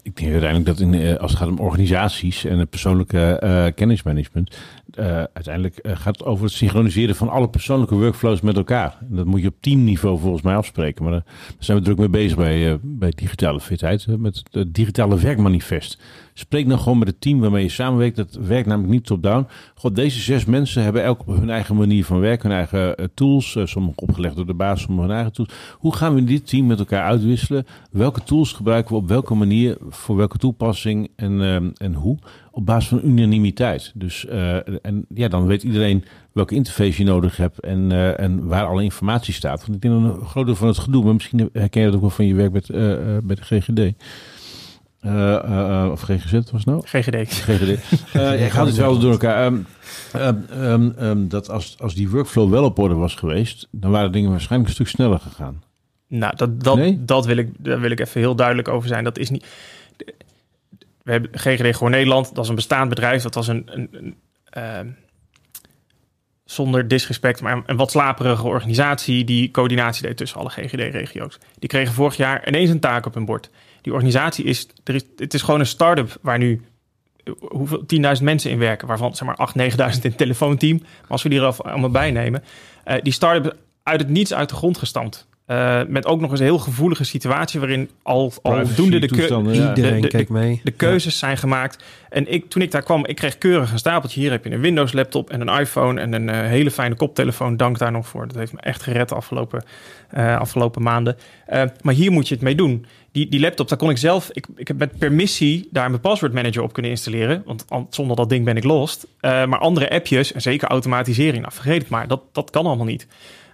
Ik 0.02 0.16
denk 0.16 0.32
uiteindelijk 0.32 0.64
dat 0.64 0.80
in, 0.80 1.18
als 1.18 1.30
het 1.30 1.40
gaat 1.40 1.48
om 1.48 1.58
organisaties 1.58 2.44
en 2.44 2.58
het 2.58 2.70
persoonlijke 2.70 3.40
uh, 3.44 3.66
kennismanagement, 3.74 4.56
uh, 4.94 5.06
uiteindelijk 5.06 5.78
gaat 5.82 6.18
het 6.18 6.24
over 6.24 6.44
het 6.44 6.54
synchroniseren 6.54 7.16
van 7.16 7.28
alle 7.28 7.48
persoonlijke 7.48 7.94
workflows 7.94 8.40
met 8.40 8.56
elkaar. 8.56 8.96
En 9.10 9.16
dat 9.16 9.26
moet 9.26 9.40
je 9.40 9.48
op 9.48 9.54
teamniveau 9.60 10.18
volgens 10.18 10.42
mij 10.42 10.54
afspreken. 10.54 11.02
Maar 11.04 11.12
daar 11.12 11.24
zijn 11.58 11.78
we 11.78 11.84
druk 11.84 11.98
mee 11.98 12.08
bezig 12.08 12.36
bij, 12.36 12.78
bij 12.82 13.12
digitale 13.14 13.60
fitheid, 13.60 14.06
met 14.06 14.42
het 14.50 14.74
digitale 14.74 15.18
werkmanifest. 15.18 15.98
Spreek 16.34 16.66
nou 16.66 16.80
gewoon 16.80 16.98
met 16.98 17.08
het 17.08 17.20
team 17.20 17.40
waarmee 17.40 17.62
je 17.62 17.68
samenwerkt. 17.68 18.16
Dat 18.16 18.38
werkt 18.40 18.66
namelijk 18.66 18.92
niet 18.92 19.06
top-down. 19.06 19.46
God, 19.74 19.96
deze 19.96 20.20
zes 20.20 20.44
mensen 20.44 20.82
hebben 20.82 21.02
elk 21.02 21.20
op 21.20 21.36
hun 21.36 21.50
eigen 21.50 21.76
manier 21.76 22.04
van 22.04 22.20
werken, 22.20 22.48
hun 22.48 22.58
eigen 22.58 23.00
uh, 23.00 23.06
tools. 23.14 23.54
Uh, 23.54 23.66
sommige 23.66 24.00
opgelegd 24.00 24.36
door 24.36 24.46
de 24.46 24.54
baas, 24.54 24.80
sommige 24.80 25.06
hun 25.06 25.16
eigen 25.16 25.32
tools. 25.32 25.50
Hoe 25.78 25.94
gaan 25.94 26.14
we 26.14 26.24
dit 26.24 26.48
team 26.48 26.66
met 26.66 26.78
elkaar 26.78 27.04
uitwisselen? 27.04 27.66
Welke 27.90 28.22
tools 28.22 28.52
gebruiken 28.52 28.94
we 28.94 29.00
op 29.00 29.08
welke 29.08 29.34
manier, 29.34 29.76
voor 29.88 30.16
welke 30.16 30.38
toepassing 30.38 31.10
en, 31.16 31.32
uh, 31.32 31.54
en 31.76 31.94
hoe? 31.94 32.18
Op 32.50 32.66
basis 32.66 32.88
van 32.88 33.00
unanimiteit. 33.04 33.92
Dus 33.94 34.26
en 34.26 35.06
ja, 35.14 35.28
dan 35.28 35.46
weet 35.46 35.62
iedereen 35.62 36.04
welke 36.32 36.54
interface 36.54 36.98
je 36.98 37.04
nodig 37.04 37.36
hebt 37.36 37.60
en, 37.60 38.16
en 38.18 38.46
waar 38.46 38.66
alle 38.66 38.82
informatie 38.82 39.34
staat. 39.34 39.60
Want 39.60 39.74
ik 39.74 39.80
denk 39.80 40.02
dat 40.02 40.20
een 40.20 40.26
groot 40.26 40.46
deel 40.46 40.54
van 40.54 40.68
het 40.68 40.78
gedoe, 40.78 41.04
maar 41.04 41.12
misschien 41.12 41.50
herken 41.52 41.80
je 41.80 41.86
dat 41.86 41.94
ook 41.94 42.00
wel 42.00 42.10
van 42.10 42.26
je 42.26 42.34
werk 42.34 42.52
met, 42.52 42.66
bij 43.24 43.34
de 43.34 43.42
GGD. 43.42 43.94
Uh, 45.06 45.12
uh, 45.12 45.88
of 45.90 46.00
GGZ 46.00 46.32
was 46.32 46.50
het 46.50 46.64
nou? 46.64 46.82
GGD. 46.86 47.32
GGD. 47.32 47.68
Ik 48.46 48.52
had 48.52 48.66
het 48.66 48.76
wel 48.76 48.98
door 48.98 49.10
elkaar. 49.10 49.46
Um, 49.46 49.66
um, 50.54 50.94
um, 51.00 51.28
dat 51.28 51.50
als, 51.50 51.76
als 51.78 51.94
die 51.94 52.10
workflow 52.10 52.50
wel 52.50 52.64
op 52.64 52.78
orde 52.78 52.94
was 52.94 53.14
geweest, 53.14 53.68
dan 53.70 53.90
waren 53.90 54.12
dingen 54.12 54.30
waarschijnlijk 54.30 54.68
een 54.68 54.74
stuk 54.74 54.88
sneller 54.88 55.18
gegaan. 55.18 55.62
Nou, 56.06 56.36
dat, 56.36 56.62
dat, 56.62 56.76
nee? 56.76 57.04
dat 57.04 57.26
wil 57.26 57.36
ik, 57.36 57.50
daar 57.58 57.80
wil 57.80 57.90
ik 57.90 58.00
even 58.00 58.20
heel 58.20 58.34
duidelijk 58.34 58.68
over 58.68 58.88
zijn. 58.88 59.04
Dat 59.04 59.18
is 59.18 59.30
niet. 59.30 59.46
We 61.02 61.10
hebben 61.10 61.30
GGD 61.32 61.76
Gewoon 61.76 61.90
Nederland, 61.90 62.34
dat 62.34 62.44
is 62.44 62.50
een 62.50 62.56
bestaand 62.56 62.88
bedrijf. 62.88 63.22
Dat 63.22 63.34
was 63.34 63.48
een, 63.48 63.62
een, 63.64 64.14
een 64.50 64.96
zonder 66.44 66.88
disrespect, 66.88 67.40
maar 67.40 67.62
een 67.66 67.76
wat 67.76 67.90
slaperige 67.90 68.46
organisatie 68.46 69.24
die 69.24 69.50
coördinatie 69.50 70.06
deed 70.06 70.16
tussen 70.16 70.38
alle 70.38 70.50
GGD-regio's. 70.50 71.38
Die 71.58 71.68
kregen 71.68 71.94
vorig 71.94 72.16
jaar 72.16 72.48
ineens 72.48 72.70
een 72.70 72.80
taak 72.80 73.06
op 73.06 73.14
hun 73.14 73.24
bord. 73.24 73.50
Die 73.82 73.92
organisatie 73.92 74.44
is, 74.44 74.66
er 74.84 74.94
is, 74.94 75.02
het 75.16 75.34
is 75.34 75.42
gewoon 75.42 75.60
een 75.60 75.66
start-up 75.66 76.18
waar 76.20 76.38
nu 76.38 76.60
hoeveel, 77.38 77.84
10.000 78.16 78.22
mensen 78.22 78.50
in 78.50 78.58
werken, 78.58 78.88
waarvan 78.88 79.14
zeg 79.14 79.28
maar 79.28 79.48
8.000, 79.56 79.72
9.000 79.72 79.76
in 79.76 80.00
het 80.02 80.16
telefoonteam. 80.16 80.76
Maar 80.78 81.08
als 81.08 81.22
we 81.22 81.28
die 81.28 81.40
er 81.40 81.62
allemaal 81.62 81.90
bij 81.90 82.10
nemen, 82.10 82.44
uh, 82.86 82.94
die 83.02 83.12
start-up 83.12 83.56
uit 83.82 84.00
het 84.00 84.08
niets 84.08 84.34
uit 84.34 84.48
de 84.48 84.54
grond 84.54 84.78
gestampt. 84.78 85.26
Uh, 85.52 85.80
met 85.88 86.06
ook 86.06 86.20
nog 86.20 86.30
eens 86.30 86.40
een 86.40 86.46
heel 86.46 86.58
gevoelige 86.58 87.04
situatie 87.04 87.60
waarin 87.60 87.90
al, 88.02 88.32
al 88.42 88.74
doende 88.76 88.98
de, 88.98 89.06
keu 89.06 89.52
ja. 89.52 89.72
de, 89.72 89.82
de, 90.00 90.08
de, 90.08 90.26
mee. 90.28 90.60
de 90.64 90.70
keuzes 90.70 91.12
ja. 91.12 91.18
zijn 91.18 91.36
gemaakt. 91.36 91.84
En 92.08 92.32
ik, 92.32 92.50
toen 92.50 92.62
ik 92.62 92.70
daar 92.70 92.82
kwam, 92.82 93.06
ik 93.06 93.16
kreeg 93.16 93.38
keurig 93.38 93.72
een 93.72 93.78
stapeltje. 93.78 94.20
Hier 94.20 94.30
heb 94.30 94.44
je 94.44 94.50
een 94.50 94.60
Windows 94.60 94.92
laptop 94.92 95.30
en 95.30 95.40
een 95.40 95.60
iPhone 95.60 96.00
en 96.00 96.12
een 96.12 96.28
uh, 96.28 96.40
hele 96.40 96.70
fijne 96.70 96.94
koptelefoon. 96.94 97.56
Dank 97.56 97.78
daar 97.78 97.92
nog 97.92 98.08
voor. 98.08 98.26
Dat 98.26 98.36
heeft 98.36 98.52
me 98.52 98.60
echt 98.60 98.82
gered 98.82 99.08
de 99.08 99.14
afgelopen, 99.14 99.64
uh, 100.16 100.38
afgelopen 100.38 100.82
maanden. 100.82 101.16
maar 101.82 101.94
hier 101.94 102.12
moet 102.12 102.28
je 102.28 102.34
het 102.34 102.42
mee 102.42 102.54
doen. 102.54 102.86
Die, 103.12 103.28
die 103.28 103.40
laptop, 103.40 103.68
daar 103.68 103.78
kon 103.78 103.90
ik 103.90 103.98
zelf, 103.98 104.30
ik, 104.32 104.46
ik 104.56 104.68
heb 104.68 104.78
met 104.78 104.98
permissie 104.98 105.68
daar 105.70 105.88
mijn 105.90 106.02
password 106.02 106.32
manager 106.32 106.62
op 106.62 106.72
kunnen 106.72 106.90
installeren. 106.90 107.42
Want 107.46 107.64
zonder 107.90 108.16
dat 108.16 108.28
ding 108.28 108.44
ben 108.44 108.56
ik 108.56 108.64
lost. 108.64 109.06
maar 109.20 109.58
andere 109.58 109.90
appjes, 109.90 110.32
en 110.32 110.42
zeker 110.42 110.68
automatisering, 110.68 111.42
nou 111.42 111.52
vergeet 111.52 111.80
het 111.80 111.88
maar, 111.88 112.08
dat, 112.08 112.22
dat 112.32 112.50
kan 112.50 112.66
allemaal 112.66 112.86
niet. 112.86 113.06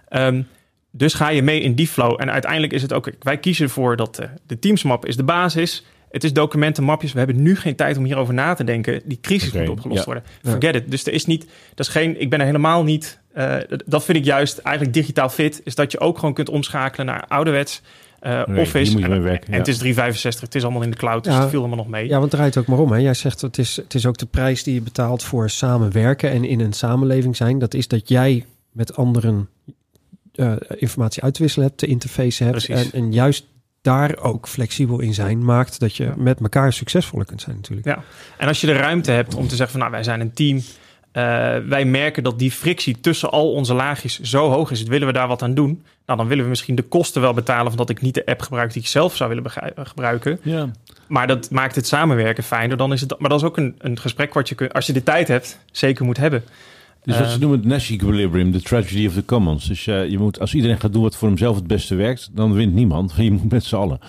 Um, 0.09 0.47
dus 0.91 1.13
ga 1.13 1.29
je 1.29 1.41
mee 1.41 1.61
in 1.61 1.75
die 1.75 1.87
flow. 1.87 2.21
En 2.21 2.31
uiteindelijk 2.31 2.73
is 2.73 2.81
het 2.81 2.93
ook, 2.93 3.11
wij 3.19 3.37
kiezen 3.37 3.65
ervoor 3.65 3.95
dat 3.95 4.19
uh, 4.21 4.27
de 4.45 4.59
Teams-map 4.59 5.05
is 5.05 5.15
de 5.15 5.23
basis. 5.23 5.85
Het 6.09 6.23
is 6.23 6.33
documenten, 6.33 6.83
mapjes. 6.83 7.11
We 7.13 7.17
hebben 7.17 7.41
nu 7.41 7.55
geen 7.55 7.75
tijd 7.75 7.97
om 7.97 8.03
hierover 8.03 8.33
na 8.33 8.53
te 8.53 8.63
denken. 8.63 9.01
Die 9.05 9.19
crisis 9.21 9.49
okay, 9.49 9.61
moet 9.61 9.69
opgelost 9.69 9.99
ja. 9.99 10.05
worden. 10.05 10.23
Forget 10.43 10.73
ja. 10.73 10.79
it. 10.79 10.91
Dus 10.91 11.05
er 11.05 11.13
is 11.13 11.25
niet, 11.25 11.45
dat 11.75 11.85
is 11.85 11.91
geen, 11.91 12.21
ik 12.21 12.29
ben 12.29 12.39
er 12.39 12.45
helemaal 12.45 12.83
niet, 12.83 13.19
uh, 13.37 13.55
dat 13.85 14.05
vind 14.05 14.17
ik 14.17 14.25
juist 14.25 14.57
eigenlijk 14.57 14.95
digitaal 14.95 15.29
fit. 15.29 15.61
Is 15.63 15.75
dat 15.75 15.91
je 15.91 15.99
ook 15.99 16.17
gewoon 16.17 16.33
kunt 16.33 16.49
omschakelen 16.49 17.05
naar 17.05 17.25
ouderwets. 17.27 17.81
Uh, 18.21 18.45
nee, 18.45 18.61
Office. 18.61 18.97
En, 18.97 19.11
en, 19.11 19.23
werken, 19.23 19.53
en 19.53 19.59
het 19.59 19.67
is 19.67 19.77
365, 19.77 20.41
het 20.41 20.55
is 20.55 20.63
allemaal 20.63 20.81
in 20.81 20.91
de 20.91 20.97
cloud, 20.97 21.23
dus 21.23 21.33
ja, 21.33 21.39
het 21.39 21.49
viel 21.49 21.59
allemaal 21.59 21.77
nog 21.77 21.87
mee. 21.87 22.07
Ja, 22.07 22.19
want 22.19 22.31
draait 22.31 22.57
ook 22.57 22.65
maar 22.65 22.79
om. 22.79 22.91
Hè. 22.91 22.97
Jij 22.97 23.13
zegt 23.13 23.41
het 23.41 23.57
is, 23.57 23.75
het 23.75 23.93
is 23.93 24.05
ook 24.05 24.17
de 24.17 24.25
prijs 24.25 24.63
die 24.63 24.73
je 24.73 24.81
betaalt 24.81 25.23
voor 25.23 25.49
samenwerken 25.49 26.31
en 26.31 26.45
in 26.45 26.59
een 26.59 26.73
samenleving 26.73 27.35
zijn. 27.35 27.59
Dat 27.59 27.73
is 27.73 27.87
dat 27.87 28.09
jij 28.09 28.45
met 28.71 28.95
anderen 28.95 29.49
uh, 30.39 30.53
informatie 30.77 31.23
uitwisselen 31.23 31.67
hebt, 31.67 31.79
de 31.79 31.87
interface 31.87 32.43
hebt. 32.43 32.65
En, 32.65 32.91
en, 32.93 33.11
juist 33.11 33.45
daar 33.81 34.17
ook 34.17 34.47
flexibel 34.47 34.99
in 34.99 35.13
zijn, 35.13 35.45
maakt 35.45 35.79
dat 35.79 35.95
je 35.95 36.03
ja. 36.03 36.13
met 36.17 36.39
elkaar 36.39 36.73
succesvoller 36.73 37.25
kunt 37.25 37.41
zijn 37.41 37.55
natuurlijk. 37.55 37.87
Ja, 37.87 38.03
en 38.37 38.47
als 38.47 38.61
je 38.61 38.67
de 38.67 38.73
ruimte 38.73 39.11
hebt 39.11 39.35
om 39.35 39.47
te 39.47 39.55
zeggen 39.55 39.71
van 39.71 39.79
nou, 39.79 39.91
wij 39.91 40.03
zijn 40.03 40.19
een 40.19 40.33
team. 40.33 40.57
Uh, 41.13 41.23
wij 41.67 41.85
merken 41.85 42.23
dat 42.23 42.39
die 42.39 42.51
frictie 42.51 42.99
tussen 42.99 43.31
al 43.31 43.51
onze 43.51 43.73
laagjes 43.73 44.19
zo 44.19 44.49
hoog 44.49 44.71
is. 44.71 44.83
Willen 44.83 45.07
we 45.07 45.13
daar 45.13 45.27
wat 45.27 45.41
aan 45.41 45.53
doen? 45.53 45.83
Nou, 46.05 46.17
dan 46.19 46.27
willen 46.27 46.43
we 46.43 46.49
misschien 46.49 46.75
de 46.75 46.81
kosten 46.81 47.21
wel 47.21 47.33
betalen... 47.33 47.67
van 47.67 47.77
dat 47.77 47.89
ik 47.89 48.01
niet 48.01 48.13
de 48.13 48.25
app 48.25 48.41
gebruik 48.41 48.73
die 48.73 48.81
ik 48.81 48.87
zelf 48.87 49.15
zou 49.15 49.29
willen 49.29 49.51
gebruiken. 49.75 50.39
Ja. 50.41 50.71
Maar 51.07 51.27
dat 51.27 51.49
maakt 51.51 51.75
het 51.75 51.87
samenwerken 51.87 52.43
fijner. 52.43 52.77
Dan 52.77 52.93
is 52.93 53.01
het, 53.01 53.19
maar 53.19 53.29
dat 53.29 53.39
is 53.39 53.45
ook 53.45 53.57
een, 53.57 53.75
een 53.77 53.99
gesprek 53.99 54.33
wat 54.33 54.49
je, 54.49 54.55
kun, 54.55 54.71
als 54.71 54.85
je 54.85 54.93
de 54.93 55.03
tijd 55.03 55.27
hebt, 55.27 55.59
zeker 55.71 56.05
moet 56.05 56.17
hebben. 56.17 56.43
Dus 57.03 57.19
wat 57.19 57.29
ze 57.29 57.39
noemen 57.39 57.59
het 57.59 57.67
Nash 57.67 57.91
equilibrium, 57.91 58.51
de 58.51 58.61
tragedy 58.61 59.07
of 59.07 59.13
the 59.13 59.25
commons. 59.25 59.67
Dus 59.67 59.85
uh, 59.87 60.09
je 60.09 60.17
moet, 60.17 60.39
als 60.39 60.53
iedereen 60.53 60.79
gaat 60.79 60.93
doen 60.93 61.01
wat 61.01 61.15
voor 61.15 61.27
hemzelf 61.27 61.55
het 61.55 61.67
beste 61.67 61.95
werkt, 61.95 62.29
dan 62.33 62.53
wint 62.53 62.73
niemand. 62.73 63.13
Je 63.17 63.31
moet 63.31 63.51
met 63.51 63.63
z'n 63.63 63.75
allen. 63.75 63.99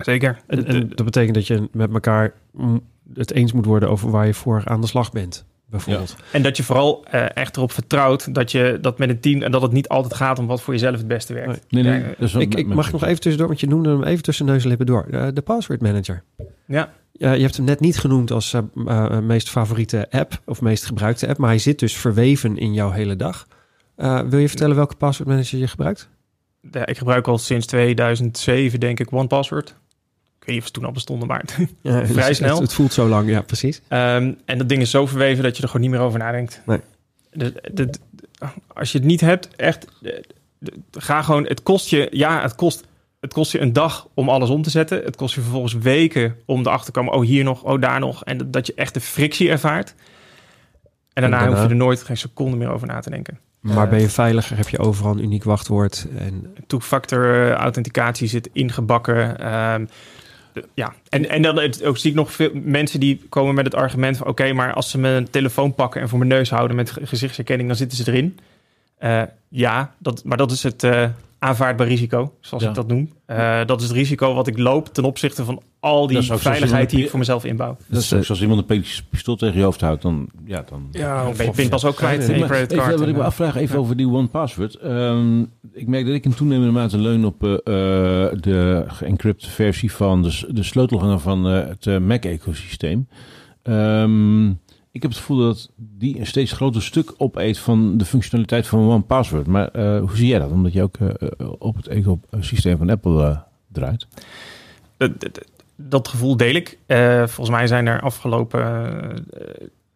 Zeker. 0.00 0.38
En, 0.46 0.66
en, 0.66 0.88
dat 0.94 1.04
betekent 1.04 1.34
dat 1.34 1.46
je 1.46 1.68
met 1.72 1.92
elkaar 1.92 2.32
het 3.14 3.32
eens 3.32 3.52
moet 3.52 3.64
worden 3.64 3.90
over 3.90 4.10
waar 4.10 4.26
je 4.26 4.34
voor 4.34 4.62
aan 4.64 4.80
de 4.80 4.86
slag 4.86 5.12
bent. 5.12 5.44
bijvoorbeeld. 5.70 6.16
En 6.32 6.42
dat 6.42 6.56
je 6.56 6.62
vooral 6.62 7.04
uh, 7.14 7.36
echt 7.36 7.56
erop 7.56 7.72
vertrouwt 7.72 8.34
dat 8.34 8.52
je 8.52 8.78
dat 8.80 8.98
met 8.98 9.08
een 9.08 9.20
team 9.20 9.42
en 9.42 9.50
dat 9.50 9.62
het 9.62 9.72
niet 9.72 9.88
altijd 9.88 10.14
gaat 10.14 10.38
om 10.38 10.46
wat 10.46 10.62
voor 10.62 10.74
jezelf 10.74 10.96
het 10.96 11.08
beste 11.08 11.34
werkt. 11.34 11.64
Nee, 11.68 11.82
nee, 11.82 12.00
Ja, 12.00 12.08
Ik, 12.08 12.32
met- 12.34 12.58
ik 12.58 12.66
met- 12.66 12.76
mag 12.76 12.92
nog 12.92 13.04
even 13.04 13.20
tussendoor, 13.20 13.46
want 13.48 13.60
je 13.60 13.66
noemde 13.68 13.88
hem 13.90 14.02
even 14.02 14.22
tussen 14.22 14.46
neus 14.46 14.62
en 14.62 14.68
lippen 14.68 14.86
door. 14.86 15.06
Eh, 15.10 15.26
de 15.34 15.42
password 15.42 15.80
manager. 15.80 16.22
Ja, 16.66 16.92
Ja, 17.18 17.32
je 17.32 17.42
hebt 17.42 17.56
hem 17.56 17.64
net 17.64 17.80
niet 17.80 17.98
genoemd 17.98 18.30
als 18.30 18.52
eh, 18.54 19.18
meest 19.18 19.48
favoriete 19.50 20.10
app 20.10 20.40
of 20.44 20.60
meest 20.60 20.84
gebruikte 20.84 21.28
app, 21.28 21.38
maar 21.38 21.48
hij 21.48 21.58
zit 21.58 21.78
dus 21.78 21.96
verweven 21.96 22.56
in 22.56 22.72
jouw 22.72 22.90
hele 22.90 23.16
dag. 23.16 23.46
Wil 24.28 24.38
je 24.38 24.48
vertellen 24.48 24.76
welke 24.76 24.96
password 24.96 25.28
manager 25.28 25.58
je 25.58 25.68
gebruikt? 25.68 26.08
Ja, 26.70 26.86
ik 26.86 26.98
gebruik 26.98 27.26
al 27.26 27.38
sinds 27.38 27.66
2007 27.66 28.80
denk 28.80 29.00
ik 29.00 29.12
OnePassword. 29.12 29.68
Ik 29.68 29.74
weet 30.44 30.48
niet 30.54 30.58
of 30.58 30.66
ze 30.66 30.72
toen 30.72 30.84
al 30.84 30.92
bestonden, 30.92 31.28
maar... 31.28 31.44
Ja, 31.82 32.06
Vrij 32.06 32.26
het- 32.26 32.36
snel. 32.36 32.50
Het, 32.50 32.62
het 32.62 32.72
voelt 32.72 32.92
zo 32.92 33.08
lang, 33.08 33.28
ja, 33.28 33.40
precies. 33.42 33.80
Ehm, 33.88 34.32
en 34.44 34.58
dat 34.58 34.68
ding 34.68 34.82
is 34.82 34.90
zo 34.90 35.06
verweven 35.06 35.42
dat 35.42 35.56
je 35.56 35.62
er 35.62 35.68
gewoon 35.68 35.82
niet 35.82 35.96
meer 35.96 36.06
over 36.06 36.18
nadenkt. 36.18 36.62
Nee. 36.66 36.80
De, 37.32 37.90
als 38.66 38.92
je 38.92 38.98
het 38.98 39.06
niet 39.06 39.20
hebt, 39.20 39.48
echt... 39.56 39.86
ga 40.92 41.22
gewoon... 41.22 41.44
Het 41.46 41.62
kost 41.62 41.88
je... 41.88 42.08
Ja, 42.10 42.42
het 42.42 42.54
kost, 42.54 42.84
het 43.20 43.32
kost 43.32 43.52
je 43.52 43.60
een 43.60 43.72
dag 43.72 44.08
om 44.14 44.28
alles 44.28 44.50
om 44.50 44.62
te 44.62 44.70
zetten. 44.70 45.02
Het 45.04 45.16
kost 45.16 45.34
je 45.34 45.40
vervolgens 45.40 45.72
weken 45.74 46.36
om 46.44 46.60
erachter 46.60 46.92
te 46.92 46.98
komen... 46.98 47.12
Oh, 47.14 47.24
hier 47.24 47.44
nog, 47.44 47.62
oh, 47.62 47.80
daar 47.80 48.00
nog. 48.00 48.24
En 48.24 48.38
dat, 48.38 48.52
dat 48.52 48.66
je 48.66 48.72
echt 48.74 48.94
de 48.94 49.00
frictie 49.00 49.50
ervaart. 49.50 49.94
En 51.12 51.22
daarna, 51.22 51.38
daarna? 51.38 51.52
hoef 51.54 51.64
je 51.64 51.70
er 51.70 51.76
nooit 51.76 52.02
geen 52.02 52.16
seconde 52.16 52.56
meer 52.56 52.70
over 52.70 52.86
na 52.86 53.00
te 53.00 53.10
denken. 53.10 53.38
Maar 53.60 53.84
Eh, 53.84 53.90
ben 53.90 54.00
je 54.00 54.08
veiliger? 54.08 54.56
Heb 54.56 54.68
je 54.68 54.78
overal 54.78 55.12
een 55.12 55.22
uniek 55.22 55.44
wachtwoord? 55.44 56.06
En 56.18 56.54
two-factor 56.66 57.52
authenticatie 57.52 58.28
zit 58.28 58.48
ingebakken. 58.52 59.38
Ehm, 59.40 59.84
ja, 60.74 60.92
en, 61.08 61.28
en 61.28 61.42
dan 61.42 61.58
het- 61.58 61.84
ook 61.84 61.98
zie 61.98 62.10
ik 62.10 62.16
nog 62.16 62.32
veel 62.32 62.50
mensen 62.54 63.00
die 63.00 63.26
komen 63.28 63.54
met 63.54 63.64
het 63.64 63.74
argument 63.74 64.16
van... 64.16 64.26
oké, 64.26 64.52
maar 64.52 64.72
als 64.72 64.90
ze 64.90 64.98
mijn 64.98 65.30
telefoon 65.30 65.74
pakken 65.74 66.00
en 66.00 66.08
voor 66.08 66.18
mijn 66.18 66.30
neus 66.30 66.50
houden 66.50 66.76
met 66.76 66.90
ge- 66.90 67.06
gezichtsherkenning... 67.06 67.68
dan 67.68 67.78
zitten 67.78 67.98
ze 67.98 68.10
erin. 68.10 68.38
Eh, 68.98 69.22
ja, 69.48 69.94
dat, 69.98 70.24
maar 70.24 70.36
dat 70.36 70.50
is 70.50 70.62
het 70.62 70.84
eh, 70.84 71.08
aanvaardbaar 71.38 71.86
risico, 71.86 72.32
zoals 72.40 72.62
Ja. 72.62 72.68
ik 72.68 72.74
dat 72.74 72.86
noem. 72.86 73.12
Eh, 73.26 73.64
dat 73.66 73.80
is 73.80 73.86
het 73.88 73.96
risico 73.96 74.34
wat 74.34 74.46
ik 74.46 74.58
loop 74.58 74.88
ten 74.94 75.04
opzichte 75.04 75.44
van 75.44 75.62
al 75.80 76.06
die 76.06 76.22
veiligheid 76.22 76.90
die 76.90 77.02
ik 77.04 77.10
voor 77.10 77.18
mezelf 77.18 77.44
inbouw. 77.44 77.76
Dat 77.86 78.00
is 78.02 78.12
ook 78.12 78.26
als 78.28 78.40
iemand 78.40 78.70
een 78.70 78.84
pistool 79.10 79.36
tegen 79.36 79.58
je 79.58 79.64
hoofd 79.64 79.80
houdt, 79.80 80.02
dan... 80.02 80.28
Ja, 80.44 80.64
dan 80.68 80.88
ja, 80.90 81.24
Dan 81.24 81.36
ben 81.36 81.46
je 81.46 81.52
pinpas 81.52 81.84
ook 81.84 81.96
kwijt 81.96 82.26
je 82.26 82.38
Maar 82.38 82.48
creditcard. 82.48 82.80
even, 82.80 82.90
wat 82.92 83.02
en, 83.02 83.08
ik 83.08 83.14
me 83.14 83.20
eh, 83.20 83.26
afvraag, 83.26 83.56
even 83.56 83.78
over 83.78 83.96
die 83.96 84.08
OnePassword. 84.08 84.74
Ehm 84.74 85.42
ik 85.72 85.86
merk 85.86 86.06
dat 86.06 86.14
ik 86.14 86.24
in 86.24 86.34
toenemende 86.34 86.72
mate 86.72 86.98
leun 86.98 87.24
op 87.24 87.44
eh, 87.44 87.52
eh, 87.52 88.32
de 88.40 88.84
geëncrypte 88.86 89.50
versie 89.50 89.92
van 89.92 90.22
de, 90.22 90.46
de 90.48 90.62
sleutelhanger 90.62 91.18
van 91.18 91.44
het 91.44 92.00
Mac-ecosysteem. 92.00 93.08
Ehm, 93.62 94.46
ik 94.98 95.04
heb 95.04 95.10
het 95.12 95.20
gevoel 95.20 95.38
dat 95.46 95.70
die 95.76 96.18
een 96.18 96.26
steeds 96.26 96.52
groter 96.52 96.82
stuk 96.82 97.14
opeet 97.16 97.58
van 97.58 97.98
de 97.98 98.04
functionaliteit 98.04 98.66
van 98.66 98.78
OnePassword. 98.88 99.46
Maar 99.46 99.68
eh, 99.68 99.98
hoe 99.98 100.16
zie 100.16 100.26
jij 100.26 100.38
dat? 100.38 100.50
Omdat 100.50 100.72
je 100.72 100.82
ook 100.82 100.96
eh, 100.96 101.08
eh, 101.08 101.52
op 101.58 101.76
het 101.76 101.86
ecosysteem 101.88 102.76
van 102.78 102.90
Apple 102.90 103.22
eh, 103.24 103.36
draait. 103.72 104.06
dat, 104.96 105.20
dat- 105.20 105.44
dat 105.80 106.08
gevoel 106.08 106.36
deel 106.36 106.54
ik. 106.54 106.78
Eh, 106.86 107.16
volgens 107.16 107.50
mij 107.56 107.66
zijn 107.66 107.86
er 107.86 108.00
afgelopen 108.00 108.60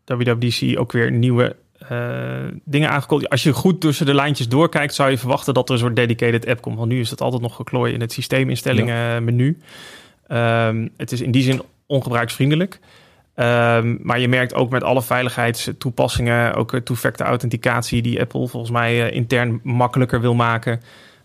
eh, 0.04 0.16
WWDC 0.18 0.78
ook 0.78 0.92
weer 0.92 1.10
nieuwe 1.12 1.56
eh, 1.88 2.28
dingen 2.64 2.90
aangekondigd. 2.90 3.30
Als 3.30 3.42
je 3.42 3.52
goed 3.52 3.80
tussen 3.80 4.06
de 4.06 4.14
lijntjes 4.14 4.48
doorkijkt, 4.48 4.94
zou 4.94 5.10
je 5.10 5.18
verwachten 5.18 5.54
dat 5.54 5.68
er 5.68 5.74
een 5.74 5.80
soort 5.80 5.96
dedicated 5.96 6.46
app 6.46 6.60
komt. 6.60 6.76
Want 6.78 6.88
nu 6.88 7.00
is 7.00 7.10
het 7.10 7.20
altijd 7.20 7.42
nog 7.42 7.56
geklooid 7.56 7.94
in 7.94 8.00
het 8.00 8.12
systeeminstellingen 8.12 9.24
menu. 9.24 9.58
Ehm, 10.26 10.88
het 10.96 11.12
is 11.12 11.20
in 11.20 11.30
die 11.30 11.42
zin 11.42 11.62
ongebruiksvriendelijk. 11.86 12.80
Ehm, 13.34 13.96
maar 14.00 14.18
je 14.20 14.28
merkt 14.28 14.54
ook 14.54 14.70
met 14.70 14.82
alle 14.82 15.02
veiligheidstoepassingen, 15.02 16.54
ook 16.54 16.72
eh, 16.74 16.80
two-factor 16.80 17.26
authenticatie 17.26 18.02
die 18.02 18.20
Apple 18.20 18.48
volgens 18.48 18.72
mij 18.72 19.06
eh, 19.08 19.16
intern 19.16 19.60
makkelijker 19.62 20.20
wil 20.20 20.34
maken. 20.34 20.80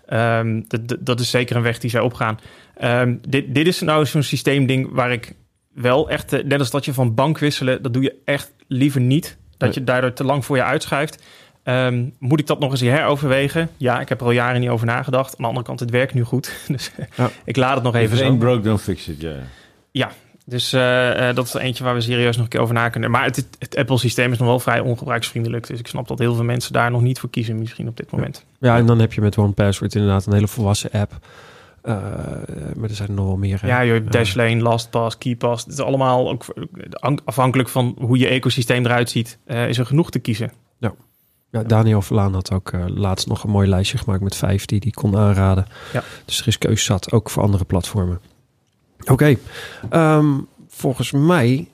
Ehm, 0.06 0.62
dat- 1.00 1.20
is 1.20 1.30
zeker 1.30 1.56
een 1.56 1.62
weg 1.62 1.80
die 1.80 1.90
zij 1.90 2.00
opgaan. 2.00 2.40
Ehm, 2.78 3.16
dit, 3.28 3.56
dit 3.56 3.68
is 3.68 3.80
nou 3.82 4.06
zo'n 4.06 4.24
systeemding 4.24 4.88
waar 4.92 5.12
ik 5.12 5.34
wel 5.74 6.10
echt, 6.10 6.34
eh, 6.34 6.44
net 6.44 6.60
als 6.60 6.72
dat 6.72 6.86
je 6.86 6.94
van 6.94 7.14
bank 7.16 7.38
wisselen, 7.40 7.82
dat 7.82 7.94
doe 7.94 8.04
je 8.04 8.16
echt 8.26 8.54
liever 8.68 9.02
niet. 9.02 9.38
Dat 9.58 9.74
je 9.74 9.84
daardoor 9.84 10.14
te 10.14 10.24
lang 10.24 10.46
voor 10.46 10.56
je 10.56 10.64
uitschuift. 10.64 11.24
Moet 12.20 12.40
ik 12.40 12.48
dat 12.48 12.60
nog 12.60 12.72
eens 12.72 12.82
heroverwegen? 12.82 13.70
Ja, 13.78 14.00
ik 14.00 14.10
heb 14.10 14.20
er 14.20 14.26
al 14.26 14.32
jaren 14.32 14.60
niet 14.60 14.70
over 14.70 14.86
nagedacht. 14.86 15.30
Aan 15.32 15.42
de 15.42 15.48
andere 15.48 15.66
kant, 15.66 15.80
het 15.80 15.90
werkt 15.90 16.14
nu 16.14 16.24
goed. 16.24 16.52
Dus 16.68 16.92
Ja. 17.16 17.30
ik 17.46 17.56
laat 17.56 17.76
het 17.76 17.84
nog 17.84 17.96
even 17.96 18.18
If 18.18 18.24
ain't 18.24 18.42
zo. 18.42 18.48
broke, 18.48 18.62
don't 18.62 18.82
fix 18.82 19.08
it. 19.08 19.26
Ja. 19.92 20.12
Dus 20.50 20.74
eh, 20.74 21.30
eh, 21.30 21.36
dat 21.36 21.46
is 21.46 21.54
er 21.54 21.62
eentje 21.62 21.84
waar 21.84 21.94
we 21.94 22.02
serieus 22.02 22.36
nog 22.36 22.44
een 22.44 22.52
keer 22.52 22.60
over 22.60 22.74
na 22.74 22.90
kunnen. 22.90 23.12
Maar 23.12 23.24
het, 23.24 23.48
het, 23.60 23.76
Apple-systeem 23.76 24.32
is 24.32 24.38
nog 24.38 24.48
wel 24.48 24.60
vrij 24.60 24.80
ongebruiksvriendelijk. 24.80 25.68
Dus 25.68 25.80
ik 25.80 25.88
snap 25.88 26.08
dat 26.08 26.20
heel 26.20 26.36
veel 26.36 26.44
mensen 26.44 26.74
daar 26.74 26.92
nog 26.92 27.02
niet 27.02 27.20
voor 27.20 27.30
kiezen, 27.30 27.60
misschien 27.60 27.88
op 27.88 27.98
dit 27.98 28.12
moment. 28.12 28.46
Ja, 28.60 28.78
en 28.78 28.86
dan 28.86 29.00
heb 29.00 29.14
je 29.14 29.22
met 29.22 29.38
OnePassword 29.38 29.96
inderdaad 29.96 30.26
een 30.26 30.34
hele 30.34 30.48
volwassen 30.48 30.92
app. 30.92 31.20
Eh, 31.82 31.96
maar 32.76 32.90
er 32.90 32.96
zijn 32.96 33.08
er 33.08 33.14
nog 33.14 33.26
wel 33.26 33.38
meer. 33.38 33.62
hè. 33.62 33.68
Ja, 33.68 33.80
je 33.80 33.92
hebt 33.92 34.12
Dashlane, 34.12 34.62
LastPass, 34.62 35.18
KeyPass. 35.18 35.64
Het 35.64 35.74
is 35.74 35.80
allemaal 35.80 36.30
ook 36.30 36.46
afhankelijk 37.26 37.70
van 37.70 37.96
hoe 38.00 38.18
je 38.18 38.28
ecosysteem 38.28 38.86
eruit 38.86 39.10
ziet. 39.10 39.38
is 39.46 39.78
er 39.78 39.86
genoeg 39.86 40.12
te 40.12 40.20
kiezen. 40.20 40.52
Ja, 41.52 41.64
Daniel 41.64 42.02
Verlaan 42.02 42.34
had 42.34 42.52
ook 42.52 42.72
laatst 42.88 43.28
nog 43.28 43.44
een 43.44 43.50
mooi 43.50 43.68
lijstje 43.70 43.98
gemaakt 43.98 44.22
met 44.22 44.36
vijf 44.36 44.66
die 44.66 44.80
hij 44.84 44.92
kon 44.92 45.18
aanraden. 45.18 45.66
Ja. 45.94 46.04
Dus 46.26 46.42
er 46.42 46.48
is 46.48 46.58
keus 46.58 46.84
zat, 46.84 47.12
ook 47.12 47.30
voor 47.30 47.44
andere 47.44 47.66
platformen. 47.66 48.20
Oké, 49.12 49.36
ehm, 49.90 50.26
volgens 50.68 51.12
mij 51.12 51.68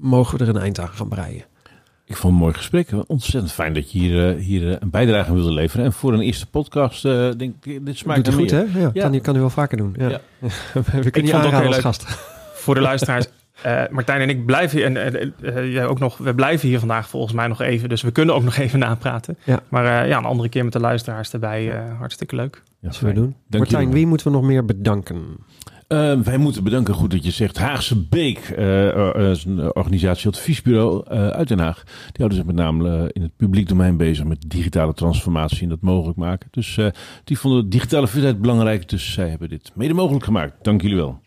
mogen 0.00 0.38
we 0.38 0.44
er 0.44 0.50
een 0.50 0.60
eind 0.62 0.78
aan 0.80 0.88
gaan 0.88 1.08
breien. 1.08 1.44
Ik 2.04 2.16
vond 2.16 2.22
het 2.22 2.32
een 2.32 2.38
mooi 2.38 2.54
gesprek. 2.54 2.90
Ontzettend 3.06 3.52
fijn 3.52 3.72
dat 3.72 3.92
je 3.92 3.98
hier, 3.98 4.28
eh, 4.36 4.42
hier 4.44 4.70
eh, 4.70 4.76
een 4.80 4.90
bijdrage 4.90 5.32
wilde 5.32 5.52
leveren. 5.52 5.84
En 5.84 5.92
voor 5.92 6.12
een 6.12 6.20
eerste 6.20 6.46
podcast, 6.46 7.04
eh, 7.04 7.28
denk 7.36 7.54
ik, 7.64 7.86
dit 7.86 7.96
smaakt 7.98 8.34
goed, 8.34 8.50
hè? 8.50 8.58
Ja, 8.60 8.90
Ja. 8.92 9.02
Kan, 9.02 9.10
hij, 9.10 9.20
kan 9.20 9.32
hij 9.32 9.40
wel 9.42 9.50
vaker 9.50 9.76
doen. 9.76 9.94
Ja. 9.98 10.08
Ja. 10.08 10.20
we 11.02 11.10
kunnen 11.10 11.30
je 11.30 11.36
aanraden 11.36 11.66
als 11.66 11.70
leuk. 11.74 11.80
gast. 11.80 12.04
Voor 12.54 12.74
de 12.74 12.80
luisteraars. 12.80 13.26
eh, 13.62 13.82
Martijn 13.90 14.20
en 14.20 14.28
ik 14.28 14.46
blijven 14.46 14.96
en 14.96 15.70
jij 15.70 15.86
ook 15.86 15.98
nog. 15.98 16.16
We 16.18 16.34
blijven 16.34 16.68
hier 16.68 16.78
vandaag 16.78 17.08
volgens 17.08 17.32
mij 17.32 17.46
nog 17.46 17.60
even. 17.60 17.88
Dus 17.88 18.02
we 18.02 18.10
kunnen 18.10 18.34
ook 18.34 18.42
nog 18.44 18.56
even 18.56 18.78
napraten. 18.78 19.38
Ja. 19.44 19.60
Maar 19.68 20.02
eh, 20.02 20.08
ja, 20.08 20.18
een 20.18 20.24
andere 20.24 20.48
keer 20.48 20.64
met 20.64 20.72
de 20.72 20.80
luisteraars 20.80 21.32
erbij. 21.32 21.72
eh, 21.72 21.98
hartstikke 21.98 22.36
leuk. 22.36 22.62
Ja, 22.66 22.72
Dat 22.88 22.94
zullen 22.94 23.14
we 23.14 23.20
doen. 23.20 23.34
Dank 23.48 23.62
Martijn, 23.62 23.80
jullie 23.82 23.96
wie 23.96 24.06
moeten 24.06 24.26
we 24.26 24.32
nog 24.32 24.42
meer 24.42 24.64
bedanken? 24.64 25.22
Eh, 25.88 26.20
wij 26.20 26.36
moeten 26.36 26.64
bedanken, 26.64 26.94
goed 26.94 27.10
dat 27.10 27.24
je 27.24 27.30
zegt, 27.30 27.58
Haagse 27.58 28.02
Beek, 28.08 28.38
eh, 28.38 28.88
eh, 29.14 29.30
is 29.30 29.44
een 29.44 29.74
organisatie, 29.74 30.28
adviesbureau 30.28 31.04
eh, 31.08 31.28
uit 31.28 31.48
Den 31.48 31.58
Haag. 31.58 31.82
Die 31.84 32.12
houden 32.16 32.36
zich 32.38 32.46
met 32.46 32.56
name 32.56 32.96
eh, 32.98 33.04
in 33.12 33.22
het 33.22 33.36
publiek 33.36 33.68
domein 33.68 33.96
bezig 33.96 34.24
met 34.24 34.44
digitale 34.46 34.94
transformatie 34.94 35.62
en 35.62 35.68
dat 35.68 35.80
mogelijk 35.80 36.18
maken. 36.18 36.48
Dus 36.50 36.76
eh, 36.76 36.86
die 37.24 37.38
vonden 37.38 37.68
digitale 37.70 38.08
fitheid 38.08 38.40
belangrijk, 38.40 38.88
dus 38.88 39.12
zij 39.12 39.28
hebben 39.28 39.48
dit 39.48 39.70
mede 39.74 39.94
mogelijk 39.94 40.24
gemaakt. 40.24 40.64
Dank 40.64 40.82
jullie 40.82 40.96
wel. 40.96 41.20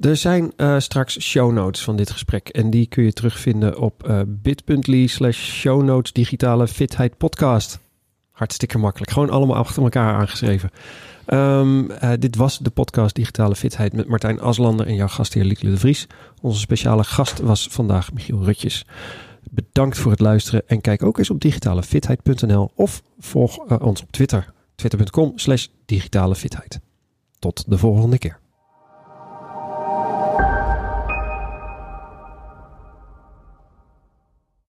Er 0.00 0.16
zijn 0.16 0.52
eh, 0.56 0.78
straks 0.78 1.20
show 1.20 1.52
notes 1.52 1.82
van 1.82 1.96
dit 1.96 2.10
gesprek. 2.10 2.48
En 2.48 2.70
die 2.70 2.86
kun 2.86 3.04
je 3.04 3.12
terugvinden 3.12 3.78
op 3.78 4.08
eh, 4.08 4.20
bit.ly 4.26 5.06
slash 5.06 5.38
show 5.38 5.82
notes 5.82 6.12
digitale 6.12 6.68
fitheid 6.68 7.16
podcast. 7.16 7.80
Hartstikke 8.30 8.78
makkelijk. 8.78 9.10
Gewoon 9.10 9.30
allemaal 9.30 9.56
achter 9.56 9.82
elkaar 9.82 10.14
aangeschreven. 10.14 10.70
Ehm, 11.30 11.90
eh, 11.90 12.10
dit 12.18 12.36
was 12.36 12.58
de 12.58 12.70
podcast 12.70 13.14
Digitale 13.14 13.54
Fitheid 13.54 13.92
met 13.92 14.08
Martijn 14.08 14.40
Aslander 14.40 14.86
en 14.86 14.94
jouw 14.94 15.08
gastheer 15.08 15.44
Lieke 15.44 15.70
de 15.70 15.76
Vries. 15.76 16.06
Onze 16.40 16.60
speciale 16.60 17.04
gast 17.04 17.40
was 17.40 17.68
vandaag 17.70 18.12
Michiel 18.12 18.44
Rutjes. 18.44 18.86
Bedankt 19.50 19.98
voor 19.98 20.10
het 20.10 20.20
luisteren 20.20 20.62
en 20.66 20.80
kijk 20.80 21.02
ook 21.02 21.18
eens 21.18 21.30
op 21.30 21.40
digitalefitheid.nl 21.40 22.70
of 22.74 23.02
volg 23.18 23.66
eh, 23.68 23.80
ons 23.80 24.02
op 24.02 24.12
Twitter. 24.12 24.52
Twitter.com 24.74 25.32
slash 25.34 25.66
digitale 25.86 26.34
fitheid. 26.34 26.80
Tot 27.38 27.70
de 27.70 27.78
volgende 27.78 28.18
keer. 28.18 28.39